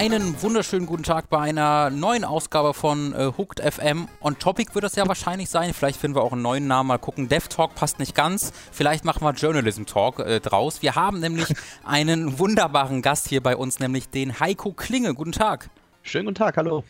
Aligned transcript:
Einen 0.00 0.40
wunderschönen 0.40 0.86
guten 0.86 1.02
Tag 1.02 1.28
bei 1.28 1.40
einer 1.40 1.90
neuen 1.90 2.24
Ausgabe 2.24 2.72
von 2.72 3.12
äh, 3.12 3.32
Hooked 3.36 3.60
FM. 3.60 4.08
On 4.22 4.38
Topic 4.38 4.74
wird 4.74 4.82
das 4.82 4.96
ja 4.96 5.06
wahrscheinlich 5.06 5.50
sein. 5.50 5.74
Vielleicht 5.74 6.00
finden 6.00 6.16
wir 6.16 6.22
auch 6.22 6.32
einen 6.32 6.40
neuen 6.40 6.66
Namen. 6.66 6.86
Mal 6.86 6.96
gucken. 6.96 7.28
Dev 7.28 7.48
Talk 7.48 7.74
passt 7.74 7.98
nicht 7.98 8.14
ganz. 8.14 8.50
Vielleicht 8.72 9.04
machen 9.04 9.22
wir 9.22 9.34
Journalism 9.34 9.84
Talk 9.84 10.20
äh, 10.20 10.40
draus. 10.40 10.80
Wir 10.80 10.94
haben 10.94 11.20
nämlich 11.20 11.54
einen 11.84 12.38
wunderbaren 12.38 13.02
Gast 13.02 13.28
hier 13.28 13.42
bei 13.42 13.54
uns, 13.54 13.78
nämlich 13.78 14.08
den 14.08 14.40
Heiko 14.40 14.72
Klinge. 14.72 15.12
Guten 15.12 15.32
Tag. 15.32 15.68
Schönen 16.00 16.24
guten 16.24 16.36
Tag, 16.36 16.56
hallo. 16.56 16.82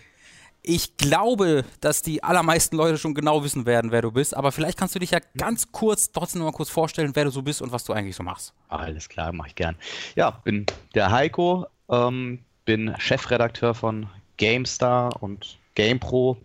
Ich 0.63 0.97
glaube, 0.97 1.65
dass 1.81 2.03
die 2.03 2.23
allermeisten 2.23 2.77
Leute 2.77 2.97
schon 2.97 3.15
genau 3.15 3.43
wissen 3.43 3.67
werden, 3.67 3.91
wer 3.91 4.03
du 4.03 4.13
bist, 4.13 4.37
aber 4.37 4.53
vielleicht 4.53 4.79
kannst 4.79 4.95
du 4.95 5.01
dich 5.01 5.11
ja 5.11 5.19
ganz 5.37 5.73
kurz, 5.73 6.13
trotzdem 6.13 6.43
noch 6.43 6.53
mal 6.53 6.57
kurz 6.57 6.71
vorstellen, 6.71 7.11
wer 7.15 7.25
du 7.25 7.31
so 7.31 7.43
bist 7.43 7.61
und 7.61 7.73
was 7.73 7.83
du 7.83 7.93
eigentlich 7.93 8.15
so 8.15 8.23
machst. 8.23 8.55
Alles 8.69 9.09
klar, 9.09 9.33
mache 9.33 9.49
ich 9.49 9.55
gern. 9.57 9.75
Ja, 10.15 10.31
bin 10.31 10.67
der 10.95 11.11
Heiko, 11.11 11.67
ähm, 11.89 12.45
bin 12.71 12.95
Chefredakteur 12.99 13.75
von 13.75 14.07
GameStar 14.37 15.21
und 15.21 15.59
GamePro. 15.75 16.37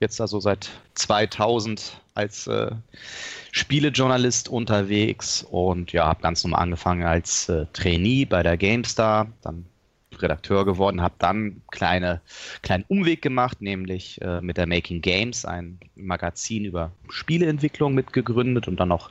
Jetzt 0.00 0.20
also 0.20 0.40
seit 0.40 0.68
2000 0.94 2.00
als 2.14 2.48
äh, 2.48 2.72
Spielejournalist 3.52 4.48
unterwegs 4.48 5.46
und 5.48 5.92
ja, 5.92 6.06
habe 6.06 6.22
ganz 6.22 6.42
normal 6.42 6.60
angefangen 6.60 7.04
als 7.04 7.48
äh, 7.48 7.66
Trainee 7.72 8.24
bei 8.24 8.42
der 8.42 8.56
GameStar, 8.56 9.28
dann 9.42 9.64
Redakteur 10.22 10.64
geworden, 10.64 11.00
habe 11.00 11.14
dann 11.18 11.62
kleine 11.70 12.20
kleinen 12.62 12.84
Umweg 12.88 13.22
gemacht, 13.22 13.60
nämlich 13.60 14.20
äh, 14.22 14.40
mit 14.40 14.56
der 14.56 14.66
Making 14.66 15.00
Games, 15.00 15.44
ein 15.44 15.78
Magazin 15.96 16.64
über 16.64 16.92
Spieleentwicklung 17.08 17.94
mitgegründet 17.94 18.68
und 18.68 18.78
dann 18.80 18.88
noch 18.88 19.10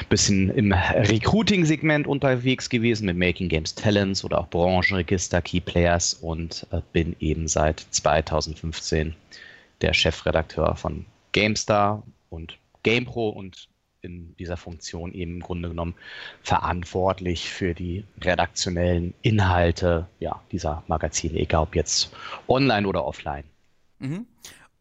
ein 0.00 0.06
bisschen 0.08 0.50
im 0.50 0.72
Recruiting-Segment 0.72 2.06
unterwegs 2.06 2.68
gewesen 2.68 3.06
mit 3.06 3.16
Making 3.16 3.48
Games 3.48 3.74
Talents 3.74 4.24
oder 4.24 4.40
auch 4.40 4.48
Branchenregister, 4.48 5.42
Key 5.42 5.60
Players 5.60 6.14
und 6.14 6.66
äh, 6.70 6.80
bin 6.92 7.16
eben 7.20 7.48
seit 7.48 7.80
2015 7.90 9.14
der 9.80 9.92
Chefredakteur 9.92 10.76
von 10.76 11.04
GameStar 11.32 12.02
und 12.30 12.56
GamePro 12.82 13.30
und 13.30 13.68
in 14.04 14.36
dieser 14.36 14.56
Funktion 14.56 15.12
eben 15.12 15.36
im 15.36 15.40
Grunde 15.40 15.68
genommen 15.70 15.94
verantwortlich 16.42 17.50
für 17.50 17.74
die 17.74 18.04
redaktionellen 18.20 19.14
Inhalte 19.22 20.06
ja, 20.20 20.40
dieser 20.52 20.84
Magazine, 20.86 21.38
egal 21.38 21.62
ob 21.62 21.74
jetzt 21.74 22.14
online 22.46 22.86
oder 22.86 23.04
offline. 23.04 23.44
Mhm. 23.98 24.26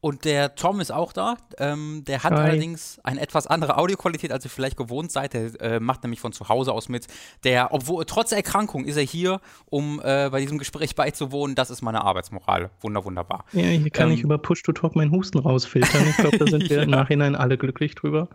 Und 0.04 0.26
der 0.26 0.56
Tom 0.56 0.82
ist 0.82 0.92
auch 0.92 1.14
da. 1.14 1.38
Ähm, 1.60 2.04
der 2.06 2.26
hat 2.26 2.34
Hi. 2.34 2.40
allerdings 2.40 3.00
eine 3.06 3.22
etwas 3.22 3.48
andere 3.48 3.78
Audioqualität, 3.78 4.34
als 4.34 4.44
ihr 4.44 4.50
vielleicht 4.50 4.76
gewohnt 4.76 5.14
seid. 5.14 5.34
Der 5.34 5.62
äh, 5.62 5.80
macht 5.80 6.04
nämlich 6.04 6.20
von 6.20 6.34
zu 6.34 6.50
Hause 6.50 6.74
aus 6.74 6.90
mit. 6.90 7.08
Der, 7.46 7.72
obwohl 7.72 8.04
trotz 8.04 8.34
Erkrankung 8.34 8.84
ist 8.84 8.98
er 8.98 9.04
hier, 9.04 9.40
um 9.64 10.02
äh, 10.04 10.30
bei 10.30 10.42
diesem 10.42 10.58
Gespräch 10.58 10.96
beizuwohnen. 10.98 11.56
Das 11.56 11.70
ist 11.70 11.82
meine 11.82 12.04
Arbeitsmoral. 12.04 12.70
Wunder, 12.82 13.06
wunderbar. 13.06 13.46
Ja, 13.54 13.62
hier 13.62 13.90
kann 13.92 14.10
ähm, 14.10 14.16
ich 14.16 14.24
über 14.24 14.38
Push-to-Talk 14.38 14.98
meinen 14.98 15.14
Husten 15.14 15.40
rausfiltern. 15.40 16.06
Ich 16.10 16.18
glaube, 16.18 16.38
da 16.38 16.48
sind 16.48 16.64
wir 16.70 16.78
ja. 16.78 16.84
im 16.84 16.90
Nachhinein 16.90 17.38
alle 17.38 17.58
glücklich 17.58 17.96
drüber. 17.96 18.28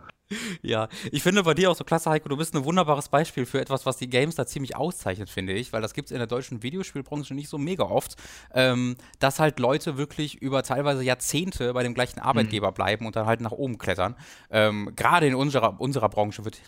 Ja, 0.61 0.89
ich 1.11 1.23
finde 1.23 1.43
bei 1.43 1.53
dir 1.53 1.71
auch 1.71 1.75
so 1.75 1.83
klasse, 1.83 2.09
Heiko, 2.09 2.29
du 2.29 2.37
bist 2.37 2.55
ein 2.55 2.63
wunderbares 2.63 3.09
Beispiel 3.09 3.45
für 3.45 3.59
etwas, 3.59 3.85
was 3.85 3.97
die 3.97 4.09
Games 4.09 4.35
da 4.35 4.45
ziemlich 4.45 4.75
auszeichnet, 4.75 5.29
finde 5.29 5.53
ich, 5.53 5.73
weil 5.73 5.81
das 5.81 5.93
gibt 5.93 6.07
es 6.07 6.11
in 6.11 6.19
der 6.19 6.27
deutschen 6.27 6.61
Videospielbranche 6.61 7.33
nicht 7.33 7.49
so 7.49 7.57
mega 7.57 7.83
oft, 7.83 8.15
ähm, 8.53 8.95
dass 9.19 9.39
halt 9.39 9.59
Leute 9.59 9.97
wirklich 9.97 10.35
über 10.41 10.61
teilweise 10.61 11.03
Jahrzehnte 11.03 11.73
bei 11.73 11.83
dem 11.83 11.93
gleichen 11.93 12.19
Arbeitgeber 12.19 12.71
mhm. 12.71 12.75
bleiben 12.75 13.05
und 13.07 13.15
dann 13.15 13.25
halt 13.25 13.41
nach 13.41 13.51
oben 13.51 13.77
klettern. 13.77 14.15
Ähm, 14.51 14.91
Gerade 14.95 15.27
in 15.27 15.35
unserer, 15.35 15.79
unserer 15.81 16.09
Branche 16.09 16.45
wird 16.45 16.61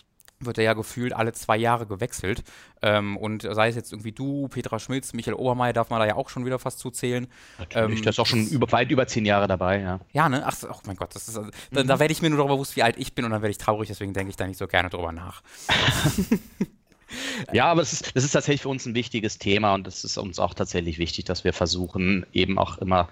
wird 0.44 0.58
er 0.58 0.64
ja 0.64 0.74
gefühlt 0.74 1.12
alle 1.12 1.32
zwei 1.32 1.56
Jahre 1.56 1.86
gewechselt. 1.86 2.42
Ähm, 2.82 3.16
und 3.16 3.42
sei 3.42 3.68
es 3.68 3.76
jetzt 3.76 3.92
irgendwie 3.92 4.12
du, 4.12 4.48
Petra 4.48 4.78
Schmitz, 4.78 5.12
Michael 5.12 5.34
Obermeier, 5.34 5.72
darf 5.72 5.90
man 5.90 6.00
da 6.00 6.06
ja 6.06 6.16
auch 6.16 6.28
schon 6.28 6.44
wieder 6.44 6.58
fast 6.58 6.78
zuzählen. 6.78 7.28
Natürlich, 7.58 7.98
ähm, 7.98 8.02
der 8.02 8.10
ist 8.10 8.18
auch 8.18 8.26
schon 8.26 8.46
über, 8.48 8.70
weit 8.72 8.90
über 8.90 9.06
zehn 9.06 9.24
Jahre 9.24 9.46
dabei, 9.46 9.80
ja. 9.80 10.00
Ja, 10.12 10.28
ne? 10.28 10.42
Ach 10.44 10.56
oh 10.68 10.80
mein 10.86 10.96
Gott, 10.96 11.14
das 11.14 11.28
ist, 11.28 11.38
mhm. 11.38 11.50
da, 11.70 11.82
da 11.82 11.98
werde 11.98 12.12
ich 12.12 12.22
mir 12.22 12.30
nur 12.30 12.38
darüber 12.38 12.54
bewusst, 12.54 12.76
wie 12.76 12.82
alt 12.82 12.96
ich 12.98 13.14
bin 13.14 13.24
und 13.24 13.30
dann 13.30 13.42
werde 13.42 13.52
ich 13.52 13.58
traurig, 13.58 13.88
deswegen 13.88 14.12
denke 14.12 14.30
ich 14.30 14.36
da 14.36 14.46
nicht 14.46 14.58
so 14.58 14.66
gerne 14.66 14.90
drüber 14.90 15.12
nach. 15.12 15.42
Ja, 17.52 17.66
aber 17.66 17.82
das 17.82 17.92
ist, 17.92 18.16
das 18.16 18.24
ist 18.24 18.32
tatsächlich 18.32 18.62
für 18.62 18.68
uns 18.68 18.86
ein 18.86 18.94
wichtiges 18.94 19.38
Thema 19.38 19.74
und 19.74 19.86
es 19.86 20.04
ist 20.04 20.16
uns 20.18 20.38
auch 20.38 20.54
tatsächlich 20.54 20.98
wichtig, 20.98 21.24
dass 21.24 21.44
wir 21.44 21.52
versuchen, 21.52 22.26
eben 22.32 22.58
auch 22.58 22.78
immer 22.78 23.08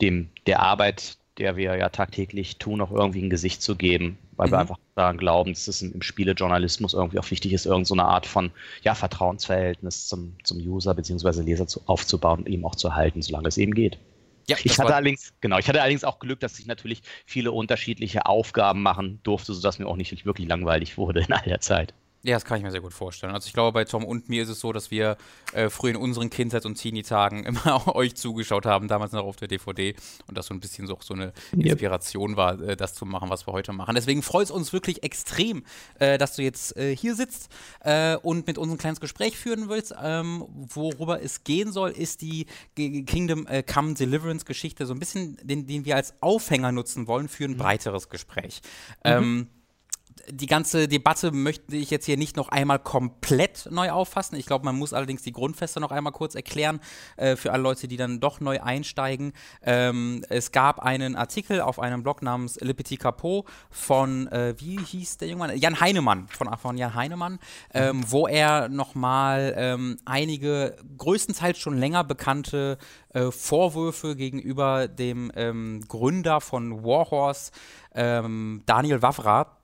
dem, 0.00 0.28
der 0.46 0.60
Arbeit 0.60 1.17
der 1.38 1.56
wir 1.56 1.76
ja 1.76 1.88
tagtäglich 1.88 2.58
tun, 2.58 2.80
auch 2.80 2.90
irgendwie 2.90 3.22
ein 3.22 3.30
Gesicht 3.30 3.62
zu 3.62 3.76
geben, 3.76 4.18
weil 4.36 4.48
mhm. 4.48 4.52
wir 4.52 4.58
einfach 4.58 4.78
daran 4.94 5.18
glauben, 5.18 5.52
dass 5.52 5.68
es 5.68 5.82
im 5.82 6.02
Spielejournalismus 6.02 6.94
irgendwie 6.94 7.18
auch 7.18 7.30
wichtig 7.30 7.52
ist, 7.52 7.66
irgendeine 7.66 8.02
so 8.02 8.08
Art 8.08 8.26
von 8.26 8.50
ja, 8.82 8.94
Vertrauensverhältnis 8.94 10.08
zum, 10.08 10.36
zum 10.42 10.58
User 10.58 10.94
bzw. 10.94 11.42
Leser 11.42 11.66
zu, 11.66 11.80
aufzubauen 11.86 12.40
und 12.40 12.48
eben 12.48 12.64
auch 12.64 12.74
zu 12.74 12.94
halten, 12.94 13.22
solange 13.22 13.48
es 13.48 13.56
eben 13.56 13.74
geht. 13.74 13.98
Ja, 14.48 14.56
ich 14.62 14.78
hatte 14.78 14.94
allerdings, 14.94 15.34
genau, 15.42 15.58
ich 15.58 15.68
hatte 15.68 15.82
allerdings 15.82 16.04
auch 16.04 16.18
Glück, 16.18 16.40
dass 16.40 16.58
ich 16.58 16.66
natürlich 16.66 17.02
viele 17.26 17.52
unterschiedliche 17.52 18.24
Aufgaben 18.24 18.82
machen 18.82 19.20
durfte, 19.22 19.52
sodass 19.52 19.78
mir 19.78 19.86
auch 19.86 19.96
nicht 19.96 20.24
wirklich 20.24 20.48
langweilig 20.48 20.96
wurde 20.96 21.20
in 21.20 21.32
all 21.32 21.44
der 21.44 21.60
Zeit. 21.60 21.92
Ja, 22.24 22.34
das 22.34 22.44
kann 22.44 22.58
ich 22.58 22.64
mir 22.64 22.72
sehr 22.72 22.80
gut 22.80 22.92
vorstellen. 22.92 23.32
Also 23.32 23.46
ich 23.46 23.52
glaube, 23.52 23.72
bei 23.72 23.84
Tom 23.84 24.04
und 24.04 24.28
mir 24.28 24.42
ist 24.42 24.48
es 24.48 24.58
so, 24.58 24.72
dass 24.72 24.90
wir 24.90 25.16
äh, 25.52 25.70
früher 25.70 25.90
in 25.90 25.96
unseren 25.96 26.30
Kindheits- 26.30 26.66
und 26.66 26.74
Teenie-Tagen 26.74 27.44
immer 27.44 27.94
euch 27.94 28.16
zugeschaut 28.16 28.66
haben, 28.66 28.88
damals 28.88 29.12
noch 29.12 29.24
auf 29.24 29.36
der 29.36 29.46
DVD 29.46 29.94
und 30.26 30.36
das 30.36 30.46
so 30.46 30.54
ein 30.54 30.58
bisschen 30.58 30.88
so, 30.88 30.98
so 31.00 31.14
eine 31.14 31.32
Inspiration 31.52 32.36
war, 32.36 32.60
äh, 32.60 32.76
das 32.76 32.94
zu 32.94 33.06
machen, 33.06 33.30
was 33.30 33.46
wir 33.46 33.52
heute 33.52 33.72
machen. 33.72 33.94
Deswegen 33.94 34.22
freut 34.22 34.46
es 34.46 34.50
uns 34.50 34.72
wirklich 34.72 35.04
extrem, 35.04 35.64
äh, 36.00 36.18
dass 36.18 36.34
du 36.34 36.42
jetzt 36.42 36.76
äh, 36.76 36.96
hier 36.96 37.14
sitzt 37.14 37.50
äh, 37.80 38.16
und 38.16 38.48
mit 38.48 38.58
uns 38.58 38.72
ein 38.72 38.78
kleines 38.78 39.00
Gespräch 39.00 39.38
führen 39.38 39.68
willst. 39.68 39.94
Ähm, 40.02 40.44
worüber 40.48 41.22
es 41.22 41.44
gehen 41.44 41.70
soll, 41.70 41.90
ist 41.90 42.22
die 42.22 42.46
Kingdom 42.74 43.46
äh, 43.46 43.62
Come 43.62 43.94
Deliverance 43.94 44.44
Geschichte, 44.44 44.86
so 44.86 44.92
ein 44.92 44.98
bisschen, 44.98 45.38
den, 45.44 45.68
den 45.68 45.84
wir 45.84 45.94
als 45.94 46.14
Aufhänger 46.20 46.72
nutzen 46.72 47.06
wollen 47.06 47.28
für 47.28 47.44
ein 47.44 47.52
mhm. 47.52 47.58
breiteres 47.58 48.08
Gespräch. 48.08 48.60
Mhm. 49.04 49.10
Ähm, 49.10 49.46
die 50.28 50.46
ganze 50.46 50.88
Debatte 50.88 51.32
möchte 51.32 51.76
ich 51.76 51.90
jetzt 51.90 52.06
hier 52.06 52.16
nicht 52.16 52.36
noch 52.36 52.48
einmal 52.48 52.78
komplett 52.78 53.68
neu 53.70 53.90
auffassen. 53.90 54.36
Ich 54.36 54.46
glaube, 54.46 54.64
man 54.64 54.76
muss 54.76 54.92
allerdings 54.92 55.22
die 55.22 55.32
Grundfeste 55.32 55.80
noch 55.80 55.90
einmal 55.90 56.12
kurz 56.12 56.34
erklären 56.34 56.80
äh, 57.16 57.36
für 57.36 57.52
alle 57.52 57.62
Leute, 57.62 57.88
die 57.88 57.96
dann 57.96 58.20
doch 58.20 58.40
neu 58.40 58.60
einsteigen. 58.60 59.32
Ähm, 59.62 60.24
es 60.28 60.52
gab 60.52 60.80
einen 60.80 61.16
Artikel 61.16 61.60
auf 61.60 61.78
einem 61.78 62.02
Blog 62.02 62.22
namens 62.22 62.58
Le 62.60 62.74
Petit 62.74 63.00
Capot 63.00 63.46
von, 63.70 64.26
äh, 64.28 64.54
wie 64.58 64.78
hieß 64.78 65.18
der 65.18 65.28
Junge? 65.28 65.54
Jan 65.56 65.80
Heinemann, 65.80 66.28
von, 66.28 66.48
von 66.58 66.76
Jan 66.76 66.94
Heinemann, 66.94 67.38
ähm, 67.74 68.04
wo 68.06 68.26
er 68.26 68.68
nochmal 68.68 69.54
ähm, 69.56 69.96
einige 70.04 70.76
größtenteils 70.96 71.58
schon 71.58 71.76
länger 71.76 72.04
bekannte 72.04 72.78
äh, 73.12 73.30
Vorwürfe 73.30 74.16
gegenüber 74.16 74.88
dem 74.88 75.32
ähm, 75.34 75.82
Gründer 75.88 76.40
von 76.40 76.84
Warhorse, 76.84 77.52
ähm, 77.94 78.62
Daniel 78.66 79.02
Wawra, 79.02 79.57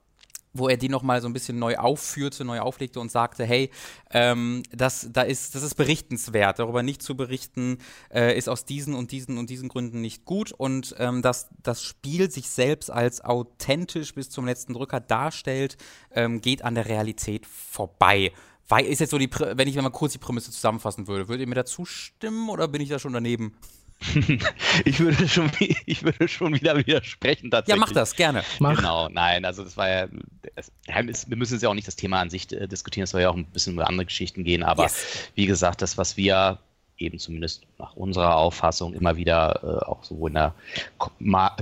wo 0.54 0.68
er 0.68 0.76
die 0.76 0.88
nochmal 0.88 1.20
so 1.20 1.28
ein 1.28 1.32
bisschen 1.32 1.58
neu 1.58 1.76
aufführte, 1.76 2.44
neu 2.44 2.60
auflegte 2.60 3.00
und 3.00 3.10
sagte, 3.10 3.44
hey, 3.44 3.70
ähm, 4.10 4.62
das, 4.72 5.08
da 5.12 5.22
ist, 5.22 5.54
das 5.54 5.62
ist 5.62 5.74
berichtenswert. 5.74 6.60
Darüber 6.60 6.82
nicht 6.82 7.02
zu 7.02 7.16
berichten, 7.16 7.78
äh, 8.12 8.38
ist 8.38 8.48
aus 8.48 8.64
diesen 8.64 8.94
und 8.94 9.10
diesen 9.10 9.36
und 9.36 9.50
diesen 9.50 9.68
Gründen 9.68 10.00
nicht 10.00 10.24
gut. 10.24 10.52
Und 10.52 10.94
ähm, 10.98 11.20
dass 11.20 11.48
das 11.62 11.82
Spiel 11.82 12.30
sich 12.30 12.48
selbst 12.48 12.90
als 12.90 13.22
authentisch 13.22 14.14
bis 14.14 14.30
zum 14.30 14.46
letzten 14.46 14.72
Drücker 14.72 15.00
darstellt, 15.00 15.76
ähm, 16.12 16.40
geht 16.40 16.62
an 16.62 16.76
der 16.76 16.86
Realität 16.86 17.46
vorbei. 17.46 18.32
Weil 18.68 18.86
ist 18.86 19.00
jetzt 19.00 19.10
so 19.10 19.18
die, 19.18 19.30
wenn 19.30 19.68
ich 19.68 19.76
mal 19.76 19.90
kurz 19.90 20.12
die 20.12 20.18
Prämisse 20.18 20.50
zusammenfassen 20.50 21.06
würde, 21.06 21.28
würdet 21.28 21.42
ihr 21.42 21.48
mir 21.48 21.56
da 21.56 21.66
zustimmen 21.66 22.48
oder 22.48 22.68
bin 22.68 22.80
ich 22.80 22.88
da 22.88 22.98
schon 22.98 23.12
daneben? 23.12 23.56
ich, 24.84 25.00
würde 25.00 25.28
schon, 25.28 25.50
ich 25.86 26.02
würde 26.02 26.28
schon 26.28 26.54
wieder 26.54 26.76
widersprechen 26.76 27.50
tatsächlich. 27.50 27.80
Ja, 27.80 27.86
mach 27.86 27.92
das, 27.92 28.14
gerne. 28.16 28.42
Mach. 28.58 28.76
Genau, 28.76 29.08
nein, 29.08 29.44
also 29.44 29.64
das 29.64 29.76
war 29.76 29.88
ja, 29.88 30.08
das, 30.54 31.28
wir 31.28 31.36
müssen 31.36 31.54
jetzt 31.54 31.62
ja 31.62 31.68
auch 31.68 31.74
nicht 31.74 31.88
das 31.88 31.96
Thema 31.96 32.20
an 32.20 32.30
sich 32.30 32.52
äh, 32.52 32.66
diskutieren, 32.66 33.04
es 33.04 33.10
soll 33.10 33.22
ja 33.22 33.30
auch 33.30 33.36
ein 33.36 33.46
bisschen 33.46 33.74
über 33.74 33.88
andere 33.88 34.04
Geschichten 34.06 34.44
gehen, 34.44 34.62
aber 34.62 34.84
yes. 34.84 35.30
wie 35.34 35.46
gesagt, 35.46 35.80
das, 35.80 35.96
was 35.96 36.16
wir 36.16 36.58
eben 36.98 37.18
zumindest 37.18 37.64
nach 37.78 37.94
unserer 37.96 38.36
Auffassung 38.36 38.94
immer 38.94 39.16
wieder 39.16 39.60
äh, 39.62 39.84
auch 39.84 40.04
sowohl 40.04 40.30
in 40.30 40.34
der 40.34 40.54
Ko 40.98 41.10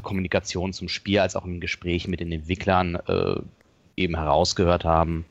Kommunikation 0.02 0.72
zum 0.72 0.88
Spiel 0.88 1.20
als 1.20 1.36
auch 1.36 1.44
im 1.44 1.60
Gespräch 1.60 2.06
mit 2.06 2.20
den 2.20 2.32
Entwicklern 2.32 2.96
äh, 3.06 3.40
eben 3.96 4.16
herausgehört 4.16 4.84
haben, 4.84 5.24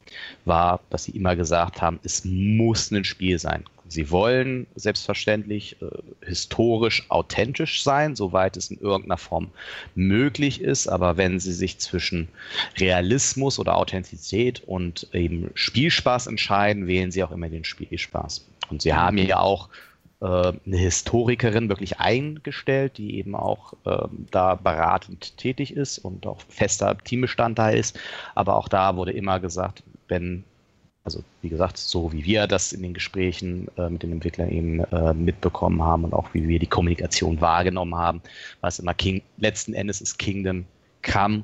war, 0.46 0.80
dass 0.90 1.06
sie 1.06 1.12
immer 1.12 1.36
gesagt 1.36 1.82
haben, 1.82 2.00
es 2.04 2.26
muss 2.26 2.92
ein 2.92 3.04
Spiel 3.04 3.40
sein. 3.40 3.64
Sie 3.92 4.10
wollen 4.10 4.68
selbstverständlich 4.76 5.76
äh, 5.82 5.86
historisch 6.26 7.04
authentisch 7.10 7.84
sein, 7.84 8.16
soweit 8.16 8.56
es 8.56 8.72
in 8.72 8.80
irgendeiner 8.80 9.18
Form 9.18 9.52
möglich 9.96 10.62
ist. 10.62 10.88
Aber 10.88 11.18
wenn 11.18 11.42
Sie 11.42 11.52
sich 11.52 11.78
zwischen 11.80 12.30
Realismus 12.78 13.60
oder 13.60 13.76
Authentizität 13.76 14.64
und 14.66 15.10
eben 15.12 15.52
Spielspaß 15.56 16.28
entscheiden, 16.28 16.88
wählen 16.88 17.12
Sie 17.12 17.22
auch 17.22 17.32
immer 17.32 17.50
den 17.50 17.66
Spielspaß. 17.66 18.48
Und 18.70 18.82
Sie 18.82 18.94
haben 18.94 19.18
ja 19.18 19.40
auch 19.42 19.68
äh, 20.22 20.26
eine 20.26 20.78
Historikerin 20.78 21.68
wirklich 21.68 22.00
eingestellt, 22.00 22.98
die 22.98 23.18
eben 23.18 23.36
auch 23.36 23.74
ähm, 23.86 24.26
da 24.32 24.56
beratend 24.56 25.36
tätig 25.36 25.76
ist 25.76 25.98
und 25.98 26.26
auch 26.28 26.40
fester 26.48 26.98
Teambestandteil 26.98 27.78
ist. 27.78 28.00
Aber 28.36 28.56
auch 28.56 28.70
da 28.70 28.96
wurde 28.96 29.12
immer 29.12 29.42
gesagt, 29.42 29.84
wenn 30.08 30.46
also 31.04 31.24
wie 31.42 31.50
gesagt, 31.50 31.78
so 31.78 32.12
wie 32.12 32.26
wir 32.26 32.48
das 32.48 32.74
in 32.74 32.84
den 32.84 32.94
Gesprächen 32.94 33.68
äh, 33.78 33.90
mit 33.90 34.04
den 34.04 34.12
Entwicklern 34.12 34.50
eben 34.50 34.84
äh, 34.86 35.14
mitbekommen 35.14 35.82
haben 35.84 36.04
und 36.04 36.14
auch 36.14 36.34
wie 36.34 36.48
wir 36.48 36.60
die 36.60 36.68
Kommunikation 36.68 37.42
wahrgenommen 37.42 37.96
haben, 37.96 38.22
war 38.62 38.68
es 38.68 38.80
immer 38.80 38.94
King, 38.94 39.22
letzten 39.38 39.74
Endes 39.74 40.02
ist 40.02 40.18
Kingdom 40.20 40.66
Come 41.02 41.44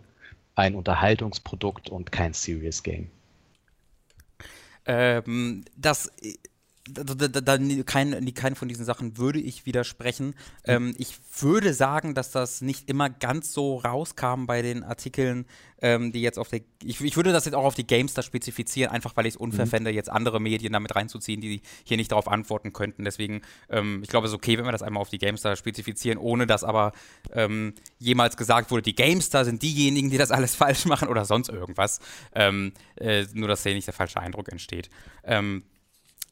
ein 0.56 0.76
Unterhaltungsprodukt 0.76 1.90
und 1.90 2.12
kein 2.12 2.34
Serious 2.34 2.84
Game. 2.84 3.10
Ähm, 4.86 5.66
das 5.76 6.12
da, 6.90 7.04
da, 7.04 7.42
da, 7.42 7.84
kein, 7.84 8.34
kein 8.34 8.56
von 8.56 8.68
diesen 8.68 8.86
Sachen 8.86 9.18
würde 9.18 9.40
ich 9.40 9.66
widersprechen. 9.66 10.28
Mhm. 10.28 10.34
Ähm, 10.66 10.96
ich 10.98 11.18
würde 11.40 11.74
sagen, 11.74 12.14
dass 12.14 12.32
das 12.32 12.62
nicht 12.62 12.90
immer 12.90 13.10
ganz 13.10 13.54
so 13.54 13.78
rauskam 13.78 14.46
bei 14.46 14.62
den 14.62 14.84
Artikeln, 14.84 15.46
ähm, 15.82 16.12
die 16.12 16.22
jetzt 16.22 16.40
auf 16.40 16.50
der. 16.50 16.62
Ich, 16.84 17.02
ich, 17.02 17.16
würde 17.16 17.32
das 17.32 17.46
jetzt 17.46 17.54
auch 17.54 17.64
auf 17.64 17.76
die 17.76 17.86
Gamestar 17.86 18.24
spezifizieren, 18.24 18.92
einfach 18.92 19.16
weil 19.16 19.26
ich 19.26 19.36
es 19.36 19.38
unfair 19.38 19.66
mhm. 19.66 19.70
fände, 19.70 19.92
jetzt 19.92 20.10
andere 20.10 20.40
Medien 20.40 20.74
damit 20.74 20.96
reinzuziehen, 20.96 21.42
die 21.42 21.62
hier 21.84 21.98
nicht 21.98 22.12
darauf 22.12 22.28
antworten 22.28 22.74
könnten. 22.74 23.04
Deswegen, 23.04 23.42
ähm, 23.70 24.02
ich 24.04 24.10
glaube, 24.10 24.26
es 24.26 24.32
ist 24.32 24.38
okay, 24.38 24.58
wenn 24.58 24.66
wir 24.66 24.72
das 24.72 24.84
einmal 24.84 25.02
auf 25.02 25.10
die 25.10 25.20
Gamestar 25.20 25.56
spezifizieren, 25.56 26.18
ohne 26.18 26.48
dass 26.48 26.64
aber 26.64 26.94
ähm, 27.34 27.74
jemals 28.00 28.38
gesagt 28.38 28.72
wurde, 28.72 28.84
die 28.84 28.96
Gamestar 28.96 29.46
sind 29.46 29.62
diejenigen, 29.62 30.10
die 30.10 30.18
das 30.18 30.32
alles 30.32 30.56
falsch 30.56 30.86
machen 30.86 31.08
oder 31.08 31.26
sonst 31.26 31.50
irgendwas. 31.50 32.00
Ähm, 32.34 32.74
äh, 32.96 33.26
nur, 33.34 33.48
dass 33.48 33.64
hier 33.64 33.74
nicht 33.74 33.88
der 33.88 33.94
falsche 33.94 34.20
Eindruck 34.20 34.50
entsteht. 34.50 34.90
Ähm, 35.24 35.64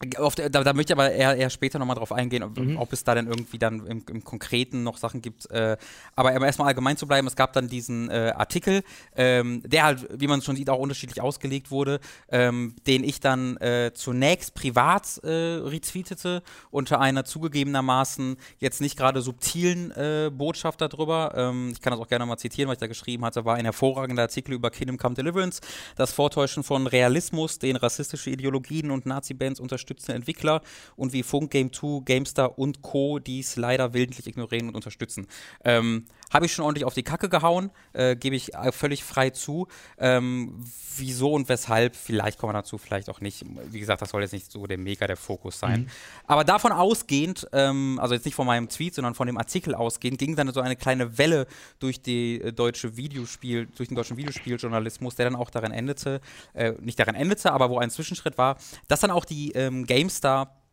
der, 0.04 0.50
da, 0.50 0.64
da, 0.64 0.74
möchte 0.74 0.92
ich 0.92 1.00
aber 1.00 1.12
eher, 1.12 1.36
eher 1.38 1.50
später 1.50 1.80
nochmal 1.80 1.96
drauf 1.96 2.12
eingehen, 2.12 2.44
ob, 2.44 2.58
mhm. 2.58 2.78
ob, 2.78 2.92
es 2.92 3.06
da 3.06 3.16
dann 3.16 3.28
irgendwie 3.28 3.58
dann 3.58 3.88
im, 3.88 4.04
im 4.10 4.24
Konkreten 4.26 4.84
noch 4.84 4.98
Sachen 4.98 5.22
gibt. 5.22 5.50
Äh, 5.52 5.78
aber 6.16 6.34
erstmal 6.34 6.68
allgemein 6.68 6.98
zu 6.98 7.08
bleiben, 7.08 7.28
es 7.28 7.36
gab 7.36 7.54
dann 7.54 7.70
diesen 7.70 8.10
äh, 8.10 8.34
Artikel, 8.36 8.84
ähm, 9.16 9.64
der 9.66 9.86
halt, 9.86 10.08
wie 10.20 10.28
man 10.28 10.42
schon 10.42 10.58
sieht, 10.58 10.70
auch 10.70 10.80
unterschiedlich 10.80 11.22
ausgelegt 11.22 11.72
wurde, 11.72 12.02
ähm, 12.30 12.76
den 12.88 13.06
ich 13.06 13.22
dann 13.22 13.56
äh, 13.58 13.92
zunächst 13.94 14.54
privat 14.54 15.20
äh, 15.24 15.30
retweetete, 15.30 16.44
unter 16.72 17.00
einer 17.00 17.24
zugegebenermaßen 17.24 18.36
jetzt 18.60 18.82
nicht 18.82 18.98
gerade 18.98 19.22
subtilen 19.22 19.92
äh, 19.92 20.30
Botschaft 20.30 20.82
darüber. 20.82 21.34
Ähm, 21.36 21.70
ich 21.72 21.80
kann 21.80 21.92
das 21.92 22.02
auch 22.02 22.08
gerne 22.08 22.26
mal 22.26 22.38
zitieren, 22.38 22.68
was 22.68 22.76
ich 22.76 22.80
da 22.80 22.88
geschrieben 22.88 23.24
hatte, 23.24 23.46
war 23.46 23.56
ein 23.56 23.66
hervorragender 23.66 24.24
Artikel 24.24 24.54
über 24.54 24.72
Kingdom 24.72 24.98
Come 24.98 25.16
Deliverance, 25.16 25.62
das 25.96 26.12
Vortäuschen 26.12 26.64
von 26.64 26.86
Realismus, 26.86 27.60
den 27.60 27.78
rassistische 27.78 28.30
Ideologien 28.30 28.92
und 28.92 29.06
Nazi-Bands 29.06 29.62
unterstützen 29.62 29.85
unterstützende 29.86 30.16
Entwickler 30.16 30.62
und 30.96 31.14
wie 31.14 31.24
Funk, 31.24 31.52
Game 31.52 31.72
2, 31.72 32.02
GameStar 32.04 32.58
und 32.58 32.82
Co. 32.82 33.20
dies 33.20 33.56
leider 33.56 33.94
willentlich 33.94 34.28
ignorieren 34.28 34.70
und 34.70 34.76
unterstützen. 34.76 35.28
Ähm, 35.64 36.06
Habe 36.32 36.46
ich 36.46 36.54
schon 36.54 36.64
ordentlich 36.66 36.86
auf 36.86 36.94
die 36.94 37.04
Kacke 37.04 37.30
gehauen, 37.30 37.72
äh, 37.94 38.16
gebe 38.16 38.36
ich 38.36 38.54
äh, 38.54 38.72
völlig 38.72 39.04
frei 39.04 39.30
zu. 39.30 39.68
Ähm, 39.98 40.64
wieso 40.98 41.34
und 41.34 41.50
weshalb, 41.50 41.96
vielleicht 41.96 42.40
kommen 42.40 42.54
wir 42.54 42.62
dazu, 42.62 42.78
vielleicht 42.78 43.10
auch 43.10 43.22
nicht. 43.22 43.46
Wie 43.72 43.80
gesagt, 43.80 44.02
das 44.02 44.10
soll 44.10 44.22
jetzt 44.22 44.34
nicht 44.34 44.52
so 44.52 44.66
der 44.68 44.78
mega 44.78 45.08
der 45.08 45.18
Fokus 45.18 45.60
sein. 45.60 45.82
Mhm. 45.82 45.88
Aber 46.28 46.44
davon 46.44 46.72
ausgehend, 46.72 47.48
ähm, 47.52 48.00
also 48.02 48.14
jetzt 48.14 48.26
nicht 48.26 48.36
von 48.36 48.48
meinem 48.48 48.70
Tweet, 48.70 48.96
sondern 48.96 49.16
von 49.16 49.28
dem 49.28 49.38
Artikel 49.38 49.76
ausgehend, 49.76 50.20
ging 50.20 50.36
dann 50.36 50.52
so 50.52 50.62
eine 50.62 50.76
kleine 50.76 51.18
Welle 51.18 51.48
durch 51.80 52.02
die 52.02 52.42
äh, 52.42 52.52
deutsche 52.52 52.98
Videospiel, 52.98 53.68
durch 53.76 53.90
den 53.90 53.96
deutschen 53.96 54.18
Videospieljournalismus, 54.18 55.16
der 55.16 55.26
dann 55.26 55.36
auch 55.36 55.50
darin 55.50 55.72
endete, 55.72 56.22
äh, 56.54 56.74
nicht 56.82 57.00
darin 57.00 57.16
endete, 57.16 57.52
aber 57.52 57.70
wo 57.70 57.80
ein 57.80 57.90
Zwischenschritt 57.90 58.38
war, 58.38 58.58
dass 58.88 59.02
dann 59.02 59.12
auch 59.12 59.26
die 59.26 59.52
ähm, 59.52 59.86
GameStar 59.86 60.65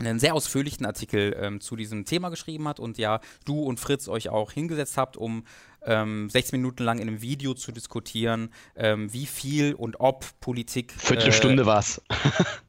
einen 0.00 0.18
sehr 0.18 0.34
ausführlichen 0.34 0.86
Artikel 0.86 1.36
ähm, 1.38 1.60
zu 1.60 1.76
diesem 1.76 2.04
Thema 2.04 2.30
geschrieben 2.30 2.66
hat 2.66 2.80
und 2.80 2.98
ja, 2.98 3.20
du 3.44 3.60
und 3.62 3.78
Fritz 3.78 4.08
euch 4.08 4.28
auch 4.28 4.52
hingesetzt 4.52 4.96
habt, 4.96 5.16
um 5.16 5.44
ähm, 5.84 6.28
16 6.28 6.60
Minuten 6.60 6.82
lang 6.84 6.98
in 6.98 7.08
einem 7.08 7.22
Video 7.22 7.54
zu 7.54 7.72
diskutieren, 7.72 8.50
ähm, 8.76 9.12
wie 9.12 9.26
viel 9.26 9.74
und 9.74 9.98
ob 10.00 10.26
Politik. 10.40 10.92
Viertelstunde 10.96 11.62
äh, 11.62 11.66
war 11.66 11.78
es. 11.78 12.02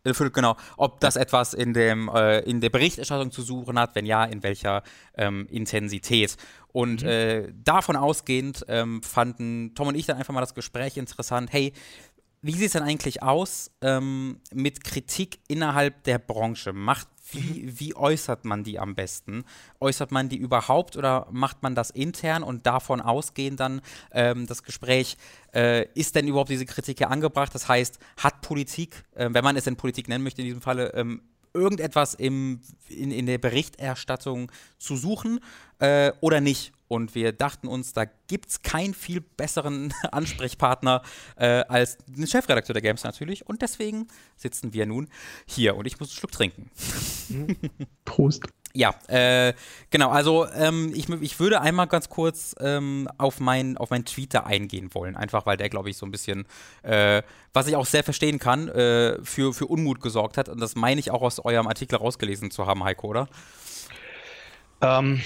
genau, 0.34 0.56
ob 0.78 1.00
das 1.00 1.16
etwas 1.16 1.54
in, 1.54 1.74
dem, 1.74 2.10
äh, 2.10 2.40
in 2.40 2.62
der 2.62 2.70
Berichterstattung 2.70 3.32
zu 3.32 3.42
suchen 3.42 3.78
hat, 3.78 3.96
wenn 3.96 4.06
ja, 4.06 4.24
in 4.24 4.44
welcher 4.44 4.84
ähm, 5.16 5.48
Intensität. 5.50 6.38
Und 6.72 7.04
mhm. 7.04 7.10
äh, 7.10 7.54
davon 7.64 7.98
ausgehend 7.98 8.66
ähm, 8.70 9.04
fanden 9.04 9.76
Tom 9.76 9.90
und 9.90 9.96
ich 9.96 10.06
dann 10.06 10.18
einfach 10.18 10.34
mal 10.34 10.42
das 10.42 10.56
Gespräch 10.56 10.96
interessant. 10.96 11.52
Hey, 11.52 11.74
wie 12.42 12.54
sieht 12.54 12.68
es 12.68 12.72
denn 12.72 12.84
eigentlich 12.84 13.22
aus 13.22 13.72
ähm, 13.82 14.40
mit 14.52 14.84
Kritik 14.84 15.40
innerhalb 15.48 16.04
der 16.06 16.18
Branche? 16.18 16.74
Macht 16.74 17.08
wie, 17.32 17.80
wie 17.80 17.96
äußert 17.96 18.46
man 18.46 18.64
die 18.64 18.80
am 18.80 18.96
besten? 18.96 19.44
Äußert 19.80 20.12
man 20.12 20.30
die 20.30 20.38
überhaupt 20.38 20.98
oder 20.98 21.28
macht 21.32 21.64
man 21.64 21.76
das 21.76 21.90
intern 21.90 22.44
und 22.44 22.66
davon 22.66 23.02
ausgehend 23.02 23.60
dann 23.60 23.82
ähm, 24.12 24.48
das 24.48 24.64
Gespräch, 24.64 25.18
äh, 25.54 25.88
ist 25.94 26.16
denn 26.16 26.28
überhaupt 26.28 26.50
diese 26.50 26.66
Kritik 26.66 27.00
hier 27.00 27.10
angebracht? 27.10 27.54
Das 27.54 27.68
heißt, 27.68 28.00
hat 28.18 28.42
Politik, 28.42 29.04
äh, 29.16 29.30
wenn 29.32 29.44
man 29.44 29.56
es 29.56 29.68
in 29.68 29.76
Politik 29.76 30.08
nennen 30.08 30.24
möchte 30.24 30.42
in 30.42 30.48
diesem 30.48 30.62
Falle, 30.62 30.94
ähm, 30.94 31.22
irgendetwas 31.54 32.14
im, 32.14 32.62
in, 32.88 33.12
in 33.12 33.26
der 33.26 33.38
Berichterstattung 33.38 34.52
zu 34.78 34.96
suchen 34.96 35.40
äh, 35.80 36.12
oder 36.22 36.42
nicht? 36.42 36.74
Und 36.92 37.16
wir 37.16 37.32
dachten 37.32 37.70
uns, 37.70 37.94
da 37.94 38.04
gibt 38.28 38.50
es 38.50 38.64
keinen 38.64 38.94
viel 38.94 39.22
besseren 39.22 39.94
Ansprechpartner 40.12 41.02
äh, 41.38 41.64
als 41.70 41.98
den 42.06 42.28
Chefredakteur 42.28 42.74
der 42.74 42.82
Games 42.82 43.06
natürlich. 43.06 43.48
Und 43.48 43.62
deswegen 43.62 44.10
sitzen 44.36 44.74
wir 44.74 44.86
nun 44.86 45.08
hier 45.46 45.78
und 45.78 45.86
ich 45.86 46.02
muss 46.02 46.10
einen 46.10 46.18
Schluck 46.18 46.34
trinken. 46.34 46.70
Prost. 48.04 48.44
Ja, 48.74 48.94
äh, 49.08 49.54
genau. 49.90 50.10
Also 50.10 50.46
ähm, 50.52 50.92
ich, 50.94 51.08
ich 51.08 51.40
würde 51.40 51.62
einmal 51.62 51.88
ganz 51.88 52.10
kurz 52.10 52.56
ähm, 52.60 53.08
auf, 53.18 53.40
mein, 53.40 53.78
auf 53.78 53.90
meinen 53.90 54.04
Tweet 54.04 54.34
da 54.34 54.42
eingehen 54.42 54.94
wollen. 54.94 55.16
Einfach 55.16 55.46
weil 55.46 55.56
der, 55.56 55.70
glaube 55.70 55.90
ich, 55.90 55.96
so 55.96 56.06
ein 56.06 56.12
bisschen, 56.12 56.46
äh, 56.84 57.24
was 57.54 57.68
ich 57.68 57.78
auch 57.78 57.86
sehr 57.86 58.04
verstehen 58.04 58.38
kann, 58.38 58.68
äh, 58.68 59.18
für, 59.24 59.54
für 59.54 59.68
Unmut 59.68 60.02
gesorgt 60.02 60.38
hat. 60.38 60.50
Und 60.50 60.60
das 60.60 60.76
meine 60.76 61.00
ich 61.00 61.10
auch 61.10 61.22
aus 61.22 61.40
eurem 61.40 61.68
Artikel 61.68 61.96
rausgelesen 61.96 62.52
zu 62.52 62.68
haben, 62.68 62.84
Heiko, 62.84 63.08
oder? 63.08 63.30
Ähm, 64.82 65.22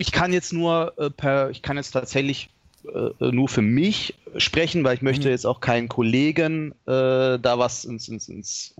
ich 0.00 0.12
kann 0.12 0.32
jetzt 0.32 0.54
nur 0.54 0.94
äh, 0.96 1.10
per, 1.10 1.50
ich 1.50 1.60
kann 1.60 1.76
jetzt 1.76 1.90
tatsächlich 1.90 2.48
äh, 2.86 3.30
nur 3.30 3.50
für 3.50 3.60
mich 3.60 4.14
sprechen, 4.38 4.82
weil 4.82 4.94
ich 4.94 5.02
möchte 5.02 5.26
mhm. 5.26 5.32
jetzt 5.32 5.44
auch 5.44 5.60
keinen 5.60 5.90
Kollegen 5.90 6.72
äh, 6.86 7.38
da 7.38 7.58
was 7.58 7.84
ins, 7.84 8.08
ins, 8.08 8.30
ins 8.30 8.74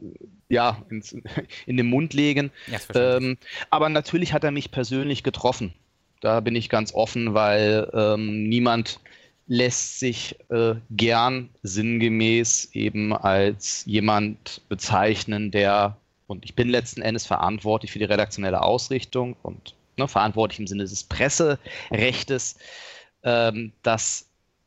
ja, 0.49 0.83
ins, 0.89 1.15
in 1.67 1.77
den 1.77 1.87
Mund 1.89 2.15
legen. 2.15 2.51
Ja, 2.69 3.17
ähm, 3.17 3.37
aber 3.69 3.91
natürlich 3.91 4.33
hat 4.33 4.45
er 4.45 4.51
mich 4.51 4.71
persönlich 4.71 5.23
getroffen. 5.23 5.75
Da 6.23 6.41
bin 6.41 6.57
ich 6.57 6.71
ganz 6.71 6.95
offen, 6.95 7.35
weil 7.35 7.91
ähm, 7.93 8.49
niemand 8.49 8.99
lässt 9.47 9.99
sich 9.99 10.37
äh, 10.49 10.77
gern 10.89 11.51
sinngemäß 11.63 12.71
eben 12.73 13.13
als 13.13 13.85
jemand 13.85 14.63
bezeichnen, 14.71 15.51
der, 15.51 15.99
und 16.29 16.47
ich 16.47 16.55
bin 16.55 16.69
letzten 16.71 17.03
Endes 17.03 17.27
verantwortlich 17.27 17.93
für 17.93 17.99
die 17.99 18.07
redaktionelle 18.07 18.63
Ausrichtung 18.63 19.37
und 19.43 19.75
ne, 20.01 20.09
verantwortlich 20.09 20.61
im 20.61 20.67
Sinne 20.67 20.85
des 20.85 21.05
Presserechtes, 21.05 22.57
ähm, 23.23 23.73
dass 23.83 24.27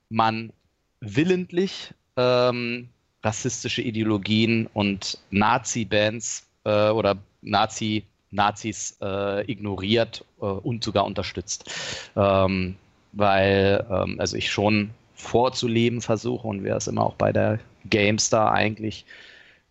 man 0.09 0.53
willentlich 1.01 1.93
ähm, 2.17 2.89
rassistische 3.23 3.81
Ideologien 3.81 4.67
und 4.73 5.17
Nazi-Bands 5.31 6.47
äh, 6.65 6.89
oder 6.89 7.17
Nazi, 7.41 8.03
Nazis 8.31 8.97
äh, 9.01 9.49
ignoriert 9.51 10.25
äh, 10.41 10.45
und 10.45 10.83
sogar 10.83 11.05
unterstützt. 11.05 11.69
Ähm, 12.15 12.75
weil 13.13 13.85
ähm, 13.89 14.19
also 14.19 14.35
ich 14.37 14.51
schon 14.51 14.91
vorzuleben 15.13 16.01
versuche 16.01 16.47
und 16.47 16.63
wir 16.63 16.75
es 16.75 16.87
immer 16.87 17.05
auch 17.05 17.15
bei 17.15 17.31
der 17.31 17.59
GameStar 17.89 18.51
eigentlich 18.51 19.05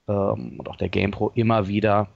ähm, 0.08 0.54
und 0.58 0.68
auch 0.68 0.76
der 0.76 0.88
GamePro 0.88 1.32
immer 1.34 1.66
wieder 1.68 2.08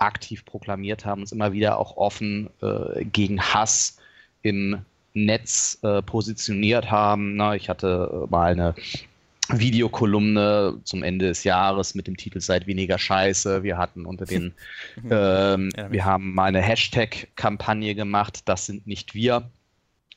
aktiv 0.00 0.44
proklamiert 0.44 1.04
haben, 1.04 1.20
uns 1.20 1.32
immer 1.32 1.52
wieder 1.52 1.78
auch 1.78 1.96
offen 1.96 2.50
äh, 2.62 3.04
gegen 3.04 3.40
Hass 3.40 3.98
im 4.42 4.84
Netz 5.14 5.78
äh, 5.82 6.02
positioniert 6.02 6.90
haben. 6.90 7.36
Na, 7.36 7.54
ich 7.54 7.68
hatte 7.68 8.26
äh, 8.26 8.30
mal 8.30 8.52
eine 8.52 8.74
Videokolumne 9.52 10.78
zum 10.84 11.02
Ende 11.02 11.26
des 11.26 11.44
Jahres 11.44 11.94
mit 11.94 12.06
dem 12.06 12.16
Titel 12.16 12.40
Seid 12.40 12.66
weniger 12.66 12.98
Scheiße. 12.98 13.62
Wir 13.62 13.78
hatten 13.78 14.06
unter 14.06 14.26
den, 14.26 14.54
ähm, 15.10 15.70
ja, 15.76 15.90
wir 15.90 16.04
haben 16.04 16.34
mal 16.34 16.44
eine 16.44 16.60
Hashtag-Kampagne 16.60 17.94
gemacht, 17.94 18.42
das 18.44 18.66
sind 18.66 18.86
nicht 18.86 19.14
wir, 19.14 19.50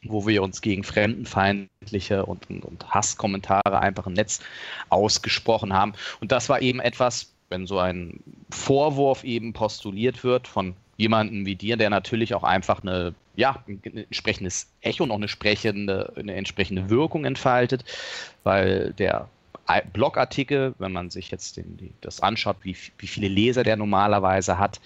wo 0.03 0.27
wir 0.27 0.43
uns 0.43 0.61
gegen 0.61 0.83
fremdenfeindliche 0.83 2.25
und, 2.25 2.49
und, 2.49 2.65
und 2.65 2.89
Hasskommentare 2.89 3.79
einfach 3.79 4.05
im 4.05 4.13
Netz 4.13 4.39
ausgesprochen 4.89 5.73
haben. 5.73 5.93
Und 6.19 6.31
das 6.31 6.49
war 6.49 6.61
eben 6.61 6.79
etwas, 6.79 7.33
wenn 7.49 7.65
so 7.67 7.79
ein 7.79 8.19
Vorwurf 8.53 9.23
eben 9.23 9.53
postuliert 9.53 10.23
wird 10.23 10.47
von 10.47 10.75
jemandem 10.97 11.45
wie 11.45 11.55
dir, 11.55 11.75
der 11.75 11.89
natürlich 11.89 12.33
auch 12.33 12.43
einfach 12.43 12.81
eine, 12.81 13.13
ja, 13.35 13.63
ein 13.67 13.81
entsprechendes 13.83 14.67
Echo 14.81 15.03
und 15.03 15.11
auch 15.11 15.17
eine, 15.17 15.27
sprechende, 15.27 16.13
eine 16.15 16.35
entsprechende 16.35 16.89
Wirkung 16.89 17.25
entfaltet, 17.25 17.83
weil 18.43 18.93
der 18.93 19.27
Blogartikel, 19.93 20.75
wenn 20.77 20.91
man 20.91 21.09
sich 21.09 21.31
jetzt 21.31 21.57
den, 21.57 21.93
das 22.01 22.19
anschaut, 22.19 22.57
wie, 22.63 22.75
wie 22.97 23.07
viele 23.07 23.27
Leser 23.27 23.63
der 23.63 23.77
normalerweise 23.77 24.59
hat, 24.59 24.79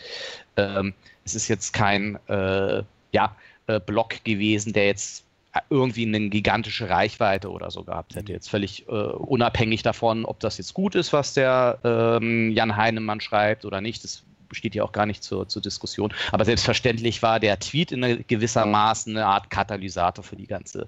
ähm, 0.56 0.94
es 1.26 1.36
ist 1.36 1.48
jetzt 1.48 1.74
kein 1.74 2.18
äh, 2.28 2.84
ja, 3.12 3.36
äh, 3.68 3.80
Blog 3.80 4.24
gewesen, 4.24 4.74
der 4.74 4.86
jetzt 4.86 5.26
irgendwie 5.70 6.06
eine 6.06 6.30
gigantische 6.30 6.90
Reichweite 6.90 7.52
oder 7.52 7.72
so 7.72 7.84
gehabt 7.84 8.16
hätte. 8.16 8.32
Jetzt 8.32 8.50
völlig 8.50 8.88
äh, 8.88 8.92
unabhängig 8.92 9.84
davon, 9.84 10.26
ob 10.26 10.40
das 10.40 10.58
jetzt 10.58 10.74
gut 10.74 10.96
ist, 10.96 11.14
was 11.14 11.34
der 11.34 11.80
ähm, 11.84 12.52
Jan 12.52 12.76
Heinemann 12.76 13.22
schreibt 13.22 13.66
oder 13.66 13.82
nicht. 13.82 14.04
Das 14.04 14.24
steht 14.52 14.76
ja 14.76 14.84
auch 14.84 14.92
gar 14.92 15.06
nicht 15.06 15.24
zur, 15.24 15.48
zur 15.48 15.62
Diskussion. 15.62 16.14
Aber 16.32 16.46
selbstverständlich 16.46 17.22
war 17.22 17.40
der 17.40 17.60
Tweet 17.60 17.92
in 17.92 18.24
gewissermaßen 18.28 19.16
eine 19.16 19.26
Art 19.26 19.50
Katalysator 19.50 20.24
für 20.24 20.36
die 20.36 20.48
ganze 20.48 20.88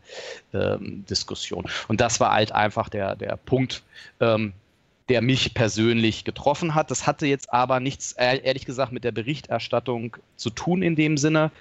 ähm, 0.54 1.06
Diskussion. 1.10 1.66
Und 1.88 2.02
das 2.02 2.20
war 2.20 2.32
halt 2.32 2.52
einfach 2.52 2.90
der, 2.90 3.16
der 3.16 3.38
Punkt, 3.38 3.84
ähm, 4.20 4.54
der 5.10 5.22
mich 5.22 5.54
persönlich 5.54 6.24
getroffen 6.24 6.76
hat. 6.76 6.92
Das 6.92 7.08
hatte 7.08 7.26
jetzt 7.26 7.52
aber 7.52 7.80
nichts, 7.80 8.12
ehrlich 8.14 8.66
gesagt, 8.66 8.92
mit 8.92 9.04
der 9.04 9.12
Berichterstattung 9.12 10.18
zu 10.36 10.52
tun 10.52 10.84
in 10.84 10.96
dem 10.96 11.18
Sinne, 11.18 11.52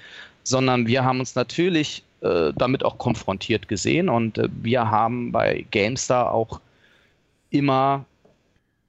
sondern 0.48 0.86
wir 0.86 1.04
haben 1.04 1.20
uns 1.20 1.34
natürlich 1.34 2.02
äh, 2.20 2.52
damit 2.56 2.84
auch 2.84 2.98
konfrontiert 2.98 3.68
gesehen 3.68 4.08
und 4.08 4.38
äh, 4.38 4.48
wir 4.62 4.90
haben 4.90 5.32
bei 5.32 5.64
GameStar 5.70 6.32
auch 6.32 6.60
immer 7.50 8.04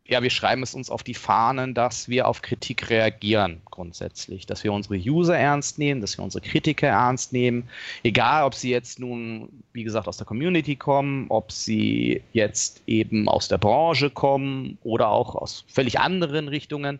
ja, 0.09 0.23
wir 0.23 0.31
schreiben 0.31 0.63
es 0.63 0.73
uns 0.73 0.89
auf 0.89 1.03
die 1.03 1.13
Fahnen, 1.13 1.75
dass 1.75 2.09
wir 2.09 2.27
auf 2.27 2.41
Kritik 2.41 2.89
reagieren 2.89 3.61
grundsätzlich, 3.65 4.47
dass 4.47 4.63
wir 4.63 4.73
unsere 4.73 4.95
User 4.95 5.37
ernst 5.37 5.77
nehmen, 5.77 6.01
dass 6.01 6.17
wir 6.17 6.23
unsere 6.23 6.43
Kritiker 6.43 6.87
ernst 6.87 7.31
nehmen, 7.31 7.69
egal 8.03 8.43
ob 8.43 8.55
sie 8.55 8.71
jetzt 8.71 8.99
nun, 8.99 9.49
wie 9.71 9.83
gesagt, 9.83 10.07
aus 10.07 10.17
der 10.17 10.25
Community 10.25 10.75
kommen, 10.75 11.27
ob 11.29 11.51
sie 11.51 12.23
jetzt 12.33 12.81
eben 12.87 13.29
aus 13.29 13.47
der 13.47 13.59
Branche 13.59 14.09
kommen 14.09 14.79
oder 14.83 15.09
auch 15.09 15.35
aus 15.35 15.63
völlig 15.67 15.99
anderen 15.99 16.47
Richtungen. 16.47 16.97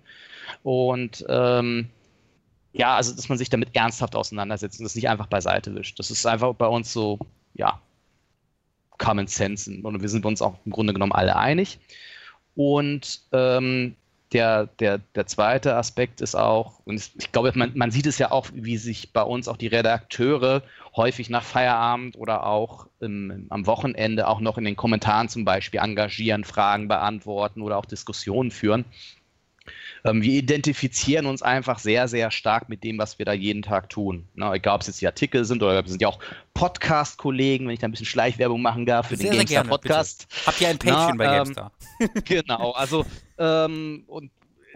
Und 0.64 1.26
ähm, 1.30 1.90
ja, 2.74 2.96
also 2.96 3.16
dass 3.16 3.30
man 3.30 3.38
sich 3.38 3.50
damit 3.50 3.76
ernsthaft 3.76 4.16
auseinandersetzt 4.16 4.80
und 4.80 4.84
das 4.84 4.96
nicht 4.96 5.10
einfach 5.10 5.28
beiseite 5.28 5.74
wischt. 5.76 6.00
Das 6.00 6.12
ist 6.12 6.26
einfach 6.26 6.54
bei 6.54 6.68
uns 6.68 6.94
so, 6.94 7.20
ja, 7.54 7.80
Common 8.98 9.28
Sense 9.28 9.72
und 9.82 10.02
wir 10.02 10.10
sind 10.10 10.26
uns 10.26 10.42
auch 10.42 10.56
im 10.66 10.72
Grunde 10.72 10.94
genommen 10.94 11.14
alle 11.14 11.36
einig. 11.36 11.80
Und 12.56 13.22
ähm, 13.32 13.96
der, 14.34 14.68
der, 14.80 15.00
der 15.16 15.26
zweite 15.26 15.76
Aspekt 15.76 16.22
ist 16.22 16.36
auch, 16.36 16.82
und 16.86 17.12
ich 17.18 17.32
glaube, 17.32 17.52
man, 17.56 17.72
man 17.76 17.92
sieht 17.92 18.06
es 18.06 18.18
ja 18.18 18.32
auch, 18.32 18.48
wie 18.54 18.78
sich 18.78 19.12
bei 19.12 19.24
uns 19.24 19.48
auch 19.48 19.58
die 19.58 19.68
Redakteure 19.68 20.62
häufig 20.96 21.30
nach 21.30 21.44
Feierabend 21.44 22.18
oder 22.18 22.46
auch 22.46 22.88
im, 23.00 23.48
am 23.50 23.66
Wochenende 23.66 24.28
auch 24.28 24.40
noch 24.40 24.58
in 24.58 24.66
den 24.66 24.76
Kommentaren 24.76 25.30
zum 25.30 25.46
Beispiel 25.46 25.80
engagieren, 25.80 26.44
Fragen 26.44 26.88
beantworten 26.88 27.62
oder 27.62 27.78
auch 27.78 27.86
Diskussionen 27.86 28.52
führen. 28.52 28.86
Ähm, 30.06 30.22
wir 30.22 30.34
identifizieren 30.34 31.26
uns 31.26 31.42
einfach 31.42 31.80
sehr, 31.80 32.08
sehr 32.08 32.32
stark 32.32 32.70
mit 32.70 32.84
dem, 32.84 32.98
was 32.98 33.20
wir 33.20 33.26
da 33.26 33.34
jeden 33.34 33.62
Tag 33.62 33.90
tun. 33.90 34.28
Ne, 34.36 34.52
egal, 34.54 34.76
ob 34.76 34.82
es 34.82 34.88
jetzt 34.88 35.02
die 35.02 35.08
Artikel 35.08 35.46
sind 35.46 35.62
oder 35.62 35.84
wir 35.84 35.90
sind 35.90 36.02
ja 36.02 36.08
auch 36.08 36.20
Podcast-Kollegen, 36.54 37.68
wenn 37.68 37.74
ich 37.74 37.80
da 37.80 37.88
ein 37.88 37.92
bisschen 37.92 38.06
Schleichwerbung 38.06 38.62
machen 38.62 38.86
darf 38.86 39.08
für 39.08 39.18
sehr, 39.18 39.32
den 39.32 39.40
GameStar-Podcast. 39.40 40.28
Habt 40.46 40.62
ihr 40.62 40.70
ein 40.70 40.78
Päckchen 40.78 41.18
bei 41.18 41.26
ähm, 41.26 41.44
GameStar? 41.44 41.72
genau, 42.26 42.72
also 42.72 43.06
ähm, 43.38 44.04
und 44.08 44.32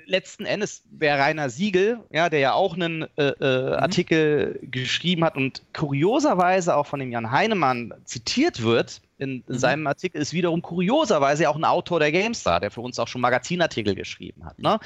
letzten 0.05 0.45
Endes 0.45 0.83
der 0.85 1.19
Rainer 1.19 1.49
Siegel, 1.49 1.99
ja, 2.11 2.29
der 2.29 2.39
ja 2.39 2.53
auch 2.53 2.75
einen 2.75 3.03
äh, 3.17 3.29
äh, 3.29 3.67
mhm. 3.67 3.73
Artikel 3.73 4.59
geschrieben 4.63 5.23
hat 5.23 5.35
und 5.35 5.63
kurioserweise 5.73 6.75
auch 6.75 6.87
von 6.87 6.99
dem 6.99 7.11
Jan 7.11 7.31
Heinemann 7.31 7.93
zitiert 8.05 8.63
wird, 8.63 9.01
in, 9.17 9.43
in 9.47 9.55
mhm. 9.55 9.57
seinem 9.57 9.87
Artikel 9.87 10.21
ist 10.21 10.33
wiederum 10.33 10.61
kurioserweise 10.61 11.49
auch 11.49 11.55
ein 11.55 11.63
Autor 11.63 11.99
der 11.99 12.11
GameStar, 12.11 12.59
der 12.59 12.71
für 12.71 12.81
uns 12.81 12.99
auch 12.99 13.07
schon 13.07 13.21
Magazinartikel 13.21 13.95
geschrieben 13.95 14.45
hat. 14.45 14.59
Ne? 14.59 14.79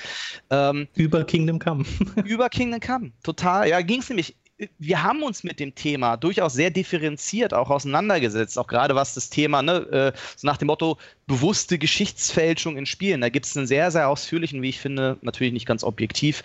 Ähm, 0.50 0.88
über 0.96 1.24
Kingdom 1.24 1.60
Come. 1.60 1.86
über 2.26 2.50
Kingdom 2.50 2.80
Come, 2.80 3.12
total. 3.24 3.68
Ja, 3.68 3.82
ging 3.82 4.02
es 4.02 4.10
nämlich 4.10 4.36
wir 4.80 5.04
haben 5.04 5.24
uns 5.24 5.44
mit 5.44 5.60
dem 5.60 5.76
Thema 5.76 6.18
durchaus 6.18 6.54
sehr 6.54 6.70
differenziert 6.70 7.54
auch 7.54 7.70
auseinandergesetzt, 7.70 8.58
auch 8.58 8.68
gerade 8.68 8.96
was 8.96 9.14
das 9.14 9.30
Thema, 9.30 9.62
ne, 9.62 10.14
äh, 10.16 10.18
so 10.36 10.48
nach 10.48 10.58
dem 10.58 10.68
Motto 10.68 10.98
bewusste 11.28 11.78
Geschichtsfälschung 11.78 12.78
in 12.78 12.86
Spielen. 12.86 13.22
Da 13.22 13.30
gibt 13.30 13.46
es 13.46 13.56
einen 13.56 13.68
sehr, 13.68 13.92
sehr 13.92 14.10
ausführlichen, 14.10 14.62
wie 14.62 14.70
ich 14.70 14.80
finde, 14.80 15.18
natürlich 15.22 15.54
nicht 15.54 15.68
ganz 15.68 15.84
objektiv, 15.84 16.44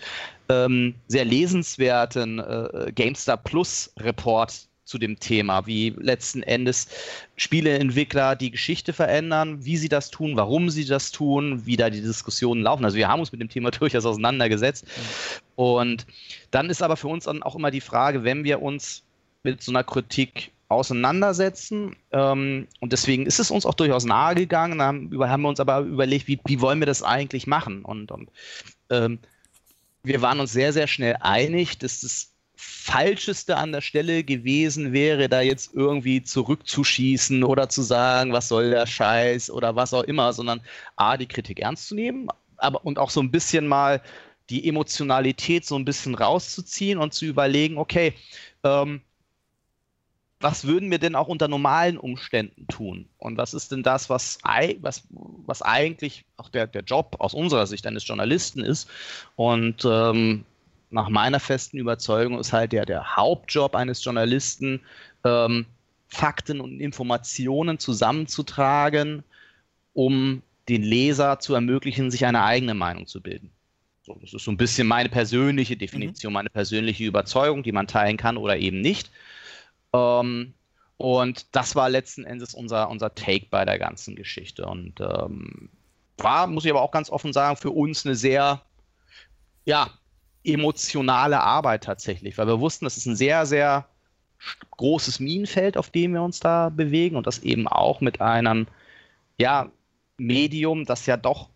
ähm, 0.49 0.95
sehr 1.07 1.25
lesenswerten 1.25 2.39
äh, 2.39 2.91
GameStar 2.93 3.37
Plus 3.37 3.91
Report 3.99 4.67
zu 4.93 4.99
dem 4.99 5.19
Thema, 5.19 5.65
wie 5.65 5.89
letzten 5.89 6.43
Endes 6.43 6.87
Spieleentwickler 7.35 8.35
die 8.35 8.51
Geschichte 8.51 8.93
verändern, 8.93 9.65
wie 9.65 9.75
sie 9.75 9.89
das 9.89 10.11
tun, 10.11 10.35
warum 10.35 10.69
sie 10.69 10.85
das 10.85 11.11
tun, 11.11 11.65
wie 11.65 11.77
da 11.77 11.89
die 11.89 12.01
Diskussionen 12.01 12.61
laufen. 12.61 12.85
Also 12.85 12.95
wir 12.95 13.07
haben 13.07 13.19
uns 13.19 13.31
mit 13.31 13.41
dem 13.41 13.49
Thema 13.49 13.71
durchaus 13.79 14.05
auseinandergesetzt. 14.05 14.85
Und 15.55 16.05
dann 16.51 16.69
ist 16.69 16.83
aber 16.83 16.95
für 16.95 17.07
uns 17.07 17.23
dann 17.23 17.41
auch 17.41 17.55
immer 17.55 17.71
die 17.71 17.81
Frage, 17.81 18.23
wenn 18.23 18.43
wir 18.43 18.61
uns 18.61 19.01
mit 19.41 19.63
so 19.63 19.71
einer 19.71 19.83
Kritik 19.83 20.51
auseinandersetzen. 20.67 21.95
Ähm, 22.11 22.67
und 22.79 22.93
deswegen 22.93 23.25
ist 23.25 23.39
es 23.39 23.49
uns 23.49 23.65
auch 23.65 23.73
durchaus 23.73 24.05
nahegegangen. 24.05 24.77
Da 24.77 24.85
haben, 24.85 25.09
haben 25.27 25.41
wir 25.41 25.49
uns 25.49 25.59
aber 25.59 25.79
überlegt, 25.79 26.27
wie, 26.27 26.39
wie 26.45 26.61
wollen 26.61 26.77
wir 26.77 26.85
das 26.85 27.01
eigentlich 27.01 27.47
machen? 27.47 27.83
Und, 27.83 28.11
und 28.11 28.29
ähm, 28.91 29.17
wir 30.03 30.21
waren 30.21 30.39
uns 30.39 30.51
sehr, 30.51 30.71
sehr 30.71 30.85
schnell 30.85 31.17
einig, 31.19 31.79
dass 31.79 32.01
das 32.01 32.32
Falscheste 32.63 33.57
an 33.57 33.71
der 33.71 33.81
Stelle 33.81 34.23
gewesen 34.23 34.93
wäre, 34.93 35.29
da 35.29 35.41
jetzt 35.41 35.73
irgendwie 35.73 36.23
zurückzuschießen 36.23 37.43
oder 37.43 37.69
zu 37.69 37.81
sagen, 37.81 38.33
was 38.33 38.47
soll 38.47 38.71
der 38.71 38.85
Scheiß 38.85 39.49
oder 39.49 39.75
was 39.75 39.93
auch 39.93 40.03
immer, 40.03 40.33
sondern 40.33 40.61
A, 40.95 41.17
die 41.17 41.25
Kritik 41.25 41.59
ernst 41.59 41.87
zu 41.87 41.95
nehmen, 41.95 42.27
aber 42.57 42.85
und 42.85 42.99
auch 42.99 43.09
so 43.09 43.21
ein 43.21 43.31
bisschen 43.31 43.67
mal 43.67 44.01
die 44.49 44.67
Emotionalität 44.67 45.65
so 45.65 45.75
ein 45.75 45.85
bisschen 45.85 46.15
rauszuziehen 46.15 46.99
und 46.99 47.13
zu 47.13 47.25
überlegen, 47.25 47.77
okay, 47.77 48.13
ähm, 48.63 49.01
was 50.39 50.65
würden 50.65 50.91
wir 50.91 50.99
denn 50.99 51.15
auch 51.15 51.29
unter 51.29 51.47
normalen 51.47 51.97
Umständen 51.97 52.67
tun? 52.67 53.07
Und 53.17 53.37
was 53.37 53.53
ist 53.53 53.71
denn 53.71 53.81
das, 53.81 54.09
was, 54.09 54.39
was, 54.81 55.03
was 55.09 55.61
eigentlich 55.61 56.25
auch 56.35 56.49
der, 56.49 56.67
der 56.67 56.83
Job 56.83 57.15
aus 57.19 57.33
unserer 57.33 57.65
Sicht 57.65 57.87
eines 57.87 58.05
Journalisten 58.05 58.59
ist? 58.59 58.89
Und 59.37 59.85
ähm, 59.85 60.43
nach 60.93 61.09
meiner 61.09 61.39
festen 61.39 61.77
Überzeugung 61.77 62.39
ist 62.39 62.53
halt 62.53 62.71
der, 62.71 62.85
der 62.85 63.15
Hauptjob 63.15 63.75
eines 63.75 64.03
Journalisten, 64.03 64.81
ähm, 65.23 65.65
Fakten 66.07 66.61
und 66.61 66.79
Informationen 66.79 67.79
zusammenzutragen, 67.79 69.23
um 69.93 70.43
den 70.69 70.83
Leser 70.83 71.39
zu 71.39 71.55
ermöglichen, 71.55 72.11
sich 72.11 72.25
eine 72.25 72.43
eigene 72.43 72.75
Meinung 72.75 73.07
zu 73.07 73.21
bilden. 73.21 73.49
So, 74.03 74.17
das 74.21 74.33
ist 74.33 74.43
so 74.43 74.51
ein 74.51 74.57
bisschen 74.57 74.87
meine 74.87 75.09
persönliche 75.09 75.75
Definition, 75.75 76.31
mhm. 76.31 76.35
meine 76.35 76.49
persönliche 76.49 77.05
Überzeugung, 77.05 77.63
die 77.63 77.71
man 77.71 77.87
teilen 77.87 78.17
kann 78.17 78.37
oder 78.37 78.57
eben 78.57 78.79
nicht. 78.81 79.09
Ähm, 79.93 80.53
und 80.97 81.55
das 81.55 81.75
war 81.75 81.89
letzten 81.89 82.23
Endes 82.23 82.53
unser, 82.53 82.89
unser 82.89 83.15
Take 83.15 83.47
bei 83.49 83.65
der 83.65 83.79
ganzen 83.79 84.15
Geschichte. 84.15 84.65
Und 84.65 84.99
ähm, 84.99 85.69
war, 86.17 86.47
muss 86.47 86.65
ich 86.65 86.71
aber 86.71 86.81
auch 86.81 86.91
ganz 86.91 87.09
offen 87.09 87.33
sagen, 87.33 87.57
für 87.57 87.71
uns 87.71 88.05
eine 88.05 88.15
sehr, 88.15 88.61
ja, 89.65 89.89
emotionale 90.43 91.39
Arbeit 91.41 91.83
tatsächlich, 91.83 92.37
weil 92.37 92.47
wir 92.47 92.59
wussten, 92.59 92.85
das 92.85 92.97
ist 92.97 93.05
ein 93.05 93.15
sehr, 93.15 93.45
sehr 93.45 93.87
großes 94.71 95.19
Minenfeld, 95.19 95.77
auf 95.77 95.89
dem 95.89 96.13
wir 96.13 96.21
uns 96.21 96.39
da 96.39 96.69
bewegen 96.69 97.15
und 97.15 97.27
das 97.27 97.39
eben 97.39 97.67
auch 97.67 98.01
mit 98.01 98.21
einem 98.21 98.67
ja, 99.37 99.71
Medium, 100.17 100.85
das 100.85 101.05
ja 101.05 101.17
doch, 101.17 101.49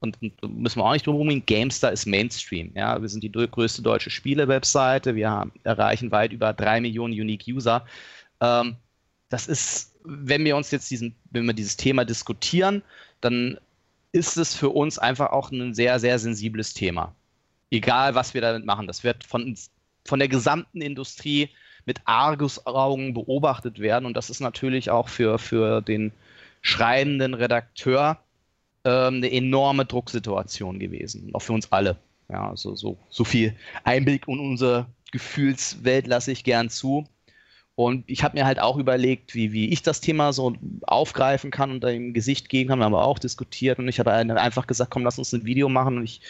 und, 0.00 0.18
und 0.20 0.60
müssen 0.60 0.80
wir 0.80 0.84
auch 0.84 0.92
nicht 0.92 1.06
drum 1.06 1.16
rumgehen, 1.16 1.46
GameStar 1.46 1.92
ist 1.92 2.06
Mainstream. 2.06 2.72
Ja? 2.74 3.00
Wir 3.00 3.08
sind 3.08 3.24
die 3.24 3.32
größte 3.32 3.82
deutsche 3.82 4.10
Spiele-Webseite, 4.10 5.14
wir 5.14 5.30
haben, 5.30 5.52
erreichen 5.64 6.10
weit 6.10 6.32
über 6.32 6.52
drei 6.52 6.80
Millionen 6.80 7.14
Unique 7.14 7.46
User. 7.48 7.86
Ähm, 8.40 8.76
das 9.28 9.46
ist, 9.46 9.94
wenn 10.04 10.44
wir 10.44 10.56
uns 10.56 10.70
jetzt 10.70 10.90
diesen, 10.90 11.14
wenn 11.30 11.46
wir 11.46 11.54
dieses 11.54 11.76
Thema 11.76 12.04
diskutieren, 12.04 12.82
dann 13.20 13.58
ist 14.12 14.36
es 14.36 14.54
für 14.54 14.70
uns 14.70 14.98
einfach 14.98 15.30
auch 15.30 15.50
ein 15.50 15.74
sehr, 15.74 15.98
sehr 15.98 16.18
sensibles 16.18 16.74
Thema 16.74 17.14
egal 17.70 18.14
was 18.14 18.34
wir 18.34 18.40
damit 18.40 18.64
machen. 18.64 18.86
Das 18.86 19.04
wird 19.04 19.24
von, 19.24 19.56
von 20.04 20.18
der 20.18 20.28
gesamten 20.28 20.80
Industrie 20.80 21.50
mit 21.84 22.00
Argusaugen 22.04 23.14
beobachtet 23.14 23.78
werden. 23.78 24.06
Und 24.06 24.16
das 24.16 24.30
ist 24.30 24.40
natürlich 24.40 24.90
auch 24.90 25.08
für, 25.08 25.38
für 25.38 25.80
den 25.80 26.12
schreibenden 26.60 27.34
Redakteur 27.34 28.18
ähm, 28.84 29.16
eine 29.16 29.30
enorme 29.30 29.84
Drucksituation 29.84 30.78
gewesen. 30.78 31.30
Auch 31.32 31.40
für 31.42 31.52
uns 31.52 31.70
alle. 31.72 31.96
Ja, 32.28 32.50
also 32.50 32.74
so, 32.74 32.98
so 33.08 33.24
viel 33.24 33.54
Einblick 33.84 34.26
in 34.26 34.40
unsere 34.40 34.86
Gefühlswelt 35.12 36.08
lasse 36.08 36.32
ich 36.32 36.42
gern 36.42 36.70
zu. 36.70 37.06
Und 37.76 38.04
ich 38.06 38.24
habe 38.24 38.38
mir 38.38 38.46
halt 38.46 38.58
auch 38.58 38.78
überlegt, 38.78 39.34
wie, 39.34 39.52
wie 39.52 39.68
ich 39.68 39.82
das 39.82 40.00
Thema 40.00 40.32
so 40.32 40.54
aufgreifen 40.86 41.50
kann 41.50 41.70
und 41.70 41.84
da 41.84 41.90
im 41.90 42.14
Gesicht 42.14 42.48
geben 42.48 42.70
kann. 42.70 42.78
Wir 42.78 42.86
haben 42.86 42.94
auch 42.94 43.18
diskutiert 43.18 43.78
und 43.78 43.86
ich 43.86 44.00
habe 44.00 44.12
einfach 44.12 44.66
gesagt, 44.66 44.90
komm, 44.90 45.04
lass 45.04 45.18
uns 45.18 45.32
ein 45.34 45.44
Video 45.44 45.68
machen. 45.68 45.98
Und 45.98 46.04
ich 46.04 46.22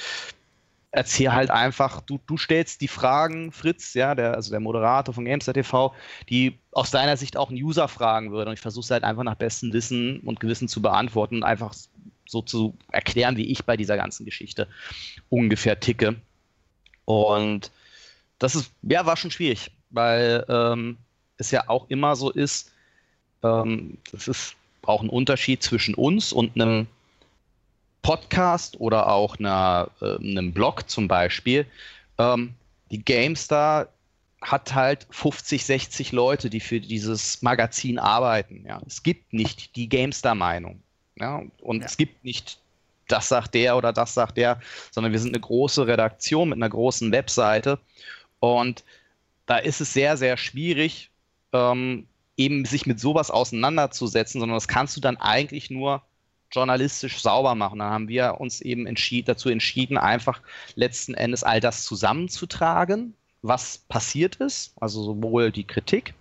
erzähl 0.97 1.33
halt 1.33 1.51
einfach, 1.51 2.01
du, 2.01 2.19
du 2.27 2.39
stellst 2.39 2.81
die 2.81 2.89
Fragen, 2.89 3.53
Fritz, 3.53 3.93
ja, 3.93 4.15
der, 4.15 4.35
also 4.35 4.51
der 4.51 4.61
Moderator 4.61 5.15
von 5.15 5.27
GameStar 5.27 5.53
TV, 5.53 5.95
die 6.31 6.59
aus 6.73 6.91
deiner 6.91 7.17
Sicht 7.19 7.37
auch 7.37 7.51
ein 7.51 7.63
User 7.63 7.87
fragen 7.87 8.33
würde. 8.33 8.51
Und 8.51 8.55
ich 8.55 8.63
versuche 8.63 8.85
es 8.85 8.91
halt 8.91 9.05
einfach 9.05 9.23
nach 9.23 9.35
bestem 9.35 9.73
Wissen 9.75 10.21
und 10.21 10.41
Gewissen 10.41 10.69
zu 10.69 10.81
beantworten 10.81 11.37
und 11.37 11.43
einfach 11.43 11.75
so 12.25 12.41
zu 12.41 12.77
erklären, 12.93 13.37
wie 13.37 13.51
ich 13.51 13.65
bei 13.65 13.77
dieser 13.77 13.97
ganzen 13.97 14.25
Geschichte 14.25 14.69
ungefähr 15.29 15.79
ticke. 15.79 16.17
Und 17.05 17.71
das 18.39 18.55
ist, 18.55 18.73
ja, 18.83 19.05
war 19.05 19.19
schon 19.19 19.31
schwierig, 19.31 19.71
weil 19.91 20.47
ähm, 20.49 20.97
es 21.37 21.51
ja 21.51 21.69
auch 21.69 21.91
immer 21.91 22.17
so 22.17 22.31
ist, 22.31 22.73
ähm, 23.43 23.99
das 24.13 24.29
ist 24.29 24.57
auch 24.83 25.03
ein 25.03 25.11
Unterschied 25.11 25.63
zwischen 25.63 25.95
uns 25.95 26.33
und 26.33 26.55
einem 26.55 26.87
Podcast 28.07 28.79
oder 28.79 29.09
auch 29.09 29.37
einer, 29.41 29.91
äh, 30.01 30.15
einem 30.17 30.53
Blog 30.53 30.89
zum 30.89 31.09
Beispiel. 31.09 31.67
Ähm, 32.19 32.55
die 32.93 33.05
GameStar 33.05 33.89
hat 34.41 34.77
halt 34.77 35.09
50, 35.11 35.65
60 35.65 36.13
Leute, 36.13 36.49
die 36.49 36.61
für 36.61 36.79
dieses 36.79 37.43
Magazin 37.43 37.99
arbeiten. 37.99 38.65
Ja. 38.65 38.81
Es 38.87 39.03
gibt 39.03 39.33
nicht 39.33 39.75
die 39.75 39.89
GameStar-Meinung. 39.89 40.81
Ja. 41.17 41.43
Und 41.61 41.81
ja. 41.81 41.87
es 41.87 41.97
gibt 41.97 42.25
nicht 42.25 42.61
das 43.09 43.29
sagt 43.29 43.55
der 43.55 43.77
oder 43.77 43.93
das 43.93 44.15
sagt 44.15 44.37
der, 44.37 44.61
sondern 44.93 45.13
wir 45.13 45.19
sind 45.19 45.35
eine 45.35 45.41
große 45.41 45.89
Redaktion 45.89 46.51
mit 46.51 46.59
einer 46.59 46.69
großen 46.69 47.11
Webseite. 47.11 47.81
Und 48.39 48.85
da 49.47 49.59
ist 49.59 49.81
es 49.81 49.93
sehr, 49.93 50.17
sehr 50.17 50.37
schwierig, 50.37 51.11
ähm, 51.53 52.07
eben 52.37 52.65
sich 52.67 52.87
mit 52.87 53.01
sowas 53.01 53.33
auseinanderzusetzen, 53.33 54.41
sondern 54.41 54.57
das 54.57 54.69
kannst 54.69 54.97
du 54.97 55.01
dann 55.01 55.17
eigentlich 55.17 55.71
nur 55.71 56.03
journalistisch 56.51 57.21
sauber 57.21 57.55
machen. 57.55 57.79
Da 57.79 57.91
haben 57.91 58.09
wir 58.09 58.41
uns 58.41 58.61
eben 58.61 58.87
entschied, 58.87 59.29
dazu 59.29 59.49
entschieden, 59.49 59.99
einfach 59.99 60.41
letzten 60.75 61.15
Endes 61.15 61.43
all 61.43 61.61
das 61.61 61.85
zusammenzutragen, 61.85 63.15
was 63.43 63.79
passiert 63.79 64.37
ist, 64.37 64.75
also 64.81 65.03
sowohl 65.03 65.53
die 65.53 65.67
Kritik, 65.67 66.15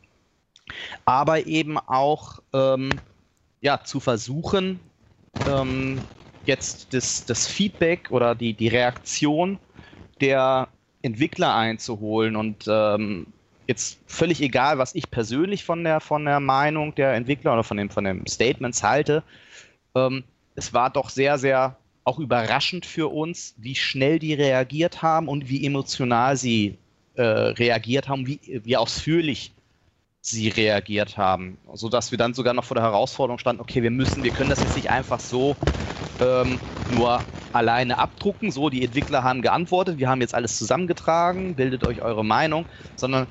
aber 1.05 1.46
eben 1.46 1.77
auch 1.77 2.39
ähm, 2.53 2.89
ja, 3.62 3.84
zu 3.84 4.00
versuchen, 4.00 4.79
ähm, 5.48 6.01
jetzt 6.46 6.94
das, 6.94 7.25
das 7.25 7.48
Feedback 7.48 8.12
oder 8.12 8.36
die, 8.36 8.53
die 8.53 8.67
Reaktion 8.67 9.60
der 10.22 10.67
Entwickler 11.01 11.55
einzuholen 11.55 12.36
und 12.36 12.65
ähm, 12.67 13.27
jetzt 13.67 14.00
völlig 14.08 14.41
egal, 14.41 14.77
was 14.77 14.96
ich 14.96 15.10
persönlich 15.10 15.63
von 15.63 15.84
der, 15.84 16.00
von 16.00 16.25
der 16.25 16.39
Meinung 16.39 16.94
der 16.96 17.13
Entwickler 17.13 17.53
oder 17.53 17.63
von, 17.63 17.77
dem, 17.77 17.89
von 17.89 18.03
den 18.03 18.25
Statements 18.27 18.84
halte, 18.84 19.24
ähm, 19.96 20.24
es 20.56 20.74
war 20.74 20.90
doch 20.90 21.10
sehr, 21.10 21.38
sehr 21.38 21.78
auch 22.04 22.20
überraschend 22.20 22.86
für 22.86 23.12
uns, 23.12 23.56
wie 23.58 23.75
schnell 23.75 24.20
die 24.20 24.34
reagiert 24.34 25.02
haben 25.02 25.28
und 25.28 25.50
wie 25.50 25.66
emotional 25.66 26.38
sie 26.38 26.78
äh, 27.16 27.24
reagiert 27.24 28.08
haben, 28.08 28.28
wie, 28.28 28.40
wie 28.64 28.78
ausführlich 28.78 29.56
sie 30.22 30.50
reagiert 30.50 31.18
haben, 31.18 31.60
sodass 31.74 32.12
wir 32.12 32.18
dann 32.18 32.34
sogar 32.34 32.54
noch 32.54 32.64
vor 32.66 32.75
der 32.75 32.84
Herausforderung 32.84 33.40
standen, 33.40 33.62
okay, 33.62 33.84
wir 33.84 33.92
müssen, 33.92 34.24
wir 34.24 34.32
können 34.32 34.50
das 34.50 34.62
jetzt 34.62 34.75
nicht 34.75 34.90
einfach 34.90 35.20
so 35.20 35.60
ähm, 36.20 36.62
nur 36.88 37.28
alleine 37.52 37.98
abdrucken, 38.00 38.52
so 38.52 38.70
die 38.70 38.84
Entwickler 38.84 39.24
haben 39.24 39.42
geantwortet, 39.42 39.98
wir 40.00 40.10
haben 40.10 40.22
jetzt 40.22 40.36
alles 40.36 40.58
zusammengetragen, 40.58 41.56
bildet 41.56 41.84
euch 41.84 42.02
eure 42.02 42.25
Meinung, 42.25 42.68
sondern 42.96 43.28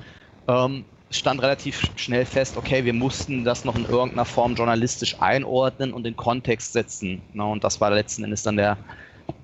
ähm, 0.47 0.85
stand 1.17 1.41
relativ 1.41 1.91
schnell 1.95 2.25
fest, 2.25 2.57
okay, 2.57 2.85
wir 2.85 2.93
mussten 2.93 3.43
das 3.43 3.63
noch 3.63 3.75
in 3.75 3.85
irgendeiner 3.85 4.25
Form 4.25 4.55
journalistisch 4.55 5.19
einordnen 5.21 5.93
und 5.93 6.05
in 6.05 6.15
Kontext 6.15 6.73
setzen. 6.73 7.23
Ne? 7.33 7.45
Und 7.45 7.63
das 7.63 7.81
war 7.81 7.91
letzten 7.91 8.23
Endes 8.23 8.43
dann 8.43 8.57
der 8.57 8.77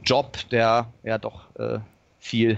Job, 0.04 0.38
der 0.52 0.94
ja 1.04 1.18
doch 1.18 1.56
äh, 1.56 1.80
viel 2.20 2.58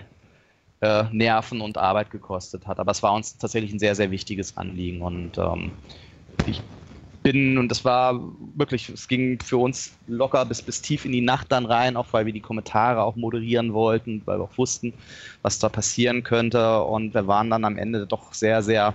äh, 0.82 1.06
Nerven 1.12 1.62
und 1.62 1.78
Arbeit 1.78 2.12
gekostet 2.12 2.68
hat. 2.68 2.80
Aber 2.80 2.92
es 2.92 3.04
war 3.04 3.14
uns 3.14 3.38
tatsächlich 3.38 3.74
ein 3.74 3.80
sehr, 3.80 3.96
sehr 3.96 4.12
wichtiges 4.12 4.58
Anliegen. 4.58 5.02
Und 5.02 5.38
ähm, 5.38 5.72
ich 6.46 6.62
bin, 7.24 7.58
und 7.58 7.70
das 7.70 7.84
war 7.86 8.20
wirklich, 8.56 8.90
es 8.90 9.08
ging 9.08 9.40
für 9.40 9.58
uns 9.58 9.94
locker 10.08 10.46
bis, 10.46 10.62
bis 10.62 10.82
tief 10.82 11.06
in 11.06 11.14
die 11.14 11.22
Nacht 11.22 11.52
dann 11.52 11.66
rein, 11.66 11.98
auch 11.98 12.08
weil 12.12 12.26
wir 12.26 12.34
die 12.34 12.42
Kommentare 12.42 13.02
auch 13.02 13.16
moderieren 13.16 13.74
wollten, 13.74 14.22
weil 14.26 14.40
wir 14.40 14.44
auch 14.44 14.58
wussten, 14.58 14.94
was 15.42 15.58
da 15.58 15.70
passieren 15.70 16.24
könnte. 16.24 16.84
Und 16.84 17.14
wir 17.14 17.26
waren 17.26 17.50
dann 17.50 17.66
am 17.66 17.78
Ende 17.78 18.06
doch 18.06 18.34
sehr, 18.34 18.62
sehr, 18.62 18.94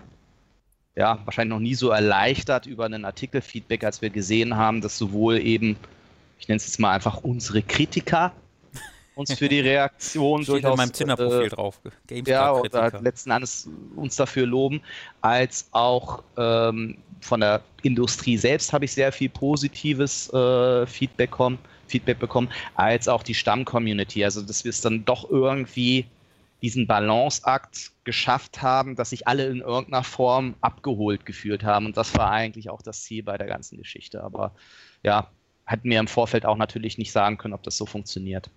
ja, 0.94 1.18
wahrscheinlich 1.24 1.54
noch 1.54 1.62
nie 1.62 1.74
so 1.74 1.90
erleichtert 1.90 2.66
über 2.66 2.84
einen 2.84 3.04
Artikelfeedback, 3.04 3.82
als 3.82 4.02
wir 4.02 4.10
gesehen 4.10 4.56
haben, 4.56 4.80
dass 4.80 4.98
sowohl 4.98 5.38
eben, 5.38 5.76
ich 6.38 6.48
nenne 6.48 6.58
es 6.58 6.66
jetzt 6.66 6.78
mal 6.78 6.92
einfach 6.92 7.24
unsere 7.24 7.62
Kritiker, 7.62 8.32
uns 9.18 9.34
für 9.34 9.48
die 9.48 9.60
Reaktion 9.60 10.42
Steht 10.42 10.54
durchaus, 10.54 10.70
in 10.70 10.76
meinem 10.76 10.92
Tinder-Profil 10.92 11.46
äh, 11.46 11.48
drauf. 11.48 11.80
ja, 12.26 12.52
oder 12.52 13.00
letzten 13.00 13.30
Endes 13.30 13.68
uns 13.96 14.16
dafür 14.16 14.46
loben, 14.46 14.80
als 15.20 15.68
auch 15.72 16.22
ähm, 16.36 16.98
von 17.20 17.40
der 17.40 17.62
Industrie 17.82 18.36
selbst 18.36 18.72
habe 18.72 18.84
ich 18.84 18.92
sehr 18.92 19.10
viel 19.10 19.28
positives 19.28 20.32
äh, 20.32 20.86
Feedback, 20.86 21.30
bekommen, 21.30 21.58
Feedback 21.88 22.18
bekommen, 22.18 22.48
als 22.76 23.08
auch 23.08 23.22
die 23.22 23.34
Stamm-Community. 23.34 24.24
Also, 24.24 24.42
dass 24.42 24.64
wir 24.64 24.70
es 24.70 24.80
dann 24.80 25.04
doch 25.04 25.28
irgendwie 25.28 26.06
diesen 26.62 26.86
Balanceakt 26.86 27.92
geschafft 28.04 28.62
haben, 28.62 28.96
dass 28.96 29.10
sich 29.10 29.28
alle 29.28 29.46
in 29.46 29.60
irgendeiner 29.60 30.04
Form 30.04 30.54
abgeholt 30.60 31.24
gefühlt 31.26 31.62
haben. 31.64 31.86
Und 31.86 31.96
das 31.96 32.16
war 32.16 32.30
eigentlich 32.30 32.70
auch 32.70 32.82
das 32.82 33.02
Ziel 33.02 33.22
bei 33.22 33.38
der 33.38 33.46
ganzen 33.46 33.78
Geschichte. 33.78 34.22
Aber 34.22 34.52
ja, 35.02 35.28
hätten 35.64 35.90
wir 35.90 36.00
im 36.00 36.08
Vorfeld 36.08 36.46
auch 36.46 36.56
natürlich 36.56 36.98
nicht 36.98 37.12
sagen 37.12 37.38
können, 37.38 37.54
ob 37.54 37.62
das 37.62 37.76
so 37.76 37.86
funktioniert. 37.86 38.50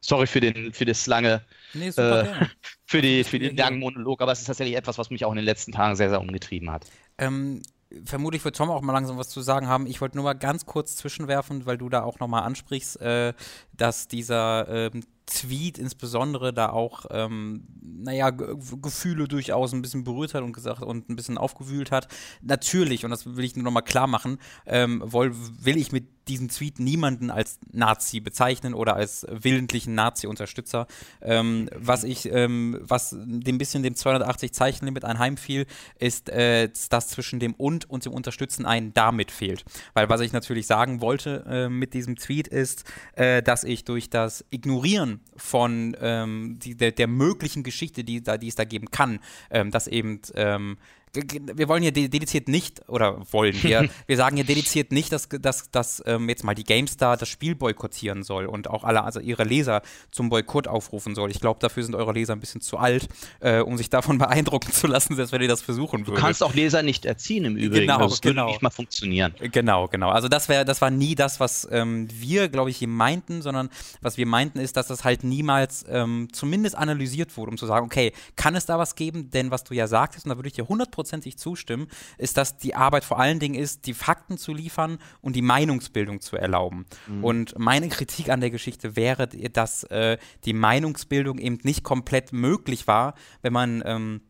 Sorry 0.00 0.26
für, 0.26 0.40
den, 0.40 0.72
für 0.72 0.84
das 0.84 1.06
lange, 1.06 1.42
nee, 1.74 1.88
äh, 1.88 2.24
für, 2.86 3.02
die, 3.02 3.24
für 3.24 3.38
den 3.38 3.56
langen 3.56 3.78
Monolog, 3.78 4.22
aber 4.22 4.32
es 4.32 4.40
ist 4.40 4.46
tatsächlich 4.46 4.76
etwas, 4.76 4.98
was 4.98 5.10
mich 5.10 5.24
auch 5.24 5.30
in 5.30 5.36
den 5.36 5.44
letzten 5.44 5.72
Tagen 5.72 5.94
sehr, 5.96 6.08
sehr 6.08 6.20
umgetrieben 6.20 6.70
hat. 6.70 6.86
Ähm, 7.18 7.62
vermutlich 8.04 8.44
wird 8.44 8.56
Tom 8.56 8.70
auch 8.70 8.80
mal 8.80 8.92
langsam 8.92 9.18
was 9.18 9.28
zu 9.28 9.40
sagen 9.40 9.68
haben. 9.68 9.86
Ich 9.86 10.00
wollte 10.00 10.16
nur 10.16 10.24
mal 10.24 10.34
ganz 10.34 10.64
kurz 10.66 10.96
zwischenwerfen, 10.96 11.66
weil 11.66 11.76
du 11.76 11.88
da 11.88 12.02
auch 12.02 12.18
nochmal 12.18 12.42
ansprichst, 12.42 13.00
äh, 13.00 13.34
dass 13.76 14.08
dieser 14.08 14.68
ähm, 14.68 15.02
Tweet 15.30 15.78
insbesondere 15.78 16.52
da 16.52 16.70
auch, 16.70 17.06
ähm, 17.10 17.64
naja, 17.82 18.30
Gefühle 18.30 19.28
durchaus 19.28 19.72
ein 19.72 19.82
bisschen 19.82 20.04
berührt 20.04 20.34
hat 20.34 20.42
und 20.42 20.52
gesagt 20.52 20.82
und 20.82 21.08
ein 21.08 21.16
bisschen 21.16 21.38
aufgewühlt 21.38 21.90
hat. 21.90 22.08
Natürlich, 22.42 23.04
und 23.04 23.10
das 23.10 23.36
will 23.36 23.44
ich 23.44 23.56
nur 23.56 23.64
nochmal 23.64 23.84
klar 23.84 24.06
machen, 24.06 24.38
ähm, 24.66 25.02
will, 25.12 25.32
will 25.34 25.76
ich 25.76 25.92
mit 25.92 26.08
diesen 26.28 26.48
Tweet 26.48 26.78
niemanden 26.78 27.30
als 27.30 27.58
Nazi 27.72 28.20
bezeichnen 28.20 28.72
oder 28.74 28.94
als 28.94 29.26
willentlichen 29.28 29.94
Nazi-Unterstützer. 29.94 30.86
Ähm, 31.20 31.68
was 31.74 32.04
ich, 32.04 32.30
ähm, 32.32 32.78
was 32.82 33.16
dem 33.18 33.58
bisschen 33.58 33.82
dem 33.82 33.96
280 33.96 34.52
Zeichenlimit 34.52 35.04
anheimfiel, 35.04 35.66
ist, 35.98 36.28
äh, 36.30 36.70
dass 36.90 37.08
zwischen 37.08 37.40
dem 37.40 37.54
und 37.54 37.90
und 37.90 38.04
dem 38.04 38.12
Unterstützen 38.12 38.64
ein 38.64 38.94
damit 38.94 39.30
fehlt. 39.30 39.64
Weil 39.94 40.08
was 40.08 40.20
ich 40.20 40.32
natürlich 40.32 40.66
sagen 40.66 41.00
wollte 41.00 41.44
äh, 41.48 41.68
mit 41.68 41.94
diesem 41.94 42.16
Tweet 42.16 42.48
ist, 42.48 42.84
äh, 43.14 43.42
dass 43.42 43.64
ich 43.64 43.84
durch 43.84 44.08
das 44.08 44.44
Ignorieren 44.50 45.19
von 45.36 45.96
ähm, 46.00 46.58
die, 46.62 46.76
der, 46.76 46.92
der, 46.92 47.06
möglichen 47.06 47.62
Geschichte, 47.62 48.04
die, 48.04 48.22
die 48.22 48.48
es 48.48 48.54
da 48.54 48.64
geben 48.64 48.90
kann, 48.90 49.20
ähm, 49.50 49.70
dass 49.70 49.86
eben 49.86 50.20
ähm, 50.34 50.76
wir 51.12 51.68
wollen 51.68 51.82
hier 51.82 51.92
dediziert 51.92 52.48
nicht, 52.48 52.88
oder 52.88 53.20
wollen, 53.32 53.60
wir, 53.62 53.88
wir 54.06 54.16
sagen 54.16 54.36
hier 54.36 54.44
dediziert 54.44 54.92
nicht, 54.92 55.12
dass, 55.12 55.28
dass, 55.28 55.70
dass 55.70 56.02
ähm, 56.06 56.28
jetzt 56.28 56.44
mal 56.44 56.54
die 56.54 56.64
GameStar 56.64 57.16
das 57.16 57.28
Spiel 57.28 57.54
boykottieren 57.54 58.22
soll 58.22 58.46
und 58.46 58.70
auch 58.70 58.84
alle, 58.84 59.02
also 59.02 59.18
ihre 59.18 59.44
Leser 59.44 59.82
zum 60.10 60.28
Boykott 60.28 60.68
aufrufen 60.68 61.14
soll. 61.14 61.30
Ich 61.30 61.40
glaube, 61.40 61.58
dafür 61.60 61.82
sind 61.82 61.94
eure 61.94 62.12
Leser 62.12 62.34
ein 62.34 62.40
bisschen 62.40 62.60
zu 62.60 62.78
alt, 62.78 63.08
äh, 63.40 63.58
um 63.58 63.76
sich 63.76 63.90
davon 63.90 64.18
beeindrucken 64.18 64.72
zu 64.72 64.86
lassen, 64.86 65.16
selbst 65.16 65.32
wenn 65.32 65.42
ihr 65.42 65.48
das 65.48 65.62
versuchen 65.62 66.06
würdet. 66.06 66.18
Du 66.18 66.20
kannst 66.20 66.42
auch 66.42 66.54
Leser 66.54 66.82
nicht 66.82 67.04
erziehen 67.04 67.44
im 67.44 67.56
Übrigen. 67.56 67.86
Genau, 67.86 67.98
also 67.98 68.10
das 68.10 68.20
genau. 68.20 68.46
nicht 68.46 68.62
mal 68.62 68.70
funktionieren. 68.70 69.34
Genau, 69.40 69.88
genau. 69.88 70.10
Also 70.10 70.28
das 70.28 70.48
wäre, 70.48 70.64
das 70.64 70.80
war 70.80 70.90
nie 70.90 71.14
das, 71.16 71.40
was 71.40 71.66
ähm, 71.70 72.08
wir, 72.12 72.48
glaube 72.48 72.70
ich, 72.70 72.76
hier 72.76 72.88
meinten, 72.88 73.42
sondern 73.42 73.68
was 74.00 74.16
wir 74.16 74.26
meinten 74.26 74.60
ist, 74.60 74.76
dass 74.76 74.86
das 74.86 75.02
halt 75.04 75.24
niemals 75.24 75.84
ähm, 75.88 76.28
zumindest 76.32 76.76
analysiert 76.76 77.36
wurde, 77.36 77.50
um 77.50 77.58
zu 77.58 77.66
sagen, 77.66 77.86
okay, 77.86 78.12
kann 78.36 78.54
es 78.54 78.66
da 78.66 78.78
was 78.78 78.94
geben? 78.94 79.30
Denn 79.30 79.50
was 79.50 79.64
du 79.64 79.74
ja 79.74 79.88
sagtest, 79.88 80.26
und 80.26 80.30
da 80.30 80.36
würde 80.36 80.48
ich 80.48 80.54
dir 80.54 80.66
100% 80.66 80.99
hundertprozentig 81.00 81.38
zustimmen, 81.38 81.88
ist, 82.18 82.36
dass 82.36 82.58
die 82.58 82.74
Arbeit 82.74 83.04
vor 83.04 83.18
allen 83.18 83.38
Dingen 83.38 83.54
ist, 83.54 83.86
die 83.86 83.94
Fakten 83.94 84.38
zu 84.38 84.52
liefern 84.52 84.98
und 85.20 85.36
die 85.36 85.42
Meinungsbildung 85.42 86.20
zu 86.20 86.36
erlauben. 86.36 86.86
Mhm. 87.06 87.24
Und 87.24 87.58
meine 87.58 87.88
Kritik 87.88 88.28
an 88.28 88.40
der 88.40 88.50
Geschichte 88.50 88.96
wäre, 88.96 89.28
dass 89.28 89.84
äh, 89.84 90.18
die 90.44 90.52
Meinungsbildung 90.52 91.38
eben 91.38 91.58
nicht 91.62 91.82
komplett 91.82 92.32
möglich 92.32 92.86
war, 92.86 93.14
wenn 93.42 93.52
man 93.52 93.82
ähm, 93.84 94.20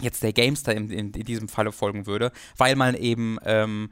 jetzt 0.00 0.22
der 0.22 0.32
Gamester 0.32 0.74
in, 0.74 0.90
in, 0.90 1.12
in, 1.12 1.24
diesem 1.24 1.48
Falle 1.48 1.72
folgen 1.72 2.06
würde, 2.06 2.30
weil 2.58 2.76
man 2.76 2.94
eben 2.94 3.38
ähm, 3.44 3.90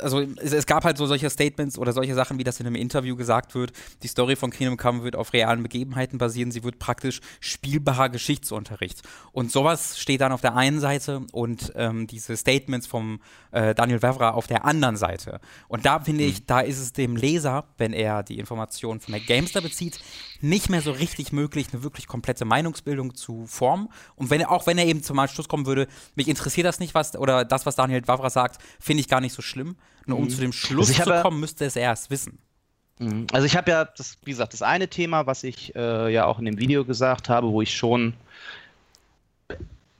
also 0.00 0.20
es, 0.20 0.52
es, 0.52 0.66
gab 0.66 0.84
halt 0.84 0.96
so 0.96 1.06
solche 1.06 1.30
Statements 1.30 1.78
oder 1.78 1.92
solche 1.92 2.14
Sachen, 2.14 2.38
wie 2.38 2.44
das 2.44 2.60
in 2.60 2.66
einem 2.66 2.76
Interview 2.76 3.16
gesagt 3.16 3.54
wird. 3.54 3.72
Die 4.02 4.08
Story 4.08 4.36
von 4.36 4.50
Kingdom 4.50 4.76
Come 4.76 5.02
wird 5.02 5.16
auf 5.16 5.32
realen 5.32 5.62
Begebenheiten 5.62 6.18
basieren. 6.18 6.50
Sie 6.50 6.64
wird 6.64 6.78
praktisch 6.78 7.20
spielbarer 7.40 8.08
Geschichtsunterricht. 8.08 9.02
Und 9.32 9.50
sowas 9.50 9.98
steht 9.98 10.20
dann 10.20 10.32
auf 10.32 10.40
der 10.40 10.56
einen 10.56 10.80
Seite 10.80 11.22
und 11.32 11.72
ähm, 11.76 12.06
diese 12.06 12.36
Statements 12.36 12.86
vom 12.86 13.20
äh, 13.52 13.74
Daniel 13.74 14.02
Wevra 14.02 14.30
auf 14.30 14.46
der 14.46 14.64
anderen 14.64 14.96
Seite. 14.96 15.40
Und 15.68 15.86
da 15.86 16.00
finde 16.00 16.24
ich, 16.24 16.40
mhm. 16.40 16.46
da 16.46 16.60
ist 16.60 16.78
es 16.78 16.92
dem 16.92 17.16
Leser, 17.16 17.64
wenn 17.78 17.92
er 17.92 18.22
die 18.22 18.38
Informationen 18.38 19.00
von 19.00 19.12
der 19.12 19.22
Gamester 19.22 19.60
bezieht, 19.60 20.00
nicht 20.40 20.70
mehr 20.70 20.82
so 20.82 20.90
richtig 20.90 21.32
möglich, 21.32 21.68
eine 21.72 21.84
wirklich 21.84 22.08
komplette 22.08 22.44
Meinungsbildung 22.44 23.14
zu 23.14 23.46
formen. 23.46 23.88
Und 24.16 24.30
wenn 24.30 24.44
auch 24.44 24.66
wenn 24.66 24.76
er 24.76 24.86
eben 24.86 25.02
zum 25.02 25.22
Schluss 25.28 25.46
kommen 25.46 25.66
würde, 25.66 25.86
mich 26.16 26.26
interessiert 26.26 26.66
das 26.66 26.80
nicht, 26.80 26.94
was, 26.94 27.14
oder 27.16 27.44
das, 27.44 27.64
was 27.64 27.76
Daniel 27.76 28.02
Wavra 28.08 28.28
sagt, 28.28 28.60
finde 28.80 29.02
ich 29.02 29.08
gar 29.08 29.20
nicht 29.20 29.34
so 29.34 29.40
schlimm. 29.40 29.51
Nur 30.06 30.18
um 30.18 30.24
mhm. 30.24 30.30
zu 30.30 30.40
dem 30.40 30.52
Schluss 30.52 30.98
also 30.98 31.12
zu 31.12 31.22
kommen, 31.22 31.40
müsste 31.40 31.64
es 31.64 31.76
erst 31.76 32.10
wissen. 32.10 32.38
Mhm. 32.98 33.26
Also 33.32 33.46
ich 33.46 33.56
habe 33.56 33.70
ja, 33.70 33.84
das, 33.84 34.18
wie 34.24 34.30
gesagt, 34.30 34.52
das 34.52 34.62
eine 34.62 34.88
Thema, 34.88 35.26
was 35.26 35.44
ich 35.44 35.74
äh, 35.74 36.12
ja 36.12 36.26
auch 36.26 36.38
in 36.38 36.44
dem 36.44 36.58
Video 36.58 36.84
gesagt 36.84 37.28
habe, 37.28 37.50
wo 37.50 37.62
ich 37.62 37.74
schon 37.74 38.14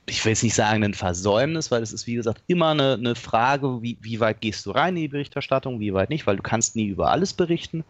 ich 0.05 0.23
will 0.25 0.31
jetzt 0.31 0.43
nicht 0.43 0.55
sagen 0.55 0.83
ein 0.83 0.93
Versäumnis, 0.93 1.71
weil 1.71 1.81
es 1.81 1.93
ist, 1.93 2.07
wie 2.07 2.15
gesagt, 2.15 2.43
immer 2.47 2.71
eine, 2.71 2.93
eine 2.93 3.15
Frage, 3.15 3.81
wie, 3.81 3.97
wie 4.01 4.19
weit 4.19 4.41
gehst 4.41 4.65
du 4.65 4.71
rein 4.71 4.95
in 4.95 5.03
die 5.03 5.07
Berichterstattung, 5.07 5.79
wie 5.79 5.93
weit 5.93 6.09
nicht, 6.09 6.27
weil 6.27 6.35
du 6.35 6.43
kannst 6.43 6.75
nie 6.75 6.87
über 6.87 7.11
alles 7.11 7.33
berichten. 7.33 7.83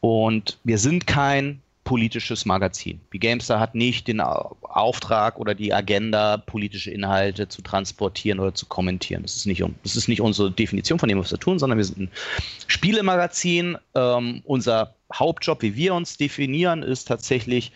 Und 0.00 0.58
wir 0.64 0.78
sind 0.78 1.06
kein 1.06 1.62
politisches 1.86 2.44
Magazin. 2.44 3.00
Die 3.12 3.20
Gamestar 3.20 3.60
hat 3.60 3.76
nicht 3.76 4.08
den 4.08 4.20
Auftrag 4.20 5.38
oder 5.38 5.54
die 5.54 5.72
Agenda, 5.72 6.36
politische 6.36 6.90
Inhalte 6.90 7.48
zu 7.48 7.62
transportieren 7.62 8.40
oder 8.40 8.52
zu 8.52 8.66
kommentieren. 8.66 9.22
Das 9.22 9.36
ist 9.36 9.46
nicht, 9.46 9.64
das 9.84 9.94
ist 9.94 10.08
nicht 10.08 10.20
unsere 10.20 10.50
Definition 10.50 10.98
von 10.98 11.08
dem, 11.08 11.18
was 11.20 11.30
wir 11.30 11.38
tun, 11.38 11.60
sondern 11.60 11.78
wir 11.78 11.84
sind 11.84 11.98
ein 11.98 12.10
Spielemagazin. 12.66 13.78
Ähm, 13.94 14.42
unser 14.44 14.94
Hauptjob, 15.14 15.62
wie 15.62 15.76
wir 15.76 15.94
uns 15.94 16.16
definieren, 16.16 16.82
ist 16.82 17.06
tatsächlich, 17.06 17.70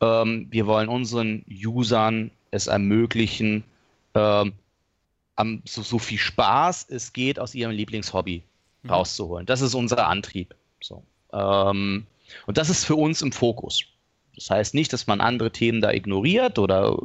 ähm, 0.00 0.48
wir 0.50 0.66
wollen 0.66 0.88
unseren 0.88 1.44
Usern 1.48 2.32
es 2.50 2.66
ermöglichen, 2.66 3.62
ähm, 4.14 4.52
so, 5.64 5.82
so, 5.82 5.98
viel 5.98 6.18
Spaß 6.18 6.86
es 6.90 7.12
geht 7.12 7.38
aus 7.38 7.54
ihrem 7.54 7.72
Lieblingshobby 7.72 8.42
mhm. 8.82 8.90
rauszuholen. 8.90 9.46
Das 9.46 9.60
ist 9.60 9.74
unser 9.74 10.08
Antrieb. 10.08 10.54
So. 10.80 11.04
Ähm, 11.32 12.06
und 12.46 12.58
das 12.58 12.70
ist 12.70 12.84
für 12.84 12.96
uns 12.96 13.22
im 13.22 13.32
Fokus. 13.32 13.84
Das 14.34 14.50
heißt 14.50 14.74
nicht, 14.74 14.92
dass 14.92 15.06
man 15.06 15.20
andere 15.20 15.50
Themen 15.52 15.80
da 15.80 15.92
ignoriert 15.92 16.58
oder 16.58 16.96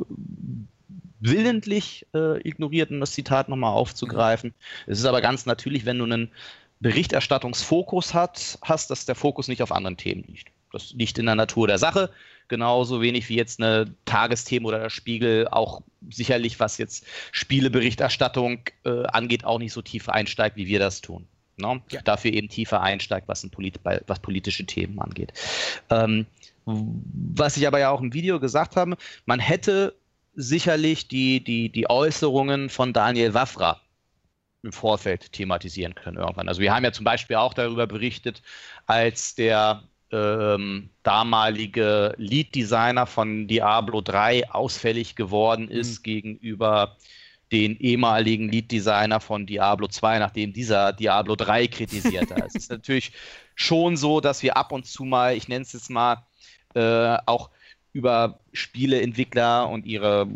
willentlich 1.19 2.05
äh, 2.13 2.39
ignoriert, 2.47 2.91
um 2.91 2.99
das 2.99 3.11
Zitat 3.11 3.49
nochmal 3.49 3.73
aufzugreifen. 3.73 4.53
Es 4.85 4.99
ist 4.99 5.05
aber 5.05 5.21
ganz 5.21 5.45
natürlich, 5.45 5.85
wenn 5.85 5.97
du 5.97 6.05
einen 6.05 6.31
Berichterstattungsfokus 6.79 8.13
hat, 8.13 8.59
hast, 8.61 8.91
dass 8.91 9.05
der 9.05 9.15
Fokus 9.15 9.47
nicht 9.47 9.61
auf 9.61 9.71
anderen 9.71 9.97
Themen 9.97 10.23
liegt. 10.27 10.51
Das 10.71 10.93
liegt 10.93 11.17
in 11.17 11.25
der 11.25 11.35
Natur 11.35 11.67
der 11.67 11.77
Sache, 11.77 12.11
genauso 12.49 13.01
wenig 13.01 13.29
wie 13.29 13.35
jetzt 13.35 13.61
eine 13.61 13.93
Tagesthemen 14.05 14.65
oder 14.65 14.79
der 14.79 14.89
Spiegel 14.89 15.47
auch 15.47 15.81
sicherlich, 16.09 16.59
was 16.59 16.77
jetzt 16.77 17.05
Spieleberichterstattung 17.31 18.59
äh, 18.85 19.03
angeht, 19.05 19.45
auch 19.45 19.59
nicht 19.59 19.73
so 19.73 19.81
tief 19.81 20.09
einsteigt, 20.09 20.55
wie 20.55 20.67
wir 20.67 20.79
das 20.79 21.01
tun. 21.01 21.27
Ne? 21.57 21.81
Ja. 21.91 22.01
Dafür 22.01 22.33
eben 22.33 22.49
tiefer 22.49 22.81
einsteigt, 22.81 23.27
was, 23.27 23.47
Polit 23.49 23.79
was 23.83 24.19
politische 24.19 24.65
Themen 24.65 24.99
angeht. 24.99 25.33
Ähm, 25.89 26.25
was 26.65 27.57
ich 27.57 27.65
aber 27.65 27.79
ja 27.79 27.89
auch 27.91 28.01
im 28.01 28.13
Video 28.13 28.39
gesagt 28.39 28.75
habe, 28.75 28.97
man 29.25 29.39
hätte 29.39 29.95
sicherlich 30.35 31.07
die, 31.07 31.43
die, 31.43 31.69
die 31.69 31.89
Äußerungen 31.89 32.69
von 32.69 32.93
Daniel 32.93 33.33
Wafra 33.33 33.81
im 34.63 34.71
Vorfeld 34.71 35.31
thematisieren 35.31 35.95
können 35.95 36.17
irgendwann. 36.17 36.47
Also 36.47 36.61
wir 36.61 36.73
haben 36.73 36.83
ja 36.83 36.91
zum 36.91 37.05
Beispiel 37.05 37.37
auch 37.37 37.53
darüber 37.53 37.87
berichtet, 37.87 38.41
als 38.85 39.35
der 39.35 39.83
ähm, 40.11 40.89
damalige 41.03 42.13
Lead-Designer 42.17 43.05
von 43.05 43.47
Diablo 43.47 44.01
3 44.01 44.51
ausfällig 44.51 45.15
geworden 45.15 45.69
ist 45.69 45.99
mhm. 45.99 46.03
gegenüber 46.03 46.97
den 47.51 47.77
ehemaligen 47.79 48.49
Lead-Designer 48.49 49.19
von 49.19 49.45
Diablo 49.45 49.87
2, 49.87 50.19
nachdem 50.19 50.53
dieser 50.53 50.93
Diablo 50.93 51.35
3 51.35 51.67
kritisiert 51.67 52.31
hat. 52.31 52.47
es 52.47 52.55
ist 52.55 52.71
natürlich 52.71 53.11
schon 53.55 53.97
so, 53.97 54.19
dass 54.19 54.43
wir 54.43 54.57
ab 54.57 54.71
und 54.71 54.85
zu 54.85 55.05
mal, 55.05 55.35
ich 55.35 55.47
nenne 55.47 55.63
es 55.63 55.73
jetzt 55.73 55.89
mal, 55.89 56.23
äh, 56.73 57.17
auch 57.25 57.49
über 57.93 58.39
Spieleentwickler 58.53 59.69
und 59.69 59.85
ihre 59.85 60.27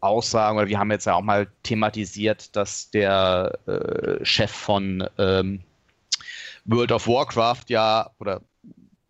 Aussagen, 0.00 0.58
oder 0.58 0.68
wir 0.68 0.78
haben 0.78 0.90
jetzt 0.90 1.06
ja 1.06 1.14
auch 1.14 1.22
mal 1.22 1.48
thematisiert, 1.62 2.54
dass 2.56 2.90
der 2.90 3.58
äh, 3.66 4.24
Chef 4.24 4.50
von 4.50 5.08
ähm, 5.18 5.60
World 6.64 6.92
of 6.92 7.06
Warcraft 7.08 7.64
ja, 7.68 8.10
oder 8.18 8.40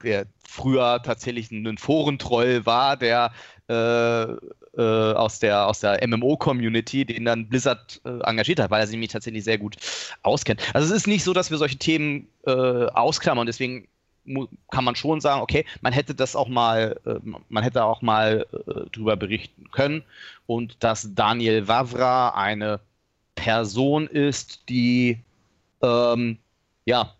der 0.02 0.26
früher 0.46 1.02
tatsächlich 1.02 1.50
ein 1.50 1.78
Forentroll 1.78 2.64
war, 2.64 2.96
der 2.96 3.32
äh, 3.68 4.36
äh, 4.76 4.82
aus 4.82 5.38
der, 5.38 5.66
aus 5.66 5.80
der 5.80 6.06
MMO-Community, 6.06 7.04
den 7.04 7.24
dann 7.24 7.48
Blizzard 7.48 8.00
äh, 8.04 8.20
engagiert 8.24 8.60
hat, 8.60 8.70
weil 8.70 8.80
er 8.80 8.86
sich 8.86 8.94
nämlich 8.94 9.12
tatsächlich 9.12 9.44
sehr 9.44 9.58
gut 9.58 9.76
auskennt. 10.22 10.62
Also 10.74 10.88
es 10.88 11.00
ist 11.02 11.06
nicht 11.06 11.24
so, 11.24 11.32
dass 11.32 11.50
wir 11.50 11.58
solche 11.58 11.78
Themen 11.78 12.28
äh, 12.46 12.50
ausklammern 12.50 13.46
deswegen 13.46 13.88
kann 14.70 14.84
man 14.84 14.94
schon 14.94 15.22
sagen, 15.22 15.40
okay, 15.40 15.64
man 15.80 15.94
hätte 15.94 16.14
das 16.14 16.36
auch 16.36 16.48
mal, 16.48 17.00
äh, 17.06 17.14
man 17.48 17.62
hätte 17.62 17.82
auch 17.84 18.02
mal 18.02 18.46
äh, 18.52 18.90
drüber 18.90 19.16
berichten 19.16 19.70
können 19.70 20.02
und 20.46 20.76
dass 20.80 21.14
Daniel 21.14 21.66
Wavra 21.66 22.30
eine 22.30 22.80
Person 23.36 24.06
ist, 24.06 24.68
die 24.68 25.18
ähm, 25.82 26.38
ja, 26.84 27.14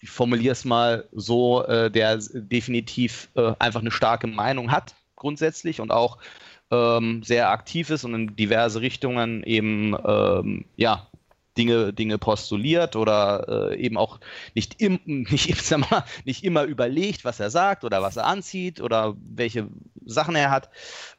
ich 0.00 0.10
formuliere 0.10 0.52
es 0.52 0.64
mal 0.64 1.08
so, 1.12 1.64
äh, 1.64 1.90
der 1.90 2.18
definitiv 2.18 3.28
äh, 3.34 3.52
einfach 3.58 3.80
eine 3.80 3.90
starke 3.90 4.26
Meinung 4.26 4.70
hat, 4.70 4.94
grundsätzlich 5.16 5.80
und 5.80 5.90
auch 5.90 6.18
ähm, 6.70 7.22
sehr 7.22 7.50
aktiv 7.50 7.90
ist 7.90 8.04
und 8.04 8.14
in 8.14 8.36
diverse 8.36 8.80
Richtungen 8.80 9.42
eben 9.44 9.96
ähm, 10.06 10.64
ja, 10.76 11.06
Dinge, 11.56 11.92
Dinge 11.92 12.18
postuliert 12.18 12.96
oder 12.96 13.70
äh, 13.72 13.80
eben 13.80 13.96
auch 13.96 14.20
nicht, 14.54 14.80
im, 14.80 15.00
nicht, 15.06 15.70
mal, 15.78 16.04
nicht 16.24 16.44
immer 16.44 16.64
überlegt, 16.64 17.24
was 17.24 17.40
er 17.40 17.50
sagt 17.50 17.84
oder 17.84 18.02
was 18.02 18.16
er 18.16 18.26
anzieht 18.26 18.80
oder 18.80 19.16
welche 19.18 19.68
Sachen 20.04 20.36
er 20.36 20.50
hat. 20.50 20.68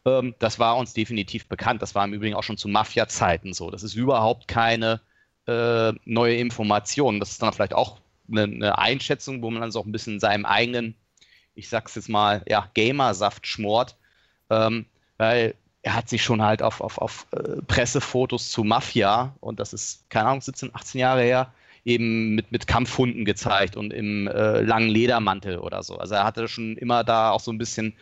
Ähm, 0.06 0.36
das 0.40 0.60
war 0.60 0.78
uns 0.78 0.94
definitiv 0.94 1.48
bekannt. 1.48 1.82
Das 1.82 1.96
war 1.96 2.06
im 2.06 2.14
Übrigen 2.14 2.36
auch 2.36 2.44
schon 2.44 2.58
zu 2.58 2.68
Mafia-Zeiten 2.68 3.54
so. 3.54 3.72
Das 3.72 3.84
ist 3.84 3.96
überhaupt 3.96 4.48
keine 4.48 5.02
äh, 5.48 5.94
neue 6.06 6.36
Information. 6.36 7.20
Das 7.20 7.32
ist 7.32 7.42
dann 7.42 7.54
vielleicht 7.54 7.74
auch 7.74 8.00
eine, 8.30 8.44
eine, 8.44 8.78
Einschätzung, 8.78 9.42
wo 9.42 9.50
man 9.50 9.62
dann 9.62 9.72
so 9.72 9.82
ein 9.82 9.92
bisschen 9.92 10.16
in 10.16 10.20
seinem 10.20 10.46
eigenen, 10.46 10.96
ich 11.56 11.70
sag's 11.70 11.96
jetzt 11.96 12.10
mal, 12.10 12.44
ja, 12.48 12.70
Gamersaft 12.74 13.48
schmort. 13.48 13.96
Ähm, 14.50 14.86
weil 15.18 15.56
er 15.84 15.96
hat 15.96 16.10
sich 16.10 16.24
schon 16.24 16.42
halt 16.42 16.62
auf, 16.62 16.82
auf, 16.82 16.98
auf 16.98 17.28
äh, 17.32 17.62
Pressefotos 17.68 18.52
zu 18.52 18.64
Mafia, 18.64 19.34
und 19.40 19.60
das 19.60 19.74
ist, 19.74 20.10
keine 20.10 20.28
Ahnung, 20.28 20.42
17, 20.42 20.72
18 20.74 21.00
Jahre 21.00 21.22
her, 21.22 21.52
eben 21.86 22.36
mit, 22.36 22.52
mit 22.52 22.68
Kampfhunden 22.68 23.24
gezeigt 23.24 23.78
und 23.78 23.94
im 23.94 24.28
äh, 24.28 24.62
langen 24.62 24.90
Ledermantel 24.90 25.58
oder 25.58 25.84
so. 25.84 25.98
Also 25.98 26.16
er 26.16 26.26
hatte 26.26 26.48
schon 26.50 26.76
immer 26.76 27.06
da 27.06 27.32
auch 27.32 27.40
so 27.40 27.52
ein 27.52 27.58
bisschen 27.58 27.94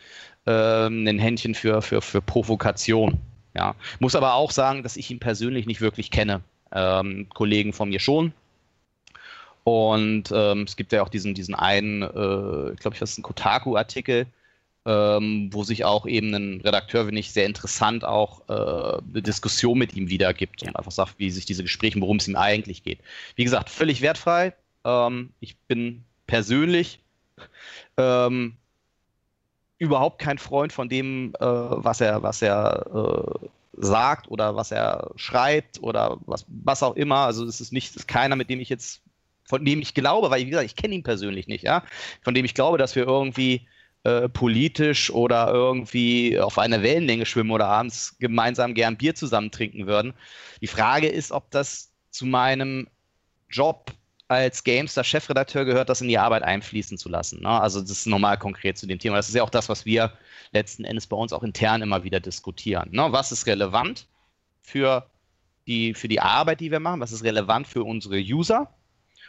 äh, 0.46 0.86
ein 0.86 1.18
Händchen 1.18 1.54
für, 1.54 1.80
für, 1.82 2.02
für 2.02 2.20
Provokation. 2.20 3.20
Ja. 3.54 3.76
Muss 4.00 4.16
aber 4.16 4.34
auch 4.34 4.50
sagen, 4.50 4.82
dass 4.82 4.96
ich 4.96 5.10
ihn 5.10 5.20
persönlich 5.20 5.66
nicht 5.66 5.80
wirklich 5.80 6.10
kenne. 6.10 6.40
Ähm, 6.72 7.28
Kollegen 7.32 7.72
von 7.72 7.88
mir 7.88 8.00
schon. 8.00 8.32
Und 9.62 10.32
ähm, 10.32 10.62
es 10.62 10.76
gibt 10.76 10.92
ja 10.92 11.02
auch 11.02 11.08
diesen, 11.08 11.34
diesen 11.34 11.54
einen, 11.54 12.02
äh, 12.02 12.72
ich 12.72 12.80
glaube, 12.80 12.94
ich 12.94 13.00
weiß, 13.00 13.18
ein 13.18 13.22
Kotaku-Artikel, 13.22 14.26
ähm, 14.86 15.50
wo 15.52 15.64
sich 15.64 15.84
auch 15.84 16.06
eben 16.06 16.32
ein 16.32 16.60
Redakteur, 16.60 17.04
finde 17.06 17.18
ich, 17.18 17.32
sehr 17.32 17.44
interessant 17.44 18.04
auch 18.04 18.48
äh, 18.48 19.02
eine 19.02 19.22
Diskussion 19.22 19.76
mit 19.76 19.94
ihm 19.96 20.08
wiedergibt 20.08 20.62
und 20.62 20.76
einfach 20.76 20.92
sagt, 20.92 21.18
wie 21.18 21.30
sich 21.30 21.44
diese 21.44 21.64
Gespräche, 21.64 22.00
worum 22.00 22.18
es 22.18 22.28
ihm 22.28 22.36
eigentlich 22.36 22.84
geht. 22.84 23.00
Wie 23.34 23.42
gesagt, 23.42 23.68
völlig 23.68 24.00
wertfrei. 24.00 24.54
Ähm, 24.84 25.30
ich 25.40 25.56
bin 25.56 26.04
persönlich 26.28 27.00
ähm, 27.96 28.56
überhaupt 29.78 30.20
kein 30.20 30.38
Freund 30.38 30.72
von 30.72 30.88
dem, 30.88 31.34
äh, 31.40 31.44
was 31.44 32.00
er, 32.00 32.22
was 32.22 32.40
er 32.40 32.86
äh, 33.42 33.46
sagt 33.78 34.30
oder 34.30 34.54
was 34.54 34.70
er 34.70 35.10
schreibt 35.16 35.82
oder 35.82 36.18
was, 36.26 36.46
was 36.48 36.84
auch 36.84 36.94
immer. 36.94 37.26
Also 37.26 37.44
es 37.44 37.60
ist 37.60 37.72
nicht, 37.72 37.90
es 37.90 37.96
ist 37.96 38.08
keiner, 38.08 38.36
mit 38.36 38.50
dem 38.50 38.60
ich 38.60 38.68
jetzt, 38.68 39.02
von 39.44 39.64
dem 39.64 39.82
ich 39.82 39.94
glaube, 39.94 40.30
weil 40.30 40.46
wie 40.46 40.50
gesagt, 40.50 40.66
ich 40.66 40.76
kenne 40.76 40.94
ihn 40.94 41.02
persönlich 41.02 41.48
nicht, 41.48 41.64
ja, 41.64 41.82
von 42.22 42.34
dem 42.34 42.44
ich 42.44 42.54
glaube, 42.54 42.78
dass 42.78 42.94
wir 42.94 43.04
irgendwie 43.04 43.66
äh, 44.06 44.28
politisch 44.28 45.10
oder 45.10 45.48
irgendwie 45.48 46.38
auf 46.38 46.58
einer 46.58 46.80
Wellenlänge 46.80 47.26
schwimmen 47.26 47.50
oder 47.50 47.66
abends 47.66 48.16
gemeinsam 48.20 48.74
gern 48.74 48.96
Bier 48.96 49.16
zusammen 49.16 49.50
trinken 49.50 49.88
würden. 49.88 50.14
Die 50.60 50.68
Frage 50.68 51.08
ist, 51.08 51.32
ob 51.32 51.50
das 51.50 51.90
zu 52.10 52.24
meinem 52.24 52.86
Job 53.50 53.92
als 54.28 54.62
Gamestar-Chefredakteur 54.62 55.64
gehört, 55.64 55.88
das 55.88 56.02
in 56.02 56.08
die 56.08 56.18
Arbeit 56.18 56.44
einfließen 56.44 56.98
zu 56.98 57.08
lassen. 57.08 57.42
Ne? 57.42 57.48
Also 57.48 57.80
das 57.80 57.90
ist 57.90 58.06
normal 58.06 58.38
konkret 58.38 58.78
zu 58.78 58.86
dem 58.86 59.00
Thema. 59.00 59.16
Das 59.16 59.28
ist 59.28 59.34
ja 59.34 59.42
auch 59.42 59.50
das, 59.50 59.68
was 59.68 59.84
wir 59.84 60.12
letzten 60.52 60.84
Endes 60.84 61.08
bei 61.08 61.16
uns 61.16 61.32
auch 61.32 61.42
intern 61.42 61.82
immer 61.82 62.04
wieder 62.04 62.20
diskutieren. 62.20 62.90
Ne? 62.92 63.08
Was 63.10 63.32
ist 63.32 63.46
relevant 63.46 64.06
für 64.62 65.10
die, 65.66 65.94
für 65.94 66.06
die 66.06 66.20
Arbeit, 66.20 66.60
die 66.60 66.70
wir 66.70 66.78
machen? 66.78 67.00
Was 67.00 67.10
ist 67.10 67.24
relevant 67.24 67.66
für 67.66 67.82
unsere 67.82 68.18
User? 68.18 68.72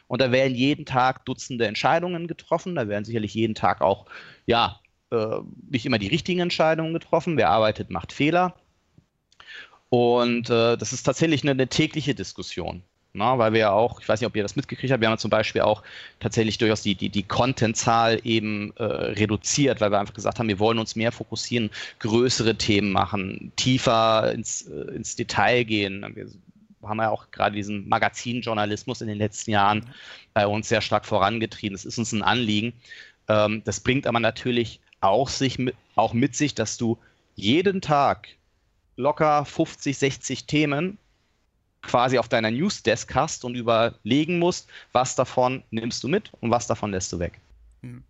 Und 0.08 0.22
da 0.22 0.32
werden 0.32 0.56
jeden 0.56 0.86
Tag 0.86 1.26
Dutzende 1.26 1.68
Entscheidungen 1.68 2.28
getroffen. 2.28 2.76
Da 2.76 2.88
werden 2.88 3.06
sicherlich 3.06 3.34
jeden 3.34 3.56
Tag 3.56 3.82
auch, 3.82 4.06
ja, 4.46 4.80
äh, 5.12 5.38
nicht 5.70 5.86
immer 5.86 6.00
die 6.00 6.08
richtigen 6.08 6.40
Entscheidungen 6.40 6.94
getroffen. 6.94 7.38
Wer 7.38 7.50
arbeitet, 7.50 7.90
macht 7.90 8.14
Fehler. 8.14 8.56
Und 9.90 10.50
äh, 10.50 10.78
das 10.78 10.94
ist 10.94 11.04
tatsächlich 11.04 11.44
eine, 11.44 11.52
eine 11.52 11.68
tägliche 11.68 12.16
Diskussion. 12.16 12.84
Na, 13.14 13.40
weil 13.40 13.54
wir 13.54 13.60
ja 13.62 13.72
auch, 13.72 14.00
ich 14.00 14.08
weiß 14.08 14.20
nicht, 14.22 14.28
ob 14.28 14.36
ihr 14.36 14.44
das 14.44 14.56
mitgekriegt 14.56 14.92
habt, 14.92 15.02
wir 15.02 15.08
haben 15.08 15.14
ja 15.14 15.18
zum 15.18 15.32
Beispiel 15.32 15.62
auch 15.62 15.82
tatsächlich 16.20 16.60
durchaus 16.60 16.84
die, 16.84 16.94
die, 16.94 17.10
die 17.10 17.24
Content-Zahl 17.24 18.20
eben 18.24 18.74
äh, 18.76 18.84
reduziert, 18.84 19.82
weil 19.82 19.92
wir 19.92 20.00
einfach 20.00 20.14
gesagt 20.14 20.38
haben, 20.38 20.48
wir 20.48 20.60
wollen 20.60 20.78
uns 20.78 20.96
mehr 20.96 21.12
fokussieren, 21.12 21.72
größere 21.98 22.56
Themen 22.56 22.92
machen, 22.92 23.52
tiefer 23.56 24.32
ins, 24.34 24.68
äh, 24.68 24.94
ins 24.94 25.16
Detail 25.16 25.64
gehen. 25.64 26.06
Wir 26.14 26.28
haben 26.88 27.00
ja 27.00 27.10
auch 27.10 27.32
gerade 27.32 27.56
diesen 27.56 27.88
Magazinjournalismus 27.88 29.02
in 29.02 29.08
den 29.08 29.18
letzten 29.18 29.52
Jahren 29.52 29.86
bei 30.34 30.48
uns 30.48 30.70
sehr 30.70 30.82
stark 30.82 31.06
vorangetrieben. 31.06 31.76
Das 31.76 31.86
ist 31.86 31.98
uns 31.98 32.12
ein 32.12 32.24
Anliegen. 32.24 32.74
Ähm, 33.28 33.62
das 33.66 33.80
bringt 33.80 34.08
aber 34.08 34.20
natürlich 34.20 34.80
auch, 35.02 35.30
sich 35.30 35.60
mit, 35.60 35.76
auch 35.96 36.14
mit 36.14 36.36
sich, 36.36 36.56
dass 36.56 36.78
du 36.78 36.98
jeden 37.36 37.82
Tag 37.82 38.30
locker 38.96 39.46
50, 39.46 39.98
60 39.98 40.46
Themen 40.46 40.98
quasi 41.82 42.18
auf 42.18 42.28
deiner 42.28 42.52
Newsdesk 42.52 43.14
hast 43.16 43.46
und 43.46 43.56
überlegen 43.56 44.40
musst, 44.40 44.68
was 44.92 45.16
davon 45.16 45.64
nimmst 45.72 46.04
du 46.04 46.08
mit 46.08 46.32
und 46.42 46.52
was 46.52 46.68
davon 46.68 46.92
lässt 46.92 47.14
du 47.14 47.20
weg. 47.20 47.40
Hm. 47.82 48.04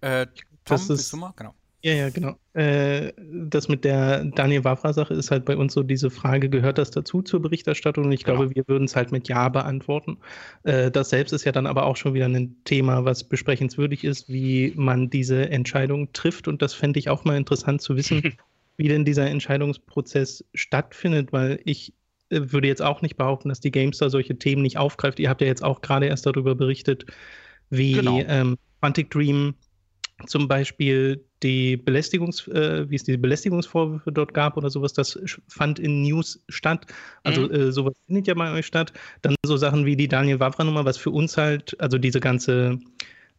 Äh, 0.00 0.26
Tom, 0.26 0.34
das 0.64 0.90
ist, 0.90 1.12
du 1.12 1.16
mal? 1.16 1.32
Genau. 1.36 1.54
Ja, 1.82 1.92
ja, 1.92 2.10
genau. 2.10 2.36
Äh, 2.54 3.12
das 3.30 3.68
mit 3.68 3.84
der 3.84 4.24
Daniel 4.24 4.64
Wavra-Sache 4.64 5.14
ist 5.14 5.30
halt 5.30 5.44
bei 5.44 5.56
uns 5.56 5.74
so 5.74 5.84
diese 5.84 6.10
Frage, 6.10 6.48
gehört 6.48 6.78
das 6.78 6.90
dazu 6.90 7.22
zur 7.22 7.40
Berichterstattung? 7.40 8.06
Und 8.06 8.12
ich 8.12 8.24
genau. 8.24 8.38
glaube, 8.38 8.54
wir 8.56 8.64
würden 8.66 8.84
es 8.84 8.96
halt 8.96 9.12
mit 9.12 9.28
Ja 9.28 9.48
beantworten. 9.48 10.18
Äh, 10.64 10.90
das 10.90 11.10
selbst 11.10 11.32
ist 11.32 11.44
ja 11.44 11.52
dann 11.52 11.66
aber 11.68 11.86
auch 11.86 11.96
schon 11.96 12.14
wieder 12.14 12.26
ein 12.26 12.56
Thema, 12.64 13.04
was 13.04 13.22
besprechenswürdig 13.22 14.02
ist, 14.02 14.28
wie 14.28 14.72
man 14.74 15.08
diese 15.08 15.50
Entscheidung 15.50 16.12
trifft. 16.12 16.48
Und 16.48 16.62
das 16.62 16.74
fände 16.74 16.98
ich 16.98 17.10
auch 17.10 17.24
mal 17.24 17.36
interessant 17.36 17.80
zu 17.80 17.96
wissen, 17.96 18.22
wie 18.76 18.88
denn 18.88 19.04
dieser 19.04 19.28
Entscheidungsprozess 19.28 20.44
stattfindet, 20.54 21.32
weil 21.32 21.60
ich 21.64 21.94
äh, 22.30 22.40
würde 22.42 22.66
jetzt 22.66 22.82
auch 22.82 23.02
nicht 23.02 23.16
behaupten, 23.16 23.50
dass 23.50 23.60
die 23.60 23.70
Gamestar 23.70 24.10
solche 24.10 24.36
Themen 24.36 24.62
nicht 24.62 24.78
aufgreift. 24.78 25.20
Ihr 25.20 25.30
habt 25.30 25.42
ja 25.42 25.46
jetzt 25.46 25.62
auch 25.62 25.80
gerade 25.80 26.06
erst 26.06 26.26
darüber 26.26 26.56
berichtet, 26.56 27.06
wie 27.70 27.92
genau. 27.92 28.18
ähm, 28.26 28.58
Quantic 28.80 29.10
Dream 29.10 29.54
zum 30.26 30.48
Beispiel 30.48 31.24
die 31.42 31.76
Belästigungs, 31.76 32.48
äh, 32.48 32.88
wie 32.90 32.96
es 32.96 33.04
die 33.04 33.16
Belästigungsvorwürfe 33.16 34.10
dort 34.10 34.34
gab 34.34 34.56
oder 34.56 34.70
sowas, 34.70 34.92
das 34.92 35.18
fand 35.48 35.78
in 35.78 36.02
News 36.02 36.42
statt. 36.48 36.86
Also 37.22 37.42
mhm. 37.42 37.54
äh, 37.54 37.72
sowas 37.72 37.94
findet 38.06 38.26
ja 38.26 38.34
bei 38.34 38.52
euch 38.52 38.66
statt. 38.66 38.92
Dann 39.22 39.36
so 39.44 39.56
Sachen 39.56 39.86
wie 39.86 39.96
die 39.96 40.08
Daniel 40.08 40.40
Wavra-Nummer, 40.40 40.84
was 40.84 40.96
für 40.96 41.10
uns 41.10 41.36
halt, 41.36 41.78
also 41.80 41.98
diese 41.98 42.20
ganze 42.20 42.78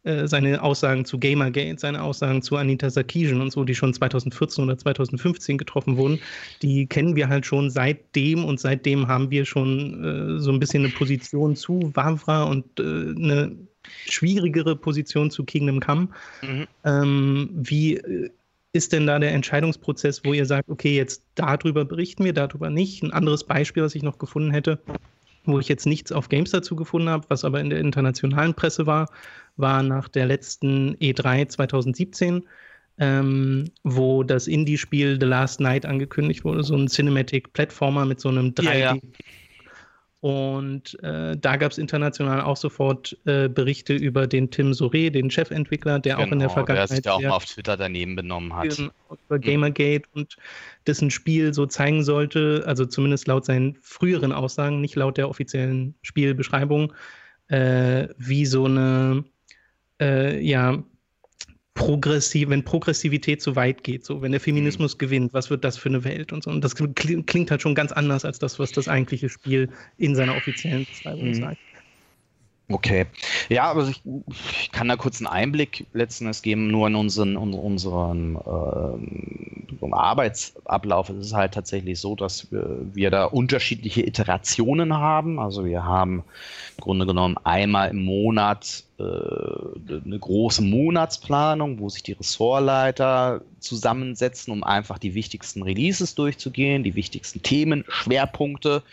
äh, 0.03 0.27
seine 0.27 0.61
Aussagen 0.61 1.03
zu 1.03 1.19
Gamergate, 1.19 1.77
seine 1.77 2.01
Aussagen 2.01 2.41
zu 2.41 2.55
Anita 2.55 2.89
Sarkeesian 2.89 3.41
und 3.41 3.51
so, 3.51 3.65
die 3.65 3.75
schon 3.75 3.93
2014 3.93 4.63
oder 4.63 4.77
2015 4.77 5.57
getroffen 5.57 5.97
wurden, 5.97 6.19
die 6.61 6.87
kennen 6.87 7.17
wir 7.17 7.27
halt 7.27 7.45
schon 7.45 7.69
seitdem 7.69 8.45
und 8.45 8.61
seitdem 8.61 9.09
haben 9.09 9.29
wir 9.29 9.45
schon 9.45 10.37
äh, 10.37 10.39
so 10.39 10.51
ein 10.51 10.59
bisschen 10.59 10.85
eine 10.85 10.93
Position 10.93 11.57
zu 11.57 11.91
Wavra 11.95 12.43
und 12.43 12.79
äh, 12.79 12.83
eine 12.83 13.57
schwierigere 14.09 14.75
Position 14.75 15.31
zu 15.31 15.43
Kingdom 15.43 15.79
Come. 15.79 16.09
Mhm. 16.41 16.67
Ähm, 16.83 17.49
wie 17.53 17.97
äh, 17.97 18.29
ist 18.71 18.93
denn 18.93 19.07
da 19.07 19.17
der 19.19 19.33
Entscheidungsprozess, 19.33 20.23
wo 20.23 20.33
ihr 20.33 20.45
sagt, 20.45 20.69
okay, 20.69 20.95
jetzt 20.95 21.23
darüber 21.35 21.85
berichten 21.85 22.23
wir, 22.23 22.33
darüber 22.33 22.69
nicht? 22.69 23.03
Ein 23.03 23.11
anderes 23.11 23.43
Beispiel, 23.43 23.83
was 23.83 23.95
ich 23.95 24.03
noch 24.03 24.19
gefunden 24.19 24.51
hätte, 24.51 24.79
wo 25.45 25.59
ich 25.59 25.67
jetzt 25.67 25.87
nichts 25.87 26.11
auf 26.11 26.29
Games 26.29 26.51
dazu 26.51 26.75
gefunden 26.75 27.09
habe, 27.09 27.25
was 27.29 27.43
aber 27.43 27.59
in 27.59 27.69
der 27.69 27.79
internationalen 27.79 28.53
Presse 28.53 28.85
war, 28.85 29.09
war 29.57 29.81
nach 29.81 30.07
der 30.07 30.27
letzten 30.27 30.95
E3 30.97 31.47
2017, 31.47 32.43
ähm, 32.99 33.71
wo 33.83 34.23
das 34.23 34.47
Indie-Spiel 34.47 35.17
The 35.19 35.25
Last 35.25 35.59
Night 35.59 35.85
angekündigt 35.85 36.43
wurde, 36.43 36.63
so 36.63 36.75
ein 36.75 36.87
Cinematic-Plattformer 36.87 38.05
mit 38.05 38.19
so 38.19 38.29
einem 38.29 38.49
3D. 38.49 38.63
Ja, 38.63 38.73
ja. 38.73 38.97
Und 40.21 41.01
äh, 41.01 41.37
da 41.37 41.55
gab 41.55 41.71
es 41.71 41.77
international 41.77 42.41
auch 42.41 42.57
sofort 42.57 43.17
äh, 43.25 43.47
Berichte 43.47 43.93
über 43.93 44.27
den 44.27 44.51
Tim 44.51 44.73
Sore, 44.73 45.11
den 45.11 45.31
Chefentwickler, 45.31 45.99
der 45.99 46.15
genau, 46.15 46.27
auch 46.27 46.31
in 46.33 46.39
der 46.39 46.49
Vergangenheit. 46.49 46.89
Der 46.89 46.95
sich 46.95 47.03
da 47.03 47.13
auch 47.13 47.21
mal 47.21 47.29
auf 47.29 47.45
Twitter 47.45 47.77
daneben 47.77 48.17
benommen 48.17 48.53
hat. 48.53 48.77
Über 48.77 49.37
mhm. 49.37 49.41
Gamergate 49.41 50.09
mhm. 50.13 50.21
und 50.21 50.37
dessen 50.87 51.09
Spiel 51.09 51.53
so 51.53 51.65
zeigen 51.67 52.03
sollte, 52.03 52.63
also 52.65 52.85
zumindest 52.85 53.27
laut 53.27 53.45
seinen 53.45 53.77
früheren 53.81 54.33
Aussagen, 54.33 54.81
nicht 54.81 54.95
laut 54.95 55.17
der 55.17 55.29
offiziellen 55.29 55.95
Spielbeschreibung, 56.01 56.93
äh, 57.47 58.09
wie 58.17 58.45
so 58.45 58.65
eine 58.65 59.23
äh, 60.01 60.39
ja, 60.41 60.83
progressiv, 61.79 62.49
wenn 62.49 62.61
Progressivität 62.61 63.41
zu 63.41 63.55
weit 63.55 63.85
geht, 63.85 64.05
so 64.05 64.21
wenn 64.21 64.33
der 64.33 64.41
Feminismus 64.41 64.95
mhm. 64.95 64.97
gewinnt, 64.97 65.33
was 65.33 65.49
wird 65.49 65.63
das 65.63 65.77
für 65.77 65.87
eine 65.87 66.03
Welt 66.03 66.33
und 66.33 66.43
so. 66.43 66.51
Und 66.51 66.61
das 66.61 66.75
klingt 66.75 67.49
halt 67.49 67.61
schon 67.61 67.73
ganz 67.73 67.93
anders 67.93 68.25
als 68.25 68.37
das, 68.37 68.59
was 68.59 68.73
das 68.73 68.89
eigentliche 68.89 69.29
Spiel 69.29 69.69
in 69.97 70.13
seiner 70.13 70.35
offiziellen 70.35 70.85
Beschreibung 70.85 71.29
mhm. 71.29 71.35
sagt. 71.35 71.57
Okay. 72.71 73.07
Ja, 73.49 73.71
also 73.71 73.89
ich, 73.89 74.01
ich, 74.61 74.71
kann 74.71 74.87
da 74.87 74.95
kurz 74.95 75.19
einen 75.19 75.27
Einblick 75.27 75.87
letztendlich 75.93 76.43
geben, 76.43 76.67
nur 76.67 76.87
in 76.87 76.93
unseren, 76.93 77.31
in 77.31 77.53
unseren 77.55 78.35
äh, 78.35 79.91
Arbeitsablauf. 79.91 81.09
Es 81.09 81.27
ist 81.27 81.33
halt 81.33 81.55
tatsächlich 81.55 81.99
so, 81.99 82.15
dass 82.15 82.51
wir, 82.51 82.79
wir, 82.93 83.09
da 83.09 83.25
unterschiedliche 83.25 84.05
Iterationen 84.05 84.95
haben. 84.95 85.39
Also 85.39 85.65
wir 85.65 85.83
haben 85.83 86.23
im 86.77 86.83
Grunde 86.83 87.07
genommen 87.07 87.37
einmal 87.43 87.89
im 87.89 88.05
Monat 88.05 88.83
äh, 88.99 89.03
eine 89.03 90.19
große 90.19 90.61
Monatsplanung, 90.61 91.79
wo 91.79 91.89
sich 91.89 92.03
die 92.03 92.13
Ressortleiter 92.13 93.41
zusammensetzen, 93.59 94.53
um 94.53 94.63
einfach 94.63 94.99
die 94.99 95.15
wichtigsten 95.15 95.63
Releases 95.63 96.13
durchzugehen, 96.13 96.83
die 96.83 96.93
wichtigsten 96.93 97.41
Themen, 97.41 97.83
Schwerpunkte. 97.87 98.83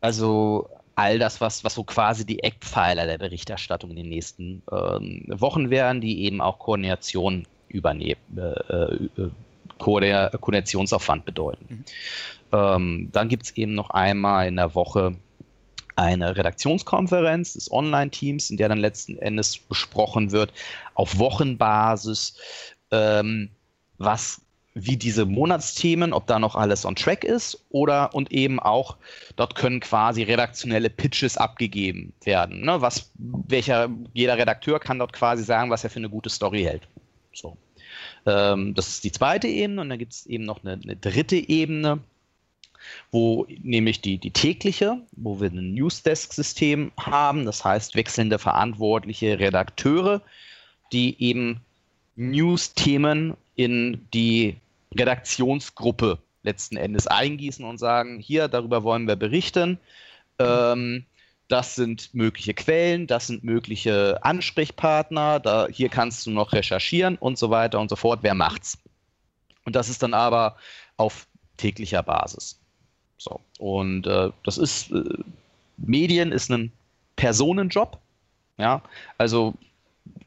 Also 0.00 0.68
all 0.98 1.18
das, 1.18 1.40
was, 1.40 1.62
was 1.62 1.74
so 1.74 1.84
quasi 1.84 2.26
die 2.26 2.42
Eckpfeiler 2.42 3.06
der 3.06 3.18
Berichterstattung 3.18 3.90
in 3.90 3.96
den 3.96 4.08
nächsten 4.08 4.62
ähm, 4.72 5.24
Wochen 5.28 5.70
wären, 5.70 6.00
die 6.00 6.24
eben 6.24 6.40
auch 6.40 6.58
Koordination 6.58 7.46
übernehmen, 7.68 8.20
äh, 8.36 8.94
äh, 9.22 9.30
Koordinationsaufwand 9.78 11.24
bedeuten. 11.24 11.66
Mhm. 11.68 11.84
Ähm, 12.50 13.08
dann 13.12 13.28
gibt 13.28 13.44
es 13.44 13.56
eben 13.56 13.74
noch 13.74 13.90
einmal 13.90 14.48
in 14.48 14.56
der 14.56 14.74
Woche 14.74 15.14
eine 15.94 16.36
Redaktionskonferenz 16.36 17.54
des 17.54 17.70
Online-Teams, 17.70 18.50
in 18.50 18.56
der 18.56 18.68
dann 18.68 18.78
letzten 18.78 19.18
Endes 19.18 19.56
besprochen 19.56 20.32
wird, 20.32 20.52
auf 20.94 21.18
Wochenbasis, 21.18 22.36
ähm, 22.90 23.50
was 23.98 24.40
wie 24.86 24.96
diese 24.96 25.26
Monatsthemen, 25.26 26.12
ob 26.12 26.26
da 26.26 26.38
noch 26.38 26.54
alles 26.54 26.84
on 26.84 26.94
track 26.94 27.24
ist 27.24 27.64
oder 27.70 28.14
und 28.14 28.32
eben 28.32 28.60
auch, 28.60 28.96
dort 29.36 29.54
können 29.54 29.80
quasi 29.80 30.22
redaktionelle 30.22 30.90
Pitches 30.90 31.36
abgegeben 31.36 32.12
werden. 32.24 32.62
Ne? 32.64 32.80
Was, 32.80 33.10
welcher, 33.14 33.90
jeder 34.12 34.38
Redakteur 34.38 34.80
kann 34.80 34.98
dort 34.98 35.12
quasi 35.12 35.42
sagen, 35.44 35.70
was 35.70 35.84
er 35.84 35.90
für 35.90 35.98
eine 35.98 36.10
gute 36.10 36.30
Story 36.30 36.62
hält. 36.62 36.82
So. 37.32 37.56
Ähm, 38.26 38.74
das 38.74 38.88
ist 38.88 39.04
die 39.04 39.12
zweite 39.12 39.48
Ebene 39.48 39.80
und 39.80 39.88
dann 39.88 39.98
gibt 39.98 40.12
es 40.12 40.26
eben 40.26 40.44
noch 40.44 40.64
eine, 40.64 40.80
eine, 40.82 40.96
dritte 40.96 41.36
Ebene, 41.36 42.00
wo 43.10 43.46
nämlich 43.62 44.00
die, 44.00 44.18
die 44.18 44.30
tägliche, 44.30 45.00
wo 45.12 45.40
wir 45.40 45.50
ein 45.50 45.74
Newsdesk-System 45.74 46.92
haben, 46.98 47.44
das 47.44 47.64
heißt 47.64 47.94
wechselnde 47.96 48.38
verantwortliche 48.38 49.38
Redakteure, 49.38 50.22
die 50.92 51.20
eben 51.22 51.60
News-Themen 52.16 53.36
in 53.54 54.06
die 54.12 54.56
Redaktionsgruppe 54.96 56.18
letzten 56.42 56.76
Endes 56.76 57.06
eingießen 57.06 57.64
und 57.64 57.78
sagen, 57.78 58.20
hier, 58.20 58.48
darüber 58.48 58.82
wollen 58.82 59.06
wir 59.06 59.16
berichten. 59.16 59.78
Ähm, 60.38 61.04
das 61.48 61.74
sind 61.74 62.14
mögliche 62.14 62.54
Quellen, 62.54 63.06
das 63.06 63.26
sind 63.26 63.42
mögliche 63.42 64.18
Ansprechpartner, 64.22 65.40
da, 65.40 65.66
hier 65.68 65.88
kannst 65.88 66.26
du 66.26 66.30
noch 66.30 66.52
recherchieren 66.52 67.16
und 67.16 67.38
so 67.38 67.50
weiter 67.50 67.80
und 67.80 67.88
so 67.88 67.96
fort. 67.96 68.20
Wer 68.22 68.34
macht's? 68.34 68.78
Und 69.64 69.74
das 69.74 69.88
ist 69.88 70.02
dann 70.02 70.14
aber 70.14 70.56
auf 70.96 71.26
täglicher 71.56 72.02
Basis. 72.02 72.60
So. 73.18 73.40
Und 73.58 74.06
äh, 74.06 74.30
das 74.44 74.58
ist, 74.58 74.90
äh, 74.92 75.04
Medien 75.76 76.32
ist 76.32 76.50
ein 76.50 76.72
Personenjob. 77.16 77.98
Ja, 78.58 78.82
also 79.18 79.54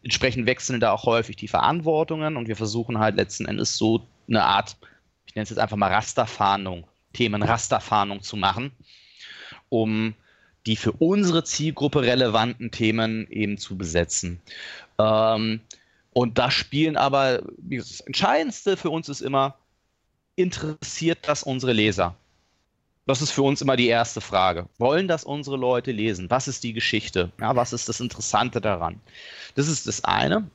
entsprechend 0.04 0.46
wechseln 0.46 0.80
da 0.80 0.92
auch 0.92 1.06
häufig 1.06 1.36
die 1.36 1.48
Verantwortungen 1.48 2.38
und 2.38 2.48
wir 2.48 2.56
versuchen 2.56 3.00
halt 3.00 3.16
letzten 3.16 3.46
Endes 3.46 3.78
so 3.78 4.06
eine 4.32 4.44
Art, 4.44 4.78
ich 5.26 5.36
nenne 5.36 5.44
es 5.44 5.50
jetzt 5.50 5.60
einfach 5.60 5.78
mal 5.78 5.92
Rasterfahndung, 5.92 6.86
Themenrasterfahndung 7.14 8.22
zu 8.22 8.38
machen, 8.38 8.72
um 9.70 10.14
die 10.66 10.76
für 10.76 10.92
unsere 10.92 11.44
Zielgruppe 11.44 12.02
relevanten 12.02 12.72
Themen 12.72 13.28
eben 13.30 13.58
zu 13.58 13.78
besetzen. 13.78 14.42
Ähm, 15.00 15.62
und 16.14 16.38
da 16.38 16.52
spielen 16.52 16.98
aber, 16.98 17.42
das 17.58 18.02
Entscheidendste 18.02 18.78
für 18.78 18.90
uns 18.90 19.10
ist 19.10 19.22
immer, 19.22 19.56
interessiert 20.36 21.20
das 21.24 21.44
unsere 21.44 21.74
Leser? 21.74 22.16
Das 23.08 23.22
ist 23.22 23.32
für 23.32 23.42
uns 23.42 23.62
immer 23.62 23.76
die 23.76 23.88
erste 23.88 24.22
Frage. 24.22 24.68
Wollen 24.78 25.08
das 25.08 25.24
unsere 25.24 25.58
Leute 25.58 25.92
lesen? 25.92 26.30
Was 26.30 26.48
ist 26.48 26.64
die 26.64 26.74
Geschichte? 26.74 27.32
Ja, 27.40 27.56
was 27.56 27.74
ist 27.74 27.90
das 27.90 28.00
Interessante 28.00 28.62
daran? 28.62 29.02
Das 29.56 29.68
ist 29.68 29.88
das 29.88 30.04
eine. 30.04 30.48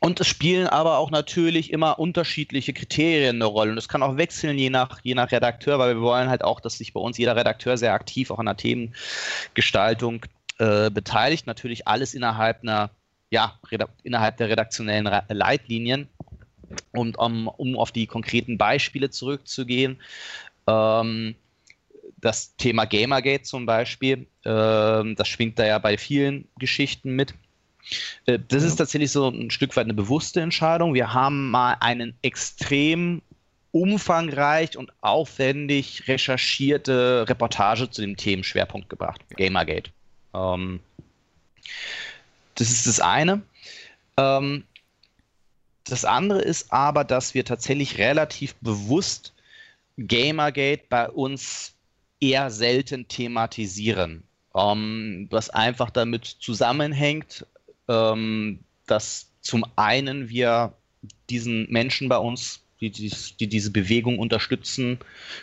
Und 0.00 0.20
es 0.20 0.28
spielen 0.28 0.68
aber 0.68 0.98
auch 0.98 1.10
natürlich 1.10 1.72
immer 1.72 1.98
unterschiedliche 1.98 2.72
Kriterien 2.72 3.36
eine 3.36 3.46
Rolle. 3.46 3.72
Und 3.72 3.78
es 3.78 3.88
kann 3.88 4.02
auch 4.02 4.16
wechseln, 4.16 4.56
je 4.56 4.70
nach, 4.70 5.00
je 5.02 5.14
nach 5.14 5.32
Redakteur, 5.32 5.78
weil 5.78 5.96
wir 5.96 6.02
wollen 6.02 6.28
halt 6.28 6.44
auch, 6.44 6.60
dass 6.60 6.78
sich 6.78 6.92
bei 6.92 7.00
uns 7.00 7.18
jeder 7.18 7.34
Redakteur 7.34 7.76
sehr 7.76 7.94
aktiv 7.94 8.30
auch 8.30 8.38
an 8.38 8.46
der 8.46 8.56
Themengestaltung 8.56 10.24
äh, 10.58 10.90
beteiligt. 10.90 11.48
Natürlich 11.48 11.88
alles 11.88 12.14
innerhalb 12.14 12.62
einer, 12.62 12.90
ja, 13.30 13.58
innerhalb 14.04 14.36
der 14.36 14.48
redaktionellen 14.48 15.10
Leitlinien. 15.28 16.08
Und 16.92 17.18
um, 17.18 17.48
um 17.48 17.76
auf 17.76 17.90
die 17.90 18.06
konkreten 18.06 18.56
Beispiele 18.56 19.10
zurückzugehen, 19.10 19.98
ähm, 20.68 21.34
das 22.20 22.54
Thema 22.56 22.84
Gamergate 22.84 23.42
zum 23.42 23.66
Beispiel, 23.66 24.26
äh, 24.44 25.14
das 25.14 25.28
schwingt 25.28 25.58
da 25.58 25.66
ja 25.66 25.78
bei 25.78 25.98
vielen 25.98 26.46
Geschichten 26.58 27.16
mit. 27.16 27.34
Äh, 28.26 28.38
das 28.48 28.62
ist 28.62 28.76
tatsächlich 28.76 29.10
so 29.10 29.28
ein 29.28 29.50
Stück 29.50 29.76
weit 29.76 29.84
eine 29.84 29.94
bewusste 29.94 30.40
Entscheidung. 30.40 30.94
Wir 30.94 31.12
haben 31.12 31.50
mal 31.50 31.76
einen 31.80 32.14
extrem 32.22 33.22
umfangreich 33.72 34.76
und 34.76 34.92
aufwendig 35.02 36.08
recherchierte 36.08 37.26
Reportage 37.28 37.90
zu 37.90 38.00
dem 38.00 38.16
Themenschwerpunkt 38.16 38.88
gebracht, 38.88 39.20
Gamergate. 39.36 39.90
Ähm, 40.34 40.80
das 42.54 42.70
ist 42.70 42.86
das 42.86 43.00
eine. 43.00 43.42
Ähm, 44.16 44.64
das 45.84 46.04
andere 46.04 46.40
ist 46.40 46.72
aber, 46.72 47.04
dass 47.04 47.34
wir 47.34 47.44
tatsächlich 47.44 47.98
relativ 47.98 48.54
bewusst 48.56 49.32
Gamergate 49.96 50.84
bei 50.88 51.08
uns 51.08 51.74
eher 52.20 52.50
selten 52.50 53.08
thematisieren. 53.08 54.22
Ähm, 54.54 55.28
was 55.30 55.50
einfach 55.50 55.90
damit 55.90 56.24
zusammenhängt, 56.24 57.46
ähm, 57.88 58.60
dass 58.86 59.32
zum 59.40 59.64
einen 59.76 60.28
wir 60.28 60.74
diesen 61.30 61.70
Menschen 61.70 62.08
bei 62.08 62.18
uns, 62.18 62.62
die, 62.80 62.90
die, 62.90 63.12
die, 63.40 63.48
diese 63.48 63.70
Bewegung 63.70 64.18
unterstützen, 64.18 64.98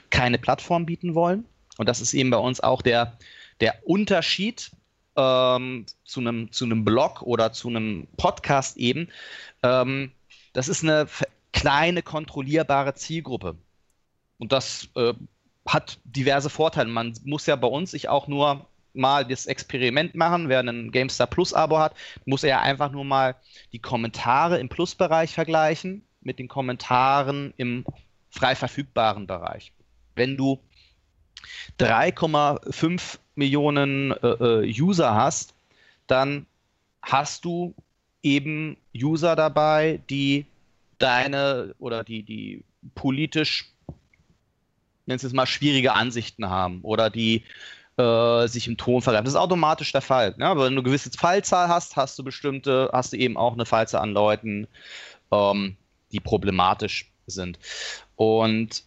keine 0.10 0.38
Plattform 0.38 0.86
bieten 0.86 1.15
wollen. 1.15 1.45
Und 1.77 1.89
das 1.89 2.01
ist 2.01 2.13
eben 2.13 2.29
bei 2.29 2.38
uns 2.38 2.62
auch 2.62 2.81
der, 2.81 3.17
der 3.60 3.75
Unterschied 3.86 4.71
ähm, 5.15 5.86
zu, 6.03 6.19
einem, 6.19 6.51
zu 6.51 6.65
einem 6.65 6.86
Blog 6.86 7.21
oder 7.21 7.51
zu 7.51 7.69
einem 7.69 8.08
Podcast 8.17 8.77
eben. 8.77 9.10
Ähm, 9.63 10.12
das 10.53 10.67
ist 10.67 10.84
eine 10.84 11.08
kleine, 11.51 12.01
kontrollierbare 12.01 12.93
Zielgruppe. 12.93 13.58
Und 14.38 14.51
das 14.51 14.89
äh, 14.95 15.13
hat 15.65 15.99
diverse 16.03 16.49
Vorteile. 16.49 16.89
Man 16.89 17.13
muss 17.23 17.45
ja 17.45 17.55
bei 17.55 17.67
uns 17.67 17.91
sich 17.91 18.10
auch 18.10 18.27
nur 18.27 18.67
mal 18.95 19.25
das 19.25 19.45
Experiment 19.45 20.15
machen. 20.15 20.49
Wer 20.49 20.62
ein 20.62 20.91
GameStar 20.91 21.27
Plus 21.27 21.53
Abo 21.53 21.79
hat, 21.79 21.95
muss 22.25 22.43
er 22.43 22.49
ja 22.49 22.62
einfach 22.62 22.91
nur 22.91 23.05
mal 23.05 23.36
die 23.71 23.79
Kommentare 23.79 24.60
im 24.60 24.69
Plus-Bereich 24.69 25.34
vergleichen 25.34 26.03
mit 26.21 26.39
den 26.39 26.47
Kommentaren 26.47 27.53
im 27.58 27.86
frei 28.29 28.55
verfügbaren 28.55 29.27
Bereich. 29.27 29.71
Wenn 30.15 30.38
du 30.38 30.60
3,5 31.79 33.19
Millionen 33.36 34.12
äh, 34.12 34.27
äh, 34.27 34.81
User 34.81 35.13
hast, 35.13 35.53
dann 36.08 36.45
hast 37.01 37.45
du 37.45 37.73
eben 38.23 38.77
User 38.95 39.36
dabei, 39.36 39.99
die 40.10 40.45
deine 40.97 41.75
oder 41.79 42.03
die, 42.03 42.23
die 42.23 42.63
politisch, 42.95 43.71
nenn 45.05 45.17
es 45.17 45.34
mal, 45.34 45.45
schwierige 45.45 45.93
Ansichten 45.93 46.49
haben 46.49 46.81
oder 46.81 47.10
die 47.10 47.43
äh, 47.97 48.47
sich 48.47 48.67
im 48.67 48.77
Ton 48.77 49.01
vergreifen. 49.01 49.25
Das 49.25 49.34
ist 49.34 49.39
automatisch 49.39 49.91
der 49.91 50.01
Fall. 50.01 50.36
Ne? 50.38 50.45
Aber 50.45 50.65
wenn 50.65 50.73
du 50.73 50.79
eine 50.79 50.84
gewisse 50.84 51.12
Fallzahl 51.12 51.67
hast, 51.67 51.95
hast 51.95 52.17
du 52.19 52.23
bestimmte, 52.23 52.89
hast 52.93 53.13
du 53.13 53.17
eben 53.17 53.38
auch 53.38 53.53
eine 53.53 53.65
Fallzahl 53.65 54.01
an 54.01 54.12
Leuten, 54.12 54.67
ähm, 55.31 55.75
die 56.12 56.19
problematisch 56.19 57.12
sind. 57.27 57.60
Und 58.15 58.84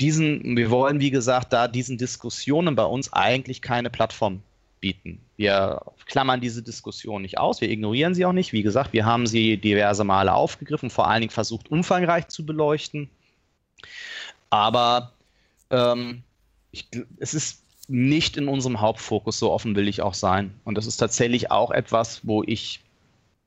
diesen, 0.00 0.56
wir 0.56 0.70
wollen, 0.70 1.00
wie 1.00 1.10
gesagt, 1.10 1.52
da 1.52 1.68
diesen 1.68 1.98
Diskussionen 1.98 2.74
bei 2.74 2.84
uns 2.84 3.12
eigentlich 3.12 3.62
keine 3.62 3.90
Plattform 3.90 4.42
bieten. 4.80 5.20
Wir 5.36 5.80
klammern 6.06 6.40
diese 6.40 6.62
Diskussion 6.62 7.22
nicht 7.22 7.38
aus, 7.38 7.60
wir 7.60 7.70
ignorieren 7.70 8.14
sie 8.14 8.26
auch 8.26 8.32
nicht. 8.32 8.52
Wie 8.52 8.62
gesagt, 8.62 8.92
wir 8.92 9.06
haben 9.06 9.26
sie 9.26 9.56
diverse 9.56 10.04
Male 10.04 10.34
aufgegriffen, 10.34 10.90
vor 10.90 11.08
allen 11.08 11.22
Dingen 11.22 11.30
versucht, 11.30 11.70
umfangreich 11.70 12.28
zu 12.28 12.44
beleuchten. 12.44 13.08
Aber 14.50 15.12
ähm, 15.70 16.22
ich, 16.70 16.88
es 17.18 17.34
ist 17.34 17.63
nicht 17.88 18.36
in 18.36 18.48
unserem 18.48 18.80
Hauptfokus, 18.80 19.38
so 19.38 19.52
offen 19.52 19.76
will 19.76 19.88
ich 19.88 20.02
auch 20.02 20.14
sein. 20.14 20.54
Und 20.64 20.78
das 20.78 20.86
ist 20.86 20.96
tatsächlich 20.96 21.50
auch 21.50 21.70
etwas, 21.70 22.20
wo 22.26 22.42
ich 22.42 22.80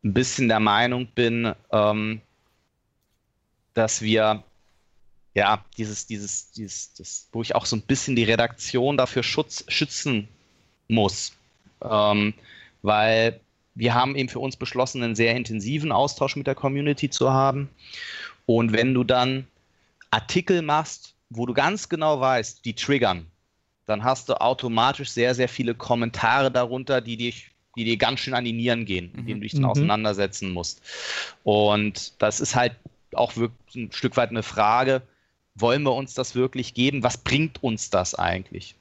ein 0.03 0.13
bisschen 0.13 0.47
der 0.47 0.59
Meinung 0.59 1.07
bin, 1.07 1.53
ähm, 1.71 2.21
dass 3.73 4.01
wir 4.01 4.43
ja 5.33 5.63
dieses, 5.77 6.07
dieses, 6.07 6.51
dieses, 6.51 6.93
das, 6.93 7.29
wo 7.31 7.41
ich 7.41 7.55
auch 7.55 7.65
so 7.65 7.75
ein 7.75 7.81
bisschen 7.81 8.15
die 8.15 8.23
Redaktion 8.23 8.97
dafür 8.97 9.23
schutz, 9.23 9.63
schützen 9.67 10.27
muss. 10.87 11.33
Ähm, 11.81 12.33
weil 12.81 13.39
wir 13.75 13.93
haben 13.93 14.15
eben 14.15 14.29
für 14.29 14.39
uns 14.39 14.55
beschlossen, 14.55 15.03
einen 15.03 15.15
sehr 15.15 15.35
intensiven 15.35 15.91
Austausch 15.91 16.35
mit 16.35 16.47
der 16.47 16.55
Community 16.55 17.09
zu 17.09 17.31
haben. 17.31 17.69
Und 18.45 18.73
wenn 18.73 18.93
du 18.93 19.03
dann 19.03 19.45
Artikel 20.09 20.61
machst, 20.61 21.13
wo 21.29 21.45
du 21.45 21.53
ganz 21.53 21.89
genau 21.89 22.19
weißt, 22.19 22.65
die 22.65 22.73
triggern, 22.73 23.27
dann 23.87 24.03
hast 24.03 24.29
du 24.29 24.39
automatisch 24.39 25.09
sehr, 25.09 25.33
sehr 25.33 25.49
viele 25.49 25.73
Kommentare 25.73 26.51
darunter, 26.51 27.01
die 27.01 27.17
dich 27.17 27.51
die 27.77 27.85
dir 27.85 27.97
ganz 27.97 28.19
schön 28.21 28.33
an 28.33 28.43
die 28.43 28.53
Nieren 28.53 28.85
gehen, 28.85 29.11
mit 29.13 29.27
denen 29.27 29.39
du 29.39 29.43
dich 29.43 29.51
dann 29.51 29.61
mhm. 29.61 29.69
auseinandersetzen 29.69 30.51
musst. 30.51 30.81
Und 31.43 32.19
das 32.21 32.39
ist 32.39 32.55
halt 32.55 32.75
auch 33.13 33.37
wirklich 33.37 33.75
ein 33.75 33.91
Stück 33.91 34.17
weit 34.17 34.31
eine 34.31 34.41
Frage, 34.41 35.03
wollen 35.53 35.83
wir 35.83 35.93
uns 35.93 36.15
das 36.15 36.33
wirklich 36.33 36.73
geben? 36.73 37.03
Was 37.03 37.17
bringt 37.17 37.63
uns 37.63 37.91
das 37.91 38.15
eigentlich? 38.15 38.75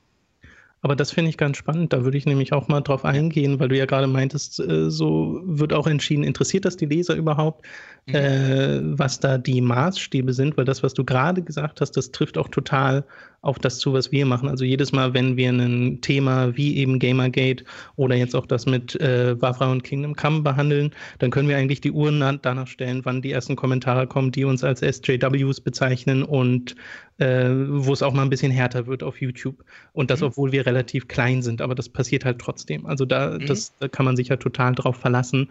Aber 0.83 0.95
das 0.95 1.11
finde 1.11 1.31
ich 1.31 1.37
ganz 1.37 1.57
spannend. 1.57 1.93
Da 1.93 2.05
würde 2.05 2.19
ich 2.19 2.27
nämlich 2.27 2.53
auch 2.53 2.69
mal 2.69 2.81
drauf 2.81 3.05
eingehen, 3.05 3.59
weil 3.59 3.69
du 3.69 3.77
ja 3.77 3.87
gerade 3.87 4.07
meintest, 4.07 4.61
äh, 4.61 4.91
so 4.91 5.41
wird 5.45 5.73
auch 5.73 5.87
entschieden, 5.87 6.23
interessiert 6.23 6.65
das 6.65 6.77
die 6.77 6.87
Leser 6.87 7.15
überhaupt, 7.15 7.65
mhm. 8.07 8.15
äh, 8.15 8.99
was 8.99 9.19
da 9.19 9.39
die 9.39 9.61
Maßstäbe 9.61 10.33
sind? 10.33 10.57
Weil 10.57 10.65
das, 10.65 10.83
was 10.83 10.95
du 10.95 11.05
gerade 11.05 11.43
gesagt 11.43 11.81
hast, 11.81 11.93
das 11.93 12.13
trifft 12.13 12.39
auch 12.39 12.49
total 12.49 13.05
auf 13.47 13.59
das 13.59 13.79
zu, 13.79 13.93
was 13.93 14.13
wir 14.13 14.27
machen. 14.27 14.49
Also 14.49 14.65
jedes 14.65 14.93
Mal, 14.93 15.15
wenn 15.15 15.37
wir 15.37 15.51
ein 15.51 16.01
Thema 16.01 16.57
wie 16.57 16.77
eben 16.77 16.99
Gamergate 16.99 17.65
oder 17.95 18.17
jetzt 18.17 18.35
auch 18.35 18.47
das 18.47 18.67
mit 18.67 19.01
äh, 19.01 19.41
Wafra 19.41 19.71
und 19.71 19.85
Kingdom 19.85 20.15
Come 20.15 20.43
behandeln, 20.43 20.91
dann 21.21 21.31
können 21.31 21.49
wir 21.49 21.57
eigentlich 21.57 21.81
die 21.81 21.93
Uhren 21.93 22.39
danach 22.43 22.67
stellen, 22.67 23.05
wann 23.05 23.23
die 23.23 23.33
ersten 23.33 23.57
Kommentare 23.57 24.07
kommen, 24.07 24.33
die 24.33 24.45
uns 24.45 24.65
als 24.65 24.81
SJWs 24.81 25.61
bezeichnen 25.61 26.23
und 26.23 26.75
äh, 27.19 27.51
wo 27.51 27.93
es 27.93 28.03
auch 28.03 28.13
mal 28.13 28.23
ein 28.23 28.31
bisschen 28.31 28.53
härter 28.53 28.87
wird 28.87 29.03
auf 29.03 29.21
YouTube. 29.21 29.65
Und 29.93 30.11
das, 30.11 30.21
mhm. 30.21 30.29
obwohl 30.29 30.53
wir 30.53 30.67
relativ 30.67 31.09
klein 31.09 31.43
sind, 31.43 31.63
aber 31.63 31.75
das 31.75 31.89
passiert 31.89 32.25
halt 32.25 32.39
trotzdem. 32.39 32.87
Also 32.87 33.05
da, 33.05 33.39
mhm. 33.39 33.47
das, 33.47 33.73
da 33.79 33.89
kann 33.89 34.05
man 34.05 34.17
sich 34.17 34.29
ja 34.29 34.37
total 34.37 34.75
drauf 34.75 34.97
verlassen. 34.97 35.49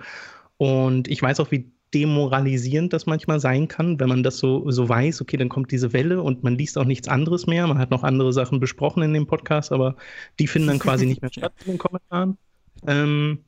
Und 0.58 1.08
ich 1.08 1.21
weiß 1.21 1.39
auch, 1.39 1.51
wie 1.51 1.71
demoralisierend 1.93 2.91
das 2.91 3.06
manchmal 3.06 3.39
sein 3.39 3.67
kann, 3.67 3.99
wenn 3.99 4.10
man 4.10 4.21
das 4.21 4.38
so, 4.38 4.69
so 4.69 4.89
weiß, 4.89 5.21
okay, 5.21 5.38
dann 5.38 5.49
kommt 5.49 5.71
diese 5.71 5.93
Welle 5.93 6.21
und 6.21 6.43
man 6.43 6.56
liest 6.56 6.78
auch 6.78 6.84
nichts 6.84 7.08
anderes 7.08 7.47
mehr. 7.47 7.65
Man 7.67 7.78
hat 7.78 7.91
noch 7.91 8.04
andere 8.04 8.34
Sachen 8.34 8.60
besprochen 8.60 9.01
in 9.01 9.13
dem 9.13 9.28
Podcast, 9.28 9.71
aber 9.71 9.95
die 10.39 10.47
finden 10.47 10.67
dann 10.67 10.80
quasi 10.80 11.06
nicht 11.06 11.21
mehr 11.21 11.32
statt 11.34 11.54
in 11.65 11.73
den 11.73 11.78
Kommentaren. 11.78 12.38
Ähm, 12.86 13.39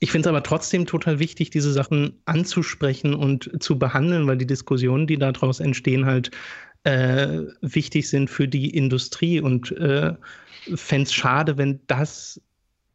ich 0.00 0.10
finde 0.10 0.28
es 0.28 0.30
aber 0.30 0.42
trotzdem 0.42 0.84
total 0.84 1.18
wichtig, 1.18 1.50
diese 1.50 1.72
Sachen 1.72 2.20
anzusprechen 2.24 3.14
und 3.14 3.62
zu 3.62 3.78
behandeln, 3.78 4.26
weil 4.26 4.36
die 4.36 4.46
Diskussionen, 4.46 5.06
die 5.06 5.16
daraus 5.16 5.60
entstehen, 5.60 6.06
halt 6.06 6.30
äh, 6.84 7.42
wichtig 7.60 8.08
sind 8.08 8.28
für 8.28 8.48
die 8.48 8.70
Industrie 8.76 9.40
und 9.40 9.70
äh, 9.72 10.14
fände 10.74 11.04
es 11.04 11.12
schade, 11.12 11.56
wenn 11.56 11.80
das 11.86 12.40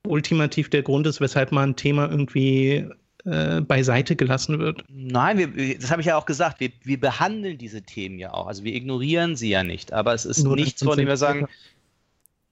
ultimativ 0.05 0.69
der 0.69 0.83
Grund 0.83 1.07
ist, 1.07 1.21
weshalb 1.21 1.51
man 1.51 1.71
ein 1.71 1.75
Thema 1.75 2.09
irgendwie 2.09 2.87
äh, 3.25 3.61
beiseite 3.61 4.15
gelassen 4.15 4.59
wird. 4.59 4.83
Nein, 4.89 5.37
wir, 5.37 5.77
das 5.77 5.91
habe 5.91 6.01
ich 6.01 6.07
ja 6.07 6.17
auch 6.17 6.25
gesagt, 6.25 6.59
wir, 6.59 6.71
wir, 6.83 6.99
behandeln 6.99 7.57
diese 7.57 7.81
Themen 7.81 8.19
ja 8.19 8.33
auch. 8.33 8.47
Also 8.47 8.63
wir 8.63 8.73
ignorieren 8.73 9.35
sie 9.35 9.49
ja 9.49 9.63
nicht. 9.63 9.91
Aber 9.91 10.13
es 10.13 10.25
ist 10.25 10.43
Nur 10.43 10.55
nichts, 10.55 10.83
von 10.83 10.97
dem 10.97 11.07
wir 11.07 11.17
sagen, 11.17 11.47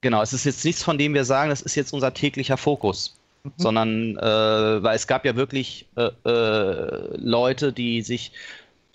genau, 0.02 0.22
es 0.22 0.32
ist 0.32 0.44
jetzt 0.44 0.64
nichts, 0.64 0.82
von 0.82 0.98
dem 0.98 1.14
wir 1.14 1.24
sagen, 1.24 1.50
das 1.50 1.62
ist 1.62 1.76
jetzt 1.76 1.92
unser 1.92 2.12
täglicher 2.12 2.56
Fokus. 2.56 3.18
Mhm. 3.44 3.52
Sondern, 3.56 4.16
äh, 4.18 4.82
weil 4.82 4.96
es 4.96 5.06
gab 5.06 5.24
ja 5.24 5.36
wirklich 5.36 5.86
äh, 5.96 6.10
äh 6.28 7.16
Leute, 7.16 7.72
die 7.72 8.02
sich 8.02 8.32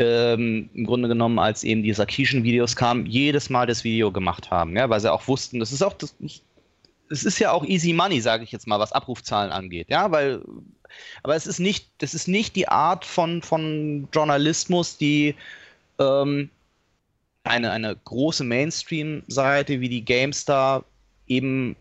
ähm, 0.02 0.70
im 0.74 0.86
Grunde 0.86 1.08
genommen, 1.08 1.40
als 1.40 1.64
eben 1.64 1.84
die 1.84 1.94
Sarkisian-Videos 1.94 2.76
kamen, 2.76 3.06
jedes 3.06 3.50
Mal 3.50 3.68
das 3.68 3.84
Video 3.84 4.12
gemacht 4.12 4.50
haben, 4.50 4.76
ja, 4.76 4.90
weil 4.90 5.00
sie 5.00 5.12
auch 5.12 5.28
wussten, 5.28 5.60
das 5.60 5.72
ist 5.72 5.82
auch 5.82 5.94
das, 5.94 6.16
es 7.10 7.24
ist 7.24 7.40
ja 7.40 7.52
auch 7.52 7.64
easy 7.66 7.94
money, 7.94 8.20
sage 8.22 8.44
ich 8.44 8.52
jetzt 8.52 8.68
mal, 8.68 8.80
was 8.80 8.92
Abrufzahlen 8.92 9.52
angeht, 9.52 9.90
ja, 9.90 10.12
weil 10.12 10.42
aber 11.24 11.36
es 11.36 11.48
ist 11.48 11.60
nicht, 11.60 11.90
das 12.00 12.14
ist 12.14 12.28
nicht 12.28 12.56
die 12.56 12.68
Art 12.68 13.06
von, 13.06 13.42
von 13.42 14.08
Journalismus, 14.14 14.98
die 14.98 15.36
ähm, 16.00 16.50
eine, 17.44 17.72
eine 17.72 17.96
große 17.96 18.44
Mainstream-Seite 18.44 19.80
wie 19.80 19.90
die 19.90 20.04
GameStar 20.04 20.84
eben 21.28 21.76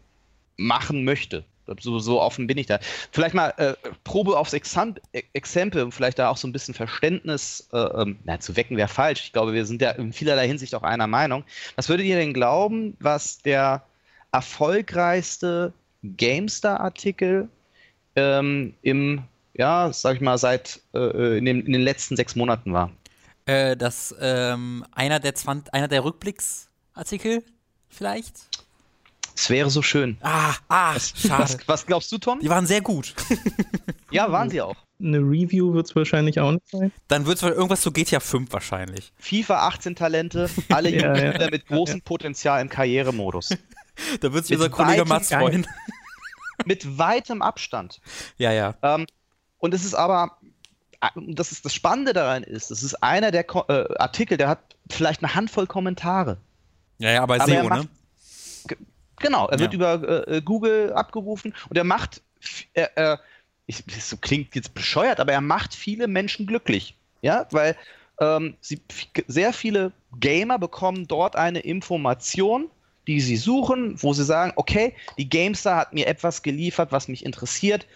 machen 0.57 1.05
möchte. 1.05 1.45
So, 1.79 1.99
so 1.99 2.21
offen 2.21 2.47
bin 2.47 2.59
ich 2.59 2.67
da. 2.67 2.79
Vielleicht 3.13 3.35
mal 3.35 3.51
äh, 3.59 3.75
Probe 4.05 4.37
aufs 4.37 4.53
Exam 4.53 4.95
Exempel, 5.33 5.83
um 5.83 5.93
vielleicht 5.93 6.19
da 6.19 6.31
auch 6.31 6.37
so 6.37 6.49
ein 6.49 6.53
bisschen 6.53 6.75
Verständnis 6.75 7.69
äh, 7.73 7.79
ähm, 7.79 8.19
na, 8.25 8.41
zu 8.41 8.57
wecken, 8.57 8.77
wäre 8.77 8.89
falsch. 8.89 9.25
Ich 9.25 9.33
glaube, 9.33 9.53
wir 9.53 9.65
sind 9.67 9.81
ja 9.83 9.91
in 9.93 10.13
vielerlei 10.13 10.47
Hinsicht 10.47 10.75
auch 10.75 10.83
einer 10.83 11.07
Meinung. 11.07 11.45
Was 11.77 11.89
würdet 11.89 12.07
ihr 12.07 12.17
denn 12.17 12.35
glauben, 12.35 12.97
was 13.01 13.39
der 13.39 13.83
erfolgreichste 14.33 15.73
GameStar-Artikel 16.03 17.49
ähm, 18.17 18.75
im, 18.83 19.23
ja, 19.55 19.93
sag 19.93 20.17
ich 20.17 20.21
mal, 20.21 20.39
seit 20.39 20.81
äh, 20.95 21.39
in, 21.39 21.45
den, 21.45 21.67
in, 21.67 21.73
den, 21.73 21.83
letzten 21.83 22.17
sechs 22.17 22.37
Monaten 22.37 22.73
war? 22.73 22.91
Äh, 23.47 23.77
das 23.77 24.15
ähm, 24.21 24.85
einer 24.93 25.21
der 25.21 25.35
20, 25.35 25.73
einer 25.75 25.89
der 25.89 26.05
Rückblicksartikel 26.05 27.45
vielleicht? 27.89 28.49
Es 29.35 29.51
wäre 29.51 29.71
so 29.71 29.83
schön. 29.83 30.19
Ah, 30.21 30.55
ah, 30.69 30.95
was, 30.95 31.13
schade. 31.17 31.43
Was, 31.43 31.59
was, 31.67 31.87
glaubst 31.87 32.13
du, 32.13 32.19
Tom? 32.19 32.41
Die 32.41 32.49
waren 32.49 32.67
sehr 32.67 32.81
gut. 32.81 33.15
ja, 34.11 34.31
waren 34.31 34.51
sie 34.51 34.61
auch. 34.61 34.77
eine 34.99 35.19
Review 35.19 35.73
wird 35.73 35.87
es 35.87 35.97
wahrscheinlich 35.97 36.41
auch 36.41 36.53
nicht 36.53 36.69
sein. 36.69 36.93
Dann 37.09 37.27
wird 37.27 37.37
es 37.37 37.43
irgendwas 37.43 37.81
zu 37.81 37.93
GTA 37.93 38.21
5 38.21 38.53
wahrscheinlich. 38.53 39.13
FIFA 39.19 39.69
18 39.69 39.97
Talente, 39.97 40.51
alle 40.69 40.91
ja, 40.91 41.17
ja, 41.17 41.51
mit 41.51 41.67
großem. 41.67 42.03
Potenzial 42.03 42.61
im 42.61 42.69
Karrieremodus. 42.69 43.51
da 44.21 44.33
wird 44.33 44.47
sich 44.47 44.57
unser 44.57 44.71
Kollege 44.71 45.05
Mats 45.05 45.33
freuen. 45.33 45.67
Mit 46.67 46.99
weitem 46.99 47.41
Abstand. 47.43 48.01
Ja, 48.37 48.53
ja. 48.53 48.75
Ähm, 48.83 49.07
und 49.59 49.75
es 49.75 49.85
ist 49.85 49.95
aber, 49.95 50.39
äh, 51.01 51.09
das 51.17 51.53
ist 51.53 51.65
das 51.65 51.75
Spannende 51.75 52.13
daran 52.13 52.43
ist, 52.43 52.71
es 52.71 52.83
ist 52.83 53.03
einer 53.03 53.31
der 53.31 53.45
Ko 53.45 53.65
äh, 53.69 53.87
Artikel, 53.99 54.37
der 54.37 54.49
hat 54.49 54.77
vielleicht 54.91 55.23
eine 55.23 55.35
Handvoll 55.35 55.67
Kommentare. 55.67 56.39
Ja, 56.99 57.11
ja, 57.13 57.23
aber, 57.23 57.37
aber 57.37 57.47
SEO, 57.47 57.69
macht, 57.69 57.83
ne? 57.85 57.89
Genau, 59.21 59.49
er 59.49 59.59
wird 59.59 59.75
über 59.75 60.29
äh, 60.29 60.43
Google 60.43 60.93
abgerufen 60.93 61.55
und 61.69 61.77
er 61.77 61.85
macht, 61.85 62.23
er, 62.73 62.97
er, 62.97 63.21
ich, 63.67 63.85
das 63.85 64.17
klingt 64.21 64.55
jetzt 64.55 64.75
bescheuert, 64.75 65.21
aber 65.21 65.33
er 65.33 65.41
macht 65.41 65.75
viele 65.75 66.09
Menschen 66.09 66.47
glücklich. 66.47 66.97
Ja, 67.23 67.47
weil 67.51 67.77
ähm, 68.21 68.55
sie, 68.61 68.81
sehr 69.27 69.53
viele 69.53 69.93
Gamer 70.19 70.59
bekommen 70.59 71.07
dort 71.07 71.37
eine 71.37 71.61
Information, 71.61 72.71
die 73.07 73.21
sie 73.21 73.37
suchen, 73.37 74.03
wo 74.03 74.13
sie 74.13 74.25
sagen, 74.25 74.53
okay, 74.57 74.95
die 75.19 75.29
GameStar 75.29 75.77
hat 75.77 75.93
mir 75.93 76.07
etwas 76.07 76.43
geliefert, 76.43 76.93
was 76.93 77.09
mich 77.09 77.25
interessiert 77.25 77.87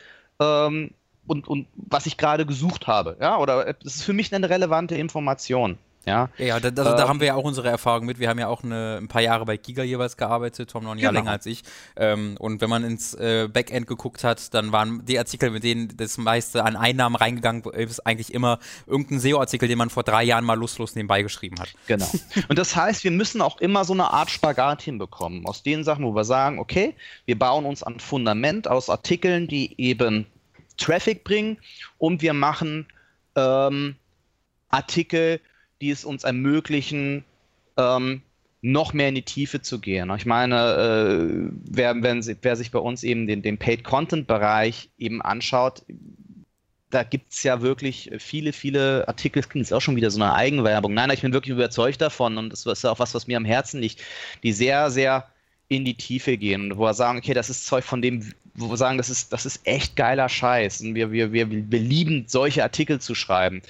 ähm, 0.40 0.90
und, 1.26 1.48
und 1.48 1.66
was 1.76 2.06
ich 2.06 2.16
gerade 2.16 2.44
gesucht 2.44 2.86
habe. 2.86 3.16
Ja, 3.20 3.38
oder 3.38 3.68
es 3.84 3.96
ist 3.96 4.04
für 4.04 4.12
mich 4.12 4.34
eine 4.34 4.50
relevante 4.50 4.94
Information. 4.96 5.78
Ja, 6.06 6.28
ja 6.38 6.60
da, 6.60 6.68
also, 6.68 6.90
ähm, 6.90 6.96
da 6.96 7.08
haben 7.08 7.20
wir 7.20 7.28
ja 7.28 7.34
auch 7.34 7.44
unsere 7.44 7.68
Erfahrung 7.68 8.06
mit. 8.06 8.18
Wir 8.18 8.28
haben 8.28 8.38
ja 8.38 8.48
auch 8.48 8.62
eine, 8.62 8.98
ein 9.00 9.08
paar 9.08 9.22
Jahre 9.22 9.44
bei 9.44 9.56
Giga 9.56 9.82
jeweils 9.82 10.16
gearbeitet, 10.16 10.70
Tom 10.70 10.84
noch 10.84 10.92
ein 10.92 10.98
Jahr 10.98 11.12
genau. 11.12 11.22
länger 11.22 11.32
als 11.32 11.46
ich. 11.46 11.62
Ähm, 11.96 12.36
und 12.38 12.60
wenn 12.60 12.70
man 12.70 12.84
ins 12.84 13.14
äh, 13.14 13.48
Backend 13.52 13.86
geguckt 13.86 14.24
hat, 14.24 14.52
dann 14.54 14.72
waren 14.72 15.04
die 15.04 15.18
Artikel, 15.18 15.50
mit 15.50 15.64
denen 15.64 15.96
das 15.96 16.18
meiste 16.18 16.64
an 16.64 16.76
Einnahmen 16.76 17.16
reingegangen 17.16 17.64
ist, 17.72 18.00
eigentlich 18.06 18.34
immer 18.34 18.58
irgendein 18.86 19.20
SEO-Artikel, 19.20 19.68
den 19.68 19.78
man 19.78 19.90
vor 19.90 20.02
drei 20.02 20.24
Jahren 20.24 20.44
mal 20.44 20.58
lustlos 20.58 20.94
nebenbei 20.94 21.22
geschrieben 21.22 21.58
hat. 21.60 21.68
Genau. 21.86 22.10
Und 22.48 22.58
das 22.58 22.76
heißt, 22.76 23.04
wir 23.04 23.10
müssen 23.10 23.40
auch 23.40 23.60
immer 23.60 23.84
so 23.84 23.92
eine 23.92 24.10
Art 24.10 24.30
Spagat 24.30 24.82
hinbekommen. 24.82 25.46
Aus 25.46 25.62
den 25.62 25.84
Sachen, 25.84 26.04
wo 26.04 26.14
wir 26.14 26.24
sagen, 26.24 26.58
okay, 26.58 26.94
wir 27.24 27.38
bauen 27.38 27.64
uns 27.64 27.82
ein 27.82 28.00
Fundament 28.00 28.68
aus 28.68 28.90
Artikeln, 28.90 29.48
die 29.48 29.74
eben 29.80 30.26
Traffic 30.76 31.24
bringen 31.24 31.58
und 31.98 32.22
wir 32.22 32.34
machen 32.34 32.86
ähm, 33.36 33.96
Artikel, 34.70 35.40
die 35.84 35.90
es 35.90 36.04
uns 36.06 36.24
ermöglichen, 36.24 37.24
ähm, 37.76 38.22
noch 38.62 38.94
mehr 38.94 39.10
in 39.10 39.14
die 39.14 39.22
Tiefe 39.22 39.60
zu 39.60 39.78
gehen. 39.78 40.10
Ich 40.16 40.24
meine, 40.24 40.56
äh, 40.56 41.50
wer, 41.70 42.02
wenn, 42.02 42.24
wer, 42.40 42.56
sich 42.56 42.70
bei 42.70 42.78
uns 42.78 43.02
eben 43.02 43.26
den, 43.26 43.42
den 43.42 43.58
Paid-Content-Bereich 43.58 44.88
eben 44.96 45.20
anschaut, 45.20 45.82
da 46.88 47.02
gibt 47.02 47.34
es 47.34 47.42
ja 47.42 47.60
wirklich 47.60 48.10
viele, 48.18 48.54
viele 48.54 49.06
Artikel, 49.06 49.42
das 49.42 49.50
klingt 49.50 49.66
jetzt 49.66 49.74
auch 49.74 49.82
schon 49.82 49.96
wieder 49.96 50.10
so 50.10 50.22
eine 50.22 50.32
Eigenwerbung. 50.32 50.94
Nein, 50.94 51.10
ich 51.10 51.20
bin 51.20 51.34
wirklich 51.34 51.52
überzeugt 51.52 52.00
davon 52.00 52.38
und 52.38 52.50
das 52.50 52.64
ist 52.64 52.86
auch 52.86 52.98
was, 52.98 53.14
was 53.14 53.26
mir 53.26 53.36
am 53.36 53.44
Herzen 53.44 53.82
liegt, 53.82 54.02
die 54.42 54.52
sehr, 54.52 54.90
sehr 54.90 55.28
in 55.68 55.84
die 55.84 55.94
Tiefe 55.94 56.38
gehen 56.38 56.72
und 56.72 56.78
wo 56.78 56.84
wir 56.84 56.94
sagen, 56.94 57.18
okay, 57.18 57.34
das 57.34 57.50
ist 57.50 57.66
Zeug, 57.66 57.84
von 57.84 58.00
dem, 58.00 58.32
wo 58.54 58.70
wir 58.70 58.76
sagen, 58.76 58.98
das 58.98 59.10
ist, 59.10 59.32
das 59.32 59.46
ist 59.46 59.60
echt 59.64 59.96
geiler 59.96 60.28
Scheiß. 60.28 60.80
Und 60.80 60.94
wir, 60.94 61.10
wir, 61.10 61.32
wir, 61.32 61.50
wir 61.50 61.80
lieben 61.80 62.24
solche 62.28 62.62
Artikel 62.62 63.00
zu 63.00 63.14
schreiben. 63.14 63.62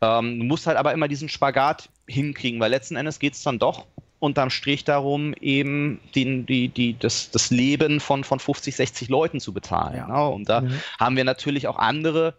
Ähm, 0.00 0.40
du 0.40 0.44
musst 0.44 0.66
halt 0.66 0.76
aber 0.76 0.92
immer 0.92 1.08
diesen 1.08 1.28
Spagat 1.28 1.88
hinkriegen, 2.08 2.60
weil 2.60 2.70
letzten 2.70 2.96
Endes 2.96 3.18
geht 3.18 3.34
es 3.34 3.42
dann 3.42 3.58
doch 3.58 3.86
unterm 4.18 4.50
Strich 4.50 4.84
darum, 4.84 5.34
eben 5.40 6.00
den, 6.14 6.46
die, 6.46 6.68
die, 6.68 6.96
das, 6.96 7.30
das 7.30 7.50
Leben 7.50 7.98
von, 7.98 8.22
von 8.22 8.38
50, 8.38 8.76
60 8.76 9.08
Leuten 9.08 9.40
zu 9.40 9.52
bezahlen. 9.52 9.96
Ja. 9.96 10.06
Ne? 10.06 10.28
Und 10.28 10.48
da 10.48 10.60
mhm. 10.60 10.80
haben 10.98 11.16
wir 11.16 11.24
natürlich 11.24 11.66
auch 11.66 11.76
andere 11.76 12.34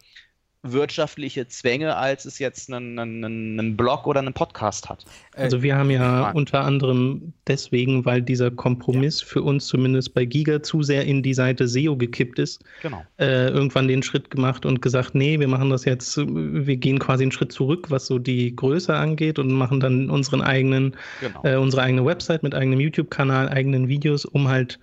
wirtschaftliche 0.64 1.48
Zwänge, 1.50 1.98
als 1.98 2.24
es 2.24 2.40
jetzt 2.40 2.72
einen, 2.72 2.98
einen, 2.98 3.60
einen 3.60 3.78
Blog 3.78 4.08
oder 4.08 4.22
einen 4.22 4.34
Podcast 4.34 4.90
hat. 4.90 5.06
Also 5.36 5.62
wir 5.62 5.76
haben 5.76 5.90
ja 5.92 6.32
unter 6.32 6.62
anderem 6.62 7.34
deswegen, 7.48 8.06
weil 8.06 8.22
dieser 8.22 8.50
Kompromiss 8.50 9.22
ja. 9.22 9.28
für 9.28 9.42
uns 9.44 9.68
zumindest 9.68 10.14
bei 10.14 10.24
Giga 10.24 10.64
zu 10.64 10.82
sehr 10.82 11.06
in 11.06 11.22
die 11.22 11.34
Seite 11.34 11.68
SEO 11.68 11.98
gekippt 11.98 12.40
ist, 12.40 12.64
genau. 12.82 13.04
äh, 13.20 13.50
irgendwann 13.50 13.90
den 13.90 14.04
Schritt 14.04 14.32
gemacht 14.32 14.66
und 14.66 14.82
gesagt, 14.82 15.16
nee, 15.16 15.38
wir 15.38 15.50
machen 15.50 15.70
das 15.70 15.84
jetzt, 15.84 16.18
wir 16.18 16.78
gehen 16.78 16.98
quasi 16.98 17.24
einen 17.24 17.34
Schritt 17.34 17.52
zurück, 17.52 17.88
was 17.90 18.06
so 18.06 18.18
die 18.18 18.56
Größe 18.56 18.96
angeht 18.96 19.40
und 19.40 19.52
machen 19.52 19.82
dann 19.82 20.10
unseren 20.10 20.42
eigenen, 20.42 20.96
genau. 21.20 21.44
äh, 21.44 21.58
unsere 21.58 21.82
eigene 21.84 22.06
Website 22.06 22.42
mit 22.42 22.56
eigenem 22.56 22.80
YouTube-Kanal, 22.80 23.50
eigenen 23.50 23.90
Videos, 23.90 24.24
um 24.24 24.48
halt 24.48 24.80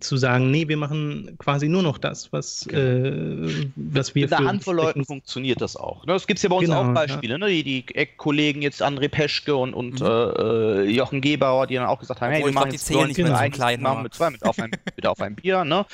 zu 0.00 0.16
sagen, 0.16 0.50
nee, 0.50 0.68
wir 0.68 0.78
machen 0.78 1.36
quasi 1.38 1.68
nur 1.68 1.82
noch 1.82 1.98
das, 1.98 2.32
was, 2.32 2.66
genau. 2.66 2.80
äh, 2.80 3.70
was 3.76 4.14
wir 4.14 4.24
Mit 4.24 4.32
einer 4.32 4.48
Handvoll 4.48 4.76
Leuten 4.76 5.04
funktioniert 5.04 5.60
das 5.60 5.76
auch. 5.76 6.06
Das 6.06 6.26
gibt 6.26 6.38
es 6.38 6.42
ja 6.42 6.48
bei 6.48 6.56
uns 6.56 6.66
genau, 6.66 6.82
auch 6.82 6.94
Beispiele, 6.94 7.34
ja. 7.34 7.38
ne? 7.38 7.48
die, 7.48 7.62
die 7.62 7.94
Eck-Kollegen 7.94 8.62
jetzt 8.62 8.82
André 8.82 9.08
Peschke 9.08 9.54
und, 9.54 9.74
und 9.74 10.00
mhm. 10.00 10.06
äh, 10.06 10.82
Jochen 10.84 11.20
Gebauer, 11.20 11.66
die 11.66 11.74
dann 11.74 11.86
auch 11.86 12.00
gesagt 12.00 12.22
haben, 12.22 12.32
hey, 12.32 12.44
wir 12.44 12.52
machen 12.52 12.72
jetzt 12.72 12.88
die 12.88 12.94
nicht 12.94 13.18
mehr 13.18 13.36
so 13.36 13.50
klein, 13.50 13.82
machen 13.82 14.02
mit 14.02 14.14
zwei, 14.14 14.30
mit 14.30 14.42
auf 14.44 14.58
ein, 14.58 14.70
mit 14.96 15.06
auf 15.06 15.20
ein 15.20 15.34
Bier, 15.34 15.64
ne? 15.64 15.84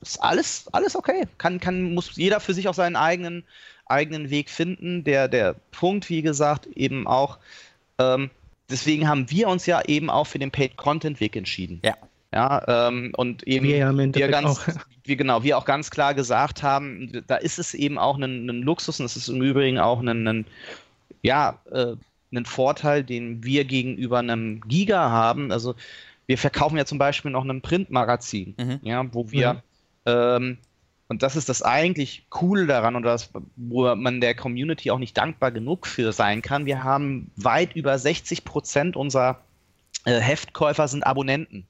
Ist 0.00 0.22
alles, 0.22 0.66
alles 0.72 0.96
okay. 0.96 1.26
Kann, 1.38 1.60
kann, 1.60 1.94
muss 1.94 2.16
jeder 2.16 2.40
für 2.40 2.54
sich 2.54 2.68
auch 2.68 2.74
seinen 2.74 2.96
eigenen, 2.96 3.44
eigenen 3.84 4.30
Weg 4.30 4.48
finden. 4.48 5.04
Der, 5.04 5.28
der 5.28 5.56
Punkt, 5.72 6.08
wie 6.08 6.22
gesagt, 6.22 6.66
eben 6.68 7.06
auch, 7.06 7.38
ähm, 7.98 8.30
deswegen 8.70 9.08
haben 9.08 9.28
wir 9.30 9.48
uns 9.48 9.66
ja 9.66 9.82
eben 9.82 10.08
auch 10.08 10.28
für 10.28 10.38
den 10.38 10.52
Paid-Content-Weg 10.52 11.34
entschieden. 11.36 11.80
Ja. 11.84 11.96
Ja, 12.32 12.88
ähm, 12.88 13.12
und 13.16 13.42
eben 13.44 13.66
wir, 13.66 13.76
ja 13.78 13.96
wir 13.96 14.28
ganz, 14.28 14.46
auch. 14.46 14.66
wir 15.04 15.16
genau, 15.16 15.42
wir 15.42 15.56
auch 15.56 15.64
ganz 15.64 15.90
klar 15.90 16.14
gesagt 16.14 16.62
haben, 16.62 17.24
da 17.26 17.36
ist 17.36 17.58
es 17.58 17.72
eben 17.72 17.98
auch 17.98 18.18
ein, 18.18 18.48
ein 18.48 18.62
Luxus 18.62 19.00
und 19.00 19.06
es 19.06 19.16
ist 19.16 19.28
im 19.28 19.40
Übrigen 19.40 19.78
auch 19.78 20.00
ein, 20.00 20.26
ein 20.26 20.46
ja, 21.22 21.58
äh, 21.70 21.94
ein 22.32 22.44
Vorteil, 22.44 23.02
den 23.02 23.42
wir 23.42 23.64
gegenüber 23.64 24.18
einem 24.18 24.60
Giga 24.60 25.10
haben. 25.10 25.50
Also 25.50 25.74
wir 26.26 26.36
verkaufen 26.36 26.76
ja 26.76 26.84
zum 26.84 26.98
Beispiel 26.98 27.30
noch 27.30 27.44
ein 27.44 27.62
Printmagazin, 27.62 28.54
mhm. 28.58 28.80
ja, 28.82 29.06
wo 29.14 29.30
wir 29.30 29.54
mhm. 29.54 29.60
ähm, 30.04 30.58
und 31.08 31.22
das 31.22 31.36
ist 31.36 31.48
das 31.48 31.62
eigentlich 31.62 32.26
Coole 32.28 32.66
daran 32.66 32.94
und 32.94 33.02
das, 33.02 33.30
wo 33.56 33.94
man 33.94 34.20
der 34.20 34.34
Community 34.34 34.90
auch 34.90 34.98
nicht 34.98 35.16
dankbar 35.16 35.50
genug 35.50 35.86
für 35.86 36.12
sein 36.12 36.42
kann. 36.42 36.66
Wir 36.66 36.84
haben 36.84 37.30
weit 37.36 37.74
über 37.74 37.98
60 37.98 38.44
Prozent 38.44 38.94
unserer 38.94 39.40
äh, 40.04 40.20
Heftkäufer 40.20 40.86
sind 40.86 41.04
Abonnenten. 41.04 41.66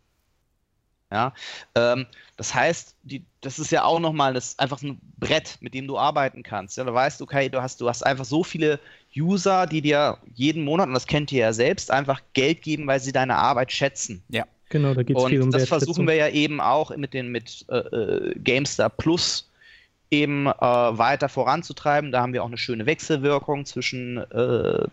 Ja, 1.11 1.33
ähm, 1.75 2.07
das 2.37 2.55
heißt, 2.55 2.95
die, 3.03 3.23
das 3.41 3.59
ist 3.59 3.73
ja 3.73 3.85
auch 3.85 3.99
nochmal 3.99 4.35
das, 4.35 4.59
einfach 4.59 4.83
ein 4.83 5.01
Brett, 5.19 5.57
mit 5.61 5.73
dem 5.73 5.87
du 5.87 5.97
arbeiten 5.99 6.43
kannst. 6.43 6.77
Ja, 6.77 6.85
du 6.85 6.93
weißt, 6.93 7.23
okay, 7.23 7.49
du 7.49 7.63
hast, 7.63 7.81
du 7.81 7.89
hast 7.89 8.05
einfach 8.05 8.27
so 8.27 8.45
viele 8.45 8.79
User, 9.17 9.67
die 9.67 9.81
dir 9.81 10.19
jeden 10.35 10.65
Monat, 10.65 10.89
und 10.89 10.95
das 10.95 11.07
kennt 11.07 11.33
ihr 11.33 11.41
ja 11.41 11.53
selbst, 11.53 11.91
einfach 11.91 12.21
Geld 12.35 12.63
geben, 12.63 12.87
weil 12.87 13.01
sie 13.01 13.13
deine 13.13 13.37
Arbeit 13.37 13.73
schätzen. 13.73 14.23
Ja. 14.29 14.45
Genau, 14.69 14.93
da 14.93 15.03
geht 15.03 15.17
es 15.17 15.25
viel 15.25 15.41
um 15.41 15.51
das 15.51 15.67
versuchen 15.67 16.07
wir 16.07 16.15
ja 16.15 16.29
eben 16.29 16.61
auch 16.61 16.95
mit 16.95 17.15
den 17.15 17.29
mit 17.29 17.65
äh, 17.71 17.79
äh, 17.79 18.35
GameStar 18.39 18.91
Plus 18.91 19.51
eben 20.11 20.47
äh, 20.47 20.53
weiter 20.61 21.31
voranzutreiben. 21.31 22.13
Da 22.13 22.21
haben 22.21 22.35
wir 22.35 22.43
auch 22.43 22.49
eine 22.49 22.59
schöne 22.59 22.85
Wechselwirkung 22.85 23.65
zwischen 23.65 24.19
äh, 24.31 24.87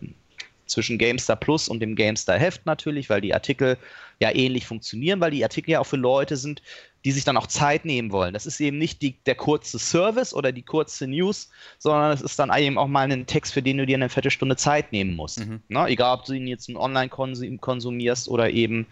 zwischen 0.65 0.97
GameStar 0.97 1.35
Plus 1.35 1.67
und 1.67 1.81
dem 1.81 1.95
GameStar 1.95 2.39
Heft 2.39 2.65
natürlich, 2.65 3.09
weil 3.09 3.21
die 3.21 3.33
Artikel 3.33 3.77
ja 4.19 4.33
ähnlich 4.33 4.65
funktionieren, 4.65 5.19
weil 5.19 5.31
die 5.31 5.43
Artikel 5.43 5.71
ja 5.71 5.79
auch 5.79 5.85
für 5.85 5.97
Leute 5.97 6.37
sind, 6.37 6.61
die 7.03 7.11
sich 7.11 7.23
dann 7.23 7.37
auch 7.37 7.47
Zeit 7.47 7.85
nehmen 7.85 8.11
wollen. 8.11 8.33
Das 8.33 8.45
ist 8.45 8.59
eben 8.59 8.77
nicht 8.77 9.01
die, 9.01 9.11
der 9.25 9.35
kurze 9.35 9.77
Service 9.77 10.33
oder 10.33 10.51
die 10.51 10.63
kurze 10.63 11.07
News, 11.07 11.49
sondern 11.77 12.11
es 12.11 12.21
ist 12.21 12.39
dann 12.39 12.51
eben 12.57 12.77
auch 12.77 12.87
mal 12.87 13.11
ein 13.11 13.27
Text, 13.27 13.53
für 13.53 13.61
den 13.61 13.77
du 13.77 13.85
dir 13.85 13.97
eine 13.97 14.09
Viertelstunde 14.09 14.55
Zeit 14.55 14.91
nehmen 14.91 15.15
musst. 15.15 15.45
Mhm. 15.45 15.61
Ne? 15.67 15.85
Egal, 15.87 16.17
ob 16.17 16.25
du 16.25 16.33
ihn 16.33 16.47
jetzt 16.47 16.67
online 16.69 17.09
konsumierst 17.09 18.27
oder 18.27 18.49
eben 18.49 18.87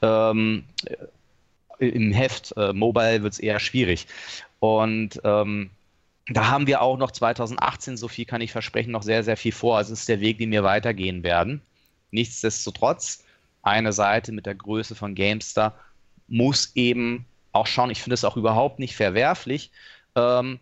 ähm, 0.00 0.64
im 1.78 2.12
Heft. 2.12 2.54
Äh, 2.56 2.72
mobile 2.72 3.22
wird 3.22 3.34
es 3.34 3.38
eher 3.38 3.60
schwierig. 3.60 4.06
Und 4.60 5.20
ähm, 5.24 5.70
da 6.28 6.48
haben 6.48 6.66
wir 6.66 6.82
auch 6.82 6.96
noch 6.96 7.10
2018, 7.10 7.96
so 7.96 8.08
viel 8.08 8.24
kann 8.24 8.40
ich 8.40 8.52
versprechen, 8.52 8.92
noch 8.92 9.02
sehr, 9.02 9.24
sehr 9.24 9.36
viel 9.36 9.52
vor. 9.52 9.76
Also 9.76 9.92
es 9.92 10.00
ist 10.00 10.08
der 10.08 10.20
Weg, 10.20 10.38
den 10.38 10.52
wir 10.52 10.62
weitergehen 10.62 11.22
werden. 11.22 11.60
Nichtsdestotrotz, 12.12 13.24
eine 13.62 13.92
Seite 13.92 14.32
mit 14.32 14.46
der 14.46 14.54
Größe 14.54 14.94
von 14.94 15.14
GameStar 15.14 15.74
muss 16.28 16.72
eben 16.74 17.26
auch 17.52 17.66
schauen, 17.66 17.90
ich 17.90 18.02
finde 18.02 18.14
es 18.14 18.24
auch 18.24 18.36
überhaupt 18.36 18.78
nicht 18.78 18.96
verwerflich, 18.96 19.70
ähm, 20.16 20.58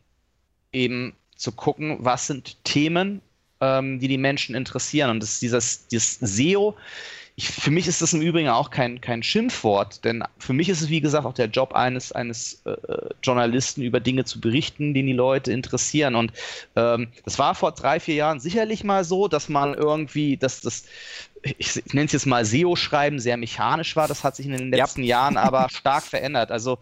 eben 0.73 1.15
zu 1.37 1.53
gucken, 1.53 1.99
was 2.01 2.27
sind 2.27 2.63
Themen, 2.65 3.23
ähm, 3.61 4.01
die 4.01 4.09
die 4.09 4.19
Menschen 4.19 4.55
interessieren. 4.55 5.11
Und 5.11 5.23
das 5.23 5.35
ist 5.35 5.43
dieses, 5.43 5.87
dieses 5.89 6.19
SEO, 6.19 6.77
ich, 7.37 7.49
für 7.49 7.71
mich 7.71 7.87
ist 7.87 8.03
das 8.03 8.13
im 8.13 8.21
Übrigen 8.21 8.49
auch 8.49 8.71
kein, 8.71 9.01
kein 9.01 9.23
Schimpfwort, 9.23 10.05
denn 10.05 10.23
für 10.39 10.53
mich 10.53 10.69
ist 10.69 10.83
es, 10.83 10.91
wie 10.91 11.01
gesagt, 11.01 11.25
auch 11.25 11.33
der 11.33 11.47
Job 11.47 11.73
eines, 11.73 12.13
eines 12.13 12.61
äh, 12.67 12.77
Journalisten, 13.23 13.83
über 13.83 13.99
Dinge 13.99 14.25
zu 14.25 14.41
berichten, 14.41 14.93
die 14.93 15.03
die 15.03 15.13
Leute 15.15 15.53
interessieren. 15.53 16.17
Und 16.17 16.33
ähm, 16.77 17.09
das 17.25 17.39
war 17.39 17.55
vor 17.55 17.73
drei, 17.73 17.99
vier 17.99 18.17
Jahren 18.17 18.41
sicherlich 18.41 18.85
mal 18.85 19.05
so, 19.05 19.27
dass 19.27 19.49
man 19.49 19.75
irgendwie, 19.75 20.37
dass 20.37 20.61
das, 20.61 20.85
ich 21.43 21.83
nenne 21.93 22.07
es 22.07 22.13
jetzt 22.13 22.27
mal 22.27 22.45
SEO-Schreiben, 22.45 23.19
sehr 23.19 23.37
mechanisch 23.37 23.97
war. 23.97 24.09
Das 24.09 24.25
hat 24.25 24.37
sich 24.37 24.47
in 24.47 24.53
den 24.53 24.71
letzten 24.71 25.03
ja. 25.03 25.21
Jahren 25.21 25.37
aber 25.37 25.69
stark 25.71 26.05
verändert. 26.05 26.51
Also 26.51 26.79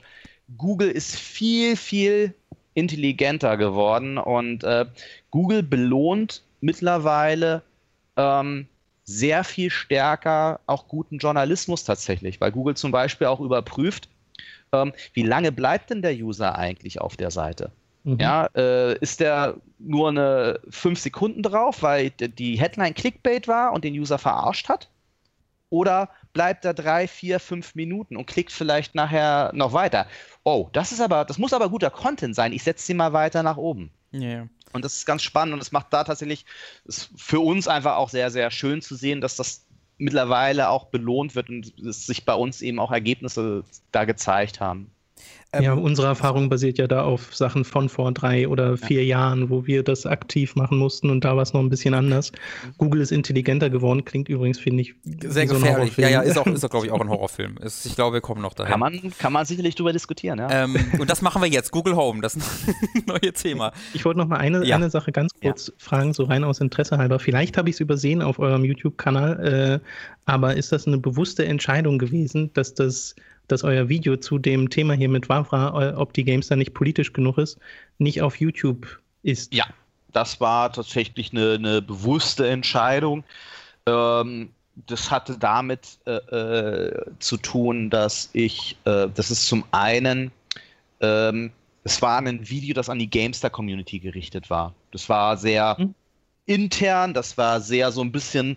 Google 0.56 0.90
ist 0.90 1.16
viel, 1.16 1.76
viel 1.76 2.34
intelligenter 2.74 3.56
geworden 3.56 4.18
und 4.18 4.64
äh, 4.64 4.86
Google 5.30 5.62
belohnt 5.62 6.42
mittlerweile 6.60 7.62
ähm, 8.16 8.66
sehr 9.04 9.42
viel 9.44 9.70
stärker 9.70 10.60
auch 10.66 10.86
guten 10.86 11.18
Journalismus 11.18 11.84
tatsächlich, 11.84 12.40
weil 12.40 12.52
Google 12.52 12.76
zum 12.76 12.90
Beispiel 12.90 13.26
auch 13.26 13.40
überprüft, 13.40 14.08
ähm, 14.72 14.92
wie 15.14 15.22
lange 15.22 15.50
bleibt 15.50 15.90
denn 15.90 16.02
der 16.02 16.14
User 16.14 16.56
eigentlich 16.56 17.00
auf 17.00 17.16
der 17.16 17.30
Seite? 17.30 17.72
Mhm. 18.08 18.18
Ja, 18.18 18.46
äh, 18.54 18.98
ist 19.00 19.20
der 19.20 19.56
nur 19.78 20.08
eine 20.08 20.60
5 20.70 20.98
Sekunden 20.98 21.42
drauf, 21.42 21.82
weil 21.82 22.10
die 22.10 22.58
Headline 22.58 22.94
Clickbait 22.94 23.46
war 23.46 23.72
und 23.72 23.84
den 23.84 23.92
User 23.92 24.18
verarscht 24.18 24.70
hat? 24.70 24.88
Oder 25.68 26.08
bleibt 26.32 26.64
er 26.64 26.72
drei, 26.72 27.06
vier, 27.06 27.38
fünf 27.38 27.74
Minuten 27.74 28.16
und 28.16 28.24
klickt 28.24 28.50
vielleicht 28.50 28.94
nachher 28.94 29.50
noch 29.52 29.74
weiter? 29.74 30.06
Oh, 30.42 30.70
das 30.72 30.90
ist 30.90 31.02
aber, 31.02 31.26
das 31.26 31.36
muss 31.36 31.52
aber 31.52 31.68
guter 31.68 31.90
Content 31.90 32.34
sein. 32.34 32.54
Ich 32.54 32.62
setze 32.62 32.86
sie 32.86 32.94
mal 32.94 33.12
weiter 33.12 33.42
nach 33.42 33.58
oben. 33.58 33.90
Yeah. 34.14 34.48
Und 34.72 34.86
das 34.86 34.94
ist 34.94 35.04
ganz 35.04 35.22
spannend 35.22 35.52
und 35.52 35.60
es 35.60 35.70
macht 35.70 35.92
da 35.92 36.04
tatsächlich 36.04 36.46
für 36.88 37.40
uns 37.40 37.68
einfach 37.68 37.96
auch 37.96 38.08
sehr, 38.08 38.30
sehr 38.30 38.50
schön 38.50 38.80
zu 38.80 38.94
sehen, 38.94 39.20
dass 39.20 39.36
das 39.36 39.66
mittlerweile 39.98 40.70
auch 40.70 40.86
belohnt 40.86 41.34
wird 41.34 41.50
und 41.50 41.78
es 41.80 42.06
sich 42.06 42.24
bei 42.24 42.34
uns 42.34 42.62
eben 42.62 42.78
auch 42.78 42.90
Ergebnisse 42.90 43.64
da 43.92 44.06
gezeigt 44.06 44.60
haben. 44.60 44.90
Ähm, 45.50 45.62
ja, 45.62 45.72
unsere 45.72 46.08
Erfahrung 46.08 46.50
basiert 46.50 46.76
ja 46.76 46.86
da 46.86 47.04
auf 47.04 47.34
Sachen 47.34 47.64
von 47.64 47.88
vor 47.88 48.12
drei 48.12 48.46
oder 48.48 48.76
vier 48.76 49.02
ja. 49.02 49.16
Jahren, 49.16 49.48
wo 49.48 49.66
wir 49.66 49.82
das 49.82 50.04
aktiv 50.04 50.56
machen 50.56 50.76
mussten 50.76 51.08
und 51.08 51.24
da 51.24 51.36
war 51.36 51.42
es 51.42 51.54
noch 51.54 51.60
ein 51.60 51.70
bisschen 51.70 51.94
anders. 51.94 52.32
Google 52.76 53.00
ist 53.00 53.12
intelligenter 53.12 53.70
geworden, 53.70 54.04
klingt 54.04 54.28
übrigens, 54.28 54.58
finde 54.58 54.82
ich, 54.82 54.94
sehr 55.04 55.48
so 55.48 55.54
gefährlich. 55.54 55.96
Ja, 55.96 56.10
ja, 56.10 56.20
ist 56.20 56.36
auch, 56.36 56.46
ist 56.46 56.62
auch 56.62 56.68
glaube 56.68 56.84
ich, 56.84 56.92
auch 56.92 57.00
ein 57.00 57.08
Horrorfilm. 57.08 57.56
Ist, 57.58 57.86
ich 57.86 57.94
glaube, 57.94 58.14
wir 58.14 58.20
kommen 58.20 58.42
noch 58.42 58.52
dahin. 58.52 58.72
Kann 58.72 58.80
man, 58.80 59.00
kann 59.18 59.32
man 59.32 59.46
sicherlich 59.46 59.74
drüber 59.74 59.94
diskutieren, 59.94 60.38
ja. 60.38 60.64
Ähm, 60.64 60.76
und 60.98 61.08
das 61.08 61.22
machen 61.22 61.40
wir 61.40 61.48
jetzt, 61.48 61.70
Google 61.70 61.96
Home, 61.96 62.20
das 62.20 62.36
neue 63.06 63.32
Thema. 63.32 63.72
Ich 63.94 64.04
wollte 64.04 64.18
noch 64.18 64.28
mal 64.28 64.36
eine, 64.36 64.66
ja. 64.66 64.76
eine 64.76 64.90
Sache 64.90 65.12
ganz 65.12 65.32
kurz 65.40 65.68
ja. 65.68 65.74
fragen, 65.78 66.12
so 66.12 66.24
rein 66.24 66.44
aus 66.44 66.60
Interesse 66.60 66.98
halber. 66.98 67.18
Vielleicht 67.20 67.56
habe 67.56 67.70
ich 67.70 67.76
es 67.76 67.80
übersehen 67.80 68.20
auf 68.20 68.38
eurem 68.38 68.64
YouTube-Kanal, 68.66 69.80
äh, 69.82 69.86
aber 70.26 70.56
ist 70.56 70.72
das 70.72 70.86
eine 70.86 70.98
bewusste 70.98 71.46
Entscheidung 71.46 71.98
gewesen, 71.98 72.50
dass 72.52 72.74
das 72.74 73.14
dass 73.48 73.64
euer 73.64 73.88
Video 73.88 74.16
zu 74.16 74.38
dem 74.38 74.70
Thema 74.70 74.94
hier 74.94 75.08
mit 75.08 75.28
Wavra, 75.28 75.96
ob 75.96 76.12
die 76.12 76.24
Games 76.24 76.48
da 76.48 76.56
nicht 76.56 76.74
politisch 76.74 77.12
genug 77.12 77.38
ist, 77.38 77.58
nicht 77.98 78.22
auf 78.22 78.36
YouTube 78.36 79.00
ist. 79.22 79.52
Ja, 79.52 79.66
das 80.12 80.40
war 80.40 80.72
tatsächlich 80.72 81.32
eine, 81.32 81.54
eine 81.54 81.82
bewusste 81.82 82.48
Entscheidung. 82.48 83.24
Ähm, 83.86 84.50
das 84.86 85.10
hatte 85.10 85.36
damit 85.38 85.98
äh, 86.06 86.12
äh, 86.12 87.04
zu 87.18 87.36
tun, 87.36 87.90
dass 87.90 88.30
ich, 88.32 88.76
äh, 88.84 89.08
das 89.14 89.30
ist 89.30 89.46
zum 89.46 89.64
einen, 89.72 90.30
ähm, 91.00 91.50
es 91.84 92.00
war 92.02 92.18
ein 92.18 92.48
Video, 92.48 92.74
das 92.74 92.88
an 92.88 92.98
die 92.98 93.10
Gamestar-Community 93.10 93.98
gerichtet 93.98 94.50
war. 94.50 94.74
Das 94.92 95.08
war 95.08 95.36
sehr 95.36 95.76
hm. 95.78 95.94
intern, 96.46 97.14
das 97.14 97.36
war 97.38 97.60
sehr 97.60 97.90
so 97.92 98.02
ein 98.02 98.12
bisschen 98.12 98.56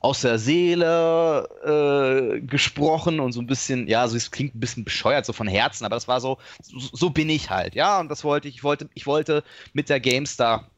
aus 0.00 0.20
der 0.20 0.38
Seele 0.38 1.48
äh, 1.64 2.40
gesprochen 2.40 3.18
und 3.18 3.32
so 3.32 3.40
ein 3.40 3.46
bisschen, 3.46 3.88
ja, 3.88 4.06
so 4.06 4.16
es 4.16 4.30
klingt 4.30 4.54
ein 4.54 4.60
bisschen 4.60 4.84
bescheuert, 4.84 5.26
so 5.26 5.32
von 5.32 5.48
Herzen, 5.48 5.84
aber 5.84 5.96
das 5.96 6.06
war 6.06 6.20
so, 6.20 6.38
so, 6.62 6.78
so 6.78 7.10
bin 7.10 7.28
ich 7.28 7.50
halt, 7.50 7.74
ja, 7.74 7.98
und 7.98 8.08
das 8.08 8.22
wollte 8.22 8.48
ich, 8.48 8.56
ich 8.56 8.64
wollte, 8.64 8.88
ich 8.94 9.06
wollte 9.06 9.42
mit 9.72 9.88
der 9.88 9.98
GameStar 9.98 10.70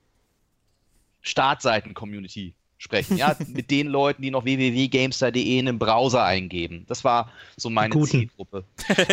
Startseiten-Community 1.21 2.55
sprechen, 2.79 3.19
ja, 3.19 3.37
mit 3.47 3.71
den 3.71 3.89
Leuten, 3.89 4.23
die 4.23 4.31
noch 4.31 4.45
www.gamestar.de 4.45 5.59
in 5.59 5.67
den 5.67 5.79
Browser 5.79 6.25
eingeben. 6.25 6.87
Das 6.89 7.05
war 7.05 7.31
so 7.59 7.69
meine 7.69 8.01
Zielgruppe. 8.03 8.65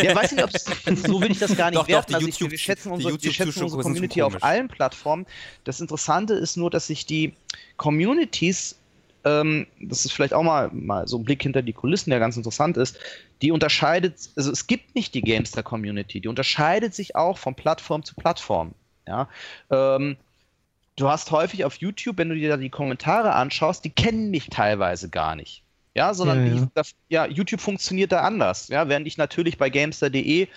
Ja, 0.02 0.16
weiß 0.16 0.32
nicht, 0.32 0.44
ob 0.44 0.52
so 0.98 1.22
will 1.22 1.32
ich 1.32 1.40
das 1.40 1.56
gar 1.58 1.70
nicht 1.70 1.82
doch, 1.82 1.88
werten. 1.90 2.14
Doch, 2.14 2.20
also 2.20 2.28
ich, 2.30 2.40
wir 2.40 2.58
schätzen 2.58 2.94
unsere, 2.94 3.22
wir 3.22 3.34
schätzen 3.34 3.64
unsere 3.64 3.84
Community 3.84 4.22
auf 4.22 4.42
allen 4.42 4.70
Plattformen. 4.70 5.26
Das 5.66 5.82
Interessante 5.82 6.34
ist 6.34 6.56
nur, 6.56 6.70
dass 6.70 6.88
sich 6.88 7.06
die 7.06 7.34
Communities 7.76 8.78
ähm, 9.28 9.68
das 9.80 10.06
ist 10.06 10.14
vielleicht 10.14 10.34
auch 10.34 10.44
mal, 10.44 10.70
mal 10.72 11.08
so 11.08 11.18
ein 11.18 11.26
Blick 11.26 11.44
hinter 11.44 11.62
die 11.62 11.74
Kulissen, 11.74 12.12
der 12.12 12.20
ganz 12.20 12.38
interessant 12.38 12.78
ist, 12.78 13.00
die 13.42 13.52
unterscheidet, 13.52 14.16
also 14.36 14.52
es 14.52 14.68
gibt 14.68 14.96
nicht 14.96 15.14
die 15.14 15.22
Gamester-Community, 15.22 16.22
die 16.22 16.28
unterscheidet 16.28 16.94
sich 16.94 17.16
auch 17.16 17.38
von 17.38 17.56
Plattform 17.56 18.04
zu 18.04 18.16
Plattform. 18.16 18.74
Ja? 19.08 19.28
Ähm, 19.70 20.18
du 20.96 21.10
hast 21.10 21.32
häufig 21.32 21.66
auf 21.66 21.76
YouTube, 21.76 22.18
wenn 22.18 22.30
du 22.30 22.36
dir 22.36 22.50
da 22.50 22.58
die 22.58 22.70
Kommentare 22.70 23.34
anschaust, 23.34 23.84
die 23.84 23.90
kennen 23.90 24.32
mich 24.32 24.50
teilweise 24.50 25.10
gar 25.10 25.36
nicht. 25.36 25.64
Ja, 25.94 26.14
sondern 26.14 26.46
ja, 26.46 26.54
ja. 26.54 26.62
Ich, 26.62 26.70
das, 26.76 26.96
ja, 27.10 27.26
YouTube 27.26 27.60
funktioniert 27.60 28.12
da 28.12 28.22
anders. 28.22 28.68
Ja, 28.68 28.88
während 28.88 29.08
ich 29.08 29.18
natürlich 29.18 29.58
bei 29.58 29.72
Gamester.de 29.72 30.48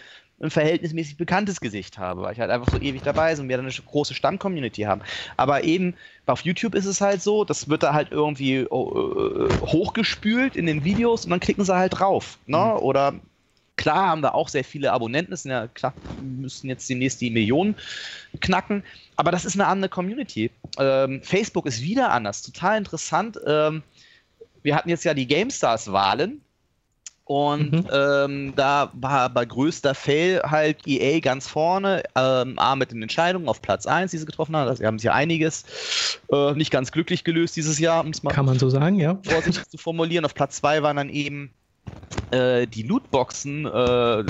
ein 0.41 0.51
verhältnismäßig 0.51 1.17
bekanntes 1.17 1.61
Gesicht 1.61 1.99
habe, 1.99 2.23
weil 2.23 2.33
ich 2.33 2.41
halt 2.41 2.51
einfach 2.51 2.69
so 2.69 2.79
ewig 2.79 3.03
dabei 3.03 3.33
bin 3.33 3.43
und 3.43 3.49
wir 3.49 3.57
dann 3.57 3.67
eine 3.67 3.75
große 3.75 4.15
Stamm-Community 4.15 4.83
haben. 4.83 5.03
Aber 5.37 5.65
eben 5.65 5.95
auf 6.27 6.43
YouTube 6.43 6.75
ist 6.75 6.87
es 6.87 7.01
halt 7.01 7.23
so, 7.23 7.45
das 7.45 7.69
wird 7.69 7.83
da 7.83 7.93
halt 7.93 8.09
irgendwie 8.11 8.67
oh, 8.71 9.51
äh, 9.51 9.67
hochgespült 9.67 10.57
in 10.57 10.67
den 10.67 10.85
Videos 10.85 11.25
und 11.25 11.31
dann 11.31 11.41
klicken 11.41 11.65
sie 11.65 11.77
halt 11.77 11.99
drauf. 11.99 12.39
Ne? 12.47 12.57
Mhm. 12.57 12.79
Oder 12.79 13.15
klar 13.77 14.09
haben 14.09 14.23
wir 14.23 14.35
auch 14.35 14.49
sehr 14.49 14.65
viele 14.65 14.93
Abonnenten, 14.93 15.35
sind 15.37 15.51
ja 15.51 15.67
klar, 15.69 15.95
müssen 16.21 16.69
jetzt 16.69 16.89
demnächst 16.89 17.21
die 17.21 17.31
Millionen 17.31 17.75
knacken, 18.41 18.83
aber 19.17 19.31
das 19.31 19.45
ist 19.45 19.55
eine 19.55 19.67
andere 19.67 19.89
Community. 19.89 20.51
Ähm, 20.79 21.23
Facebook 21.23 21.67
ist 21.67 21.83
wieder 21.83 22.11
anders, 22.11 22.43
total 22.43 22.79
interessant. 22.79 23.39
Ähm, 23.47 23.83
wir 24.63 24.75
hatten 24.75 24.91
jetzt 24.91 25.05
ja 25.05 25.15
die 25.15 25.27
GameStars-Wahlen 25.27 26.43
und 27.31 27.71
mhm. 27.71 27.87
ähm, 27.93 28.53
da 28.57 28.91
war 28.93 29.31
bei 29.31 29.45
größter 29.45 29.95
Fail 29.95 30.43
halt 30.43 30.79
EA 30.85 31.21
ganz 31.21 31.47
vorne, 31.47 32.03
ähm, 32.17 32.59
A 32.59 32.75
mit 32.75 32.91
den 32.91 33.01
Entscheidungen 33.03 33.49
auf 33.49 33.63
Platz 33.63 33.87
1, 33.87 34.11
die 34.11 34.19
sie 34.19 34.27
getroffen 34.27 34.57
haben. 34.57 34.67
Also, 34.67 34.81
sie 34.81 34.87
haben 34.89 34.99
sich 34.99 35.05
ja 35.05 35.15
einiges 35.15 36.19
äh, 36.33 36.55
nicht 36.55 36.73
ganz 36.73 36.91
glücklich 36.91 37.23
gelöst 37.23 37.55
dieses 37.55 37.79
Jahr, 37.79 38.03
um 38.05 38.11
es 38.11 38.25
mal 38.25 38.33
Kann 38.33 38.47
man 38.47 38.59
so 38.59 38.69
sagen, 38.69 38.99
ja. 38.99 39.17
vorsichtig 39.23 39.69
zu 39.69 39.79
formulieren. 39.79 40.25
Auf 40.25 40.35
Platz 40.35 40.57
2 40.57 40.83
waren 40.83 40.97
dann 40.97 41.09
eben 41.09 41.53
äh, 42.33 42.67
die 42.67 42.83
Lootboxen 42.83 43.65
äh, 43.65 44.25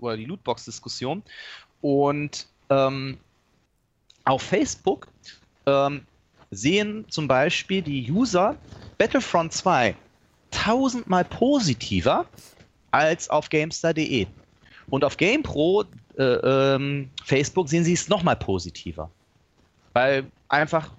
oder 0.00 0.16
die 0.16 0.24
Lootbox-Diskussion. 0.24 1.22
Und 1.80 2.48
ähm, 2.70 3.18
auf 4.24 4.42
Facebook 4.42 5.06
ähm, 5.66 6.00
sehen 6.50 7.04
zum 7.08 7.28
Beispiel 7.28 7.82
die 7.82 8.10
User 8.10 8.56
Battlefront 8.98 9.52
2 9.52 9.94
tausendmal 10.52 11.24
positiver 11.24 12.26
als 12.92 13.28
auf 13.28 13.48
GameStar.de. 13.48 14.26
Und 14.90 15.04
auf 15.04 15.16
GamePro, 15.16 15.84
äh, 16.18 16.22
ähm, 16.22 17.10
Facebook, 17.24 17.68
sehen 17.68 17.84
sie 17.84 17.94
es 17.94 18.08
nochmal 18.08 18.36
positiver. 18.36 19.10
Weil 19.94 20.26
einfach 20.48 20.90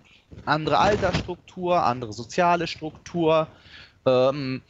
andere 0.46 0.80
Altersstruktur, 0.80 1.82
andere 1.84 2.12
soziale 2.12 2.68
Struktur, 2.68 3.48
ähm, 4.06 4.62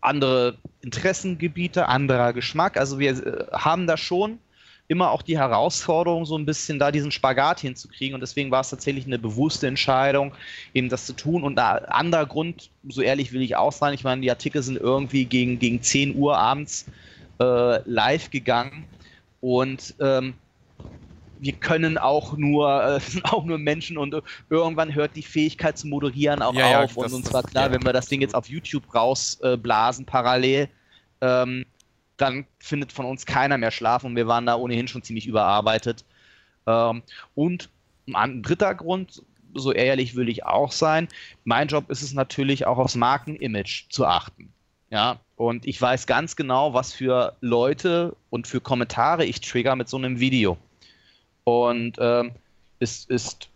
andere 0.00 0.58
Interessengebiete, 0.82 1.88
anderer 1.88 2.32
Geschmack. 2.32 2.76
Also 2.76 2.98
wir 2.98 3.10
äh, 3.10 3.46
haben 3.52 3.86
da 3.86 3.96
schon 3.96 4.38
immer 4.88 5.10
auch 5.10 5.22
die 5.22 5.38
Herausforderung, 5.38 6.26
so 6.26 6.36
ein 6.36 6.46
bisschen 6.46 6.78
da 6.78 6.92
diesen 6.92 7.10
Spagat 7.10 7.60
hinzukriegen. 7.60 8.14
Und 8.14 8.20
deswegen 8.20 8.50
war 8.50 8.60
es 8.60 8.70
tatsächlich 8.70 9.06
eine 9.06 9.18
bewusste 9.18 9.66
Entscheidung, 9.66 10.32
eben 10.74 10.88
das 10.88 11.06
zu 11.06 11.12
tun. 11.12 11.42
Und 11.42 11.58
ein 11.58 11.84
anderer 11.86 12.26
Grund, 12.26 12.70
so 12.88 13.02
ehrlich 13.02 13.32
will 13.32 13.42
ich 13.42 13.56
auch 13.56 13.72
sein, 13.72 13.94
ich 13.94 14.04
meine, 14.04 14.20
die 14.22 14.30
Artikel 14.30 14.62
sind 14.62 14.78
irgendwie 14.78 15.24
gegen, 15.24 15.58
gegen 15.58 15.82
10 15.82 16.16
Uhr 16.16 16.38
abends 16.38 16.86
äh, 17.40 17.80
live 17.88 18.30
gegangen. 18.30 18.84
Und 19.40 19.94
ähm, 20.00 20.34
wir 21.38 21.52
können 21.52 21.98
auch 21.98 22.36
nur, 22.36 22.84
äh, 22.84 23.00
sind 23.00 23.24
auch 23.32 23.44
nur 23.44 23.58
Menschen 23.58 23.98
und 23.98 24.14
irgendwann 24.50 24.94
hört 24.94 25.16
die 25.16 25.22
Fähigkeit 25.22 25.76
zu 25.78 25.88
moderieren 25.88 26.42
auch 26.42 26.54
ja, 26.54 26.82
auf. 26.82 26.96
Ja, 26.96 27.04
und 27.04 27.12
uns 27.12 27.32
war 27.32 27.42
klar, 27.42 27.66
ja, 27.66 27.72
wenn 27.72 27.84
wir 27.84 27.92
das 27.92 28.06
Ding 28.06 28.20
jetzt 28.20 28.34
auf 28.34 28.48
YouTube 28.48 28.94
rausblasen 28.94 30.04
äh, 30.04 30.10
parallel, 30.10 30.68
ähm, 31.20 31.64
dann 32.16 32.46
findet 32.58 32.92
von 32.92 33.06
uns 33.06 33.26
keiner 33.26 33.58
mehr 33.58 33.70
schlafen 33.70 34.06
und 34.06 34.16
wir 34.16 34.26
waren 34.26 34.46
da 34.46 34.56
ohnehin 34.56 34.88
schon 34.88 35.02
ziemlich 35.02 35.26
überarbeitet. 35.26 36.04
Ähm, 36.66 37.02
und 37.34 37.68
ein 38.12 38.42
dritter 38.42 38.74
Grund, 38.74 39.22
so 39.54 39.72
ehrlich 39.72 40.14
will 40.16 40.28
ich 40.28 40.44
auch 40.44 40.72
sein, 40.72 41.08
mein 41.44 41.68
Job 41.68 41.90
ist 41.90 42.02
es 42.02 42.12
natürlich 42.12 42.66
auch 42.66 42.78
aufs 42.78 42.94
Markenimage 42.94 43.86
zu 43.90 44.06
achten. 44.06 44.52
Ja, 44.90 45.18
und 45.34 45.66
ich 45.66 45.80
weiß 45.80 46.06
ganz 46.06 46.36
genau, 46.36 46.72
was 46.72 46.92
für 46.92 47.34
Leute 47.40 48.14
und 48.30 48.46
für 48.46 48.60
Kommentare 48.60 49.24
ich 49.24 49.40
trigger 49.40 49.74
mit 49.74 49.88
so 49.88 49.96
einem 49.96 50.20
Video. 50.20 50.56
Und 51.44 51.96
ähm, 51.98 52.32
es 52.78 53.04
ist 53.06 53.48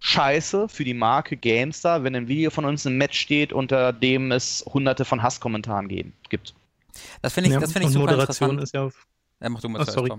scheiße 0.00 0.68
für 0.68 0.84
die 0.84 0.94
Marke 0.94 1.36
GameStar, 1.36 2.02
wenn 2.04 2.16
ein 2.16 2.28
Video 2.28 2.50
von 2.50 2.64
uns 2.64 2.84
im 2.84 2.98
Match 2.98 3.18
steht, 3.18 3.52
unter 3.52 3.92
dem 3.92 4.32
es 4.32 4.64
hunderte 4.72 5.04
von 5.04 5.22
Hasskommentaren 5.22 5.88
gibt. 5.88 6.54
Das 7.22 7.32
finde 7.32 7.48
ich, 7.48 7.54
ja, 7.54 7.60
das 7.60 7.72
find 7.72 7.84
ich 7.84 7.92
super 7.92 8.12
Moderation 8.12 8.58
ist 8.58 8.74
ja 8.74 8.82
auf. 8.84 9.06
Ja, 9.40 9.48
mach 9.48 9.60
du 9.60 9.68
mal 9.68 9.82
oh, 9.82 9.84
sorry. 9.84 10.10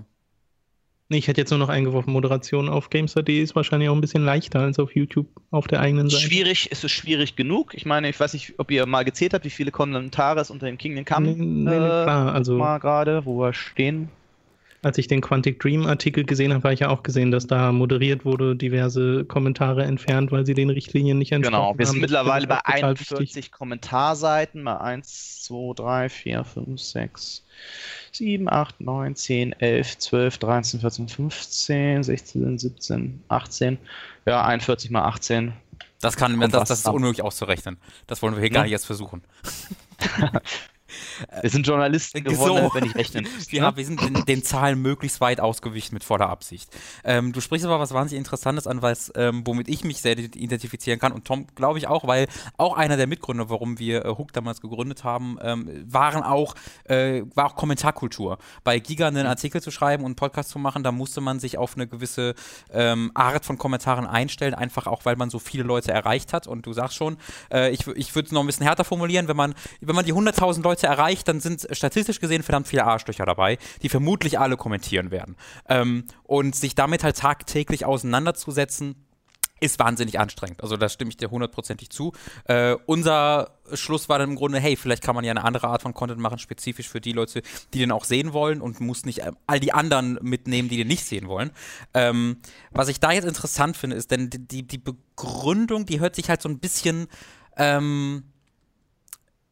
Nee, 1.10 1.16
ich 1.16 1.26
hätte 1.26 1.40
jetzt 1.40 1.50
nur 1.50 1.58
noch 1.58 1.70
eingeworfen, 1.70 2.12
Moderation 2.12 2.68
auf 2.68 2.90
GameStar.de 2.90 3.40
ist 3.40 3.56
wahrscheinlich 3.56 3.88
auch 3.88 3.94
ein 3.94 4.00
bisschen 4.02 4.24
leichter 4.24 4.60
als 4.60 4.78
auf 4.78 4.94
YouTube 4.94 5.26
auf 5.50 5.66
der 5.66 5.80
eigenen 5.80 6.10
Seite. 6.10 6.22
Schwierig, 6.22 6.70
ist 6.70 6.84
es 6.84 6.92
schwierig 6.92 7.34
genug. 7.34 7.72
Ich 7.72 7.86
meine, 7.86 8.10
ich 8.10 8.20
weiß 8.20 8.34
nicht, 8.34 8.54
ob 8.58 8.70
ihr 8.70 8.84
mal 8.84 9.04
gezählt 9.04 9.32
habt, 9.32 9.46
wie 9.46 9.50
viele 9.50 9.70
Kommentare 9.70 10.40
es 10.40 10.50
unter 10.50 10.66
dem 10.66 10.76
Kingdom 10.76 11.06
Come 11.06 11.28
nee, 11.28 11.44
nee, 11.44 11.74
äh, 11.74 11.78
klar, 11.78 12.34
also 12.34 12.58
mal 12.58 12.78
gerade, 12.78 13.24
wo 13.24 13.40
wir 13.40 13.54
stehen. 13.54 14.10
Als 14.82 14.96
ich 14.98 15.08
den 15.08 15.20
Quantic 15.20 15.58
Dream 15.60 15.86
Artikel 15.86 16.24
gesehen 16.24 16.52
habe, 16.52 16.62
habe 16.62 16.74
ich 16.74 16.80
ja 16.80 16.88
auch 16.88 17.02
gesehen, 17.02 17.30
dass 17.30 17.46
da 17.46 17.72
moderiert 17.72 18.24
wurde, 18.24 18.54
diverse 18.54 19.24
Kommentare 19.24 19.84
entfernt, 19.84 20.30
weil 20.30 20.46
sie 20.46 20.54
den 20.54 20.70
Richtlinien 20.70 21.18
nicht 21.18 21.32
entsprechen. 21.32 21.60
Genau, 21.60 21.76
wir 21.76 21.86
sind 21.86 21.96
haben. 21.96 22.00
mittlerweile 22.02 22.46
bei 22.46 22.64
41 22.64 23.18
wichtig. 23.18 23.52
Kommentarseiten, 23.52 24.64
bei 24.64 24.78
1, 24.78 25.42
2, 25.44 25.74
3, 25.74 26.08
4, 26.08 26.44
5, 26.44 26.80
6, 26.80 27.44
7, 28.12 28.48
8, 28.48 28.80
9, 28.80 29.16
10, 29.16 29.52
11, 29.52 29.98
12, 29.98 30.38
13, 30.38 30.80
14, 30.80 31.08
15, 31.08 32.02
16, 32.04 32.58
17, 32.58 33.22
18. 33.28 33.78
Ja, 34.26 34.44
41 34.44 34.90
mal 34.90 35.04
18. 35.04 35.52
Das 36.00 36.16
kann, 36.16 36.38
das, 36.38 36.68
das 36.68 36.70
ist 36.70 36.88
unmöglich 36.88 37.22
auszurechnen. 37.22 37.78
Das 38.06 38.22
wollen 38.22 38.34
wir 38.34 38.40
hier 38.40 38.50
ja. 38.50 38.54
gar 38.54 38.62
nicht 38.62 38.72
erst 38.72 38.86
versuchen. 38.86 39.22
Wir 41.42 41.50
sind 41.50 41.66
Journalisten 41.66 42.24
geworden, 42.24 42.68
so. 42.68 42.74
wenn 42.74 42.84
ich 42.84 42.94
rechnen 42.94 43.26
muss. 43.36 43.50
Ja, 43.50 43.70
ne? 43.70 43.76
wir 43.76 43.84
sind 43.84 44.00
den, 44.00 44.24
den, 44.24 44.42
Zahlen 44.42 44.80
möglichst 44.80 45.20
weit 45.20 45.40
ausgewichen 45.40 45.94
mit 45.94 46.04
voller 46.04 46.28
Absicht. 46.28 46.70
Ähm, 47.04 47.32
du 47.32 47.40
sprichst 47.40 47.66
aber 47.66 47.80
was 47.80 47.92
wahnsinnig 47.92 48.18
Interessantes 48.18 48.66
an, 48.66 48.82
was, 48.82 49.12
ähm, 49.16 49.42
womit 49.44 49.68
ich 49.68 49.84
mich 49.84 50.00
sehr 50.00 50.18
identifizieren 50.18 50.98
kann 50.98 51.12
und 51.12 51.24
Tom, 51.24 51.46
glaube 51.54 51.78
ich, 51.78 51.86
auch, 51.86 52.06
weil 52.06 52.28
auch 52.56 52.76
einer 52.76 52.96
der 52.96 53.06
Mitgründer, 53.06 53.50
warum 53.50 53.78
wir 53.78 54.04
äh, 54.04 54.08
Hook 54.08 54.32
damals 54.32 54.60
gegründet 54.60 55.04
haben, 55.04 55.38
ähm, 55.42 55.84
waren 55.86 56.22
auch, 56.22 56.54
äh, 56.84 57.22
war 57.34 57.46
auch 57.46 57.56
Kommentarkultur. 57.56 58.38
Bei 58.64 58.78
Giga 58.78 59.08
einen 59.08 59.26
Artikel 59.26 59.60
zu 59.60 59.70
schreiben 59.70 60.04
und 60.04 60.10
einen 60.10 60.16
Podcast 60.16 60.50
zu 60.50 60.58
machen, 60.58 60.82
da 60.82 60.92
musste 60.92 61.20
man 61.20 61.40
sich 61.40 61.58
auf 61.58 61.74
eine 61.74 61.86
gewisse 61.86 62.34
ähm, 62.72 63.10
Art 63.14 63.44
von 63.44 63.58
Kommentaren 63.58 64.06
einstellen, 64.06 64.54
einfach 64.54 64.86
auch, 64.86 65.04
weil 65.04 65.16
man 65.16 65.30
so 65.30 65.38
viele 65.38 65.64
Leute 65.64 65.92
erreicht 65.92 66.32
hat. 66.32 66.46
Und 66.46 66.66
du 66.66 66.72
sagst 66.72 66.96
schon, 66.96 67.16
äh, 67.52 67.70
ich, 67.70 67.86
ich 67.88 68.14
würde 68.14 68.26
es 68.26 68.32
noch 68.32 68.40
ein 68.40 68.46
bisschen 68.46 68.66
härter 68.66 68.84
formulieren, 68.84 69.28
wenn 69.28 69.36
man, 69.36 69.54
wenn 69.80 69.94
man 69.94 70.04
die 70.04 70.14
100.000 70.14 70.62
Leute 70.62 70.77
erreicht, 70.86 71.28
dann 71.28 71.40
sind 71.40 71.66
statistisch 71.72 72.20
gesehen 72.20 72.42
verdammt 72.42 72.68
viele 72.68 72.84
Arschlöcher 72.84 73.26
dabei, 73.26 73.58
die 73.82 73.88
vermutlich 73.88 74.38
alle 74.38 74.56
kommentieren 74.56 75.10
werden. 75.10 75.36
Ähm, 75.68 76.04
und 76.24 76.54
sich 76.54 76.74
damit 76.74 77.04
halt 77.04 77.16
tagtäglich 77.16 77.84
auseinanderzusetzen, 77.84 79.08
ist 79.60 79.78
wahnsinnig 79.78 80.18
anstrengend. 80.18 80.62
Also 80.62 80.76
da 80.76 80.88
stimme 80.88 81.10
ich 81.10 81.16
dir 81.16 81.30
hundertprozentig 81.30 81.90
zu. 81.90 82.12
Äh, 82.44 82.76
unser 82.86 83.58
Schluss 83.74 84.08
war 84.08 84.18
dann 84.18 84.30
im 84.30 84.36
Grunde, 84.36 84.60
hey, 84.60 84.76
vielleicht 84.76 85.02
kann 85.02 85.14
man 85.14 85.24
ja 85.24 85.32
eine 85.32 85.44
andere 85.44 85.68
Art 85.68 85.82
von 85.82 85.94
Content 85.94 86.20
machen, 86.20 86.38
spezifisch 86.38 86.88
für 86.88 87.00
die 87.00 87.12
Leute, 87.12 87.42
die 87.74 87.80
den 87.80 87.90
auch 87.90 88.04
sehen 88.04 88.32
wollen 88.32 88.60
und 88.60 88.80
muss 88.80 89.04
nicht 89.04 89.20
äh, 89.20 89.32
all 89.46 89.60
die 89.60 89.72
anderen 89.72 90.18
mitnehmen, 90.22 90.68
die 90.68 90.76
den 90.76 90.88
nicht 90.88 91.04
sehen 91.04 91.28
wollen. 91.28 91.50
Ähm, 91.94 92.38
was 92.70 92.88
ich 92.88 93.00
da 93.00 93.12
jetzt 93.12 93.26
interessant 93.26 93.76
finde, 93.76 93.96
ist, 93.96 94.10
denn 94.10 94.30
die, 94.30 94.66
die 94.66 94.78
Begründung, 94.78 95.86
die 95.86 96.00
hört 96.00 96.14
sich 96.14 96.28
halt 96.28 96.42
so 96.42 96.48
ein 96.48 96.60
bisschen 96.60 97.08
ähm, 97.56 98.24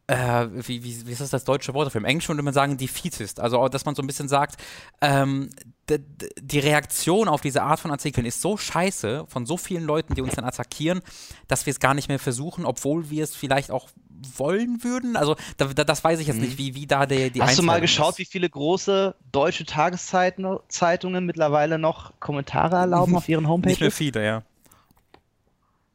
äh, 0.09 0.46
wie, 0.52 0.84
wie, 0.84 1.07
wie 1.07 1.12
ist 1.12 1.20
das 1.20 1.30
das 1.30 1.44
deutsche 1.44 1.74
Wort 1.74 1.86
dafür? 1.86 2.00
Im 2.00 2.04
Englischen 2.04 2.28
würde 2.28 2.42
man 2.42 2.54
sagen 2.54 2.76
defeatist. 2.76 3.40
Also, 3.40 3.68
dass 3.68 3.84
man 3.84 3.94
so 3.94 4.02
ein 4.02 4.07
bisschen 4.07 4.28
sagt, 4.28 4.57
ähm, 5.00 5.50
die 5.88 6.59
Reaktion 6.59 7.28
auf 7.28 7.40
diese 7.40 7.62
Art 7.62 7.80
von 7.80 7.90
Artikeln 7.90 8.26
ist 8.26 8.40
so 8.40 8.57
scheiße 8.57 9.26
von 9.28 9.46
so 9.46 9.57
vielen 9.57 9.84
Leuten, 9.84 10.14
die 10.14 10.22
uns 10.22 10.34
dann 10.34 10.44
attackieren, 10.44 11.00
dass 11.48 11.66
wir 11.66 11.72
es 11.72 11.80
gar 11.80 11.94
nicht 11.94 12.09
mehr 12.09 12.18
versuchen, 12.18 12.64
obwohl 12.64 13.11
wir 13.11 13.24
es 13.24 13.34
vielleicht 13.34 13.70
auch 13.70 13.88
wollen 14.36 14.84
würden. 14.84 15.16
Also, 15.16 15.36
da, 15.57 15.66
da, 15.66 15.84
das 15.84 16.04
weiß 16.04 16.20
ich 16.20 16.28
jetzt 16.28 16.36
mhm. 16.36 16.42
nicht, 16.42 16.59
wie, 16.59 16.74
wie 16.74 16.86
da 16.86 17.07
der, 17.07 17.30
die 17.30 17.42
Hast 17.42 17.59
du 17.59 17.62
mal 17.62 17.80
geschaut, 17.80 18.12
ist. 18.12 18.18
wie 18.18 18.24
viele 18.26 18.48
große 18.48 19.16
deutsche 19.32 19.64
Tageszeitungen 19.64 21.26
mittlerweile 21.26 21.78
noch 21.78 22.12
Kommentare 22.20 22.76
erlauben 22.76 23.16
auf 23.16 23.28
ihren 23.28 23.48
Homepages? 23.48 23.72
Nicht 23.72 23.80
mehr 23.80 23.92
viele, 23.92 24.24
ja. 24.24 24.42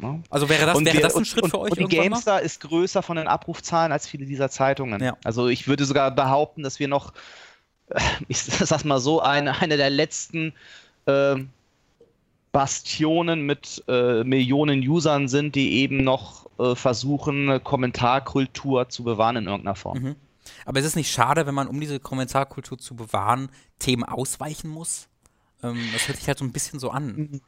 Ne? 0.02 0.24
Also 0.30 0.50
wäre 0.50 0.66
das, 0.66 0.80
wäre 0.80 0.94
wir, 0.94 1.02
das 1.02 1.16
ein 1.16 1.26
Schritt 1.26 1.44
und, 1.44 1.50
für 1.52 1.60
euch? 1.60 1.72
Und 1.72 1.92
die 1.92 1.98
GameStar 1.98 2.36
mal? 2.36 2.46
ist 2.46 2.60
größer 2.62 3.02
von 3.02 3.18
den 3.18 3.28
Abrufzahlen 3.28 3.92
als 3.92 4.08
viele 4.08 4.26
dieser 4.26 4.50
Zeitungen. 4.50 5.02
Ja. 5.02 5.16
Also 5.24 5.48
ich 5.48 5.68
würde 5.68 5.86
sogar 5.86 6.12
behaupten, 6.12 6.64
dass 6.64 6.80
wir 6.80 6.88
noch, 6.88 7.14
ich 8.28 8.42
sag 8.42 8.84
mal 8.86 9.00
so, 9.00 9.22
eine, 9.22 9.60
eine 9.62 9.78
der 9.78 9.90
letzten 9.90 10.54
äh, 11.06 11.36
Bastionen 12.52 13.46
mit 13.46 13.84
äh, 13.88 14.24
Millionen 14.24 14.86
Usern 14.88 15.28
sind, 15.28 15.56
die 15.56 15.74
eben 15.80 16.04
noch 16.04 16.50
äh, 16.60 16.76
versuchen, 16.76 17.64
Kommentarkultur 17.64 18.90
zu 18.90 19.04
bewahren 19.04 19.38
in 19.38 19.46
irgendeiner 19.46 19.76
Form. 19.76 20.00
Mhm. 20.00 20.16
Aber 20.66 20.80
ist 20.80 20.86
es 20.86 20.96
nicht 20.96 21.12
schade, 21.12 21.46
wenn 21.46 21.56
man, 21.56 21.68
um 21.68 21.80
diese 21.80 22.00
Kommentarkultur 22.00 22.78
zu 22.78 22.96
bewahren, 22.96 23.50
Themen 23.80 24.04
ausweichen 24.04 24.70
muss? 24.70 25.08
Ähm, 25.64 25.80
das 25.94 26.08
hört 26.08 26.18
sich 26.18 26.28
halt 26.28 26.40
so 26.40 26.46
ein 26.46 26.52
bisschen 26.52 26.80
so 26.80 26.90
an. 26.90 27.42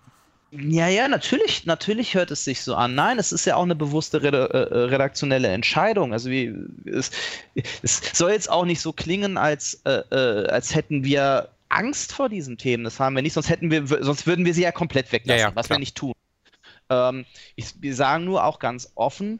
Ja, 0.56 0.88
ja, 0.88 1.08
natürlich, 1.08 1.66
natürlich 1.66 2.14
hört 2.14 2.30
es 2.30 2.43
sich 2.43 2.62
so 2.62 2.76
an. 2.76 2.93
Nein, 2.93 3.18
es 3.18 3.32
ist 3.32 3.45
ja 3.45 3.56
auch 3.56 3.64
eine 3.64 3.76
bewusste 3.76 4.18
äh, 4.18 4.28
äh, 4.28 4.78
redaktionelle 4.86 5.47
Entscheidung. 5.47 6.14
Also 6.14 6.30
wie, 6.30 6.54
es, 6.86 7.12
es, 7.82 8.01
soll 8.14 8.32
jetzt 8.32 8.51
auch 8.51 8.66
nicht 8.66 8.80
so 8.82 8.93
klingen, 8.93 9.38
als, 9.38 9.82
äh, 9.86 10.04
äh, 10.12 10.47
als 10.47 10.76
hätten 10.76 11.04
wir 11.04 11.49
Angst 11.70 12.14
vor 12.14 12.30
diesen 12.30 12.58
Themen. 12.58 12.84
Das 12.84 12.99
haben 12.99 13.16
wir 13.16 13.24
nicht, 13.24 13.34
sonst 13.34 13.49
hätten 13.49 13.72
wir, 13.72 13.88
sonst 13.88 14.28
würden 14.28 14.45
wir 14.45 14.54
sie 14.54 14.62
ja 14.62 14.72
komplett 14.72 15.12
weglassen, 15.12 15.39
ja, 15.39 15.49
ja, 15.49 15.56
was 15.56 15.68
klar. 15.68 15.78
wir 15.78 15.80
nicht 15.80 15.95
tun. 15.95 16.14
Ähm, 16.89 17.26
ich, 17.56 17.74
wir 17.80 17.95
sagen 17.95 18.26
nur 18.26 18.43
auch 18.43 18.60
ganz 18.60 18.91
offen, 18.93 19.39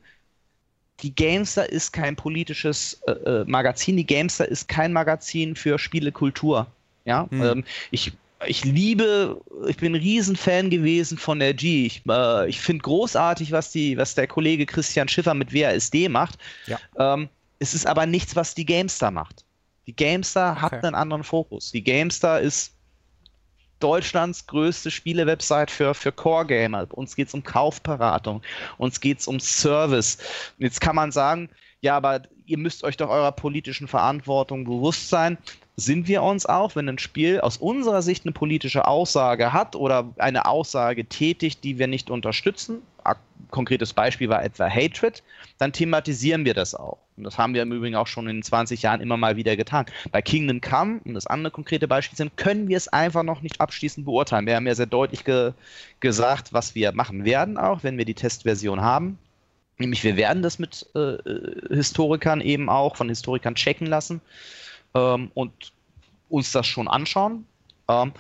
die 1.01 1.14
Gamester 1.14 1.70
ist 1.70 1.91
kein 1.91 2.16
politisches 2.16 3.01
äh, 3.03 3.43
Magazin, 3.45 3.97
die 3.97 4.05
Gamester 4.05 4.47
ist 4.47 4.68
kein 4.68 4.93
Magazin 4.93 5.55
für 5.55 5.78
Spielekultur. 5.78 6.68
Ja, 7.05 7.28
hm. 7.30 7.43
ähm, 7.43 7.64
ich 7.91 8.14
ich 8.48 8.64
liebe, 8.64 9.41
ich 9.68 9.78
bin 9.78 9.94
ein 9.94 10.02
Riesenfan 10.02 10.70
gewesen 10.70 11.18
von 11.18 11.39
der 11.39 11.54
G. 11.54 11.86
Ich, 11.86 12.04
äh, 12.08 12.50
ich 12.50 12.60
finde 12.60 12.84
großartig, 12.84 13.52
was, 13.52 13.72
die, 13.72 13.98
was 13.98 14.16
der 14.16 14.28
Kollege 14.28 14.66
Christian 14.66 15.08
Schiffer 15.08 15.34
mit 15.34 15.54
WASD 15.54 16.10
macht. 16.10 16.38
Ja. 16.68 16.80
Ähm, 16.98 17.30
es 17.60 17.74
ist 17.74 17.88
aber 17.88 18.06
nichts, 18.06 18.36
was 18.36 18.56
die 18.56 18.66
Gamestar 18.66 19.12
macht. 19.12 19.46
Die 19.88 19.96
Gamestar 19.96 20.54
okay. 20.54 20.62
hat 20.62 20.84
einen 20.84 20.96
anderen 20.96 21.24
Fokus. 21.24 21.72
Die 21.72 21.84
Gamestar 21.84 22.39
ist 22.41 22.74
Deutschlands 23.80 24.48
größte 24.48 24.91
Spielewebsite 24.91 25.72
für, 25.72 25.94
für 25.94 26.12
Core-Gamer. 26.12 26.88
Uns 26.91 27.16
geht 27.16 27.28
es 27.28 27.34
um 27.34 27.44
Kaufberatung, 27.44 28.41
uns 28.78 29.02
geht 29.02 29.20
es 29.20 29.28
um 29.28 29.39
Service. 29.39 30.18
Jetzt 30.58 30.80
kann 30.80 30.96
man 30.96 31.12
sagen, 31.12 31.50
ja, 31.82 31.98
aber 31.98 32.22
ihr 32.46 32.58
müsst 32.58 32.84
euch 32.86 32.96
doch 32.96 33.10
eurer 33.10 33.34
politischen 33.34 33.89
Verantwortung 33.89 34.64
bewusst 34.64 35.10
sein 35.10 35.38
sind 35.76 36.07
wir 36.07 36.21
uns 36.21 36.45
auch, 36.45 36.76
wenn 36.76 36.88
ein 36.88 36.99
Spiel 36.99 37.39
aus 37.41 37.57
unserer 37.57 38.01
Sicht 38.01 38.26
eine 38.26 38.32
politische 38.32 38.88
Aussage 38.88 39.53
hat 39.53 39.76
oder 39.76 40.13
eine 40.17 40.45
Aussage 40.45 41.05
tätigt, 41.05 41.63
die 41.63 41.80
wir 41.80 41.88
nicht 41.88 42.09
unterstützen, 42.09 42.82
konkretes 43.53 43.93
Beispiel 43.93 44.28
war 44.28 44.43
etwa 44.43 44.67
Hatred, 44.67 45.24
dann 45.59 45.71
thematisieren 45.71 46.43
wir 46.43 46.53
das 46.53 46.76
auch. 46.76 46.97
Und 47.15 47.24
das 47.24 47.38
haben 47.38 47.53
wir 47.53 47.61
im 47.61 47.71
Übrigen 47.71 47.95
auch 47.95 48.07
schon 48.07 48.28
in 48.28 48.41
20 48.41 48.82
Jahren 48.82 48.99
immer 48.99 49.15
mal 49.15 49.38
wieder 49.38 49.55
getan. 49.55 49.86
Bei 50.11 50.21
Kingdom 50.21 50.59
Come, 50.59 50.99
um 51.05 51.13
das 51.13 51.28
andere 51.28 51.51
konkrete 51.51 51.88
Beispiel 51.88 52.17
sind, 52.17 52.36
können 52.36 52.67
wir 52.67 52.76
es 52.76 52.88
einfach 52.89 53.24
noch 53.24 53.41
nicht 53.41 53.61
abschließend 53.61 54.05
beurteilen. 54.05 54.47
Wir 54.47 54.55
haben 54.55 54.67
ja 54.67 54.76
sehr 54.76 54.88
deutlich 54.88 55.24
ge 55.24 55.53
gesagt, 55.99 56.51
was 56.51 56.76
wir 56.76 56.91
machen 56.91 57.24
werden, 57.24 57.57
auch 57.57 57.84
wenn 57.84 57.97
wir 57.97 58.05
die 58.05 58.15
Testversion 58.15 58.82
haben. 58.82 59.19
Nämlich 59.78 60.03
wir 60.03 60.17
werden 60.17 60.41
das 60.41 60.59
mit 60.59 60.88
äh, 60.95 60.99
äh 60.99 61.76
Historikern 61.76 62.41
eben 62.41 62.69
auch, 62.69 62.95
von 62.95 63.09
Historikern 63.09 63.55
checken 63.55 63.88
lassen 63.88 64.19
ähm, 64.94 65.32
und 65.34 65.74
uns 66.30 66.52
das 66.52 66.68
schon 66.68 66.88
anschauen. 66.88 67.46
Ähm, 67.88 68.14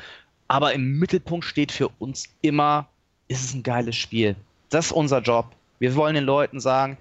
aber 0.47 0.73
im 0.73 0.99
Mittelpunkt 0.99 1.45
steht 1.45 1.71
für 1.71 1.89
uns 1.99 2.29
immer, 2.41 2.87
ist 3.27 3.43
es 3.43 3.53
ein 3.53 3.63
geiles 3.63 3.95
Spiel. 3.95 4.35
Das 4.69 4.87
ist 4.87 4.91
unser 4.91 5.19
Job. 5.19 5.47
Wir 5.79 5.95
wollen 5.95 6.15
den 6.15 6.23
Leuten 6.23 6.59
sagen, 6.59 6.97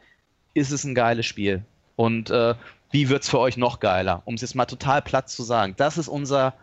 ist 0.55 0.71
es 0.73 0.85
ein 0.85 0.95
geiles 0.95 1.27
Spiel. 1.27 1.65
Und 1.97 2.31
äh, 2.31 2.55
wie 2.91 3.09
wird 3.09 3.23
es 3.23 3.31
für 3.31 3.39
euch 3.39 3.57
noch 3.57 3.81
geiler? 3.81 4.23
Um 4.25 4.35
es 4.35 4.41
jetzt 4.43 4.55
mal 4.55 4.67
total 4.67 5.03
platt 5.03 5.29
zu 5.29 5.43
sagen. 5.43 5.75
Das 5.77 5.99
ist 5.99 6.09
unser, 6.09 6.55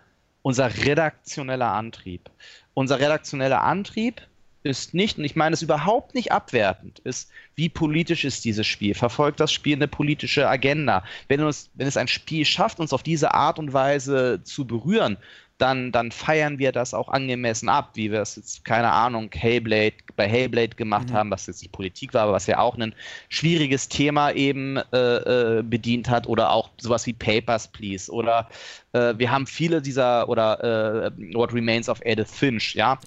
unser 0.41 0.85
redaktioneller 0.85 1.71
Antrieb. 1.71 2.29
Unser 2.73 2.99
redaktioneller 2.99 3.61
Antrieb 3.61 4.21
ist 4.69 4.93
nicht, 4.93 5.17
und 5.17 5.25
ich 5.25 5.35
meine 5.35 5.53
es 5.53 5.61
überhaupt 5.61 6.15
nicht 6.15 6.31
abwertend, 6.31 6.99
ist, 6.99 7.29
wie 7.55 7.69
politisch 7.69 8.23
ist 8.23 8.45
dieses 8.45 8.67
Spiel? 8.67 8.93
Verfolgt 8.93 9.39
das 9.39 9.51
Spiel 9.51 9.75
eine 9.75 9.87
politische 9.87 10.47
Agenda? 10.47 11.03
Wenn, 11.27 11.41
uns, 11.41 11.69
wenn 11.73 11.87
es 11.87 11.97
ein 11.97 12.07
Spiel 12.07 12.45
schafft, 12.45 12.79
uns 12.79 12.93
auf 12.93 13.03
diese 13.03 13.33
Art 13.33 13.59
und 13.59 13.73
Weise 13.73 14.41
zu 14.43 14.65
berühren, 14.65 15.17
dann, 15.59 15.91
dann 15.91 16.11
feiern 16.11 16.57
wir 16.57 16.71
das 16.71 16.93
auch 16.93 17.09
angemessen 17.09 17.69
ab, 17.69 17.91
wie 17.93 18.11
wir 18.11 18.21
es 18.21 18.37
jetzt, 18.37 18.63
keine 18.63 18.91
Ahnung, 18.91 19.29
Hellblade, 19.33 19.95
bei 20.15 20.27
Hellblade 20.27 20.75
gemacht 20.75 21.09
mhm. 21.09 21.13
haben, 21.13 21.31
was 21.31 21.47
jetzt 21.47 21.61
nicht 21.61 21.73
Politik 21.73 22.13
war, 22.13 22.23
aber 22.23 22.31
was 22.31 22.47
ja 22.47 22.59
auch 22.59 22.77
ein 22.77 22.95
schwieriges 23.27 23.89
Thema 23.89 24.31
eben 24.31 24.77
äh, 24.77 25.59
äh, 25.59 25.63
bedient 25.63 26.09
hat, 26.09 26.27
oder 26.27 26.51
auch 26.51 26.69
sowas 26.79 27.05
wie 27.05 27.13
Papers, 27.13 27.67
Please, 27.67 28.09
oder 28.11 28.47
äh, 28.93 29.13
wir 29.17 29.29
haben 29.31 29.45
viele 29.45 29.81
dieser, 29.81 30.29
oder 30.29 31.11
äh, 31.13 31.35
What 31.35 31.53
Remains 31.53 31.89
of 31.89 31.99
Edith 32.03 32.31
Finch, 32.31 32.75
ja, 32.75 32.97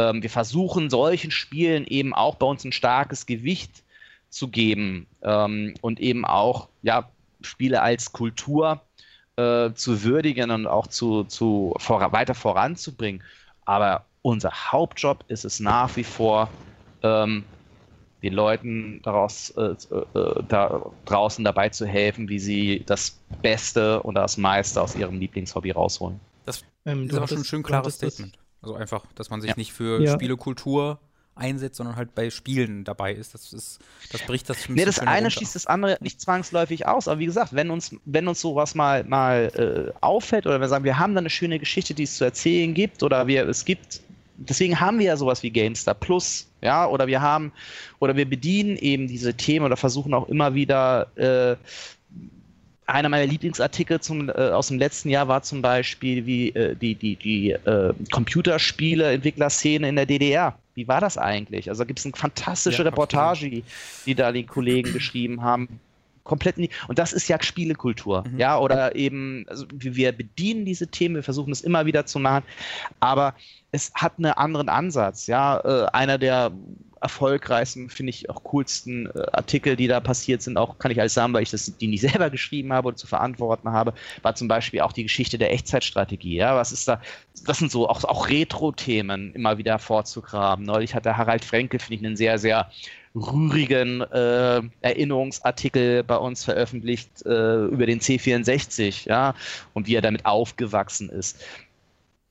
ähm, 0.00 0.22
wir 0.22 0.30
versuchen 0.30 0.88
solchen 0.88 1.30
Spielen 1.30 1.86
eben 1.86 2.14
auch 2.14 2.36
bei 2.36 2.46
uns 2.46 2.64
ein 2.64 2.72
starkes 2.72 3.26
Gewicht 3.26 3.82
zu 4.30 4.48
geben 4.48 5.06
ähm, 5.22 5.74
und 5.80 6.00
eben 6.00 6.24
auch 6.24 6.68
ja, 6.82 7.10
Spiele 7.42 7.82
als 7.82 8.12
Kultur 8.12 8.80
äh, 9.36 9.72
zu 9.74 10.02
würdigen 10.02 10.50
und 10.50 10.66
auch 10.66 10.86
zu, 10.86 11.24
zu 11.24 11.74
vor, 11.78 12.12
weiter 12.12 12.34
voranzubringen. 12.34 13.22
Aber 13.64 14.06
unser 14.22 14.50
Hauptjob 14.72 15.24
ist 15.28 15.44
es 15.44 15.60
nach 15.60 15.96
wie 15.96 16.04
vor, 16.04 16.48
ähm, 17.02 17.44
den 18.22 18.34
Leuten 18.34 19.00
daraus, 19.02 19.50
äh, 19.50 19.72
äh, 19.72 20.42
da 20.48 20.82
draußen 21.06 21.42
dabei 21.44 21.70
zu 21.70 21.86
helfen, 21.86 22.28
wie 22.28 22.38
sie 22.38 22.82
das 22.84 23.18
Beste 23.40 24.02
und 24.02 24.14
das 24.14 24.36
meiste 24.36 24.80
aus 24.80 24.94
ihrem 24.94 25.18
Lieblingshobby 25.18 25.70
rausholen. 25.70 26.20
Das 26.44 26.62
ähm, 26.84 27.06
ist 27.06 27.14
aber 27.14 27.28
schon 27.28 27.38
ein 27.38 27.44
schön 27.44 27.62
klares 27.62 27.94
Statement. 27.94 28.36
Also 28.62 28.74
einfach, 28.74 29.04
dass 29.14 29.30
man 29.30 29.40
sich 29.40 29.50
ja. 29.50 29.56
nicht 29.56 29.72
für 29.72 30.00
ja. 30.00 30.14
Spielekultur 30.14 30.98
einsetzt, 31.34 31.76
sondern 31.76 31.96
halt 31.96 32.14
bei 32.14 32.30
Spielen 32.30 32.84
dabei 32.84 33.14
ist. 33.14 33.34
Das 33.34 33.52
ist, 33.52 33.80
das 34.12 34.22
bricht 34.22 34.48
das 34.48 34.64
schon 34.64 34.74
Nee, 34.74 34.84
das 34.84 34.98
eine 34.98 35.12
runter. 35.12 35.30
schließt 35.30 35.54
das 35.54 35.66
andere 35.66 35.96
nicht 36.00 36.20
zwangsläufig 36.20 36.86
aus, 36.86 37.08
aber 37.08 37.18
wie 37.18 37.26
gesagt, 37.26 37.54
wenn 37.54 37.70
uns, 37.70 37.96
wenn 38.04 38.28
uns 38.28 38.40
sowas 38.40 38.74
mal, 38.74 39.04
mal 39.04 39.92
äh, 39.94 39.98
auffällt 40.00 40.46
oder 40.46 40.60
wir 40.60 40.68
sagen, 40.68 40.84
wir 40.84 40.98
haben 40.98 41.14
da 41.14 41.20
eine 41.20 41.30
schöne 41.30 41.58
Geschichte, 41.58 41.94
die 41.94 42.02
es 42.02 42.16
zu 42.16 42.24
erzählen 42.24 42.74
gibt, 42.74 43.02
oder 43.02 43.26
wir, 43.26 43.48
es 43.48 43.64
gibt, 43.64 44.00
deswegen 44.36 44.78
haben 44.78 44.98
wir 44.98 45.06
ja 45.06 45.16
sowas 45.16 45.42
wie 45.42 45.50
GameStar 45.50 45.94
Plus, 45.94 46.48
ja, 46.60 46.86
oder 46.86 47.06
wir 47.06 47.22
haben, 47.22 47.52
oder 48.00 48.16
wir 48.16 48.28
bedienen 48.28 48.76
eben 48.76 49.08
diese 49.08 49.34
Themen 49.34 49.64
oder 49.64 49.76
versuchen 49.76 50.12
auch 50.12 50.28
immer 50.28 50.54
wieder 50.54 51.16
äh, 51.16 51.56
einer 52.90 53.08
meiner 53.08 53.26
Lieblingsartikel 53.26 54.00
zum, 54.00 54.28
äh, 54.28 54.32
aus 54.32 54.68
dem 54.68 54.78
letzten 54.78 55.08
Jahr 55.08 55.28
war 55.28 55.42
zum 55.42 55.62
Beispiel 55.62 56.26
wie 56.26 56.50
äh, 56.50 56.74
die, 56.76 56.94
die, 56.94 57.16
die 57.16 57.50
äh, 57.50 57.92
Computerspiele-Entwicklerszene 58.10 59.88
in 59.88 59.96
der 59.96 60.06
DDR. 60.06 60.58
Wie 60.74 60.88
war 60.88 61.00
das 61.00 61.18
eigentlich? 61.18 61.68
Also 61.68 61.84
gibt 61.84 61.98
es 61.98 62.04
eine 62.04 62.14
fantastische 62.16 62.82
ja, 62.82 62.88
Reportage, 62.88 63.50
die, 63.50 63.64
die 64.06 64.14
da 64.14 64.32
die 64.32 64.44
Kollegen 64.44 64.92
geschrieben 64.92 65.42
haben. 65.42 65.80
Komplett 66.24 66.58
nie. 66.58 66.70
Und 66.86 66.98
das 66.98 67.12
ist 67.12 67.28
ja 67.28 67.42
Spielekultur. 67.42 68.24
Mhm. 68.26 68.38
Ja, 68.38 68.58
oder 68.58 68.94
eben, 68.94 69.46
also 69.48 69.66
wir 69.72 70.12
bedienen 70.12 70.64
diese 70.64 70.86
Themen, 70.86 71.16
wir 71.16 71.22
versuchen 71.22 71.52
es 71.52 71.62
immer 71.62 71.86
wieder 71.86 72.06
zu 72.06 72.18
machen, 72.18 72.44
aber 73.00 73.34
es 73.72 73.92
hat 73.94 74.14
einen 74.18 74.32
anderen 74.32 74.68
Ansatz. 74.68 75.26
Ja, 75.26 75.60
äh, 75.60 75.86
einer 75.92 76.18
der 76.18 76.52
erfolgreichsten, 77.00 77.88
finde 77.88 78.10
ich 78.10 78.28
auch 78.28 78.44
coolsten 78.44 79.06
äh, 79.06 79.22
Artikel, 79.32 79.76
die 79.76 79.88
da 79.88 80.00
passiert 80.00 80.42
sind, 80.42 80.58
auch 80.58 80.78
kann 80.78 80.90
ich 80.90 81.00
alles 81.00 81.14
sagen, 81.14 81.32
weil 81.32 81.42
ich 81.42 81.50
das, 81.50 81.76
die 81.78 81.86
nicht 81.86 82.00
selber 82.10 82.30
geschrieben 82.30 82.72
habe 82.72 82.88
oder 82.88 82.96
zu 82.96 83.06
verantworten 83.06 83.70
habe, 83.70 83.94
war 84.22 84.34
zum 84.34 84.48
Beispiel 84.48 84.80
auch 84.80 84.92
die 84.92 85.04
Geschichte 85.04 85.38
der 85.38 85.52
Echtzeitstrategie. 85.52 86.36
Ja, 86.36 86.56
was 86.56 86.72
ist 86.72 86.88
da? 86.88 87.00
Das 87.46 87.58
sind 87.58 87.70
so 87.70 87.88
auch, 87.88 88.04
auch 88.04 88.28
Retro-Themen 88.28 89.32
immer 89.34 89.56
wieder 89.58 89.78
vorzugraben. 89.78 90.64
Neulich 90.64 90.94
hat 90.94 91.06
der 91.06 91.16
Harald 91.16 91.44
Frenkel, 91.44 91.80
finde 91.80 91.94
ich, 91.94 92.04
einen 92.04 92.16
sehr, 92.16 92.38
sehr 92.38 92.70
rührigen 93.14 94.02
äh, 94.02 94.62
Erinnerungsartikel 94.82 96.04
bei 96.04 96.16
uns 96.16 96.44
veröffentlicht 96.44 97.24
äh, 97.24 97.64
über 97.64 97.86
den 97.86 98.00
C64, 98.00 99.08
ja, 99.08 99.34
und 99.72 99.88
wie 99.88 99.96
er 99.96 100.02
damit 100.02 100.26
aufgewachsen 100.26 101.08
ist 101.08 101.42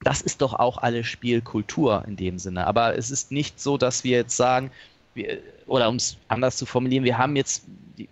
das 0.03 0.21
ist 0.21 0.41
doch 0.41 0.53
auch 0.53 0.77
alle 0.77 1.03
Spielkultur 1.03 2.03
in 2.07 2.15
dem 2.15 2.39
Sinne. 2.39 2.67
Aber 2.67 2.97
es 2.97 3.11
ist 3.11 3.31
nicht 3.31 3.59
so, 3.59 3.77
dass 3.77 4.03
wir 4.03 4.17
jetzt 4.17 4.37
sagen, 4.37 4.71
wir, 5.13 5.39
oder 5.67 5.89
um 5.89 5.95
es 5.95 6.17
anders 6.27 6.57
zu 6.57 6.65
formulieren, 6.65 7.03
wir 7.03 7.17
haben 7.17 7.35
jetzt, 7.35 7.63
die, 7.97 8.07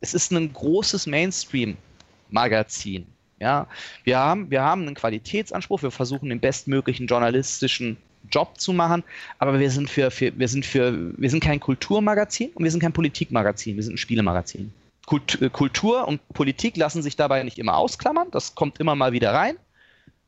es 0.00 0.14
ist 0.14 0.32
ein 0.32 0.52
großes 0.52 1.06
Mainstream-Magazin. 1.06 3.06
Ja, 3.40 3.66
wir 4.04 4.18
haben, 4.18 4.50
wir 4.50 4.62
haben 4.62 4.82
einen 4.82 4.94
Qualitätsanspruch, 4.94 5.82
wir 5.82 5.90
versuchen 5.90 6.28
den 6.28 6.38
bestmöglichen 6.38 7.08
journalistischen 7.08 7.96
Job 8.30 8.60
zu 8.60 8.72
machen, 8.72 9.02
aber 9.40 9.58
wir 9.58 9.68
sind 9.68 9.90
für, 9.90 10.12
für, 10.12 10.38
wir 10.38 10.46
sind 10.46 10.64
für, 10.64 11.12
wir 11.18 11.28
sind 11.28 11.42
kein 11.42 11.58
Kulturmagazin 11.58 12.50
und 12.54 12.62
wir 12.62 12.70
sind 12.70 12.80
kein 12.80 12.92
Politikmagazin, 12.92 13.74
wir 13.74 13.82
sind 13.82 13.94
ein 13.94 13.98
Spielemagazin. 13.98 14.72
Kult, 15.06 15.42
äh, 15.42 15.50
Kultur 15.50 16.06
und 16.06 16.20
Politik 16.28 16.76
lassen 16.76 17.02
sich 17.02 17.16
dabei 17.16 17.42
nicht 17.42 17.58
immer 17.58 17.76
ausklammern, 17.76 18.28
das 18.30 18.54
kommt 18.54 18.78
immer 18.78 18.94
mal 18.94 19.12
wieder 19.12 19.32
rein. 19.32 19.56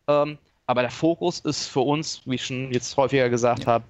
Ähm, 0.08 0.38
aber 0.66 0.82
der 0.82 0.90
Fokus 0.90 1.40
ist 1.40 1.66
für 1.66 1.80
uns, 1.80 2.22
wie 2.24 2.36
ich 2.36 2.46
schon 2.46 2.72
jetzt 2.72 2.96
häufiger 2.96 3.28
gesagt 3.28 3.64
ja. 3.64 3.66
habe, 3.66 3.84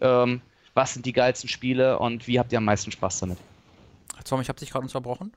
ähm, 0.00 0.40
was 0.74 0.94
sind 0.94 1.06
die 1.06 1.12
geilsten 1.12 1.48
Spiele 1.48 1.98
und 1.98 2.26
wie 2.26 2.38
habt 2.38 2.52
ihr 2.52 2.58
am 2.58 2.64
meisten 2.64 2.92
Spaß 2.92 3.20
damit? 3.20 3.38
Tom, 4.24 4.40
ich 4.40 4.48
habe 4.48 4.58
dich 4.58 4.70
gerade 4.70 4.84
unterbrochen. 4.84 5.32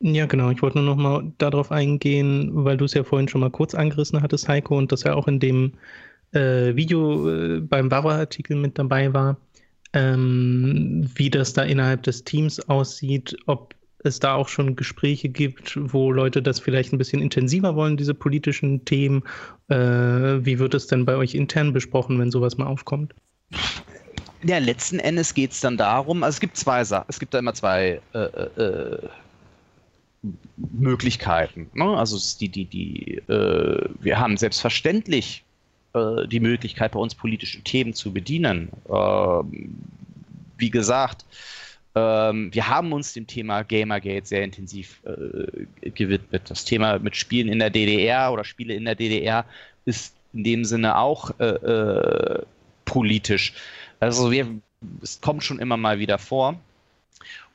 Ja, 0.00 0.24
genau. 0.24 0.50
Ich 0.50 0.62
wollte 0.62 0.78
nur 0.78 0.96
noch 0.96 1.02
mal 1.02 1.32
darauf 1.38 1.70
eingehen, 1.70 2.50
weil 2.64 2.78
du 2.78 2.86
es 2.86 2.94
ja 2.94 3.04
vorhin 3.04 3.28
schon 3.28 3.42
mal 3.42 3.50
kurz 3.50 3.74
angerissen 3.74 4.22
hattest, 4.22 4.48
Heiko, 4.48 4.78
und 4.78 4.92
das 4.92 5.02
ja 5.02 5.14
auch 5.14 5.28
in 5.28 5.40
dem 5.40 5.72
äh, 6.32 6.74
Video 6.74 7.28
äh, 7.28 7.60
beim 7.60 7.90
Bauer-Artikel 7.90 8.56
mit 8.56 8.78
dabei 8.78 9.12
war, 9.12 9.36
ähm, 9.92 11.10
wie 11.14 11.28
das 11.28 11.52
da 11.52 11.62
innerhalb 11.62 12.02
des 12.04 12.24
Teams 12.24 12.60
aussieht, 12.68 13.36
ob 13.46 13.74
es 14.04 14.20
da 14.20 14.34
auch 14.34 14.48
schon 14.48 14.76
Gespräche 14.76 15.28
gibt, 15.28 15.78
wo 15.80 16.12
Leute 16.12 16.42
das 16.42 16.60
vielleicht 16.60 16.92
ein 16.92 16.98
bisschen 16.98 17.22
intensiver 17.22 17.74
wollen, 17.76 17.96
diese 17.96 18.14
politischen 18.14 18.84
Themen. 18.84 19.22
Äh, 19.68 19.76
wie 19.76 20.58
wird 20.58 20.74
es 20.74 20.86
denn 20.86 21.04
bei 21.04 21.16
euch 21.16 21.34
intern 21.34 21.72
besprochen, 21.72 22.18
wenn 22.18 22.30
sowas 22.30 22.56
mal 22.56 22.66
aufkommt? 22.66 23.14
Ja, 24.42 24.58
letzten 24.58 24.98
Endes 24.98 25.34
geht 25.34 25.52
es 25.52 25.60
dann 25.60 25.76
darum, 25.76 26.22
also 26.22 26.36
es 26.36 26.40
gibt 26.40 26.56
zwei 26.56 26.82
Sachen, 26.84 27.06
es 27.08 27.18
gibt 27.18 27.34
da 27.34 27.38
immer 27.38 27.52
zwei 27.54 28.00
äh, 28.14 28.18
äh, 28.18 28.62
äh 28.62 29.08
Möglichkeiten. 30.56 31.70
Ne? 31.72 31.96
Also 31.96 32.18
die, 32.38 32.50
die, 32.50 32.66
die, 32.66 33.22
äh, 33.28 33.88
wir 34.00 34.18
haben 34.18 34.36
selbstverständlich 34.36 35.44
äh, 35.94 36.26
die 36.26 36.40
Möglichkeit, 36.40 36.92
bei 36.92 37.00
uns 37.00 37.14
politische 37.14 37.62
Themen 37.62 37.94
zu 37.94 38.12
bedienen. 38.12 38.68
Ähm, 38.88 39.76
wie 40.58 40.70
gesagt, 40.70 41.24
ähm, 41.94 42.54
wir 42.54 42.68
haben 42.68 42.92
uns 42.92 43.12
dem 43.12 43.26
Thema 43.26 43.62
Gamergate 43.62 44.26
sehr 44.26 44.44
intensiv 44.44 45.00
äh, 45.04 45.90
gewidmet. 45.90 46.42
Das 46.48 46.64
Thema 46.64 46.98
mit 46.98 47.16
Spielen 47.16 47.48
in 47.48 47.58
der 47.58 47.70
DDR 47.70 48.32
oder 48.32 48.44
Spiele 48.44 48.74
in 48.74 48.84
der 48.84 48.94
DDR 48.94 49.44
ist 49.84 50.14
in 50.32 50.44
dem 50.44 50.64
Sinne 50.64 50.96
auch 50.96 51.32
äh, 51.40 51.46
äh, 51.46 52.42
politisch. 52.84 53.54
Also 53.98 54.30
wir, 54.30 54.46
es 55.02 55.20
kommt 55.20 55.42
schon 55.42 55.58
immer 55.58 55.76
mal 55.76 55.98
wieder 55.98 56.18
vor. 56.18 56.58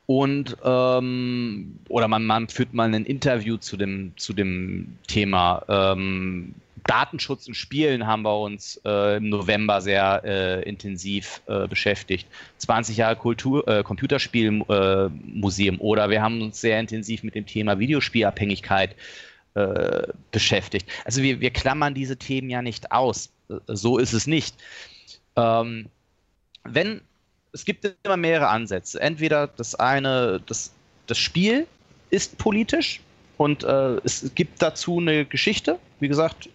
Und 0.07 0.57
ähm, 0.63 1.79
oder 1.89 2.07
man, 2.07 2.25
man 2.25 2.47
führt 2.47 2.73
mal 2.73 2.93
ein 2.93 3.05
Interview 3.05 3.57
zu 3.57 3.75
dem, 3.75 4.11
zu 4.17 4.33
dem 4.33 4.97
Thema. 5.07 5.63
Ähm, 5.67 6.53
Datenschutz 6.88 7.47
in 7.47 7.53
Spielen 7.53 8.05
haben 8.05 8.21
wir 8.23 8.39
uns 8.39 8.79
äh, 8.86 9.17
im 9.17 9.29
November 9.29 9.81
sehr 9.81 10.21
äh, 10.23 10.61
intensiv 10.67 11.41
äh, 11.47 11.67
beschäftigt. 11.67 12.27
20 12.59 12.97
Jahre 12.97 13.15
Kultur, 13.15 13.67
äh, 13.67 13.83
Computerspielmuseum 13.83 15.79
oder 15.81 16.09
wir 16.09 16.21
haben 16.21 16.41
uns 16.41 16.61
sehr 16.61 16.79
intensiv 16.79 17.23
mit 17.23 17.36
dem 17.36 17.45
Thema 17.45 17.79
Videospielabhängigkeit 17.79 18.95
äh, 19.55 20.07
beschäftigt. 20.31 20.88
Also 21.05 21.21
wir, 21.21 21.39
wir 21.41 21.51
klammern 21.51 21.93
diese 21.93 22.17
Themen 22.17 22.49
ja 22.49 22.61
nicht 22.61 22.91
aus. 22.91 23.29
Äh, 23.49 23.55
so 23.67 23.97
ist 23.97 24.13
es 24.13 24.27
nicht. 24.27 24.55
Ähm, 25.36 25.88
wenn 26.63 27.01
es 27.55 27.63
gibt 27.63 27.89
immer 28.03 28.17
mehrere 28.17 28.49
Ansätze. 28.49 28.99
Entweder 28.99 29.47
das 29.47 29.75
eine, 29.75 30.41
das, 30.45 30.73
das 31.07 31.17
Spiel 31.17 31.65
ist 32.09 32.38
politisch, 32.38 32.99
und 33.38 33.63
äh, 33.63 33.97
es 34.03 34.31
gibt 34.36 34.61
dazu 34.61 34.99
eine 34.99 35.25
Geschichte. 35.25 35.77
Wie 35.99 36.07
gesagt, 36.07 36.49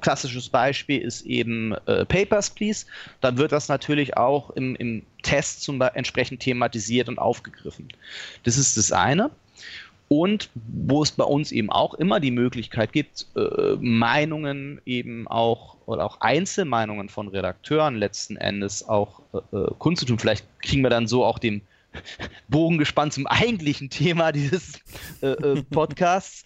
klassisches 0.00 0.48
Beispiel 0.48 1.00
ist 1.00 1.26
eben 1.26 1.72
äh, 1.86 2.04
Papers, 2.04 2.50
Please. 2.50 2.86
Dann 3.20 3.38
wird 3.38 3.52
das 3.52 3.68
natürlich 3.68 4.16
auch 4.16 4.50
im, 4.50 4.76
im 4.76 5.02
Test 5.22 5.62
zum 5.62 5.80
entsprechend 5.80 6.40
thematisiert 6.40 7.08
und 7.08 7.18
aufgegriffen. 7.18 7.88
Das 8.44 8.56
ist 8.56 8.76
das 8.76 8.92
eine. 8.92 9.30
Und 10.08 10.50
wo 10.54 11.02
es 11.02 11.10
bei 11.10 11.24
uns 11.24 11.50
eben 11.50 11.70
auch 11.70 11.94
immer 11.94 12.20
die 12.20 12.30
Möglichkeit 12.30 12.92
gibt, 12.92 13.26
äh, 13.34 13.76
Meinungen 13.80 14.80
eben 14.86 15.26
auch 15.26 15.76
oder 15.86 16.04
auch 16.04 16.20
Einzelmeinungen 16.20 17.08
von 17.08 17.26
Redakteuren 17.26 17.96
letzten 17.96 18.36
Endes 18.36 18.88
auch 18.88 19.22
äh, 19.32 19.56
äh 19.56 19.70
kundzutun. 19.78 20.20
Vielleicht 20.20 20.46
kriegen 20.60 20.82
wir 20.82 20.90
dann 20.90 21.08
so 21.08 21.24
auch 21.24 21.40
den 21.40 21.62
Bogen 22.48 22.78
gespannt 22.78 23.12
zum 23.12 23.26
eigentlichen 23.26 23.90
Thema 23.90 24.32
dieses 24.32 24.80
äh, 25.22 25.28
äh, 25.28 25.62
Podcasts, 25.62 26.44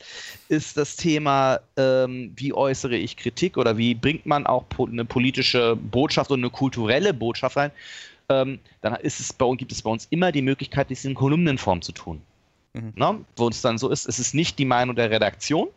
ist 0.49 0.77
das 0.77 0.97
Thema, 0.97 1.61
ähm, 1.77 2.33
wie 2.37 2.53
äußere 2.53 2.97
ich 2.97 3.17
Kritik 3.17 3.57
oder 3.57 3.77
wie 3.77 3.95
bringt 3.95 4.27
man 4.27 4.47
auch 4.47 4.69
po 4.69 4.87
eine 4.87 5.05
politische 5.05 5.77
Botschaft 5.77 6.31
und 6.31 6.41
eine 6.41 6.51
kulturelle 6.51 7.15
Botschaft 7.15 7.57
rein. 7.57 7.71
Ähm, 8.29 8.61
dann 8.81 8.95
ist 8.97 9.21
es 9.21 9.33
bei 9.33 9.45
uns, 9.45 9.59
gibt 9.59 9.73
es 9.73 9.83
bei 9.83 9.91
uns 9.91 10.07
immer 10.11 10.33
die 10.33 10.43
Möglichkeit, 10.43 10.91
dies 10.91 11.05
in 11.05 11.15
Kolumnenform 11.15 11.83
zu 11.83 11.93
tun. 11.93 12.23
Mhm. 12.75 12.93
Ne? 12.95 13.25
Wo 13.37 13.49
es 13.49 13.63
dann 13.63 13.79
so 13.79 13.89
ist, 13.89 14.07
es 14.07 14.19
ist 14.19 14.35
nicht 14.35 14.59
die 14.59 14.65
Meinung 14.65 14.95
der 14.95 15.11
Redaktion, 15.11 15.69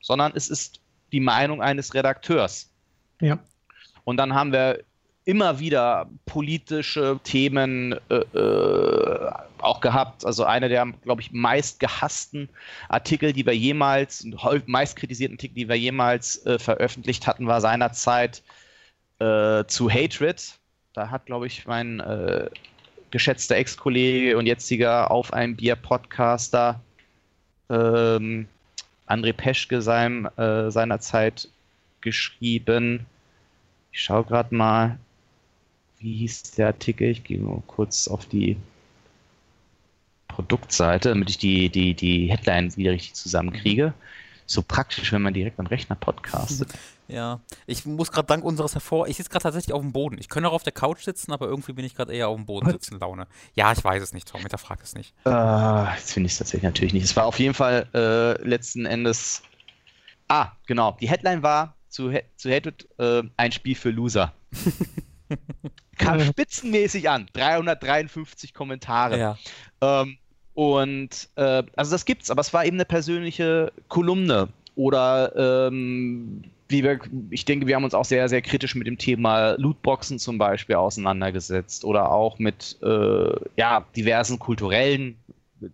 sondern 0.00 0.32
es 0.34 0.48
ist 0.48 0.80
die 1.12 1.20
Meinung 1.20 1.62
eines 1.62 1.94
Redakteurs. 1.94 2.70
Ja. 3.20 3.38
Und 4.04 4.16
dann 4.16 4.34
haben 4.34 4.52
wir 4.52 4.84
immer 5.28 5.58
wieder 5.58 6.08
politische 6.24 7.20
Themen 7.22 7.94
äh, 8.08 8.14
äh, 8.14 9.30
auch 9.58 9.82
gehabt. 9.82 10.24
Also 10.24 10.44
einer 10.44 10.70
der, 10.70 10.86
glaube 11.04 11.20
ich, 11.20 11.32
meist 11.32 11.80
gehassten 11.80 12.48
Artikel, 12.88 13.34
die 13.34 13.44
wir 13.44 13.54
jemals, 13.54 14.26
meist 14.64 14.96
kritisierten 14.96 15.36
Artikel, 15.36 15.54
die 15.54 15.68
wir 15.68 15.76
jemals 15.76 16.46
äh, 16.46 16.58
veröffentlicht 16.58 17.26
hatten, 17.26 17.46
war 17.46 17.60
seinerzeit 17.60 18.42
äh, 19.18 19.64
zu 19.66 19.90
Hatred. 19.90 20.58
Da 20.94 21.10
hat, 21.10 21.26
glaube 21.26 21.46
ich, 21.46 21.66
mein 21.66 22.00
äh, 22.00 22.48
geschätzter 23.10 23.56
Ex-Kollege 23.56 24.38
und 24.38 24.46
jetziger 24.46 25.10
Auf 25.10 25.34
ein 25.34 25.56
Bier-Podcaster 25.56 26.80
ähm, 27.68 28.48
André 29.06 29.34
Peschke 29.34 29.82
sein, 29.82 30.24
äh, 30.38 30.70
seinerzeit 30.70 31.50
geschrieben. 32.00 33.04
Ich 33.92 34.00
schaue 34.02 34.24
gerade 34.24 34.54
mal 34.54 34.98
wie 36.00 36.16
hieß 36.18 36.52
der 36.52 36.68
Artikel? 36.68 37.08
Ich 37.08 37.24
gehe 37.24 37.38
nur 37.38 37.62
kurz 37.66 38.08
auf 38.08 38.26
die 38.26 38.56
Produktseite, 40.28 41.08
damit 41.10 41.30
ich 41.30 41.38
die, 41.38 41.68
die, 41.68 41.94
die 41.94 42.30
Headline 42.30 42.76
wieder 42.76 42.92
richtig 42.92 43.14
zusammenkriege. 43.14 43.92
So 44.46 44.62
praktisch, 44.62 45.12
wenn 45.12 45.22
man 45.22 45.34
direkt 45.34 45.58
am 45.58 45.66
Rechner 45.66 45.96
podcastet. 45.96 46.72
Ja, 47.10 47.40
ich 47.66 47.86
muss 47.86 48.12
gerade 48.12 48.26
dank 48.26 48.44
unseres 48.44 48.74
hervor. 48.74 49.08
Ich 49.08 49.16
sitze 49.16 49.30
gerade 49.30 49.44
tatsächlich 49.44 49.72
auf 49.72 49.80
dem 49.80 49.92
Boden. 49.92 50.18
Ich 50.18 50.28
könnte 50.28 50.50
auch 50.50 50.52
auf 50.52 50.62
der 50.62 50.74
Couch 50.74 51.02
sitzen, 51.02 51.32
aber 51.32 51.46
irgendwie 51.46 51.72
bin 51.72 51.86
ich 51.86 51.94
gerade 51.94 52.12
eher 52.12 52.28
auf 52.28 52.36
dem 52.36 52.44
Boden 52.44 52.70
sitzen, 52.70 52.98
Laune. 53.00 53.26
Ja, 53.54 53.72
ich 53.72 53.82
weiß 53.82 54.02
es 54.02 54.12
nicht, 54.12 54.28
Tom. 54.28 54.42
Hinterfrag 54.42 54.80
es 54.82 54.94
nicht. 54.94 55.14
Äh, 55.24 55.94
jetzt 55.94 56.12
finde 56.12 56.26
ich 56.26 56.32
es 56.32 56.38
tatsächlich 56.38 56.64
natürlich 56.64 56.92
nicht. 56.92 57.04
Es 57.04 57.16
war 57.16 57.24
auf 57.24 57.38
jeden 57.38 57.54
Fall 57.54 57.88
äh, 57.94 58.46
letzten 58.46 58.84
Endes. 58.84 59.42
Ah, 60.28 60.52
genau. 60.66 60.98
Die 61.00 61.08
Headline 61.08 61.42
war 61.42 61.76
zu, 61.88 62.12
zu 62.36 62.50
Hatred 62.50 62.86
äh, 62.98 63.22
ein 63.38 63.52
Spiel 63.52 63.74
für 63.74 63.88
Loser. 63.88 64.34
Kam 65.98 66.20
spitzenmäßig 66.20 67.10
an. 67.10 67.26
353 67.32 68.54
Kommentare. 68.54 69.18
Ja. 69.18 69.38
Ähm, 69.80 70.18
und 70.54 71.28
äh, 71.36 71.62
also 71.76 71.92
das 71.92 72.04
gibt's, 72.04 72.30
aber 72.30 72.40
es 72.40 72.52
war 72.52 72.64
eben 72.64 72.76
eine 72.76 72.84
persönliche 72.84 73.72
Kolumne 73.88 74.48
oder 74.74 75.68
ähm, 75.68 76.42
wie 76.68 76.84
wir, 76.84 77.00
ich 77.30 77.44
denke, 77.44 77.66
wir 77.66 77.76
haben 77.76 77.84
uns 77.84 77.94
auch 77.94 78.04
sehr, 78.04 78.28
sehr 78.28 78.42
kritisch 78.42 78.74
mit 78.74 78.86
dem 78.86 78.98
Thema 78.98 79.52
Lootboxen 79.52 80.18
zum 80.18 80.38
Beispiel 80.38 80.76
auseinandergesetzt 80.76 81.84
oder 81.84 82.10
auch 82.10 82.38
mit 82.38 82.76
äh, 82.82 83.30
ja, 83.56 83.84
diversen 83.96 84.38
kulturellen 84.38 85.16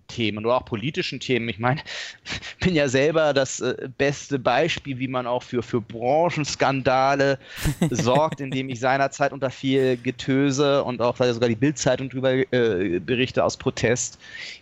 Themen 0.09 0.45
oder 0.45 0.57
auch 0.57 0.65
politischen 0.65 1.21
Themen. 1.21 1.49
Ich 1.49 1.59
meine, 1.59 1.81
bin 2.61 2.75
ja 2.75 2.89
selber 2.89 3.33
das 3.33 3.61
äh, 3.61 3.89
beste 3.99 4.39
Beispiel, 4.39 4.99
wie 4.99 5.09
man 5.09 5.27
auch 5.27 5.43
für, 5.43 5.63
für 5.63 5.81
Branchenskandale 5.81 7.39
sorgt, 7.91 8.41
indem 8.41 8.69
ich 8.69 8.81
seinerzeit 8.81 9.33
unter 9.33 9.51
viel 9.51 9.97
Getöse 9.97 10.83
und 10.85 11.01
auch 11.01 11.17
sogar 11.17 11.49
die 11.49 11.55
Bildzeitung 11.55 12.09
darüber 12.09 12.33
äh, 12.33 12.99
berichte 13.01 13.45
aus 13.45 13.57
Protest 13.57 14.19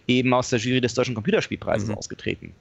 eben 0.07 0.33
aus 0.35 0.51
der 0.51 0.59
Jury 0.59 0.81
des 0.81 0.95
Deutschen 0.95 1.15
Computerspielpreises 1.15 1.89
mhm. 1.89 1.95
ausgetreten 1.95 2.55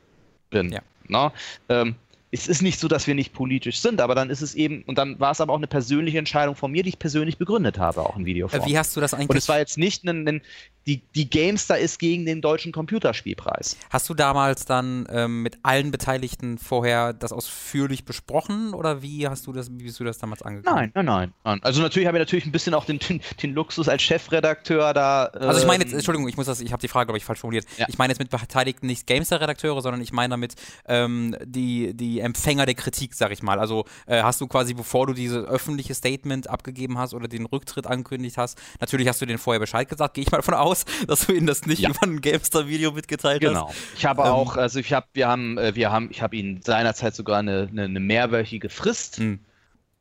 bin. 0.50 0.72
Ja. 0.72 0.82
No? 1.08 1.32
Ähm, 1.70 1.96
es 2.32 2.48
ist 2.48 2.62
nicht 2.62 2.80
so, 2.80 2.88
dass 2.88 3.08
wir 3.08 3.16
nicht 3.16 3.34
politisch 3.34 3.80
sind, 3.82 4.00
aber 4.00 4.16
dann 4.16 4.30
ist 4.30 4.42
es 4.42 4.56
eben, 4.56 4.84
und 4.84 4.98
dann 4.98 5.20
war 5.20 5.32
es 5.32 5.42
aber 5.42 5.52
auch 5.52 5.58
eine 5.58 5.68
persönliche 5.68 6.18
Entscheidung 6.18 6.56
von 6.56 6.72
mir, 6.72 6.82
die 6.84 6.90
ich 6.90 7.00
persönlich 7.00 7.38
begründet 7.38 7.78
habe, 7.78 8.02
auch 8.02 8.16
in 8.16 8.26
Videoform. 8.26 8.66
Wie 8.66 8.78
hast 8.78 8.96
du 8.96 9.02
das 9.02 9.14
eigentlich? 9.14 9.30
Und 9.30 9.38
es 9.38 9.50
war 9.50 9.60
jetzt 9.60 9.78
nicht 9.78 10.06
ein, 10.06 10.28
ein 10.28 10.42
die, 10.88 11.02
die 11.14 11.30
GameStar 11.30 11.78
ist 11.78 12.00
gegen 12.00 12.26
den 12.26 12.42
deutschen 12.42 12.72
Computerspielpreis. 12.72 13.78
Hast 13.92 14.10
du 14.10 14.14
damals 14.14 14.66
dann 14.66 15.08
ähm, 15.12 15.44
mit 15.44 15.60
allen 15.62 15.92
Beteiligten 15.92 16.58
vorher 16.58 17.14
das 17.14 17.32
ausführlich 17.32 18.04
besprochen 18.04 18.74
oder 18.74 19.04
wie 19.04 19.28
hast 19.28 19.46
du 19.46 19.54
das, 19.54 19.70
wie 19.72 19.84
bist 19.84 20.00
du 20.00 20.04
das 20.04 20.18
damals 20.18 20.42
angegangen? 20.42 20.92
Nein, 20.96 21.06
nein, 21.06 21.34
nein. 21.44 21.60
Also 21.62 21.82
natürlich 21.82 22.08
habe 22.08 22.18
ich 22.18 22.22
natürlich 22.22 22.46
ein 22.46 22.52
bisschen 22.52 22.74
auch 22.74 22.86
den, 22.86 22.98
den, 22.98 23.22
den 23.44 23.54
Luxus 23.54 23.90
als 23.90 24.02
Chefredakteur 24.02 24.94
da. 24.94 25.30
Ähm, 25.36 25.50
also 25.50 25.62
ich 25.62 25.68
meine 25.68 25.84
jetzt, 25.84 25.94
Entschuldigung, 25.94 26.28
ich 26.28 26.38
muss 26.38 26.48
das, 26.48 26.62
ich 26.62 26.72
habe 26.72 26.82
die 26.82 26.88
Frage, 26.88 27.08
glaube 27.08 27.18
ich, 27.18 27.26
falsch 27.26 27.40
formuliert. 27.40 27.66
Ja. 27.78 27.86
Ich 27.88 28.00
meine 28.00 28.12
jetzt 28.12 28.20
mit 28.20 28.32
Beteiligten 28.32 28.88
nicht 28.88 29.06
GameStar-Redakteure, 29.06 29.82
sondern 29.82 30.02
ich 30.02 30.12
meine 30.12 30.32
damit 30.32 30.56
ähm, 30.88 31.36
die, 31.46 31.94
die 31.94 32.21
Empfänger 32.22 32.66
der 32.66 32.76
Kritik, 32.76 33.14
sag 33.14 33.32
ich 33.32 33.44
mal. 33.44 33.60
Also 33.60 33.86
äh, 34.06 34.22
hast 34.22 34.42
du 34.42 34.48
quasi, 34.48 34.74
bevor 34.74 35.08
du 35.08 35.14
dieses 35.14 35.46
öffentliche 35.46 35.94
Statement 35.94 36.50
abgegeben 36.50 36.98
hast 36.98 37.14
oder 37.14 37.28
den 37.28 37.46
Rücktritt 37.46 37.88
angekündigt 37.88 38.38
hast, 38.38 38.58
natürlich 38.80 39.08
hast 39.08 39.22
du 39.22 39.26
den 39.26 39.38
vorher 39.38 39.60
Bescheid 39.60 39.88
gesagt, 39.90 40.14
gehe 40.14 40.24
ich 40.24 40.32
mal 40.32 40.42
von 40.42 40.54
aus 40.54 40.86
dass 41.08 41.28
du 41.28 41.34
ihnen 41.34 41.48
das 41.48 41.66
nicht 41.66 41.82
ja. 41.82 41.90
über 41.90 42.04
ein 42.04 42.22
GameStar-Video 42.22 42.92
mitgeteilt 42.92 43.42
genau. 43.42 43.68
hast. 43.68 43.76
Genau. 43.76 43.98
Ich 43.98 44.06
habe 44.06 44.22
ähm, 44.24 44.28
auch, 44.28 44.58
also 44.58 44.80
ich 44.80 44.94
habe, 44.94 45.08
wir 45.14 45.28
haben, 45.28 45.58
äh, 45.58 45.76
wir 45.76 45.92
haben, 45.92 46.10
ich 46.12 46.22
habe 46.22 46.36
ihnen 46.36 46.62
seinerzeit 46.62 47.16
sogar 47.16 47.40
eine, 47.40 47.68
eine, 47.72 47.84
eine 47.84 48.00
mehrwöchige 48.00 48.70
Frist 48.70 49.18
hm. 49.18 49.40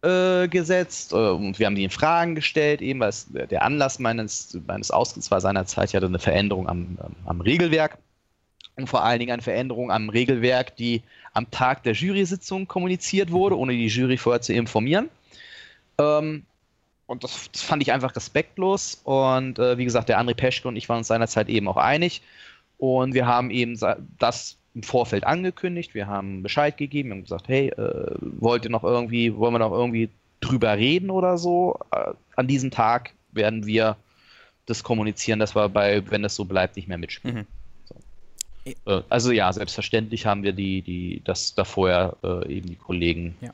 äh, 0.03 0.49
gesetzt 0.49 1.12
äh, 1.12 1.16
und 1.16 1.59
wir 1.59 1.66
haben 1.66 1.77
ihnen 1.77 1.91
Fragen 1.91 2.35
gestellt, 2.35 2.83
eben 2.83 3.01
weil 3.01 3.11
es, 3.11 3.27
der 3.31 3.66
Auslös 3.66 3.99
meines, 3.99 4.59
meines 4.66 4.91
Austritts 4.91 5.31
war 5.31 5.41
seinerzeit 5.41 5.93
ja 5.93 6.01
eine 6.01 6.18
Veränderung 6.18 6.68
am, 6.68 6.99
am 7.25 7.41
Regelwerk 7.41 7.99
und 8.77 8.89
vor 8.89 9.05
allen 9.05 9.18
Dingen 9.18 9.33
eine 9.33 9.43
Veränderung 9.43 9.91
am 9.91 10.09
Regelwerk, 10.09 10.77
die 10.77 11.03
am 11.33 11.51
Tag 11.51 11.83
der 11.83 11.93
Jury-Sitzung 11.93 12.66
kommuniziert 12.66 13.31
wurde, 13.31 13.57
ohne 13.57 13.72
die 13.72 13.87
Jury 13.87 14.16
vorher 14.16 14.41
zu 14.41 14.53
informieren. 14.53 15.09
Ähm, 15.99 16.45
und 17.07 17.24
das, 17.24 17.51
das, 17.53 17.62
fand 17.62 17.83
ich 17.83 17.93
einfach 17.93 18.14
respektlos. 18.14 19.01
Und 19.05 19.59
äh, 19.59 19.78
wie 19.78 19.85
gesagt, 19.85 20.09
der 20.09 20.20
André 20.20 20.35
Peschke 20.35 20.68
und 20.68 20.76
ich 20.76 20.89
waren 20.89 20.99
uns 20.99 21.09
seinerzeit 21.09 21.49
eben 21.49 21.68
auch 21.68 21.76
einig. 21.76 22.22
Und 22.78 23.14
wir 23.14 23.26
haben 23.26 23.51
eben 23.51 23.78
das 24.18 24.57
im 24.74 24.83
Vorfeld 24.83 25.24
angekündigt. 25.24 25.95
Wir 25.95 26.07
haben 26.07 26.43
Bescheid 26.43 26.76
gegeben. 26.76 27.11
Wir 27.11 27.16
haben 27.16 27.22
gesagt, 27.22 27.49
hey, 27.49 27.68
äh, 27.68 28.14
wollt 28.20 28.64
ihr 28.64 28.70
noch 28.70 28.85
irgendwie, 28.85 29.37
wollen 29.37 29.55
wir 29.55 29.59
noch 29.59 29.72
irgendwie 29.72 30.09
drüber 30.41 30.76
reden 30.76 31.11
oder 31.11 31.37
so? 31.37 31.78
Äh, 31.91 32.12
an 32.37 32.47
diesem 32.47 32.70
Tag 32.70 33.12
werden 33.33 33.66
wir 33.66 33.97
das 34.66 34.83
kommunizieren, 34.83 35.41
dass 35.41 35.55
wir 35.55 35.68
bei, 35.68 36.09
wenn 36.11 36.24
es 36.24 36.37
so 36.37 36.45
bleibt, 36.45 36.76
nicht 36.76 36.89
mehr 36.89 36.99
mitspielen. 36.99 37.39
Mhm. 37.39 37.47
Äh, 38.87 39.03
also 39.09 39.31
ja, 39.33 39.53
selbstverständlich 39.53 40.27
haben 40.27 40.43
wir 40.43 40.53
die, 40.53 40.83
die, 40.83 41.23
das 41.25 41.55
da 41.55 41.64
vorher 41.64 42.16
äh, 42.23 42.57
eben 42.57 42.68
die 42.68 42.77
Kollegen 42.77 43.37
ja 43.41 43.51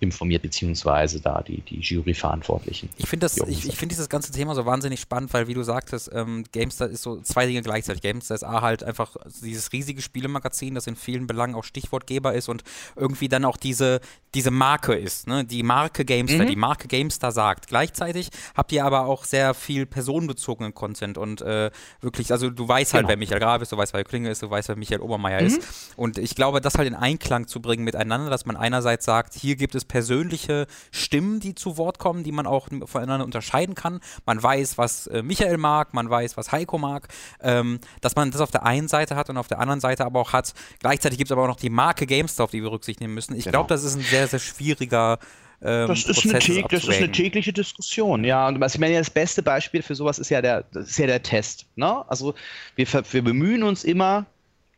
informiert, 0.00 0.42
beziehungsweise 0.42 1.20
da 1.20 1.42
die, 1.42 1.60
die 1.62 1.80
Juryverantwortlichen. 1.80 2.88
Ich 2.96 3.08
finde 3.08 3.26
ich, 3.26 3.66
ich 3.66 3.76
finde 3.76 3.94
dieses 3.94 4.08
ganze 4.08 4.32
Thema 4.32 4.54
so 4.54 4.64
wahnsinnig 4.64 5.00
spannend, 5.00 5.32
weil 5.34 5.48
wie 5.48 5.54
du 5.54 5.62
sagtest, 5.62 6.10
ähm, 6.12 6.44
GameStar 6.52 6.88
ist 6.88 7.02
so 7.02 7.20
zwei 7.20 7.46
Dinge 7.46 7.62
gleichzeitig. 7.62 8.02
GameStar 8.02 8.34
ist 8.36 8.44
A 8.44 8.62
halt 8.62 8.84
einfach 8.84 9.16
dieses 9.42 9.72
riesige 9.72 10.02
Spielemagazin, 10.02 10.74
das 10.74 10.86
in 10.86 10.96
vielen 10.96 11.26
Belangen 11.26 11.54
auch 11.54 11.64
Stichwortgeber 11.64 12.34
ist 12.34 12.48
und 12.48 12.62
irgendwie 12.96 13.28
dann 13.28 13.44
auch 13.44 13.56
diese, 13.56 14.00
diese 14.34 14.50
Marke 14.50 14.94
ist, 14.94 15.26
ne? 15.26 15.44
Die 15.44 15.62
Marke 15.62 16.04
GameStar, 16.04 16.44
mhm. 16.44 16.50
die 16.50 16.56
Marke 16.56 16.86
GameStar 16.86 17.32
sagt. 17.32 17.68
Gleichzeitig 17.68 18.28
habt 18.54 18.72
ihr 18.72 18.84
aber 18.84 19.06
auch 19.06 19.24
sehr 19.24 19.54
viel 19.54 19.86
personenbezogenen 19.86 20.74
Content 20.74 21.18
und 21.18 21.40
äh, 21.40 21.70
wirklich, 22.00 22.30
also 22.30 22.50
du 22.50 22.68
weißt 22.68 22.94
halt, 22.94 23.02
genau. 23.02 23.10
wer 23.10 23.16
Michael 23.16 23.40
Graf 23.40 23.62
ist, 23.62 23.72
du 23.72 23.76
weißt, 23.76 23.94
wer 23.94 24.04
Klinge 24.04 24.30
ist, 24.30 24.42
du 24.42 24.50
weißt, 24.50 24.68
wer 24.68 24.76
Michael 24.76 25.00
Obermeier 25.00 25.40
mhm. 25.40 25.46
ist. 25.46 25.94
Und 25.96 26.18
ich 26.18 26.34
glaube, 26.34 26.60
das 26.60 26.76
halt 26.76 26.86
in 26.86 26.94
Einklang 26.94 27.46
zu 27.46 27.60
bringen 27.60 27.84
miteinander, 27.84 28.30
dass 28.30 28.46
man 28.46 28.56
einerseits 28.56 29.04
sagt, 29.04 29.34
hier 29.34 29.56
gibt 29.56 29.74
es 29.74 29.84
persönliche 29.88 30.66
Stimmen, 30.90 31.40
die 31.40 31.54
zu 31.54 31.76
Wort 31.76 31.98
kommen, 31.98 32.22
die 32.22 32.32
man 32.32 32.46
auch 32.46 32.68
voneinander 32.84 33.24
unterscheiden 33.24 33.74
kann. 33.74 34.00
Man 34.26 34.42
weiß, 34.42 34.78
was 34.78 35.06
äh, 35.08 35.22
Michael 35.22 35.58
mag, 35.58 35.94
man 35.94 36.08
weiß, 36.08 36.36
was 36.36 36.52
Heiko 36.52 36.78
mag. 36.78 37.08
Ähm, 37.42 37.80
dass 38.00 38.14
man 38.14 38.30
das 38.30 38.40
auf 38.40 38.50
der 38.50 38.64
einen 38.64 38.88
Seite 38.88 39.16
hat 39.16 39.30
und 39.30 39.36
auf 39.36 39.48
der 39.48 39.58
anderen 39.58 39.80
Seite 39.80 40.04
aber 40.04 40.20
auch 40.20 40.32
hat. 40.32 40.54
Gleichzeitig 40.80 41.18
gibt 41.18 41.28
es 41.28 41.32
aber 41.32 41.42
auch 41.42 41.48
noch 41.48 41.56
die 41.56 41.70
Marke 41.70 42.06
GameStop, 42.06 42.44
auf 42.44 42.50
die 42.50 42.62
wir 42.62 42.70
Rücksicht 42.70 43.00
nehmen 43.00 43.14
müssen. 43.14 43.34
Ich 43.34 43.44
genau. 43.44 43.58
glaube, 43.58 43.68
das 43.68 43.84
ist 43.84 43.96
ein 43.96 44.02
sehr, 44.02 44.28
sehr 44.28 44.38
schwieriger 44.38 45.18
ähm, 45.60 45.88
das, 45.88 46.04
ist 46.04 46.24
eine, 46.24 46.34
das 46.68 46.84
ist 46.84 46.96
eine 46.96 47.10
tägliche 47.10 47.52
Diskussion, 47.52 48.22
ja. 48.22 48.46
Und 48.46 48.60
was 48.60 48.74
ich 48.74 48.80
meine, 48.80 48.96
das 48.96 49.10
beste 49.10 49.42
Beispiel 49.42 49.82
für 49.82 49.94
sowas 49.94 50.18
ist 50.18 50.28
ja 50.28 50.40
der, 50.40 50.64
ist 50.72 50.98
ja 50.98 51.06
der 51.06 51.22
Test. 51.22 51.66
Ne? 51.74 52.08
Also 52.08 52.34
wir, 52.76 52.86
wir 52.86 53.24
bemühen 53.24 53.64
uns 53.64 53.82
immer 53.82 54.26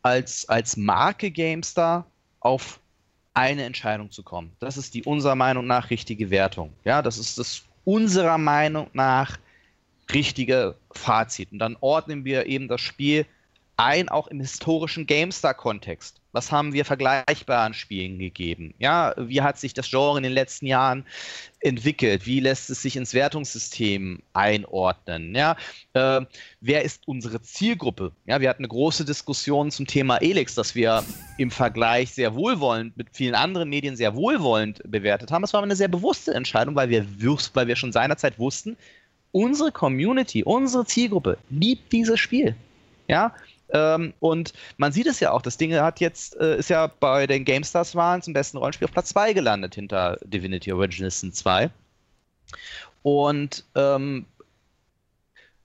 als, 0.03 0.49
als 0.49 0.77
Marke 0.77 1.31
GameStar 1.31 2.07
auf 2.41 2.81
eine 3.35 3.65
Entscheidung 3.65 4.11
zu 4.11 4.23
kommen. 4.23 4.53
Das 4.61 4.77
ist 4.77 4.95
die 4.95 5.05
unserer 5.05 5.35
Meinung 5.35 5.67
nach 5.67 5.91
richtige 5.91 6.31
Wertung. 6.31 6.73
Ja, 6.85 7.03
das 7.03 7.19
ist 7.19 7.39
das 7.39 7.63
unserer 7.85 8.39
Meinung 8.39 8.89
nach 8.93 9.39
richtige 10.13 10.77
Fazit. 10.93 11.53
Und 11.53 11.59
dann 11.61 11.77
ordnen 11.81 12.25
wir 12.25 12.47
eben 12.47 12.69
das 12.69 12.81
Spiel 12.81 13.27
ein, 13.77 14.09
auch 14.09 14.27
im 14.27 14.41
historischen 14.41 15.07
GameStar-Kontext. 15.07 16.20
Was 16.33 16.53
haben 16.53 16.73
wir 16.73 16.85
vergleichbaren 16.85 17.75
Spielen 17.75 18.19
gegeben? 18.19 18.75
Ja, 18.79 19.15
wie 19.17 19.43
hat 19.43 19.59
sich 19.59 19.75
das 19.75 19.91
Genre 19.91 20.17
in 20.17 20.23
den 20.23 20.33
letzten 20.33 20.67
Jahren 20.67 21.05
entwickelt? 21.61 22.27
Wie 22.27 22.41
lässt 22.41 22.71
es 22.71 22.83
sich 22.83 22.97
ins 22.97 23.15
Wertungssystem 23.15 24.23
einordnen? 24.33 25.35
Ja, 25.35 25.57
äh, 25.95 26.21
wer 26.61 26.83
ist 26.85 27.09
unsere 27.09 27.43
Zielgruppe? 27.43 28.13
Ja, 28.27 28.41
wir 28.41 28.49
hatten 28.49 28.63
eine 28.63 28.69
große 28.69 29.05
Diskussion 29.05 29.71
zum 29.71 29.87
Thema 29.87 30.19
Elix, 30.19 30.55
das 30.55 30.75
wir 30.75 31.05
im 31.37 31.51
Vergleich 31.51 32.13
sehr 32.13 32.35
wohlwollend 32.35 32.97
mit 32.97 33.09
vielen 33.13 33.35
anderen 33.35 33.69
Medien 33.69 33.97
sehr 33.97 34.15
wohlwollend 34.15 34.81
bewertet 34.85 35.33
haben. 35.33 35.45
Es 35.45 35.53
war 35.53 35.63
eine 35.63 35.77
sehr 35.77 35.89
bewusste 35.89 36.33
Entscheidung, 36.35 36.77
weil 36.77 36.91
wir, 36.91 37.07
weil 37.55 37.67
wir 37.67 37.77
schon 37.77 37.93
seinerzeit 37.93 38.39
wussten, 38.39 38.77
unsere 39.33 39.73
Community, 39.73 40.45
unsere 40.45 40.85
Zielgruppe 40.85 41.39
liebt 41.51 41.93
dieses 41.93 42.19
Spiel. 42.19 42.55
Ja, 43.09 43.35
ähm, 43.73 44.15
und 44.21 44.53
man 44.77 44.93
sieht 44.93 45.07
es 45.07 45.21
ja 45.21 45.33
auch, 45.33 45.43
das 45.43 45.57
Ding 45.57 45.75
hat 45.75 46.01
jetzt, 46.01 46.37
äh, 46.41 46.59
ist 46.59 46.71
ja 46.71 46.87
bei 46.87 47.27
den 47.27 47.45
GameStars-Wahlen 47.45 48.23
zum 48.23 48.33
besten 48.33 48.59
Rollenspiel 48.59 48.87
auf 48.87 48.93
Platz 48.93 49.11
2 49.11 49.33
gelandet 49.33 49.75
hinter 49.75 50.19
Divinity 50.25 50.73
Original 50.73 51.11
Sin 51.11 51.33
2. 51.33 51.71
Und 53.03 53.65
ähm, 53.75 54.27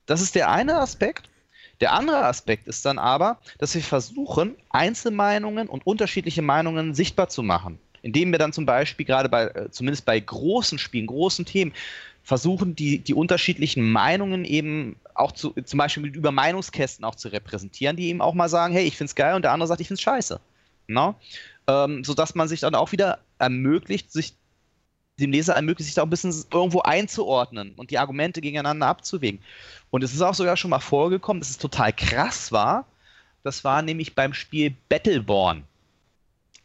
das 0.05 0.21
ist 0.21 0.35
der 0.35 0.49
eine 0.49 0.77
Aspekt. 0.77 1.29
Der 1.81 1.93
andere 1.93 2.25
Aspekt 2.25 2.67
ist 2.67 2.85
dann 2.85 2.97
aber, 2.97 3.39
dass 3.57 3.75
wir 3.75 3.81
versuchen, 3.81 4.55
Einzelmeinungen 4.69 5.67
und 5.67 5.85
unterschiedliche 5.85 6.41
Meinungen 6.41 6.93
sichtbar 6.93 7.27
zu 7.27 7.43
machen. 7.43 7.79
Indem 8.01 8.31
wir 8.31 8.39
dann 8.39 8.53
zum 8.53 8.65
Beispiel 8.65 9.05
gerade 9.05 9.29
bei, 9.29 9.47
äh, 9.47 9.71
zumindest 9.71 10.05
bei 10.05 10.19
großen 10.19 10.77
Spielen, 10.77 11.07
großen 11.07 11.45
Themen, 11.45 11.73
versuchen, 12.25 12.75
die, 12.75 12.97
die 12.97 13.13
unterschiedlichen 13.13 13.89
Meinungen 13.91 14.45
eben 14.45 14.95
auch 15.13 15.31
zu, 15.31 15.51
zum 15.63 15.77
Beispiel 15.77 16.07
über 16.07 16.31
Meinungskästen 16.31 17.05
auch 17.05 17.13
zu 17.13 17.27
repräsentieren, 17.27 17.95
die 17.95 18.07
eben 18.07 18.19
auch 18.19 18.33
mal 18.33 18.49
sagen, 18.49 18.73
hey, 18.73 18.83
ich 18.83 18.97
find's 18.97 19.13
geil 19.13 19.35
und 19.35 19.43
der 19.43 19.51
andere 19.51 19.67
sagt, 19.67 19.79
ich 19.79 19.87
find's 19.87 20.01
scheiße. 20.01 20.39
No? 20.87 21.09
Ne? 21.09 21.15
Ähm, 21.67 22.03
sodass 22.03 22.33
man 22.33 22.47
sich 22.47 22.61
dann 22.61 22.73
auch 22.73 22.91
wieder 22.91 23.19
ermöglicht, 23.37 24.11
sich 24.11 24.33
dem 25.19 25.31
Leser 25.31 25.53
ermöglicht, 25.53 25.85
sich 25.85 25.93
da 25.93 26.01
ein 26.01 26.09
bisschen 26.09 26.33
irgendwo 26.51 26.81
einzuordnen 26.81 27.73
und 27.77 27.91
die 27.91 27.99
Argumente 27.99 28.41
gegeneinander 28.41 28.87
abzuwägen. 28.87 29.39
Und 29.91 30.03
es 30.03 30.11
ist 30.11 30.21
auch 30.21 30.33
sogar 30.33 30.57
schon 30.57 30.71
mal 30.71 30.79
vorgekommen, 30.79 31.41
dass 31.41 31.51
es 31.51 31.59
total 31.59 31.93
krass 31.93 32.51
war. 32.51 32.87
Das 33.43 33.63
war 33.63 33.83
nämlich 33.83 34.15
beim 34.15 34.33
Spiel 34.33 34.75
Battleborn. 34.89 35.63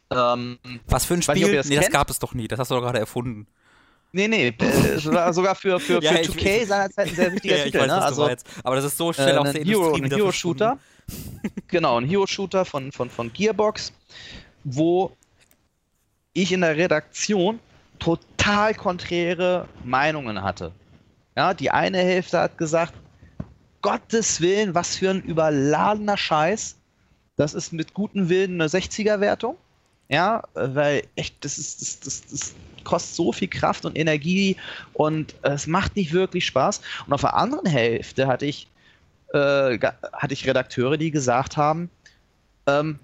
Ähm, 0.09 0.57
Was 0.87 1.05
für 1.05 1.13
ein 1.13 1.21
Spiel? 1.21 1.35
Nicht, 1.35 1.55
das 1.55 1.69
nee, 1.69 1.75
das 1.75 1.91
gab 1.91 2.09
es 2.09 2.17
doch 2.17 2.33
nie. 2.33 2.47
Das 2.47 2.59
hast 2.59 2.71
du 2.71 2.75
doch 2.75 2.81
gerade 2.81 2.99
erfunden. 2.99 3.45
Nee, 4.13 4.27
nee, 4.27 4.47
äh, 4.47 4.97
sogar 4.97 5.55
für, 5.55 5.79
für, 5.79 6.01
für 6.01 6.03
ja, 6.03 6.11
2K 6.11 6.65
seinerzeit 6.65 7.07
ein 7.07 7.15
sehr 7.15 7.31
wichtiger 7.31 7.55
ja, 7.57 7.63
Titel. 7.63 7.79
Weiß, 7.79 7.87
ne? 7.87 8.01
also, 8.01 8.29
Aber 8.63 8.75
das 8.75 8.85
ist 8.85 8.97
so 8.97 9.13
schnell 9.13 9.35
äh, 9.35 9.37
aus 9.37 9.51
der 9.53 9.63
Hero, 9.63 9.95
Industrie 9.95 10.03
Ein 10.03 10.11
Hero-Shooter. 10.11 10.79
genau, 11.67 11.99
ein 11.99 12.05
Hero-Shooter 12.05 12.65
von, 12.65 12.91
von, 12.91 13.09
von 13.09 13.31
Gearbox, 13.31 13.93
wo 14.65 15.15
ich 16.33 16.51
in 16.51 16.61
der 16.61 16.75
Redaktion 16.75 17.59
total 17.99 18.73
konträre 18.73 19.67
Meinungen 19.85 20.41
hatte. 20.41 20.73
Ja, 21.37 21.53
die 21.53 21.71
eine 21.71 21.99
Hälfte 21.99 22.39
hat 22.39 22.57
gesagt, 22.57 22.93
Gottes 23.81 24.41
Willen, 24.41 24.75
was 24.75 24.97
für 24.97 25.09
ein 25.09 25.21
überladener 25.21 26.17
Scheiß. 26.17 26.75
Das 27.37 27.53
ist 27.53 27.71
mit 27.71 27.93
gutem 27.93 28.29
Willen 28.29 28.61
eine 28.61 28.67
60er-Wertung. 28.69 29.55
Ja, 30.09 30.43
weil 30.53 31.03
echt, 31.15 31.43
das 31.45 31.57
ist, 31.57 31.81
das, 31.81 31.99
das, 31.99 32.21
das 32.29 32.53
kostet 32.83 33.15
so 33.15 33.31
viel 33.31 33.47
Kraft 33.49 33.85
und 33.85 33.97
Energie 33.97 34.57
und 34.93 35.35
es 35.43 35.67
macht 35.67 35.95
nicht 35.95 36.13
wirklich 36.13 36.45
Spaß. 36.45 36.81
Und 37.07 37.13
auf 37.13 37.21
der 37.21 37.35
anderen 37.35 37.65
Hälfte 37.67 38.27
hatte 38.27 38.45
ich, 38.45 38.71
äh, 39.33 39.77
hatte 40.13 40.33
ich 40.33 40.47
Redakteure, 40.47 40.97
die 40.97 41.11
gesagt 41.11 41.57
haben, 41.57 41.91
ähm, 42.67 42.99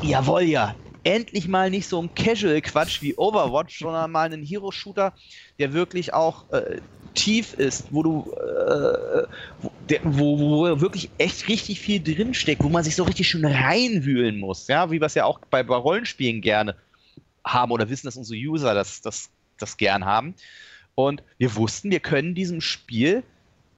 jawohl 0.00 0.42
ja, 0.42 0.76
endlich 1.04 1.48
mal 1.48 1.70
nicht 1.70 1.88
so 1.88 2.00
ein 2.02 2.14
Casual-Quatsch 2.14 3.02
wie 3.02 3.16
Overwatch, 3.16 3.78
sondern 3.78 4.10
mal 4.10 4.24
einen 4.26 4.42
Hero-Shooter, 4.42 5.14
der 5.58 5.72
wirklich 5.72 6.14
auch 6.14 6.50
äh, 6.50 6.80
tief 7.14 7.52
ist, 7.54 7.92
wo 7.92 8.02
du 8.02 8.32
äh, 8.32 9.26
wo, 9.60 9.72
der, 9.80 10.00
wo, 10.04 10.38
wo, 10.38 10.80
wirklich 10.80 11.12
echt 11.18 11.48
richtig 11.48 11.80
viel 11.80 12.02
drinsteckt, 12.02 12.62
wo 12.62 12.68
man 12.68 12.84
sich 12.84 12.96
so 12.96 13.04
richtig 13.04 13.28
schön 13.28 13.44
reinwühlen 13.44 14.38
muss, 14.38 14.66
ja, 14.68 14.90
wie 14.90 15.00
wir 15.00 15.06
es 15.06 15.14
ja 15.14 15.24
auch 15.24 15.40
bei, 15.50 15.62
bei 15.62 15.76
Rollenspielen 15.76 16.40
gerne 16.40 16.76
haben 17.44 17.72
oder 17.72 17.88
wissen, 17.88 18.06
dass 18.06 18.16
unsere 18.16 18.38
User 18.38 18.74
das, 18.74 19.00
das, 19.00 19.30
das 19.58 19.76
gern 19.76 20.04
haben. 20.04 20.34
Und 20.94 21.22
wir 21.38 21.54
wussten, 21.56 21.90
wir 21.90 22.00
können 22.00 22.34
diesem 22.34 22.60
Spiel 22.60 23.22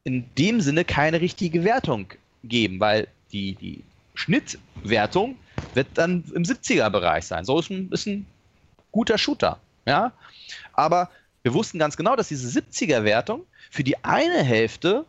in 0.04 0.24
dem 0.36 0.60
Sinne 0.60 0.84
keine 0.84 1.20
richtige 1.20 1.64
Wertung 1.64 2.06
geben, 2.44 2.78
weil 2.78 3.08
die, 3.32 3.54
die 3.54 3.82
Schnittwertung 4.14 5.36
wird 5.74 5.88
dann 5.94 6.24
im 6.34 6.44
70er-Bereich 6.44 7.26
sein. 7.26 7.44
So 7.44 7.58
ist 7.58 7.70
ein, 7.70 7.90
ist 7.90 8.06
ein 8.06 8.26
guter 8.92 9.18
Shooter. 9.18 9.58
Ja? 9.86 10.12
Aber 10.72 11.10
wir 11.42 11.54
wussten 11.54 11.78
ganz 11.78 11.96
genau, 11.96 12.16
dass 12.16 12.28
diese 12.28 12.48
70er-Wertung 12.48 13.44
für 13.70 13.84
die 13.84 14.02
eine 14.04 14.42
Hälfte 14.42 15.04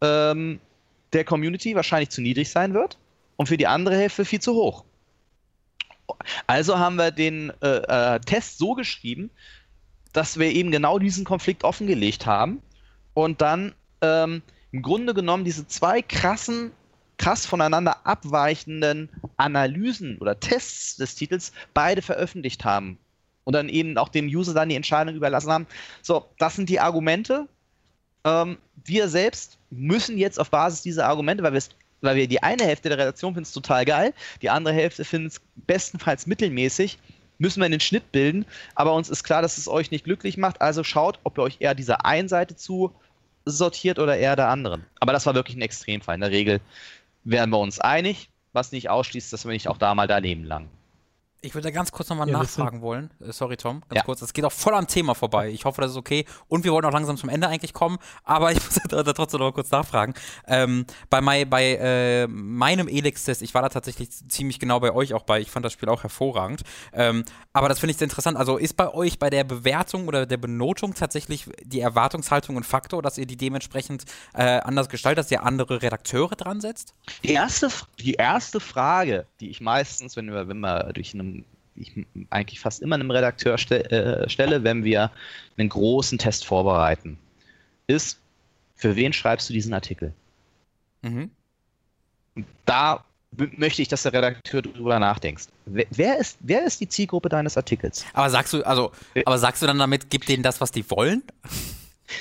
ähm, 0.00 0.60
der 1.12 1.24
Community 1.24 1.74
wahrscheinlich 1.74 2.10
zu 2.10 2.20
niedrig 2.20 2.50
sein 2.50 2.74
wird 2.74 2.98
und 3.36 3.46
für 3.46 3.56
die 3.56 3.66
andere 3.66 3.96
Hälfte 3.96 4.24
viel 4.24 4.40
zu 4.40 4.54
hoch. 4.54 4.84
Also 6.46 6.78
haben 6.78 6.96
wir 6.96 7.10
den 7.10 7.52
äh, 7.62 8.16
äh, 8.16 8.20
Test 8.20 8.58
so 8.58 8.74
geschrieben, 8.74 9.30
dass 10.12 10.38
wir 10.38 10.50
eben 10.50 10.70
genau 10.70 10.98
diesen 10.98 11.24
Konflikt 11.24 11.64
offengelegt 11.64 12.26
haben 12.26 12.62
und 13.14 13.40
dann 13.40 13.74
ähm, 14.00 14.42
im 14.72 14.82
Grunde 14.82 15.14
genommen 15.14 15.44
diese 15.44 15.66
zwei 15.66 16.02
krassen, 16.02 16.72
krass 17.16 17.46
voneinander 17.46 18.06
abweichenden 18.06 19.08
Analysen 19.36 20.18
oder 20.18 20.38
Tests 20.38 20.96
des 20.96 21.14
Titels 21.14 21.52
beide 21.72 22.02
veröffentlicht 22.02 22.64
haben 22.64 22.98
und 23.44 23.52
dann 23.54 23.68
eben 23.68 23.96
auch 23.98 24.08
dem 24.08 24.26
User 24.26 24.54
dann 24.54 24.68
die 24.68 24.74
Entscheidung 24.74 25.14
überlassen 25.14 25.52
haben. 25.52 25.66
So, 26.02 26.26
das 26.38 26.56
sind 26.56 26.68
die 26.68 26.80
Argumente. 26.80 27.48
Ähm, 28.24 28.58
wir 28.84 29.08
selbst 29.08 29.58
müssen 29.70 30.18
jetzt 30.18 30.40
auf 30.40 30.50
Basis 30.50 30.82
dieser 30.82 31.06
Argumente, 31.06 31.42
weil 31.44 31.52
wir 31.52 31.58
es 31.58 31.70
weil 32.04 32.16
wir 32.16 32.28
die 32.28 32.42
eine 32.42 32.64
Hälfte 32.64 32.88
der 32.88 32.98
Redaktion 32.98 33.34
finden 33.34 33.44
es 33.44 33.52
total 33.52 33.84
geil, 33.84 34.14
die 34.42 34.50
andere 34.50 34.74
Hälfte 34.74 35.04
findet 35.04 35.32
es 35.32 35.40
bestenfalls 35.66 36.26
mittelmäßig, 36.26 36.98
müssen 37.38 37.60
wir 37.60 37.66
einen 37.66 37.80
Schnitt 37.80 38.12
bilden, 38.12 38.46
aber 38.74 38.94
uns 38.94 39.08
ist 39.10 39.24
klar, 39.24 39.42
dass 39.42 39.58
es 39.58 39.68
euch 39.68 39.90
nicht 39.90 40.04
glücklich 40.04 40.36
macht, 40.36 40.60
also 40.60 40.84
schaut, 40.84 41.18
ob 41.24 41.38
ihr 41.38 41.42
euch 41.42 41.56
eher 41.60 41.74
dieser 41.74 42.04
einen 42.04 42.28
Seite 42.28 42.56
zu 42.56 42.94
sortiert 43.44 43.98
oder 43.98 44.16
eher 44.16 44.36
der 44.36 44.48
anderen. 44.48 44.84
Aber 45.00 45.12
das 45.12 45.26
war 45.26 45.34
wirklich 45.34 45.56
ein 45.56 45.62
Extremfall. 45.62 46.14
In 46.14 46.20
der 46.22 46.30
Regel 46.30 46.60
wären 47.24 47.50
wir 47.50 47.58
uns 47.58 47.80
einig, 47.80 48.30
was 48.52 48.72
nicht 48.72 48.88
ausschließt, 48.88 49.32
dass 49.32 49.44
wir 49.44 49.52
nicht 49.52 49.68
auch 49.68 49.78
da 49.78 49.94
mal 49.94 50.06
daneben 50.06 50.44
lang. 50.44 50.68
Ich 51.44 51.54
würde 51.54 51.68
da 51.68 51.70
ganz 51.70 51.92
kurz 51.92 52.08
nochmal 52.08 52.28
ja, 52.28 52.38
nachfragen 52.38 52.80
wollen. 52.80 53.10
Äh, 53.20 53.30
sorry, 53.32 53.58
Tom, 53.58 53.82
ganz 53.82 53.96
ja. 53.96 54.02
kurz. 54.02 54.22
Es 54.22 54.32
geht 54.32 54.46
auch 54.46 54.52
voll 54.52 54.72
am 54.72 54.86
Thema 54.86 55.14
vorbei. 55.14 55.50
Ich 55.50 55.66
hoffe, 55.66 55.82
das 55.82 55.90
ist 55.90 55.96
okay. 55.98 56.24
Und 56.48 56.64
wir 56.64 56.72
wollen 56.72 56.86
auch 56.86 56.92
langsam 56.92 57.18
zum 57.18 57.28
Ende 57.28 57.48
eigentlich 57.48 57.74
kommen, 57.74 57.98
aber 58.24 58.50
ich 58.52 58.58
muss 58.64 58.80
da, 58.88 59.02
trotzdem 59.02 59.40
noch 59.40 59.48
mal 59.48 59.52
kurz 59.52 59.70
nachfragen. 59.70 60.14
Ähm, 60.46 60.86
bei 61.10 61.20
my, 61.20 61.44
bei 61.44 61.76
äh, 61.76 62.26
meinem 62.26 62.88
Elix-Test, 62.88 63.42
ich 63.42 63.52
war 63.52 63.60
da 63.60 63.68
tatsächlich 63.68 64.08
ziemlich 64.10 64.58
genau 64.58 64.80
bei 64.80 64.92
euch 64.94 65.12
auch 65.12 65.24
bei. 65.24 65.40
Ich 65.40 65.50
fand 65.50 65.66
das 65.66 65.74
Spiel 65.74 65.88
auch 65.90 66.02
hervorragend. 66.02 66.62
Ähm, 66.94 67.24
aber 67.52 67.68
das 67.68 67.78
finde 67.78 67.90
ich 67.90 67.98
sehr 67.98 68.06
interessant. 68.06 68.38
Also 68.38 68.56
ist 68.56 68.76
bei 68.78 68.92
euch 68.92 69.18
bei 69.18 69.28
der 69.28 69.44
Bewertung 69.44 70.08
oder 70.08 70.24
der 70.24 70.38
Benotung 70.38 70.94
tatsächlich 70.94 71.46
die 71.62 71.80
Erwartungshaltung 71.80 72.56
ein 72.56 72.64
Faktor, 72.64 73.02
dass 73.02 73.18
ihr 73.18 73.26
die 73.26 73.36
dementsprechend 73.36 74.04
äh, 74.32 74.42
anders 74.60 74.88
gestaltet, 74.88 75.24
dass 75.24 75.30
ihr 75.30 75.42
andere 75.42 75.82
Redakteure 75.82 76.36
dran 76.36 76.62
setzt? 76.62 76.94
Die 77.22 77.32
erste, 77.32 77.68
die 77.98 78.14
erste 78.14 78.60
Frage, 78.60 79.26
die 79.40 79.50
ich 79.50 79.60
meistens, 79.60 80.16
wenn 80.16 80.32
wir, 80.32 80.48
wenn 80.48 80.60
wir 80.60 80.92
durch 80.94 81.12
einen 81.12 81.33
ich 81.76 82.06
eigentlich 82.30 82.60
fast 82.60 82.82
immer 82.82 82.94
einem 82.94 83.10
Redakteur 83.10 83.58
ste 83.58 83.90
äh, 83.90 84.28
stelle, 84.28 84.64
wenn 84.64 84.84
wir 84.84 85.10
einen 85.56 85.68
großen 85.68 86.18
Test 86.18 86.44
vorbereiten, 86.44 87.18
ist, 87.86 88.18
für 88.76 88.96
wen 88.96 89.12
schreibst 89.12 89.48
du 89.48 89.52
diesen 89.52 89.74
Artikel? 89.74 90.12
Mhm. 91.02 91.30
Da 92.64 93.04
möchte 93.56 93.82
ich, 93.82 93.88
dass 93.88 94.02
der 94.02 94.12
Redakteur 94.12 94.62
darüber 94.62 94.98
nachdenkst. 94.98 95.46
Wer 95.66 96.18
ist, 96.18 96.38
wer 96.40 96.64
ist 96.64 96.80
die 96.80 96.88
Zielgruppe 96.88 97.28
deines 97.28 97.56
Artikels? 97.56 98.04
Aber 98.12 98.30
sagst 98.30 98.52
du, 98.52 98.62
also, 98.62 98.92
aber 99.24 99.38
sagst 99.38 99.62
du 99.62 99.66
dann 99.66 99.78
damit, 99.78 100.10
gib 100.10 100.26
denen 100.26 100.42
das, 100.42 100.60
was 100.60 100.70
die 100.70 100.88
wollen? 100.90 101.22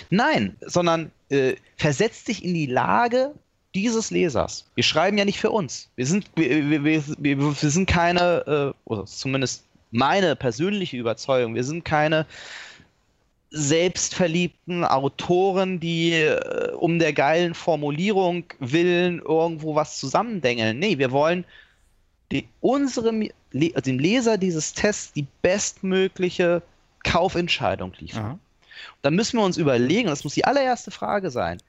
Nein, 0.09 0.55
sondern 0.61 1.11
äh, 1.29 1.55
versetz 1.77 2.23
dich 2.23 2.43
in 2.43 2.53
die 2.53 2.65
Lage 2.65 3.33
dieses 3.75 4.11
Lesers. 4.11 4.65
Wir 4.75 4.83
schreiben 4.83 5.17
ja 5.17 5.25
nicht 5.25 5.39
für 5.39 5.51
uns. 5.51 5.89
Wir 5.95 6.05
sind, 6.05 6.29
wir, 6.35 6.83
wir, 6.83 6.83
wir, 6.83 7.61
wir 7.61 7.69
sind 7.69 7.87
keine, 7.87 8.73
äh, 8.75 8.89
oder 8.89 9.05
zumindest 9.05 9.65
meine 9.91 10.35
persönliche 10.35 10.97
Überzeugung, 10.97 11.55
wir 11.55 11.63
sind 11.63 11.85
keine 11.85 12.25
selbstverliebten 13.51 14.83
Autoren, 14.83 15.79
die 15.79 16.13
äh, 16.13 16.71
um 16.71 16.97
der 16.97 17.13
geilen 17.13 17.53
Formulierung 17.53 18.45
willen 18.59 19.19
irgendwo 19.19 19.75
was 19.75 19.99
zusammendengeln. 19.99 20.79
Nee, 20.79 20.97
wir 20.97 21.11
wollen 21.11 21.45
die, 22.31 22.47
unserem, 22.61 23.29
dem 23.51 23.99
Leser 23.99 24.39
dieses 24.39 24.73
Tests 24.73 25.13
die 25.13 25.27
bestmögliche 25.43 26.63
Kaufentscheidung 27.03 27.93
liefern. 27.99 28.33
Mhm. 28.33 28.39
Dann 29.03 29.13
müssen 29.13 29.37
wir 29.37 29.45
uns 29.45 29.57
überlegen, 29.57 30.09
das 30.09 30.23
muss 30.23 30.33
die 30.33 30.45
allererste 30.45 30.89
Frage 30.89 31.29
sein, 31.29 31.59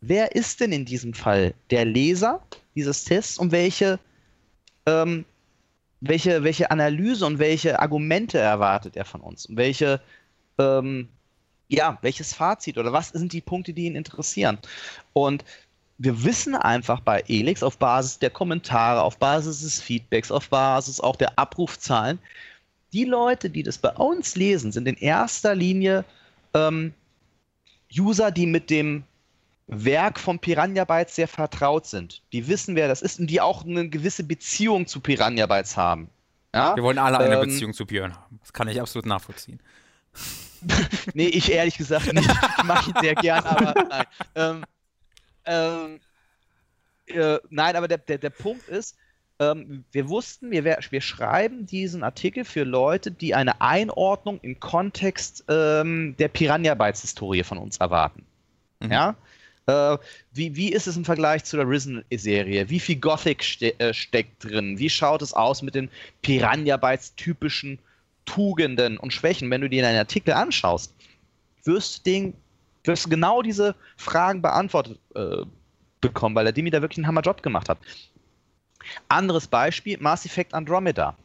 wer 0.00 0.34
ist 0.34 0.60
denn 0.60 0.72
in 0.72 0.84
diesem 0.84 1.14
Fall 1.14 1.54
der 1.70 1.84
Leser 1.84 2.42
dieses 2.74 3.04
Tests 3.04 3.38
und 3.38 3.52
welche, 3.52 3.98
ähm, 4.86 5.24
welche, 6.00 6.42
welche 6.42 6.70
Analyse 6.70 7.26
und 7.26 7.38
welche 7.38 7.78
Argumente 7.78 8.38
erwartet 8.38 8.96
er 8.96 9.04
von 9.04 9.20
uns 9.20 9.46
und 9.46 9.56
welche, 9.56 10.00
ähm, 10.58 11.08
ja, 11.68 11.98
welches 12.02 12.34
Fazit 12.34 12.78
oder 12.78 12.92
was 12.92 13.10
sind 13.10 13.32
die 13.32 13.40
Punkte, 13.40 13.72
die 13.72 13.86
ihn 13.86 13.96
interessieren. 13.96 14.58
Und 15.12 15.44
wir 15.98 16.24
wissen 16.24 16.54
einfach 16.54 17.00
bei 17.00 17.22
Elix 17.28 17.62
auf 17.62 17.76
Basis 17.76 18.18
der 18.18 18.30
Kommentare, 18.30 19.02
auf 19.02 19.18
Basis 19.18 19.60
des 19.60 19.80
Feedbacks, 19.80 20.30
auf 20.30 20.48
Basis 20.48 20.98
auch 20.98 21.16
der 21.16 21.38
Abrufzahlen, 21.38 22.18
die 22.92 23.04
Leute, 23.04 23.50
die 23.50 23.62
das 23.62 23.78
bei 23.78 23.90
uns 23.90 24.34
lesen, 24.34 24.72
sind 24.72 24.88
in 24.88 24.96
erster 24.96 25.54
Linie 25.54 26.04
ähm, 26.54 26.92
User, 27.96 28.30
die 28.30 28.46
mit 28.46 28.70
dem 28.70 29.04
Werk 29.70 30.18
von 30.18 30.38
Piranha 30.40 30.84
Bytes 30.84 31.14
sehr 31.14 31.28
vertraut 31.28 31.86
sind. 31.86 32.22
Die 32.32 32.48
wissen, 32.48 32.74
wer 32.74 32.88
das 32.88 33.02
ist 33.02 33.20
und 33.20 33.28
die 33.28 33.40
auch 33.40 33.64
eine 33.64 33.88
gewisse 33.88 34.24
Beziehung 34.24 34.86
zu 34.86 35.00
Piranha 35.00 35.46
Bytes 35.46 35.76
haben. 35.76 36.10
Ja? 36.52 36.74
Wir 36.74 36.82
wollen 36.82 36.98
alle 36.98 37.18
eine 37.18 37.36
ähm, 37.36 37.48
Beziehung 37.48 37.72
zu 37.72 37.86
Björn 37.86 38.14
haben. 38.14 38.38
Das 38.40 38.52
kann 38.52 38.66
ich 38.68 38.80
absolut 38.80 39.06
nachvollziehen. 39.06 39.60
nee, 41.14 41.28
ich 41.28 41.52
ehrlich 41.52 41.78
gesagt 41.78 42.12
nicht. 42.12 42.28
Ich 42.58 42.64
mache 42.64 42.90
ihn 42.90 42.96
sehr 43.00 43.14
gern, 43.14 43.44
aber 43.44 43.74
nein. 43.88 44.04
Ähm, 44.34 44.64
ähm, 45.46 46.00
äh, 47.06 47.38
nein, 47.48 47.76
aber 47.76 47.86
der, 47.86 47.98
der, 47.98 48.18
der 48.18 48.30
Punkt 48.30 48.68
ist, 48.68 48.96
ähm, 49.38 49.84
wir 49.92 50.08
wussten, 50.08 50.50
wir, 50.50 50.64
wir 50.64 51.00
schreiben 51.00 51.64
diesen 51.64 52.02
Artikel 52.02 52.44
für 52.44 52.64
Leute, 52.64 53.10
die 53.10 53.34
eine 53.34 53.60
Einordnung 53.60 54.40
im 54.42 54.58
Kontext 54.58 55.44
ähm, 55.48 56.16
der 56.18 56.28
Piranha 56.28 56.74
Bytes 56.74 57.02
Historie 57.02 57.44
von 57.44 57.58
uns 57.58 57.78
erwarten. 57.78 58.26
Mhm. 58.80 58.92
Ja? 58.92 59.16
Äh, 59.66 59.98
wie, 60.32 60.56
wie 60.56 60.72
ist 60.72 60.86
es 60.86 60.96
im 60.96 61.04
Vergleich 61.04 61.44
zu 61.44 61.56
der 61.56 61.68
Risen-Serie? 61.68 62.68
Wie 62.70 62.80
viel 62.80 62.96
Gothic 62.96 63.44
ste 63.44 63.78
äh, 63.78 63.94
steckt 63.94 64.44
drin? 64.44 64.78
Wie 64.78 64.90
schaut 64.90 65.22
es 65.22 65.32
aus 65.32 65.62
mit 65.62 65.74
den 65.74 65.90
Piranha 66.22 66.76
Bytes 66.76 67.14
typischen 67.14 67.78
Tugenden 68.24 68.96
und 68.98 69.12
Schwächen? 69.12 69.50
Wenn 69.50 69.60
du 69.60 69.68
dir 69.68 69.86
einen 69.86 69.98
Artikel 69.98 70.32
anschaust, 70.32 70.94
wirst 71.64 71.98
du, 71.98 72.10
den, 72.10 72.34
wirst 72.84 73.06
du 73.06 73.10
genau 73.10 73.42
diese 73.42 73.74
Fragen 73.96 74.42
beantwortet 74.42 74.98
äh, 75.14 75.44
bekommen, 76.00 76.34
weil 76.34 76.44
der 76.44 76.52
Dimi 76.52 76.70
da 76.70 76.80
wirklich 76.80 76.98
einen 76.98 77.06
Hammerjob 77.06 77.42
gemacht 77.42 77.68
hat. 77.68 77.78
Anderes 79.08 79.46
Beispiel, 79.46 79.98
Mass 80.00 80.24
Effect 80.24 80.54
Andromeda. 80.54 81.16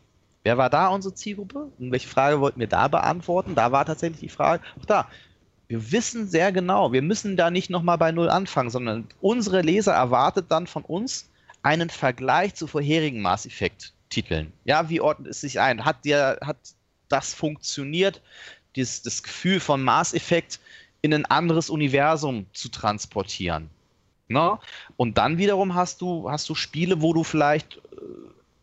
Wer 0.43 0.57
war 0.57 0.69
da 0.69 0.89
unsere 0.89 1.15
Zielgruppe? 1.15 1.71
Und 1.79 1.91
welche 1.91 2.07
Frage 2.07 2.39
wollten 2.39 2.59
wir 2.59 2.67
da 2.67 2.87
beantworten? 2.87 3.55
Da 3.55 3.71
war 3.71 3.85
tatsächlich 3.85 4.19
die 4.19 4.29
Frage, 4.29 4.63
auch 4.79 4.85
da, 4.85 5.07
wir 5.67 5.91
wissen 5.91 6.27
sehr 6.27 6.51
genau, 6.51 6.91
wir 6.91 7.01
müssen 7.01 7.37
da 7.37 7.49
nicht 7.49 7.69
nochmal 7.69 7.97
bei 7.97 8.11
Null 8.11 8.29
anfangen, 8.29 8.69
sondern 8.69 9.07
unsere 9.21 9.61
Leser 9.61 9.93
erwartet 9.93 10.45
dann 10.49 10.67
von 10.67 10.83
uns 10.83 11.29
einen 11.63 11.89
Vergleich 11.89 12.55
zu 12.55 12.67
vorherigen 12.67 13.21
Mass 13.21 13.45
Effect 13.45 13.93
Titeln. 14.09 14.53
Ja, 14.65 14.89
wie 14.89 15.01
ordnet 15.01 15.31
es 15.31 15.41
sich 15.41 15.59
ein? 15.59 15.83
Hat 15.83 16.05
dir, 16.05 16.37
hat 16.41 16.57
das 17.09 17.33
funktioniert, 17.33 18.21
dieses, 18.75 19.01
das 19.01 19.23
Gefühl 19.23 19.59
von 19.59 19.83
Mass 19.83 20.13
Effect 20.13 20.59
in 21.01 21.13
ein 21.13 21.25
anderes 21.25 21.69
Universum 21.69 22.45
zu 22.53 22.69
transportieren? 22.69 23.69
Ne? 24.27 24.57
Und 24.95 25.17
dann 25.17 25.37
wiederum 25.37 25.75
hast 25.75 26.01
du, 26.01 26.29
hast 26.29 26.49
du 26.49 26.55
Spiele, 26.55 27.01
wo 27.01 27.13
du 27.13 27.23
vielleicht 27.23 27.77
äh, 27.77 27.79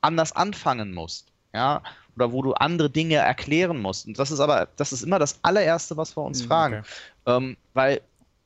anders 0.00 0.32
anfangen 0.32 0.92
musst. 0.94 1.28
Ja, 1.52 1.82
oder 2.16 2.32
wo 2.32 2.42
du 2.42 2.52
andere 2.54 2.90
Dinge 2.90 3.16
erklären 3.16 3.80
musst. 3.80 4.06
Und 4.06 4.18
das 4.18 4.30
ist 4.30 4.40
aber, 4.40 4.68
das 4.76 4.92
ist 4.92 5.02
immer 5.02 5.18
das 5.18 5.38
allererste, 5.42 5.96
was 5.96 6.16
wir 6.16 6.22
uns 6.22 6.42
mhm, 6.42 6.46
fragen. 6.46 6.78
Okay. 6.78 7.36
Ähm, 7.36 7.56
weil, 7.74 8.00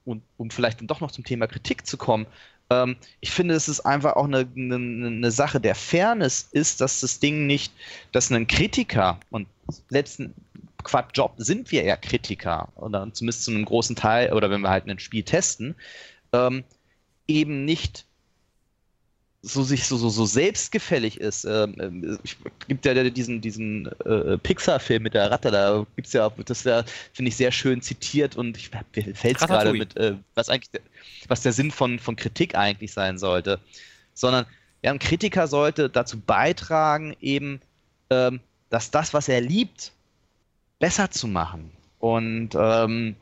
und 0.05 0.23
um 0.37 0.51
vielleicht 0.51 0.81
dann 0.81 0.87
doch 0.87 1.01
noch 1.01 1.11
zum 1.11 1.25
Thema 1.25 1.47
Kritik 1.47 1.87
zu 1.87 1.97
kommen, 1.97 2.27
ähm, 2.71 2.97
ich 3.21 3.31
finde, 3.31 3.55
es 3.55 3.69
ist 3.69 3.81
einfach 3.81 4.15
auch 4.17 4.25
eine, 4.25 4.47
eine, 4.57 4.75
eine, 4.75 5.31
Sache 5.31 5.61
der 5.61 5.75
Fairness 5.75 6.49
ist, 6.53 6.81
dass 6.81 7.01
das 7.01 7.21
Ding 7.21 7.47
nicht, 7.47 7.73
dass 8.13 8.31
ein 8.31 8.47
Kritiker 8.47 9.21
und 9.31 9.47
letzten 9.89 10.35
Quad-Job 10.83 11.35
sind 11.37 11.71
wir 11.73 11.85
ja 11.85 11.97
Kritiker, 11.97 12.69
oder 12.77 13.13
zumindest 13.13 13.45
zu 13.45 13.51
einem 13.51 13.65
großen 13.65 13.97
Teil, 13.97 14.33
oder 14.33 14.51
wenn 14.51 14.61
wir 14.61 14.71
halt 14.71 14.89
ein 14.89 14.99
Spiel 14.99 15.23
testen, 15.23 15.75
ähm, 16.33 16.65
eben 17.27 17.65
nicht 17.65 18.05
so 19.47 19.63
sich 19.63 19.85
so, 19.85 19.97
so, 19.97 20.09
so 20.09 20.27
selbstgefällig 20.27 21.21
ist. 21.21 21.45
Ähm, 21.45 22.19
es 22.25 22.37
gibt 22.67 22.85
ja 22.85 22.95
diesen, 23.05 23.41
diesen 23.41 23.87
äh, 24.05 24.37
Pixar-Film 24.39 25.05
mit 25.05 25.15
der 25.15 25.31
Ratte, 25.31 25.51
da 25.51 25.87
gibt 25.95 26.09
es 26.09 26.13
ja, 26.13 26.31
das 26.45 26.65
ja, 26.65 26.85
finde 27.13 27.29
ich, 27.29 27.37
sehr 27.37 27.53
schön 27.53 27.81
zitiert 27.81 28.37
und 28.37 28.57
ich 28.57 28.71
fällt 29.15 29.41
es 29.41 29.47
gerade 29.47 29.73
mit, 29.73 29.97
äh, 29.97 30.15
was 30.35 30.49
eigentlich, 30.49 30.83
was 31.29 31.43
der 31.43 31.53
Sinn 31.53 31.71
von, 31.71 31.99
von 31.99 32.17
Kritik 32.17 32.57
eigentlich 32.57 32.93
sein 32.93 33.19
sollte. 33.19 33.61
Sondern 34.15 34.47
ja, 34.83 34.91
ein 34.91 34.99
Kritiker 34.99 35.47
sollte 35.47 35.89
dazu 35.89 36.19
beitragen, 36.19 37.17
eben, 37.21 37.61
ähm, 38.11 38.41
dass 38.71 38.91
das, 38.91 39.15
was 39.15 39.29
er 39.29 39.41
liebt, 39.41 39.93
besser 40.81 41.11
zu 41.11 41.29
machen. 41.29 41.71
Und 42.01 42.51
ähm, 42.57 43.15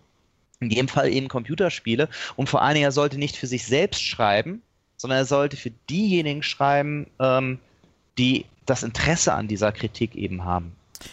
in 0.61 0.71
dem 0.71 0.89
Fall 0.89 1.13
eben 1.13 1.29
Computerspiele. 1.29 2.09
Und 2.37 2.49
vor 2.49 2.63
allen 2.63 2.75
Dingen, 2.75 2.87
er 2.87 2.93
sollte 2.93 3.19
nicht 3.19 3.37
für 3.37 3.47
sich 3.47 3.67
selbst 3.67 4.03
schreiben, 4.03 4.63
sondern 5.05 5.19
er 5.19 5.27
sollte 5.27 5.59
für 5.59 5.71
diejenigen 5.91 6.43
schreiben, 6.43 7.09
ähm, 7.21 7.59
die 8.17 8.47
das 8.65 8.83
Interesse 8.83 9.35
an 9.35 9.49
dieser 9.49 9.71
Kritik 9.71 10.15
eben 10.15 10.47
haben. 10.47 10.73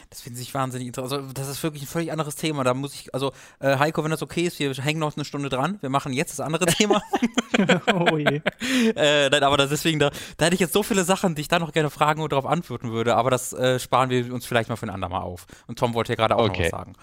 Das 0.09 0.21
finde 0.21 0.39
ich 0.39 0.53
wahnsinnig 0.53 0.87
interessant. 0.87 1.23
Also, 1.23 1.33
das 1.33 1.49
ist 1.49 1.61
wirklich 1.61 1.83
ein 1.83 1.87
völlig 1.87 2.09
anderes 2.09 2.37
Thema. 2.37 2.63
Da 2.63 2.73
muss 2.73 2.95
ich, 2.95 3.13
also, 3.13 3.33
äh, 3.59 3.77
Heiko, 3.79 4.01
wenn 4.05 4.11
das 4.11 4.21
okay 4.21 4.43
ist, 4.43 4.59
wir 4.59 4.71
hängen 4.75 5.01
noch 5.01 5.17
eine 5.17 5.25
Stunde 5.25 5.49
dran. 5.49 5.77
Wir 5.81 5.89
machen 5.89 6.13
jetzt 6.13 6.31
das 6.31 6.39
andere 6.39 6.67
Thema. 6.67 7.01
oh 7.93 8.17
je. 8.17 8.39
äh, 8.95 9.29
nein, 9.29 9.43
aber 9.43 9.57
das 9.57 9.71
deswegen, 9.71 9.99
da, 9.99 10.09
da 10.37 10.45
hätte 10.45 10.53
ich 10.53 10.61
jetzt 10.61 10.71
so 10.71 10.83
viele 10.83 11.03
Sachen, 11.03 11.35
die 11.35 11.41
ich 11.41 11.49
da 11.49 11.59
noch 11.59 11.73
gerne 11.73 11.89
fragen 11.89 12.21
und 12.21 12.31
darauf 12.31 12.45
antworten 12.45 12.93
würde. 12.93 13.17
Aber 13.17 13.29
das 13.29 13.51
äh, 13.51 13.77
sparen 13.77 14.09
wir 14.09 14.33
uns 14.33 14.45
vielleicht 14.45 14.69
mal 14.69 14.77
für 14.77 14.85
ein 14.85 14.89
andermal 14.89 15.23
auf. 15.23 15.47
Und 15.67 15.79
Tom 15.79 15.93
wollte 15.93 16.13
ja 16.13 16.15
gerade 16.15 16.37
auch 16.37 16.45
okay. 16.45 16.63
noch 16.63 16.71
was 16.71 16.79
sagen. 16.79 16.93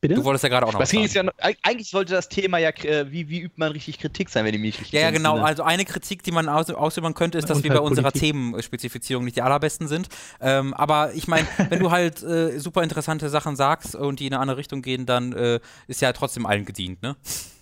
Bitte? 0.00 0.14
Du 0.14 0.24
wolltest 0.24 0.44
ja 0.44 0.48
gerade 0.48 0.64
auch 0.64 0.72
noch 0.72 0.78
was 0.78 0.90
sagen. 0.90 1.08
Ja, 1.12 1.52
eigentlich 1.62 1.90
sollte 1.90 2.12
das 2.12 2.28
Thema 2.28 2.58
ja, 2.58 2.70
äh, 2.70 3.10
wie, 3.10 3.28
wie 3.28 3.40
übt 3.40 3.54
man 3.56 3.72
richtig 3.72 3.98
Kritik 3.98 4.28
sein, 4.28 4.44
wenn 4.44 4.54
ich 4.54 4.60
mich 4.60 4.78
richtig 4.78 4.92
Ja, 4.92 5.00
ja 5.00 5.10
genau. 5.10 5.34
Sinne. 5.34 5.46
Also 5.46 5.62
eine 5.64 5.84
Kritik, 5.84 6.22
die 6.22 6.30
man 6.30 6.48
aus, 6.48 6.70
ausüben 6.70 7.14
könnte, 7.14 7.36
ist, 7.36 7.50
dass 7.50 7.64
wir 7.64 7.72
bei 7.72 7.80
unserer 7.80 8.12
Themenspezifizierung 8.12 9.24
nicht 9.24 9.36
die 9.36 9.42
allerbesten 9.42 9.88
sind. 9.88 10.08
Ähm, 10.40 10.72
aber 10.74 11.14
ich 11.14 11.26
meine, 11.26 11.48
wenn 11.68 11.80
du 11.80 11.90
halt 11.90 12.22
äh, 12.22 12.60
super 12.60 12.84
interessante 12.84 13.28
Sachen 13.28 13.56
sagst 13.56 13.96
und 13.96 14.20
die 14.20 14.28
in 14.28 14.34
eine 14.34 14.40
andere 14.40 14.58
Richtung 14.58 14.82
gehen, 14.82 15.04
dann 15.04 15.32
äh, 15.32 15.58
ist 15.88 16.00
ja 16.00 16.12
trotzdem 16.12 16.46
allen 16.46 16.64
gedient, 16.64 17.02
ne? 17.02 17.16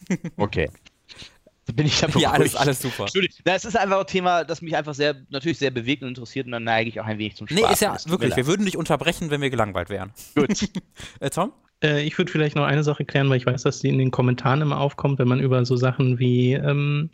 Okay. 0.37 0.71
Da 1.65 1.73
bin 1.73 1.87
ich 1.87 1.99
dann 1.99 2.13
Ja, 2.19 2.31
alles, 2.31 2.55
alles 2.55 2.81
super. 2.81 3.07
Das 3.45 3.65
ist 3.65 3.77
einfach 3.77 3.99
ein 3.99 4.07
Thema, 4.07 4.45
das 4.45 4.63
mich 4.63 4.77
einfach 4.77 4.95
sehr, 4.95 5.17
natürlich 5.31 5.59
sehr 5.59 5.73
bewegt 5.73 6.03
und 6.03 6.11
interessiert 6.11 6.47
und 6.47 6.53
dann 6.53 6.65
neige 6.65 6.91
ich 6.91 7.01
auch 7.01 7.07
ein 7.07 7.19
wenig 7.19 7.35
zum 7.35 7.49
Spaß. 7.49 7.61
Nee, 7.61 7.73
ist 7.73 7.81
ja 7.81 7.97
wirklich, 8.07 8.37
wir 8.37 8.47
würden 8.47 8.67
dich 8.67 8.77
unterbrechen, 8.77 9.31
wenn 9.31 9.41
wir 9.41 9.51
gelangweilt 9.51 9.89
wären. 9.89 10.13
Gut. 10.37 10.69
äh, 11.21 11.31
Tom? 11.31 11.53
Äh, 11.83 12.03
ich 12.05 12.17
würde 12.19 12.31
vielleicht 12.31 12.57
noch 12.57 12.65
eine 12.65 12.85
Sache 12.85 13.05
klären, 13.05 13.29
weil 13.29 13.39
ich 13.39 13.47
weiß, 13.47 13.63
dass 13.63 13.81
die 13.81 13.89
in 13.89 13.99
den 13.99 14.11
Kommentaren 14.11 14.63
immer 14.63 14.81
aufkommt, 14.81 15.19
wenn 15.19 15.29
man 15.29 15.41
über 15.41 15.65
so 15.65 15.77
Sachen 15.77 16.19
wie 16.19 16.55
ähm, 16.55 17.11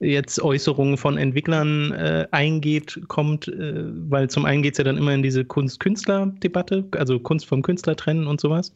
jetzt 0.00 0.40
Äußerungen 0.40 0.96
von 0.96 1.18
Entwicklern 1.18 1.92
äh, 1.92 2.28
eingeht, 2.30 3.00
kommt, 3.08 3.48
äh, 3.48 3.84
weil 4.08 4.30
zum 4.30 4.44
einen 4.44 4.62
geht 4.62 4.74
es 4.74 4.78
ja 4.78 4.84
dann 4.84 4.96
immer 4.96 5.12
in 5.12 5.22
diese 5.22 5.44
Kunst-Künstler-Debatte, 5.44 6.84
also 6.92 7.18
Kunst 7.18 7.46
vom 7.46 7.62
Künstler 7.62 7.96
trennen 7.96 8.26
und 8.26 8.40
sowas. 8.40 8.72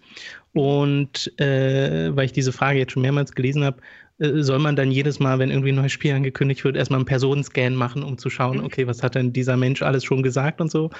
Und 0.53 1.33
äh, 1.41 2.15
weil 2.15 2.25
ich 2.25 2.33
diese 2.33 2.53
Frage 2.53 2.81
jetzt 2.81 2.93
schon 2.93 3.03
mehrmals 3.03 3.33
gelesen 3.33 3.65
habe, 3.65 3.79
äh, 4.19 4.43
soll 4.43 4.59
man 4.59 4.75
dann 4.75 4.91
jedes 4.91 5.21
Mal, 5.21 5.39
wenn 5.39 5.51
irgendwie 5.51 5.71
ein 5.71 5.77
neues 5.77 5.93
Spiel 5.93 6.13
angekündigt 6.13 6.65
wird, 6.65 6.77
erstmal 6.77 6.99
einen 6.99 7.07
Personenscan 7.07 7.75
machen, 7.75 8.03
um 8.03 8.19
zu 8.19 8.29
schauen, 8.29 8.59
mhm. 8.59 8.65
okay, 8.65 8.87
was 8.87 9.03
hat 9.03 9.15
denn 9.15 9.33
dieser 9.33 9.57
Mensch 9.57 9.83
alles 9.83 10.05
schon 10.05 10.23
gesagt 10.23 10.61
und 10.61 10.71
so. 10.71 10.91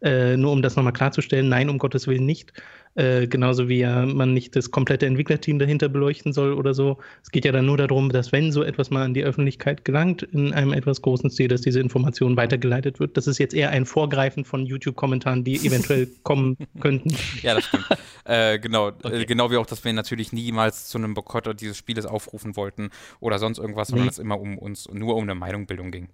Äh, 0.00 0.36
nur 0.36 0.52
um 0.52 0.62
das 0.62 0.76
nochmal 0.76 0.92
klarzustellen, 0.92 1.48
nein, 1.48 1.68
um 1.68 1.78
Gottes 1.78 2.06
Willen 2.06 2.26
nicht. 2.26 2.52
Äh, 2.94 3.26
genauso 3.26 3.68
wie 3.68 3.78
ja 3.78 4.04
man 4.04 4.34
nicht 4.34 4.54
das 4.54 4.70
komplette 4.70 5.06
Entwicklerteam 5.06 5.58
dahinter 5.58 5.88
beleuchten 5.88 6.34
soll 6.34 6.52
oder 6.52 6.74
so. 6.74 6.98
Es 7.22 7.30
geht 7.30 7.46
ja 7.46 7.52
dann 7.52 7.64
nur 7.64 7.78
darum, 7.78 8.10
dass 8.10 8.32
wenn 8.32 8.52
so 8.52 8.62
etwas 8.62 8.90
mal 8.90 9.02
an 9.02 9.14
die 9.14 9.24
Öffentlichkeit 9.24 9.84
gelangt, 9.86 10.22
in 10.22 10.52
einem 10.52 10.74
etwas 10.74 11.00
großen 11.00 11.30
Stil, 11.30 11.48
dass 11.48 11.62
diese 11.62 11.80
Information 11.80 12.36
weitergeleitet 12.36 13.00
wird. 13.00 13.16
Das 13.16 13.26
ist 13.26 13.38
jetzt 13.38 13.54
eher 13.54 13.70
ein 13.70 13.86
Vorgreifen 13.86 14.44
von 14.44 14.66
YouTube-Kommentaren, 14.66 15.42
die 15.42 15.56
eventuell 15.66 16.06
kommen 16.22 16.58
könnten. 16.80 17.16
Ja, 17.40 17.54
das 17.54 17.64
stimmt. 17.64 17.86
äh, 18.24 18.58
genau, 18.58 18.88
äh, 18.88 18.92
okay. 19.02 19.22
äh, 19.22 19.24
genau 19.24 19.50
wie 19.50 19.56
auch, 19.56 19.66
dass 19.66 19.82
wir 19.84 19.92
natürlich 19.94 20.32
niemals 20.34 20.88
zu 20.88 20.98
einem 20.98 21.14
Boykott 21.14 21.60
dieses 21.60 21.78
Spieles 21.78 22.04
aufrufen 22.04 22.56
wollten 22.56 22.90
oder 23.20 23.38
sonst 23.38 23.58
irgendwas, 23.58 23.88
sondern 23.88 24.08
es 24.08 24.18
immer 24.18 24.38
um 24.38 24.58
uns 24.58 24.88
nur 24.92 25.16
um 25.16 25.22
eine 25.22 25.34
Meinungbildung 25.34 25.90
ging. 25.92 26.08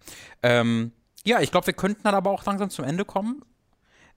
Ähm, 0.44 0.92
ja, 1.24 1.40
ich 1.40 1.50
glaube, 1.50 1.66
wir 1.66 1.74
könnten 1.74 2.02
dann 2.04 2.14
aber 2.14 2.30
auch 2.30 2.44
langsam 2.46 2.70
zum 2.70 2.84
Ende 2.84 3.04
kommen. 3.04 3.42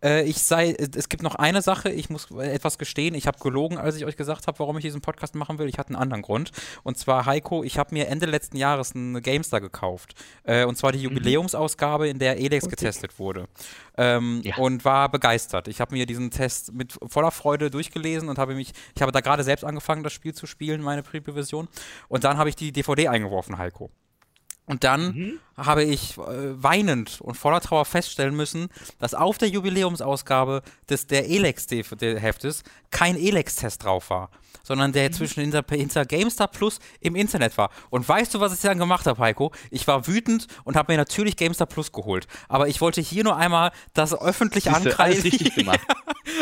Äh, 0.04 0.24
ich 0.24 0.42
sei, 0.42 0.72
es 0.74 1.10
gibt 1.10 1.24
noch 1.24 1.36
eine 1.36 1.62
Sache, 1.62 1.90
ich 1.90 2.10
muss 2.10 2.32
etwas 2.32 2.78
gestehen. 2.78 3.16
Ich 3.16 3.28
habe 3.28 3.40
gelogen, 3.40 3.78
als 3.78 3.96
ich 3.96 4.06
euch 4.06 4.18
gesagt 4.18 4.48
habe, 4.48 4.60
warum 4.60 4.78
ich 4.78 4.84
diesen 4.84 5.02
Podcast 5.02 5.36
machen 5.36 5.60
will. 5.60 5.68
Ich 5.68 5.78
hatte 5.78 5.90
einen 5.90 6.02
anderen 6.02 6.22
Grund. 6.22 6.52
Und 6.84 6.98
zwar, 6.98 7.26
Heiko, 7.26 7.64
ich 7.64 7.78
habe 7.78 7.94
mir 7.94 8.08
Ende 8.08 8.26
letzten 8.26 8.58
Jahres 8.58 8.96
eine 8.96 9.22
GameStar 9.22 9.62
gekauft. 9.62 10.16
Äh, 10.44 10.66
und 10.66 10.78
zwar 10.78 10.92
die 10.92 11.00
mhm. 11.00 11.16
Jubiläumsausgabe, 11.16 12.08
in 12.08 12.20
der 12.20 12.40
Elex 12.40 12.68
getestet 12.68 13.20
wurde. 13.20 13.48
Ähm, 13.98 14.42
ja. 14.44 14.56
Und 14.58 14.86
war 14.86 15.10
begeistert. 15.10 15.68
Ich 15.68 15.82
habe 15.82 15.96
mir 15.96 16.06
diesen 16.06 16.32
Test 16.32 16.74
mit 16.74 16.98
voller 17.08 17.32
Freude 17.32 17.70
durchgelesen 17.70 18.30
und 18.30 18.38
habe 18.38 18.56
mich, 18.56 18.72
ich 18.96 19.02
habe 19.02 19.12
da 19.12 19.22
gerade 19.22 19.44
selbst 19.44 19.64
angefangen, 19.64 20.04
das 20.04 20.14
Spiel 20.14 20.34
zu 20.34 20.48
spielen, 20.48 20.82
meine 20.82 21.04
Preview-Version. 21.04 21.68
Und 22.08 22.24
dann 22.24 22.38
habe 22.38 22.50
ich 22.50 22.56
die 22.56 22.72
DVD 22.72 23.10
eingeworfen, 23.10 23.58
Heiko. 23.58 23.92
Und 24.72 24.86
dann 24.86 25.14
mhm. 25.14 25.40
habe 25.58 25.84
ich 25.84 26.18
äh, 26.18 26.64
weinend 26.64 27.20
und 27.20 27.36
voller 27.36 27.60
Trauer 27.60 27.84
feststellen 27.84 28.34
müssen, 28.34 28.70
dass 29.00 29.14
auf 29.14 29.38
der 29.38 29.50
Jubiläumsausgabe 29.50 30.62
des, 30.90 31.08
der 31.08 31.30
Elex-Heftes 31.30 32.64
kein 32.90 33.18
Elex-Test 33.18 33.84
drauf 33.84 34.10
war, 34.10 34.30
sondern 34.64 34.94
der 34.94 35.10
mhm. 35.10 35.14
zwischen 35.14 35.42
hinter, 35.42 35.66
hinter 35.70 36.06
GameStar 36.06 36.48
Plus 36.48 36.80
im 37.02 37.18
Internet 37.18 37.58
war. 37.58 37.70
Und 37.90 38.08
weißt 38.08 38.34
du, 38.34 38.40
was 38.40 38.54
ich 38.54 38.62
dann 38.62 38.80
gemacht 38.80 39.06
habe, 39.08 39.22
Heiko? 39.22 39.52
Ich 39.72 39.86
war 39.90 40.08
wütend 40.08 40.48
und 40.64 40.78
habe 40.78 40.94
mir 40.94 40.98
natürlich 40.98 41.36
GameStar 41.36 41.68
Plus 41.68 41.92
geholt. 41.92 42.28
Aber 42.48 42.70
ich 42.70 42.80
wollte 42.80 43.02
hier 43.02 43.26
nur 43.26 43.36
einmal 43.36 43.74
das 43.94 44.18
öffentlich 44.18 44.64
Siehste, 44.64 44.78
ankreisen. 44.78 45.24
richtig 45.24 45.54
gemacht. 45.56 45.82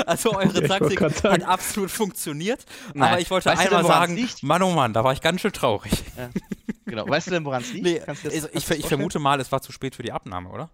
also 0.05 0.37
eure 0.37 0.61
Taktik 0.67 1.01
hat 1.01 1.43
absolut 1.45 1.89
funktioniert. 1.89 2.63
Nein. 2.93 3.09
Aber 3.09 3.21
ich 3.21 3.31
wollte 3.31 3.49
weißt 3.49 3.73
einmal 3.73 3.85
sagen, 3.85 4.29
Mann, 4.43 4.61
oh 4.61 4.69
Mann, 4.69 4.93
da 4.93 5.03
war 5.03 5.13
ich 5.13 5.21
ganz 5.21 5.41
schön 5.41 5.51
traurig. 5.51 5.93
Ja. 6.15 6.29
Genau. 6.89 7.07
Weißt 7.07 7.27
du 7.27 7.31
denn, 7.31 7.45
woran 7.45 7.61
es 7.61 7.73
liegt? 7.73 7.85
Nee, 7.85 8.01
also 8.01 8.29
ich, 8.29 8.69
ich 8.71 8.85
vermute 8.85 9.19
mal, 9.19 9.39
es 9.39 9.51
war 9.51 9.61
zu 9.61 9.71
spät 9.71 9.95
für 9.95 10.03
die 10.03 10.11
Abnahme, 10.11 10.49
oder? 10.49 10.69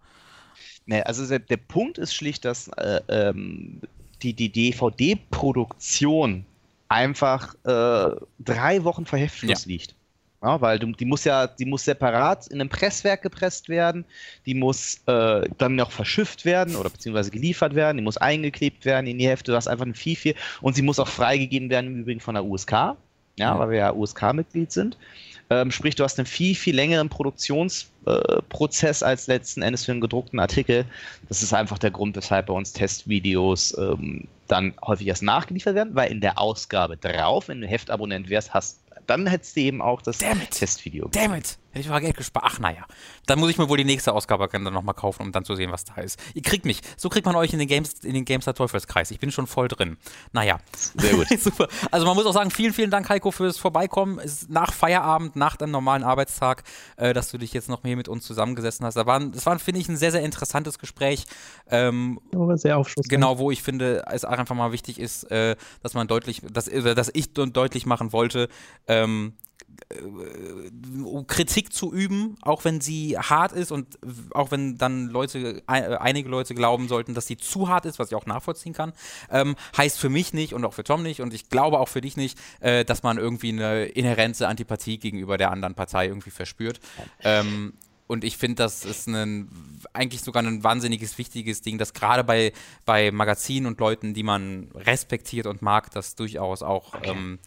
Nee, 0.86 1.02
also 1.02 1.28
der, 1.28 1.40
der 1.40 1.58
Punkt 1.58 1.98
ist 1.98 2.14
schlicht, 2.14 2.46
dass 2.46 2.68
äh, 2.70 3.02
ähm, 3.08 3.82
die, 4.22 4.34
die 4.34 4.50
DVD-Produktion 4.52 6.46
einfach 6.90 7.56
äh, 7.64 8.16
drei 8.40 8.84
Wochen 8.84 9.06
vor 9.06 9.20
Heftschluss 9.20 9.66
ja. 9.66 9.70
liegt. 9.70 9.96
Ja, 10.44 10.62
weil 10.62 10.78
du, 10.78 10.92
die 10.92 11.06
muss 11.06 11.24
ja, 11.24 11.48
die 11.48 11.66
muss 11.66 11.86
separat 11.86 12.48
in 12.48 12.62
einem 12.62 12.70
Presswerk 12.70 13.24
gepresst 13.24 13.68
werden, 13.68 14.06
die 14.46 14.54
muss 14.54 15.02
äh, 15.08 15.50
dann 15.58 15.76
noch 15.76 15.92
verschifft 15.92 16.46
werden 16.46 16.76
oder 16.76 16.92
beziehungsweise 16.92 17.32
geliefert 17.32 17.74
werden, 17.74 17.98
die 17.98 18.04
muss 18.04 18.18
eingeklebt 18.18 18.86
werden 18.86 19.08
in 19.08 19.18
die 19.18 19.28
Hefte, 19.28 19.52
du 19.52 19.56
hast 19.56 19.68
einfach 19.68 19.88
ein 19.88 19.96
viel, 19.96 20.16
viel 20.16 20.36
und 20.62 20.76
sie 20.76 20.84
muss 20.84 21.00
auch 21.00 21.08
freigegeben 21.08 21.72
werden 21.72 21.88
im 21.88 22.02
Übrigen 22.02 22.20
von 22.20 22.36
der 22.36 22.46
USK, 22.46 22.72
ja, 22.72 22.96
ja. 23.38 23.58
weil 23.58 23.72
wir 23.72 23.78
ja 23.78 23.94
USK-Mitglied 23.94 24.72
sind. 24.72 25.00
Ähm, 25.50 25.72
sprich, 25.72 25.96
du 25.96 26.04
hast 26.04 26.18
einen 26.18 26.26
viel, 26.26 26.56
viel 26.56 26.76
längeren 26.76 27.10
Produktionsprozess 27.10 29.02
äh, 29.02 29.06
als 29.06 29.28
letzten 29.28 29.62
Endes 29.62 29.86
für 29.86 29.92
einen 29.92 30.02
gedruckten 30.02 30.40
Artikel. 30.40 30.86
Das 31.30 31.44
ist 31.44 31.54
einfach 31.54 31.78
der 31.78 31.92
Grund, 31.92 32.16
weshalb 32.16 32.48
bei 32.48 32.54
uns 32.54 32.74
Testvideos 32.74 33.78
ähm, 33.78 34.28
dann 34.48 34.74
häufig 34.84 35.08
erst 35.08 35.24
nachgeliefert 35.24 35.76
werden, 35.76 35.96
weil 35.96 36.12
in 36.12 36.22
der 36.22 36.40
Ausgabe 36.40 36.98
drauf, 36.98 37.48
wenn 37.48 37.62
du 37.62 37.68
Heftabonnent 37.68 38.30
wärst, 38.30 38.54
hast 38.54 38.80
dann 39.08 39.28
hättest 39.28 39.56
du 39.56 39.62
eben 39.62 39.82
auch 39.82 40.02
das 40.02 40.18
Damn 40.18 40.42
Testvideo. 40.50 41.10
Damn 41.10 41.36
it! 41.36 41.58
Hätte 41.76 41.82
ich 41.82 41.90
mal 41.90 42.00
Geld 42.00 42.16
gespart. 42.16 42.46
Ach, 42.48 42.58
naja. 42.58 42.86
Dann 43.26 43.38
muss 43.38 43.50
ich 43.50 43.58
mir 43.58 43.68
wohl 43.68 43.76
die 43.76 43.84
nächste 43.84 44.14
Ausgabe 44.14 44.48
dann 44.48 44.64
nochmal 44.64 44.96
kaufen, 44.96 45.24
um 45.24 45.34
dann 45.34 45.44
zu 45.44 45.56
sehen, 45.56 45.74
was 45.74 45.84
da 45.84 45.96
ist. 45.96 46.18
Ihr 46.34 46.42
kriegt 46.42 46.64
mich. 46.64 46.80
So 46.96 47.10
kriegt 47.10 47.26
man 47.26 47.36
euch 47.36 47.52
in 47.52 47.60
den 47.60 47.68
Games, 47.68 47.96
in 48.02 48.14
den 48.14 48.24
GameStar 48.24 48.54
Teufelskreis. 48.54 49.12
Ich 49.12 49.20
bin 49.20 49.30
schon 49.30 49.46
voll 49.46 49.68
drin. 49.68 49.98
Naja. 50.32 50.60
Sehr 50.74 51.16
gut. 51.16 51.28
Super. 51.38 51.68
Also 51.92 52.06
man 52.06 52.16
muss 52.16 52.26
auch 52.28 52.32
sagen, 52.32 52.50
vielen, 52.50 52.72
vielen 52.72 52.92
Dank, 52.92 53.10
Heiko, 53.10 53.30
fürs 53.30 53.58
Vorbeikommen. 53.58 54.20
Es 54.20 54.44
ist 54.44 54.50
nach 54.50 54.72
Feierabend, 54.72 55.36
nach 55.36 55.58
deinem 55.58 55.72
normalen 55.72 56.06
Arbeitstag, 56.06 56.64
äh, 56.96 57.14
dass 57.14 57.30
du 57.30 57.38
dich 57.38 57.52
jetzt 57.52 57.68
noch 57.68 57.84
mehr 57.84 57.98
mit 57.98 58.08
uns 58.08 58.26
zusammengesessen 58.26 58.86
hast. 58.86 58.96
Das 58.96 59.06
war, 59.06 59.20
das 59.20 59.46
war 59.46 59.60
finde 59.60 59.82
ich, 59.82 59.90
ein 59.90 59.98
sehr, 59.98 60.14
sehr 60.14 60.22
interessantes 60.22 60.80
Gespräch. 60.80 61.26
Ähm, 61.70 62.22
Aber 62.34 62.58
sehr 62.58 62.78
aufschlussreich. 62.78 63.10
Genau, 63.10 63.38
wo 63.38 63.52
ich 63.52 63.62
finde, 63.62 64.06
es 64.10 64.24
auch 64.24 64.32
einfach 64.32 64.56
mal 64.56 64.72
wichtig 64.72 64.98
ist, 64.98 65.30
äh, 65.30 65.58
dass 65.84 65.94
man 65.94 66.08
deutlich, 66.08 66.42
dass, 66.50 66.70
äh, 66.70 66.96
dass 66.96 67.12
ich 67.14 67.34
deutlich 67.34 67.86
machen 67.86 68.14
wollte, 68.14 68.48
ähm, 68.88 69.34
äh, 69.36 69.45
Kritik 71.28 71.74
zu 71.74 71.94
üben, 71.94 72.38
auch 72.42 72.66
wenn 72.66 72.82
sie 72.82 73.18
hart 73.18 73.52
ist 73.52 73.72
und 73.72 73.98
auch 74.32 74.52
wenn 74.52 74.78
dann 74.78 75.08
Leute, 75.08 75.62
einige 75.68 76.30
Leute 76.30 76.56
glauben 76.56 76.88
sollten, 76.88 77.14
dass 77.14 77.28
sie 77.28 77.38
zu 77.38 77.70
hart 77.70 77.86
ist, 77.86 78.00
was 78.00 78.10
ich 78.10 78.16
auch 78.16 78.26
nachvollziehen 78.26 78.74
kann, 78.74 78.94
ähm, 79.30 79.56
heißt 79.78 80.00
für 80.00 80.10
mich 80.10 80.34
nicht 80.34 80.54
und 80.54 80.66
auch 80.66 80.74
für 80.74 80.84
Tom 80.84 81.04
nicht 81.04 81.22
und 81.22 81.34
ich 81.34 81.50
glaube 81.50 81.80
auch 81.80 81.90
für 81.90 82.02
dich 82.02 82.18
nicht, 82.18 82.38
äh, 82.60 82.86
dass 82.86 83.04
man 83.04 83.18
irgendwie 83.18 83.50
eine 83.50 83.86
inhärente 83.86 84.48
Antipathie 84.48 84.98
gegenüber 84.98 85.38
der 85.38 85.52
anderen 85.52 85.76
Partei 85.76 86.08
irgendwie 86.08 86.32
verspürt. 86.32 86.80
Ähm, 87.24 87.74
und 88.08 88.24
ich 88.24 88.38
finde, 88.38 88.56
das 88.56 88.86
ist 88.86 89.08
ein, 89.08 89.50
eigentlich 89.94 90.22
sogar 90.22 90.44
ein 90.44 90.64
wahnsinniges, 90.64 91.18
wichtiges 91.18 91.62
Ding, 91.62 91.78
dass 91.80 91.94
gerade 91.94 92.24
bei, 92.24 92.54
bei 92.86 93.12
Magazinen 93.12 93.66
und 93.66 93.80
Leuten, 93.80 94.14
die 94.14 94.22
man 94.22 94.70
respektiert 94.76 95.48
und 95.48 95.64
mag, 95.64 95.90
das 95.92 96.16
durchaus 96.16 96.62
auch 96.62 96.94
okay. 96.94 97.10
ähm, 97.10 97.40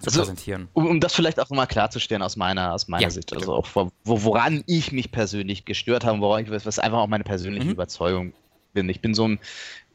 zu 0.00 0.06
also, 0.08 0.20
präsentieren. 0.20 0.68
Um, 0.72 0.86
um, 0.86 1.00
das 1.00 1.14
vielleicht 1.14 1.40
auch 1.40 1.50
mal 1.50 1.66
klarzustellen 1.66 2.22
aus 2.22 2.36
meiner, 2.36 2.72
aus 2.72 2.88
meiner 2.88 3.04
ja, 3.04 3.10
Sicht, 3.10 3.32
also 3.32 3.54
auch 3.54 3.68
wo, 3.74 3.90
woran 4.04 4.62
ich 4.66 4.92
mich 4.92 5.10
persönlich 5.12 5.64
gestört 5.64 6.04
habe, 6.04 6.20
woran 6.20 6.44
ich, 6.44 6.50
was 6.50 6.78
einfach 6.78 6.98
auch 6.98 7.06
meine 7.06 7.24
persönliche 7.24 7.66
mhm. 7.66 7.72
Überzeugung 7.72 8.32
bin. 8.72 8.88
Ich 8.88 9.00
bin 9.00 9.14
so 9.14 9.28
ein 9.28 9.38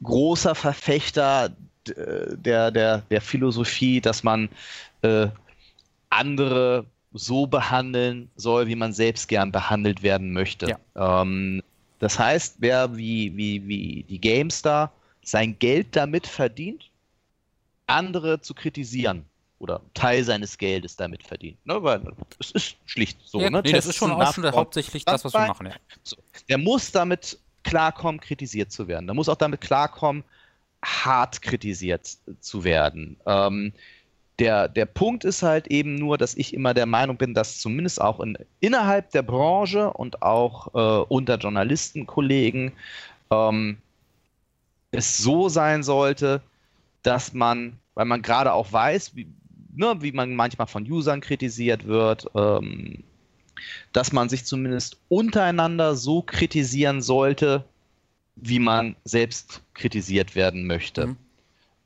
großer 0.04 0.56
Verfechter 0.56 1.52
der, 1.86 2.72
der, 2.72 3.00
der 3.00 3.22
Philosophie, 3.22 4.02
dass 4.02 4.24
man 4.24 4.50
äh, 5.02 5.28
andere 6.10 6.86
so 7.14 7.48
behandeln 7.48 8.30
soll, 8.36 8.68
wie 8.68 8.76
man 8.76 8.94
selbst 8.94 9.28
gern 9.28 9.52
behandelt 9.52 10.04
werden 10.04 10.34
möchte. 10.34 10.78
Ja. 10.96 11.22
Ähm, 11.22 11.64
das 12.00 12.20
heißt, 12.20 12.58
wer 12.60 12.96
wie, 12.96 13.36
wie, 13.36 13.68
wie 13.68 14.04
die 14.04 14.20
GameStar 14.20 14.92
sein 15.24 15.58
Geld 15.58 15.96
damit 15.96 16.28
verdient, 16.28 16.90
andere 17.88 18.42
zu 18.42 18.54
kritisieren 18.54 19.26
oder 19.60 19.82
Teil 19.94 20.24
seines 20.24 20.58
Geldes 20.58 20.96
damit 20.96 21.24
verdient. 21.24 21.66
Ne? 21.66 21.82
Weil 21.82 22.02
es 22.40 22.52
ist 22.52 22.78
schlicht 22.86 23.20
so. 23.24 23.40
Ja, 23.40 23.50
ne? 23.50 23.62
nee, 23.64 23.72
das 23.72 23.86
ist 23.86 23.96
schon 23.96 24.12
auch 24.12 24.34
schon 24.34 24.52
hauptsächlich 24.52 25.06
das, 25.06 25.26
was 25.26 25.34
wir 25.34 25.48
machen. 25.48 25.68
Ja. 25.68 25.74
So. 26.04 26.18
Der 26.48 26.58
muss 26.58 26.92
damit 26.92 27.40
klarkommen, 27.64 28.22
kritisiert 28.22 28.72
zu 28.72 28.88
werden. 28.88 29.08
Der 29.08 29.14
muss 29.14 29.30
auch 29.30 29.36
damit 29.36 29.62
klarkommen, 29.62 30.24
hart 30.84 31.42
kritisiert 31.42 32.18
zu 32.40 32.64
werden. 32.64 33.18
Ähm, 33.26 33.74
der, 34.40 34.68
der 34.68 34.86
Punkt 34.86 35.26
ist 35.26 35.42
halt 35.42 35.68
eben 35.68 35.96
nur, 35.96 36.18
dass 36.18 36.36
ich 36.36 36.54
immer 36.54 36.74
der 36.74 36.86
Meinung 36.86 37.18
bin, 37.18 37.34
dass 37.34 37.60
zumindest 37.60 38.00
auch 38.00 38.20
in, 38.20 38.38
innerhalb 38.60 39.10
der 39.12 39.24
Branche 39.24 39.92
und 39.92 40.22
auch 40.22 40.74
äh, 40.76 41.06
unter 41.10 41.38
Journalistenkollegen 41.38 42.72
ähm, 43.32 43.78
es 44.92 45.18
so 45.18 45.50
sein 45.50 45.84
sollte, 45.84 46.42
dass 47.02 47.34
man, 47.34 47.80
weil 47.96 48.06
man 48.06 48.22
gerade 48.22 48.54
auch 48.54 48.72
weiß, 48.72 49.16
wie, 49.16 49.28
ne, 49.78 49.96
wie 50.02 50.12
man 50.12 50.36
manchmal 50.36 50.68
von 50.68 50.90
Usern 50.90 51.22
kritisiert 51.22 51.86
wird, 51.86 52.28
ähm, 52.36 53.04
dass 53.94 54.12
man 54.12 54.30
sich 54.30 54.46
zumindest 54.46 54.98
untereinander 55.10 55.96
so 55.96 56.22
kritisieren 56.22 57.02
sollte, 57.02 57.64
wie 58.36 58.60
man 58.60 58.96
selbst 59.04 59.62
kritisiert 59.74 60.36
werden 60.36 60.68
möchte. 60.68 61.08
Mhm. 61.08 61.18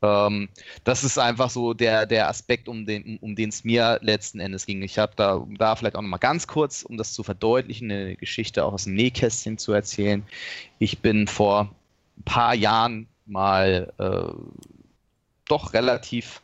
Ähm, 0.01 0.49
das 0.83 1.03
ist 1.03 1.17
einfach 1.17 1.49
so 1.49 1.73
der, 1.73 2.05
der 2.05 2.27
Aspekt, 2.27 2.67
um 2.67 2.85
den 2.85 3.17
um, 3.19 3.35
es 3.37 3.63
mir 3.63 3.99
letzten 4.01 4.39
Endes 4.39 4.65
ging. 4.65 4.81
Ich 4.81 4.97
habe 4.97 5.13
da, 5.15 5.45
da 5.57 5.75
vielleicht 5.75 5.95
auch 5.95 6.01
nochmal 6.01 6.19
ganz 6.19 6.47
kurz, 6.47 6.83
um 6.83 6.97
das 6.97 7.13
zu 7.13 7.23
verdeutlichen, 7.23 7.91
eine 7.91 8.15
Geschichte 8.15 8.65
auch 8.65 8.73
aus 8.73 8.85
dem 8.85 8.95
Nähkästchen 8.95 9.57
zu 9.57 9.71
erzählen. 9.73 10.23
Ich 10.79 10.99
bin 10.99 11.27
vor 11.27 11.73
ein 12.17 12.23
paar 12.23 12.55
Jahren 12.55 13.07
mal 13.25 13.93
äh, 13.97 14.33
doch 15.47 15.73
relativ 15.73 16.41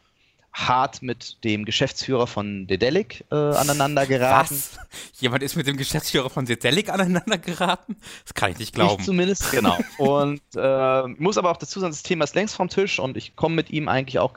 hart 0.58 1.04
mit 1.04 1.44
dem 1.44 1.66
Geschäftsführer 1.66 2.26
von 2.26 2.66
Dedelic 2.66 3.24
äh, 3.32 3.36
aneinander 3.36 4.08
geraten. 4.08 4.56
Was? 4.56 4.80
Jemand 5.22 5.44
ist 5.44 5.56
mit 5.56 5.68
dem 5.68 5.78
Geschäftsführer 5.78 6.32
von 6.32 6.46
Dedelic 6.46 6.90
aneinander 6.90 7.38
geraten? 7.38 7.96
Das 8.24 8.34
kann 8.34 8.52
ich 8.52 8.58
nicht 8.58 8.74
glauben. 8.74 9.00
Ich 9.00 9.06
zumindest, 9.06 9.52
genau. 9.52 9.78
und 9.98 10.42
äh, 10.56 11.08
muss 11.20 11.38
aber 11.38 11.52
auch 11.52 11.58
dazu 11.58 11.80
sagen, 11.80 11.92
das 11.92 12.02
Thema 12.02 12.24
ist 12.24 12.34
längst 12.34 12.56
vom 12.56 12.70
Tisch 12.70 13.00
und 13.00 13.18
ich 13.18 13.36
komme 13.36 13.56
mit 13.56 13.70
ihm 13.70 13.88
eigentlich 13.88 14.18
auch 14.18 14.34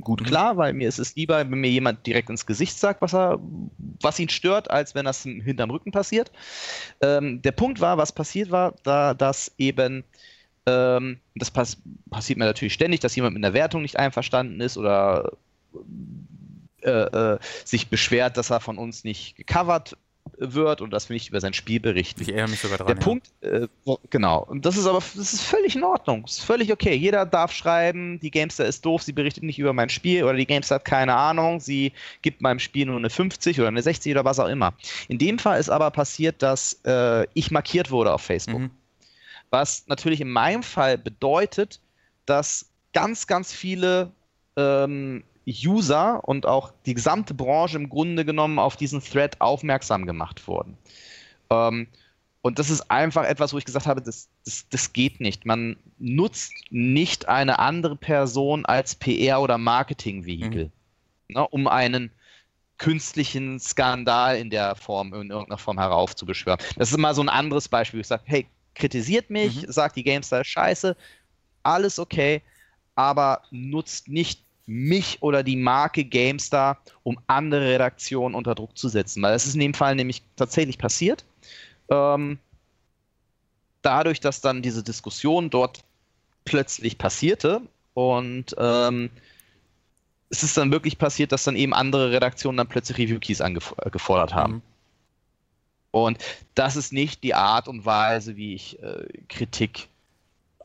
gut 0.00 0.20
mhm. 0.20 0.24
klar, 0.24 0.56
weil 0.56 0.72
mir 0.72 0.88
ist 0.88 0.98
es 0.98 1.14
lieber, 1.14 1.38
wenn 1.38 1.60
mir 1.60 1.70
jemand 1.70 2.06
direkt 2.06 2.28
ins 2.28 2.44
Gesicht 2.44 2.76
sagt, 2.78 3.00
was 3.00 3.14
er, 3.14 3.38
was 4.02 4.18
ihn 4.18 4.28
stört, 4.28 4.70
als 4.70 4.96
wenn 4.96 5.04
das 5.04 5.22
hinterm 5.22 5.70
Rücken 5.70 5.92
passiert. 5.92 6.32
Ähm, 7.00 7.40
der 7.42 7.52
Punkt 7.52 7.80
war, 7.80 7.98
was 7.98 8.10
passiert 8.12 8.50
war, 8.50 8.74
da 8.82 9.14
dass 9.14 9.52
eben 9.58 10.04
ähm, 10.70 11.18
das 11.34 11.50
pass 11.50 11.78
passiert 12.10 12.38
mir 12.38 12.44
natürlich 12.44 12.74
ständig, 12.74 13.00
dass 13.00 13.16
jemand 13.16 13.34
mit 13.34 13.44
einer 13.44 13.54
Wertung 13.54 13.82
nicht 13.82 13.98
einverstanden 13.98 14.60
ist 14.60 14.76
oder 14.76 15.32
äh, 16.82 16.90
äh, 16.90 17.38
sich 17.64 17.88
beschwert, 17.88 18.36
dass 18.36 18.50
er 18.50 18.60
von 18.60 18.78
uns 18.78 19.04
nicht 19.04 19.36
gecovert 19.36 19.96
wird 20.36 20.80
und 20.80 20.90
dass 20.90 21.08
wir 21.08 21.14
nicht 21.14 21.28
über 21.28 21.40
sein 21.40 21.52
Spiel 21.52 21.80
berichten. 21.80 22.22
Ich 22.22 22.28
erinnere 22.28 22.50
mich 22.50 22.60
sogar 22.60 22.78
dran. 22.78 22.86
Der 22.86 22.96
ja. 22.96 23.02
Punkt, 23.02 23.30
äh, 23.40 23.66
genau, 24.10 24.42
und 24.44 24.64
das 24.64 24.76
ist 24.76 24.86
aber 24.86 24.98
das 24.98 25.32
ist 25.32 25.42
völlig 25.42 25.76
in 25.76 25.84
Ordnung. 25.84 26.22
Das 26.22 26.38
ist 26.38 26.44
völlig 26.44 26.72
okay. 26.72 26.94
Jeder 26.94 27.26
darf 27.26 27.52
schreiben, 27.52 28.18
die 28.20 28.30
Gamester 28.30 28.64
ist 28.64 28.84
doof, 28.84 29.02
sie 29.02 29.12
berichtet 29.12 29.42
nicht 29.42 29.58
über 29.58 29.72
mein 29.72 29.88
Spiel 29.88 30.24
oder 30.24 30.34
die 30.34 30.46
Gamester 30.46 30.76
hat 30.76 30.84
keine 30.84 31.14
Ahnung, 31.14 31.60
sie 31.60 31.92
gibt 32.22 32.40
meinem 32.40 32.58
Spiel 32.58 32.86
nur 32.86 32.96
eine 32.96 33.10
50 33.10 33.58
oder 33.58 33.68
eine 33.68 33.82
60 33.82 34.12
oder 34.12 34.24
was 34.24 34.38
auch 34.38 34.48
immer. 34.48 34.74
In 35.08 35.18
dem 35.18 35.38
Fall 35.38 35.60
ist 35.60 35.68
aber 35.68 35.90
passiert, 35.90 36.42
dass 36.42 36.80
äh, 36.84 37.26
ich 37.34 37.50
markiert 37.50 37.90
wurde 37.90 38.12
auf 38.12 38.22
Facebook. 38.22 38.60
Mhm. 38.60 38.70
Was 39.50 39.84
natürlich 39.86 40.20
in 40.20 40.30
meinem 40.30 40.62
Fall 40.62 40.96
bedeutet, 40.96 41.80
dass 42.26 42.70
ganz, 42.92 43.26
ganz 43.26 43.52
viele 43.52 44.12
ähm, 44.56 45.24
User 45.46 46.22
und 46.26 46.46
auch 46.46 46.72
die 46.86 46.94
gesamte 46.94 47.34
Branche 47.34 47.76
im 47.76 47.88
Grunde 47.88 48.24
genommen 48.24 48.58
auf 48.58 48.76
diesen 48.76 49.02
Thread 49.02 49.40
aufmerksam 49.40 50.06
gemacht 50.06 50.46
wurden. 50.46 50.76
Ähm, 51.50 51.88
und 52.42 52.58
das 52.58 52.70
ist 52.70 52.90
einfach 52.90 53.24
etwas, 53.24 53.52
wo 53.52 53.58
ich 53.58 53.64
gesagt 53.64 53.86
habe, 53.86 54.00
das, 54.00 54.28
das, 54.44 54.66
das 54.70 54.92
geht 54.92 55.20
nicht. 55.20 55.44
Man 55.44 55.76
nutzt 55.98 56.52
nicht 56.70 57.28
eine 57.28 57.58
andere 57.58 57.96
Person 57.96 58.64
als 58.64 58.98
PR- 58.98 59.40
oder 59.40 59.58
Marketingvehikel, 59.58 60.70
mhm. 61.28 61.34
ne, 61.34 61.48
um 61.48 61.66
einen 61.66 62.10
künstlichen 62.78 63.60
Skandal 63.60 64.38
in 64.38 64.48
der 64.48 64.74
Form, 64.74 65.12
in 65.12 65.30
irgendeiner 65.30 65.58
Form 65.58 65.78
heraufzubeschwören. 65.78 66.60
Das 66.76 66.90
ist 66.90 66.96
mal 66.96 67.14
so 67.14 67.20
ein 67.20 67.28
anderes 67.28 67.68
Beispiel. 67.68 68.00
Ich 68.00 68.06
sage, 68.06 68.22
hey, 68.24 68.46
kritisiert 68.74 69.30
mich, 69.30 69.66
mhm. 69.66 69.72
sagt 69.72 69.96
die 69.96 70.04
GameStar 70.04 70.42
ist 70.42 70.48
scheiße, 70.48 70.96
alles 71.62 71.98
okay, 71.98 72.42
aber 72.94 73.42
nutzt 73.50 74.08
nicht 74.08 74.42
mich 74.66 75.20
oder 75.20 75.42
die 75.42 75.56
Marke 75.56 76.04
GameStar, 76.04 76.78
um 77.02 77.18
andere 77.26 77.66
Redaktionen 77.66 78.34
unter 78.34 78.54
Druck 78.54 78.78
zu 78.78 78.88
setzen. 78.88 79.22
Weil 79.22 79.32
das 79.32 79.46
ist 79.46 79.54
in 79.54 79.60
dem 79.60 79.74
Fall 79.74 79.96
nämlich 79.96 80.22
tatsächlich 80.36 80.78
passiert. 80.78 81.24
Ähm, 81.90 82.38
dadurch, 83.82 84.20
dass 84.20 84.40
dann 84.40 84.62
diese 84.62 84.84
Diskussion 84.84 85.50
dort 85.50 85.82
plötzlich 86.44 86.98
passierte 86.98 87.62
und 87.94 88.54
ähm, 88.58 89.10
es 90.30 90.44
ist 90.44 90.56
dann 90.56 90.70
wirklich 90.70 90.98
passiert, 90.98 91.32
dass 91.32 91.44
dann 91.44 91.56
eben 91.56 91.74
andere 91.74 92.12
Redaktionen 92.12 92.56
dann 92.56 92.68
plötzlich 92.68 92.98
Review-Keys 92.98 93.40
angefordert 93.40 94.32
haben. 94.32 94.54
Mhm. 94.54 94.62
Und 95.90 96.18
das 96.54 96.76
ist 96.76 96.92
nicht 96.92 97.22
die 97.24 97.34
Art 97.34 97.68
und 97.68 97.84
Weise, 97.84 98.36
wie 98.36 98.54
ich 98.54 98.80
äh, 98.82 99.06
Kritik 99.28 99.88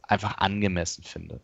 einfach 0.04 0.38
angemessen 0.38 1.04
finde. 1.04 1.40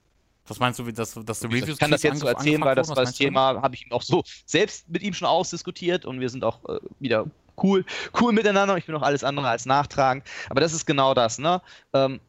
Was 0.47 0.59
meinst 0.59 0.79
du, 0.79 0.91
dass, 0.91 1.13
dass 1.13 1.39
du 1.39 1.47
Reviews 1.47 1.69
Ich 1.69 1.79
kann 1.79 1.91
das 1.91 2.03
jetzt 2.03 2.19
so 2.19 2.27
erzählen, 2.27 2.61
weil 2.61 2.75
das, 2.75 2.89
das 2.89 3.13
Thema 3.13 3.61
habe 3.61 3.75
ich 3.75 3.85
ihm 3.85 3.91
auch 3.91 4.01
so 4.01 4.23
selbst 4.45 4.89
mit 4.89 5.01
ihm 5.01 5.13
schon 5.13 5.27
ausdiskutiert 5.27 6.05
und 6.05 6.19
wir 6.19 6.29
sind 6.29 6.43
auch 6.43 6.63
äh, 6.67 6.79
wieder 6.99 7.25
cool, 7.61 7.85
cool 8.19 8.33
miteinander. 8.33 8.75
Ich 8.77 8.85
bin 8.85 8.95
auch 8.95 9.01
alles 9.01 9.23
andere 9.23 9.47
als 9.47 9.65
nachtragend. 9.65 10.25
Aber 10.49 10.61
das 10.61 10.73
ist 10.73 10.85
genau 10.85 11.13
das, 11.13 11.37
ne? 11.37 11.61
Ähm, 11.93 12.19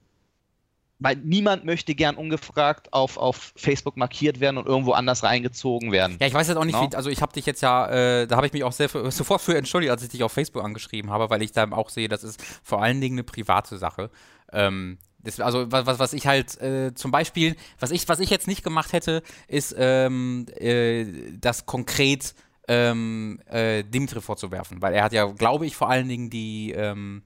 weil 1.03 1.17
niemand 1.17 1.65
möchte 1.65 1.95
gern 1.95 2.17
ungefragt 2.17 2.93
auf, 2.93 3.17
auf 3.17 3.53
Facebook 3.57 3.97
markiert 3.97 4.41
werden 4.41 4.59
und 4.59 4.67
irgendwo 4.67 4.93
anders 4.93 5.23
reingezogen 5.23 5.93
werden. 5.93 6.17
Ja, 6.21 6.27
ich 6.27 6.35
weiß 6.35 6.49
jetzt 6.49 6.57
auch 6.57 6.65
nicht, 6.65 6.79
no? 6.79 6.89
wie, 6.91 6.97
also 6.97 7.11
ich 7.11 7.23
habe 7.23 7.33
dich 7.33 7.47
jetzt 7.47 7.61
ja, 7.61 7.89
äh, 7.89 8.27
da 8.27 8.37
habe 8.37 8.47
ich 8.47 8.53
mich 8.53 8.65
auch 8.65 8.73
sehr 8.73 8.89
sofort 9.11 9.41
für 9.41 9.57
entschuldigt, 9.57 9.91
als 9.91 10.03
ich 10.03 10.11
dich 10.11 10.23
auf 10.23 10.33
Facebook 10.33 10.65
angeschrieben 10.65 11.11
habe, 11.11 11.31
weil 11.31 11.43
ich 11.43 11.53
da 11.53 11.71
auch 11.73 11.91
sehe, 11.91 12.09
das 12.09 12.25
ist 12.25 12.43
vor 12.63 12.83
allen 12.83 13.01
Dingen 13.01 13.17
eine 13.17 13.25
private 13.25 13.79
Sache. 13.79 14.11
Ähm, 14.53 14.99
das, 15.25 15.41
also 15.41 15.71
was, 15.71 15.99
was 15.99 16.13
ich 16.13 16.27
halt 16.27 16.61
äh, 16.61 16.95
zum 16.95 17.11
Beispiel, 17.11 17.57
was 17.79 17.91
ich, 17.91 18.09
was 18.09 18.21
ich 18.21 18.31
jetzt 18.31 18.49
nicht 18.49 18.65
gemacht 18.65 18.93
hätte, 18.93 19.23
ist 19.49 19.75
ähm, 19.79 20.47
äh, 20.59 21.07
das 21.41 21.67
konkret 21.67 22.35
ähm, 22.69 23.41
äh, 23.47 23.85
Dimitri 23.85 24.21
vorzuwerfen, 24.21 24.83
weil 24.83 24.95
er 24.95 25.05
hat 25.05 25.13
ja, 25.13 25.27
glaube 25.27 25.67
ich, 25.67 25.77
vor 25.77 25.91
allen 25.91 26.09
Dingen 26.09 26.31
die, 26.31 26.73
ähm, 26.73 27.23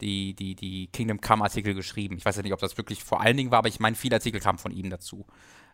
die, 0.00 0.34
die, 0.34 0.54
die 0.54 0.88
Kingdom 0.88 1.20
Come 1.20 1.44
Artikel 1.44 1.74
geschrieben. 1.74 2.16
Ich 2.16 2.24
weiß 2.24 2.36
ja 2.36 2.42
nicht, 2.42 2.52
ob 2.52 2.60
das 2.60 2.76
wirklich 2.76 3.02
vor 3.02 3.20
allen 3.20 3.36
Dingen 3.36 3.50
war, 3.50 3.58
aber 3.58 3.68
ich 3.68 3.80
meine, 3.80 3.96
viele 3.96 4.16
Artikel 4.16 4.40
kamen 4.40 4.58
von 4.58 4.72
ihm 4.72 4.90
dazu. 4.90 5.26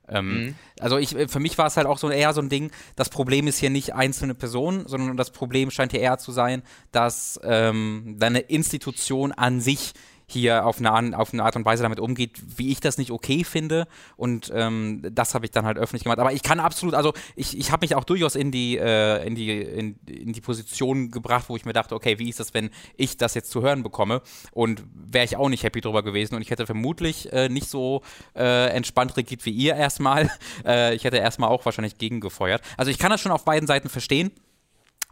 Ähm, 0.09 0.44
mhm. 0.47 0.55
Also 0.81 0.99
ich, 0.99 1.11
für 1.28 1.40
mich 1.40 1.59
war 1.59 1.66
es 1.66 1.77
halt 1.77 1.86
auch 1.86 1.99
so 1.99 2.11
eher 2.11 2.32
so 2.32 2.40
ein 2.40 2.49
Ding, 2.49 2.70
das 2.97 3.09
Problem 3.09 3.47
ist 3.47 3.59
hier 3.59 3.70
nicht 3.70 3.94
einzelne 3.94 4.35
Personen, 4.35 4.86
sondern 4.86 5.16
das 5.16 5.31
Problem 5.31 5.70
scheint 5.70 5.93
hier 5.93 6.01
eher 6.01 6.19
zu 6.19 6.32
sein, 6.32 6.62
dass 6.90 7.40
ähm, 7.44 8.16
deine 8.19 8.40
Institution 8.40 9.32
an 9.32 9.61
sich 9.61 9.93
hier 10.33 10.67
auf 10.67 10.79
eine, 10.79 11.19
auf 11.19 11.33
eine 11.33 11.45
Art 11.45 11.57
und 11.57 11.65
Weise 11.65 11.83
damit 11.83 12.01
umgeht, 12.01 12.41
wie 12.57 12.71
ich 12.71 12.81
das 12.81 12.99
nicht 12.99 13.11
okay 13.11 13.45
finde. 13.45 13.87
Und 14.17 14.51
ähm, 14.55 15.03
das 15.13 15.35
habe 15.35 15.45
ich 15.45 15.51
dann 15.51 15.65
halt 15.65 15.79
öffentlich 15.79 16.05
gemacht. 16.05 16.19
Aber 16.19 16.33
ich 16.33 16.43
kann 16.43 16.61
absolut, 16.61 16.95
also 16.95 17.13
ich, 17.37 17.59
ich 17.59 17.71
habe 17.71 17.85
mich 17.85 17.95
auch 17.95 18.05
durchaus 18.05 18.35
in 18.35 18.51
die, 18.51 18.79
äh, 18.79 19.27
in, 19.27 19.35
die, 19.35 19.61
in, 19.61 19.97
in, 20.07 20.33
die 20.33 20.41
Position 20.41 21.11
gebracht, 21.11 21.47
wo 21.49 21.57
ich 21.57 21.65
mir 21.65 21.73
dachte, 21.73 21.95
okay, 21.95 22.19
wie 22.19 22.29
ist 22.29 22.41
das, 22.41 22.55
wenn 22.55 22.71
ich 22.97 23.17
das 23.17 23.35
jetzt 23.35 23.51
zu 23.51 23.63
hören 23.63 23.83
bekomme? 23.83 24.23
Und 24.53 24.83
wäre 24.95 25.25
ich 25.25 25.37
auch 25.37 25.49
nicht 25.49 25.65
happy 25.65 25.81
drüber 25.81 26.03
gewesen. 26.03 26.35
Und 26.35 26.43
ich 26.43 26.51
hätte 26.51 26.67
vermutlich 26.67 27.33
äh, 27.33 27.49
nicht 27.49 27.69
so 27.69 28.03
äh, 28.35 28.69
entspannt 28.69 29.17
regiert 29.17 29.45
wie 29.47 29.51
ihr 29.51 29.75
erstmal. 29.75 30.31
Äh, 30.65 30.95
ich 30.95 31.05
hätte 31.05 31.17
erstmal 31.17 31.49
auch 31.49 31.65
wahrscheinlich 31.65 31.99
gegengefeuert. 31.99 32.63
Also 32.77 32.91
ich 32.91 32.99
kann 32.99 33.11
das 33.11 33.21
schon 33.21 33.33
auf 33.33 33.45
beiden 33.45 33.67
Seiten 33.67 33.89
verstehen. 33.89 34.31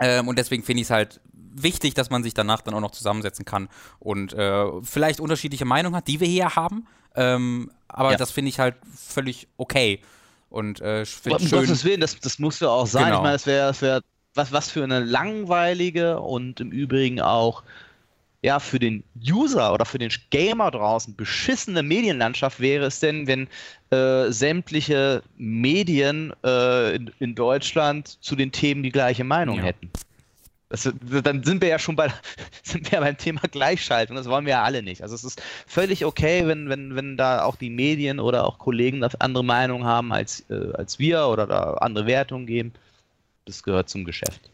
Ähm, 0.00 0.28
und 0.28 0.38
deswegen 0.38 0.62
finde 0.62 0.80
ich 0.80 0.86
es 0.86 0.90
halt 0.90 1.20
wichtig, 1.52 1.94
dass 1.94 2.10
man 2.10 2.22
sich 2.22 2.34
danach 2.34 2.60
dann 2.62 2.74
auch 2.74 2.80
noch 2.80 2.92
zusammensetzen 2.92 3.44
kann 3.44 3.68
und 3.98 4.32
äh, 4.32 4.64
vielleicht 4.82 5.20
unterschiedliche 5.20 5.64
Meinungen 5.64 5.96
hat, 5.96 6.08
die 6.08 6.20
wir 6.20 6.28
hier 6.28 6.56
haben. 6.56 6.86
Ähm, 7.14 7.70
aber 7.88 8.12
ja. 8.12 8.16
das 8.16 8.30
finde 8.30 8.50
ich 8.50 8.58
halt 8.58 8.76
völlig 8.94 9.48
okay. 9.56 10.00
Und 10.48 10.80
äh, 10.80 11.04
um 11.28 11.38
schön. 11.38 11.50
Gottes 11.50 11.84
Willen, 11.84 12.00
das, 12.00 12.18
das 12.18 12.38
muss 12.38 12.60
ja 12.60 12.68
auch 12.68 12.86
sein. 12.86 13.06
Genau. 13.06 13.18
Ich 13.18 13.22
meine, 13.22 13.36
es 13.36 13.46
wäre 13.46 13.80
wär 13.80 14.00
was, 14.34 14.52
was 14.52 14.70
für 14.70 14.84
eine 14.84 15.00
langweilige 15.00 16.20
und 16.20 16.60
im 16.60 16.70
Übrigen 16.70 17.20
auch 17.20 17.62
ja, 18.42 18.58
für 18.58 18.78
den 18.78 19.04
User 19.28 19.72
oder 19.72 19.84
für 19.84 19.98
den 19.98 20.10
Gamer 20.30 20.70
draußen 20.70 21.14
beschissene 21.14 21.82
Medienlandschaft 21.82 22.58
wäre 22.58 22.86
es 22.86 23.00
denn, 23.00 23.26
wenn 23.26 23.48
äh, 23.90 24.30
sämtliche 24.32 25.22
Medien 25.36 26.32
äh, 26.42 26.96
in, 26.96 27.10
in, 27.18 27.34
Deutschland 27.34 28.16
zu 28.22 28.36
den 28.36 28.50
Themen 28.50 28.82
die 28.82 28.92
gleiche 28.92 29.24
Meinung 29.24 29.56
ja. 29.56 29.64
hätten. 29.64 29.90
Das, 30.70 30.88
dann 31.24 31.42
sind 31.42 31.60
wir 31.60 31.68
ja 31.68 31.78
schon 31.80 31.96
bei, 31.96 32.12
sind 32.62 32.90
wir 32.90 33.00
beim 33.00 33.18
Thema 33.18 33.42
Gleichschaltung. 33.50 34.16
Das 34.16 34.28
wollen 34.28 34.46
wir 34.46 34.52
ja 34.52 34.62
alle 34.62 34.82
nicht. 34.82 35.02
Also 35.02 35.16
es 35.16 35.24
ist 35.24 35.42
völlig 35.66 36.04
okay, 36.04 36.46
wenn, 36.46 36.68
wenn, 36.68 36.94
wenn 36.94 37.16
da 37.16 37.42
auch 37.42 37.56
die 37.56 37.70
Medien 37.70 38.20
oder 38.20 38.46
auch 38.46 38.58
Kollegen 38.58 39.02
andere 39.18 39.44
Meinungen 39.44 39.84
haben 39.84 40.12
als, 40.12 40.48
äh, 40.48 40.72
als 40.74 40.98
wir 41.00 41.26
oder 41.26 41.46
da 41.46 41.74
andere 41.74 42.06
Wertungen 42.06 42.46
geben. 42.46 42.72
Das 43.46 43.64
gehört 43.64 43.88
zum 43.88 44.04
Geschäft. 44.04 44.48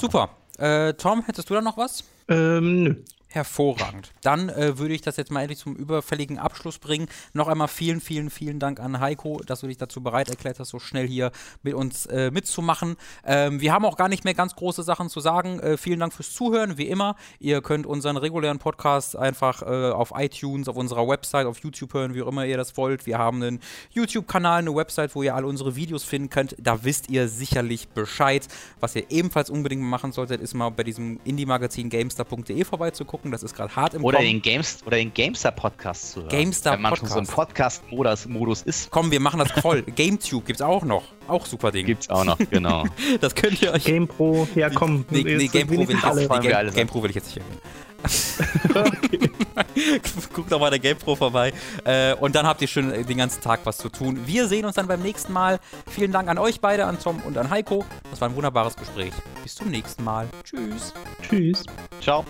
Super. 0.00 0.30
Äh, 0.56 0.94
Tom, 0.94 1.22
hättest 1.24 1.50
du 1.50 1.54
da 1.54 1.60
noch 1.60 1.76
was? 1.76 2.02
Ähm, 2.28 2.82
nö. 2.82 2.94
Hervorragend. 3.30 4.12
Dann 4.22 4.48
äh, 4.48 4.78
würde 4.78 4.94
ich 4.94 5.02
das 5.02 5.18
jetzt 5.18 5.30
mal 5.30 5.42
endlich 5.42 5.58
zum 5.58 5.76
überfälligen 5.76 6.38
Abschluss 6.38 6.78
bringen. 6.78 7.08
Noch 7.34 7.48
einmal 7.48 7.68
vielen, 7.68 8.00
vielen, 8.00 8.30
vielen 8.30 8.58
Dank 8.58 8.80
an 8.80 9.00
Heiko, 9.00 9.42
dass 9.44 9.60
du 9.60 9.66
dich 9.66 9.76
dazu 9.76 10.02
bereit 10.02 10.30
erklärt 10.30 10.58
hast, 10.58 10.70
so 10.70 10.78
schnell 10.78 11.06
hier 11.06 11.30
mit 11.62 11.74
uns 11.74 12.06
äh, 12.06 12.30
mitzumachen. 12.30 12.96
Ähm, 13.26 13.60
wir 13.60 13.74
haben 13.74 13.84
auch 13.84 13.98
gar 13.98 14.08
nicht 14.08 14.24
mehr 14.24 14.32
ganz 14.32 14.56
große 14.56 14.82
Sachen 14.82 15.10
zu 15.10 15.20
sagen. 15.20 15.60
Äh, 15.60 15.76
vielen 15.76 16.00
Dank 16.00 16.14
fürs 16.14 16.32
Zuhören, 16.32 16.78
wie 16.78 16.86
immer. 16.86 17.16
Ihr 17.38 17.60
könnt 17.60 17.84
unseren 17.84 18.16
regulären 18.16 18.58
Podcast 18.58 19.14
einfach 19.14 19.60
äh, 19.60 19.90
auf 19.90 20.14
iTunes, 20.16 20.66
auf 20.66 20.76
unserer 20.76 21.06
Website, 21.06 21.46
auf 21.46 21.58
YouTube 21.58 21.92
hören, 21.92 22.14
wie 22.14 22.22
auch 22.22 22.28
immer 22.28 22.46
ihr 22.46 22.56
das 22.56 22.78
wollt. 22.78 23.04
Wir 23.04 23.18
haben 23.18 23.42
einen 23.42 23.60
YouTube-Kanal, 23.90 24.60
eine 24.60 24.74
Website, 24.74 25.14
wo 25.14 25.22
ihr 25.22 25.34
alle 25.34 25.46
unsere 25.46 25.76
Videos 25.76 26.02
finden 26.02 26.30
könnt. 26.30 26.56
Da 26.58 26.82
wisst 26.82 27.10
ihr 27.10 27.28
sicherlich 27.28 27.88
Bescheid. 27.88 28.48
Was 28.80 28.96
ihr 28.96 29.04
ebenfalls 29.10 29.50
unbedingt 29.50 29.82
machen 29.82 30.12
solltet, 30.12 30.40
ist 30.40 30.54
mal 30.54 30.70
bei 30.70 30.82
diesem 30.82 31.20
Indie-Magazin 31.24 31.90
gamestar.de 31.90 32.64
vorbeizugucken 32.64 33.17
gucken. 33.18 33.32
Das 33.32 33.42
ist 33.42 33.54
gerade 33.54 33.74
hart 33.74 33.94
im 33.94 34.04
oder 34.04 34.18
Den 34.18 34.40
Games, 34.40 34.78
oder 34.86 34.96
den 34.96 35.12
GameStar-Podcast 35.12 36.12
zu 36.12 36.20
hören. 36.20 36.30
GameStar 36.30 36.74
Wenn 36.74 36.82
man 36.82 36.90
Podcast. 36.90 37.14
schon 37.14 37.24
so 37.24 37.30
ein 37.30 37.34
Podcast-Modus 37.34 38.62
ist. 38.62 38.90
Komm, 38.90 39.10
wir 39.10 39.20
machen 39.20 39.40
das 39.40 39.50
voll. 39.60 39.82
GameTube 39.96 40.46
gibt 40.46 40.60
es 40.60 40.62
auch 40.62 40.84
noch. 40.84 41.04
Auch 41.26 41.46
super 41.46 41.70
Ding. 41.70 41.86
Gibt's 41.86 42.08
auch 42.08 42.24
noch, 42.24 42.38
genau. 42.50 42.84
das 43.20 43.34
könnt 43.34 43.60
ihr 43.60 43.72
euch. 43.72 43.84
GamePro, 43.84 44.48
ja 44.54 44.70
komm. 44.70 45.04
Nee, 45.10 45.24
nee 45.24 45.48
GamePro 45.48 45.72
will, 45.72 45.82
ich 45.82 45.90
jetzt, 45.90 46.14
nee, 46.14 46.26
Game, 46.26 46.74
GamePro 46.74 47.02
will 47.02 47.10
ich 47.10 47.16
jetzt 47.16 47.26
nicht 47.26 47.38
erwähnen. 47.38 47.60
Guckt 50.32 50.52
doch 50.52 50.60
mal 50.60 50.70
der 50.70 50.78
GamePro 50.78 51.16
vorbei. 51.16 51.52
Äh, 51.84 52.14
und 52.14 52.34
dann 52.34 52.46
habt 52.46 52.62
ihr 52.62 52.68
schon 52.68 52.92
den 52.92 53.18
ganzen 53.18 53.42
Tag 53.42 53.60
was 53.64 53.78
zu 53.78 53.88
tun. 53.88 54.20
Wir 54.24 54.46
sehen 54.46 54.64
uns 54.64 54.76
dann 54.76 54.86
beim 54.86 55.02
nächsten 55.02 55.32
Mal. 55.32 55.58
Vielen 55.90 56.12
Dank 56.12 56.28
an 56.28 56.38
euch 56.38 56.60
beide, 56.60 56.84
an 56.84 56.98
Tom 57.00 57.20
und 57.26 57.36
an 57.36 57.50
Heiko. 57.50 57.84
Das 58.10 58.20
war 58.20 58.28
ein 58.28 58.36
wunderbares 58.36 58.76
Gespräch. 58.76 59.12
Bis 59.42 59.56
zum 59.56 59.70
nächsten 59.70 60.04
Mal. 60.04 60.28
Tschüss. 60.44 60.94
Tschüss. 61.28 61.64
Ciao. 62.00 62.24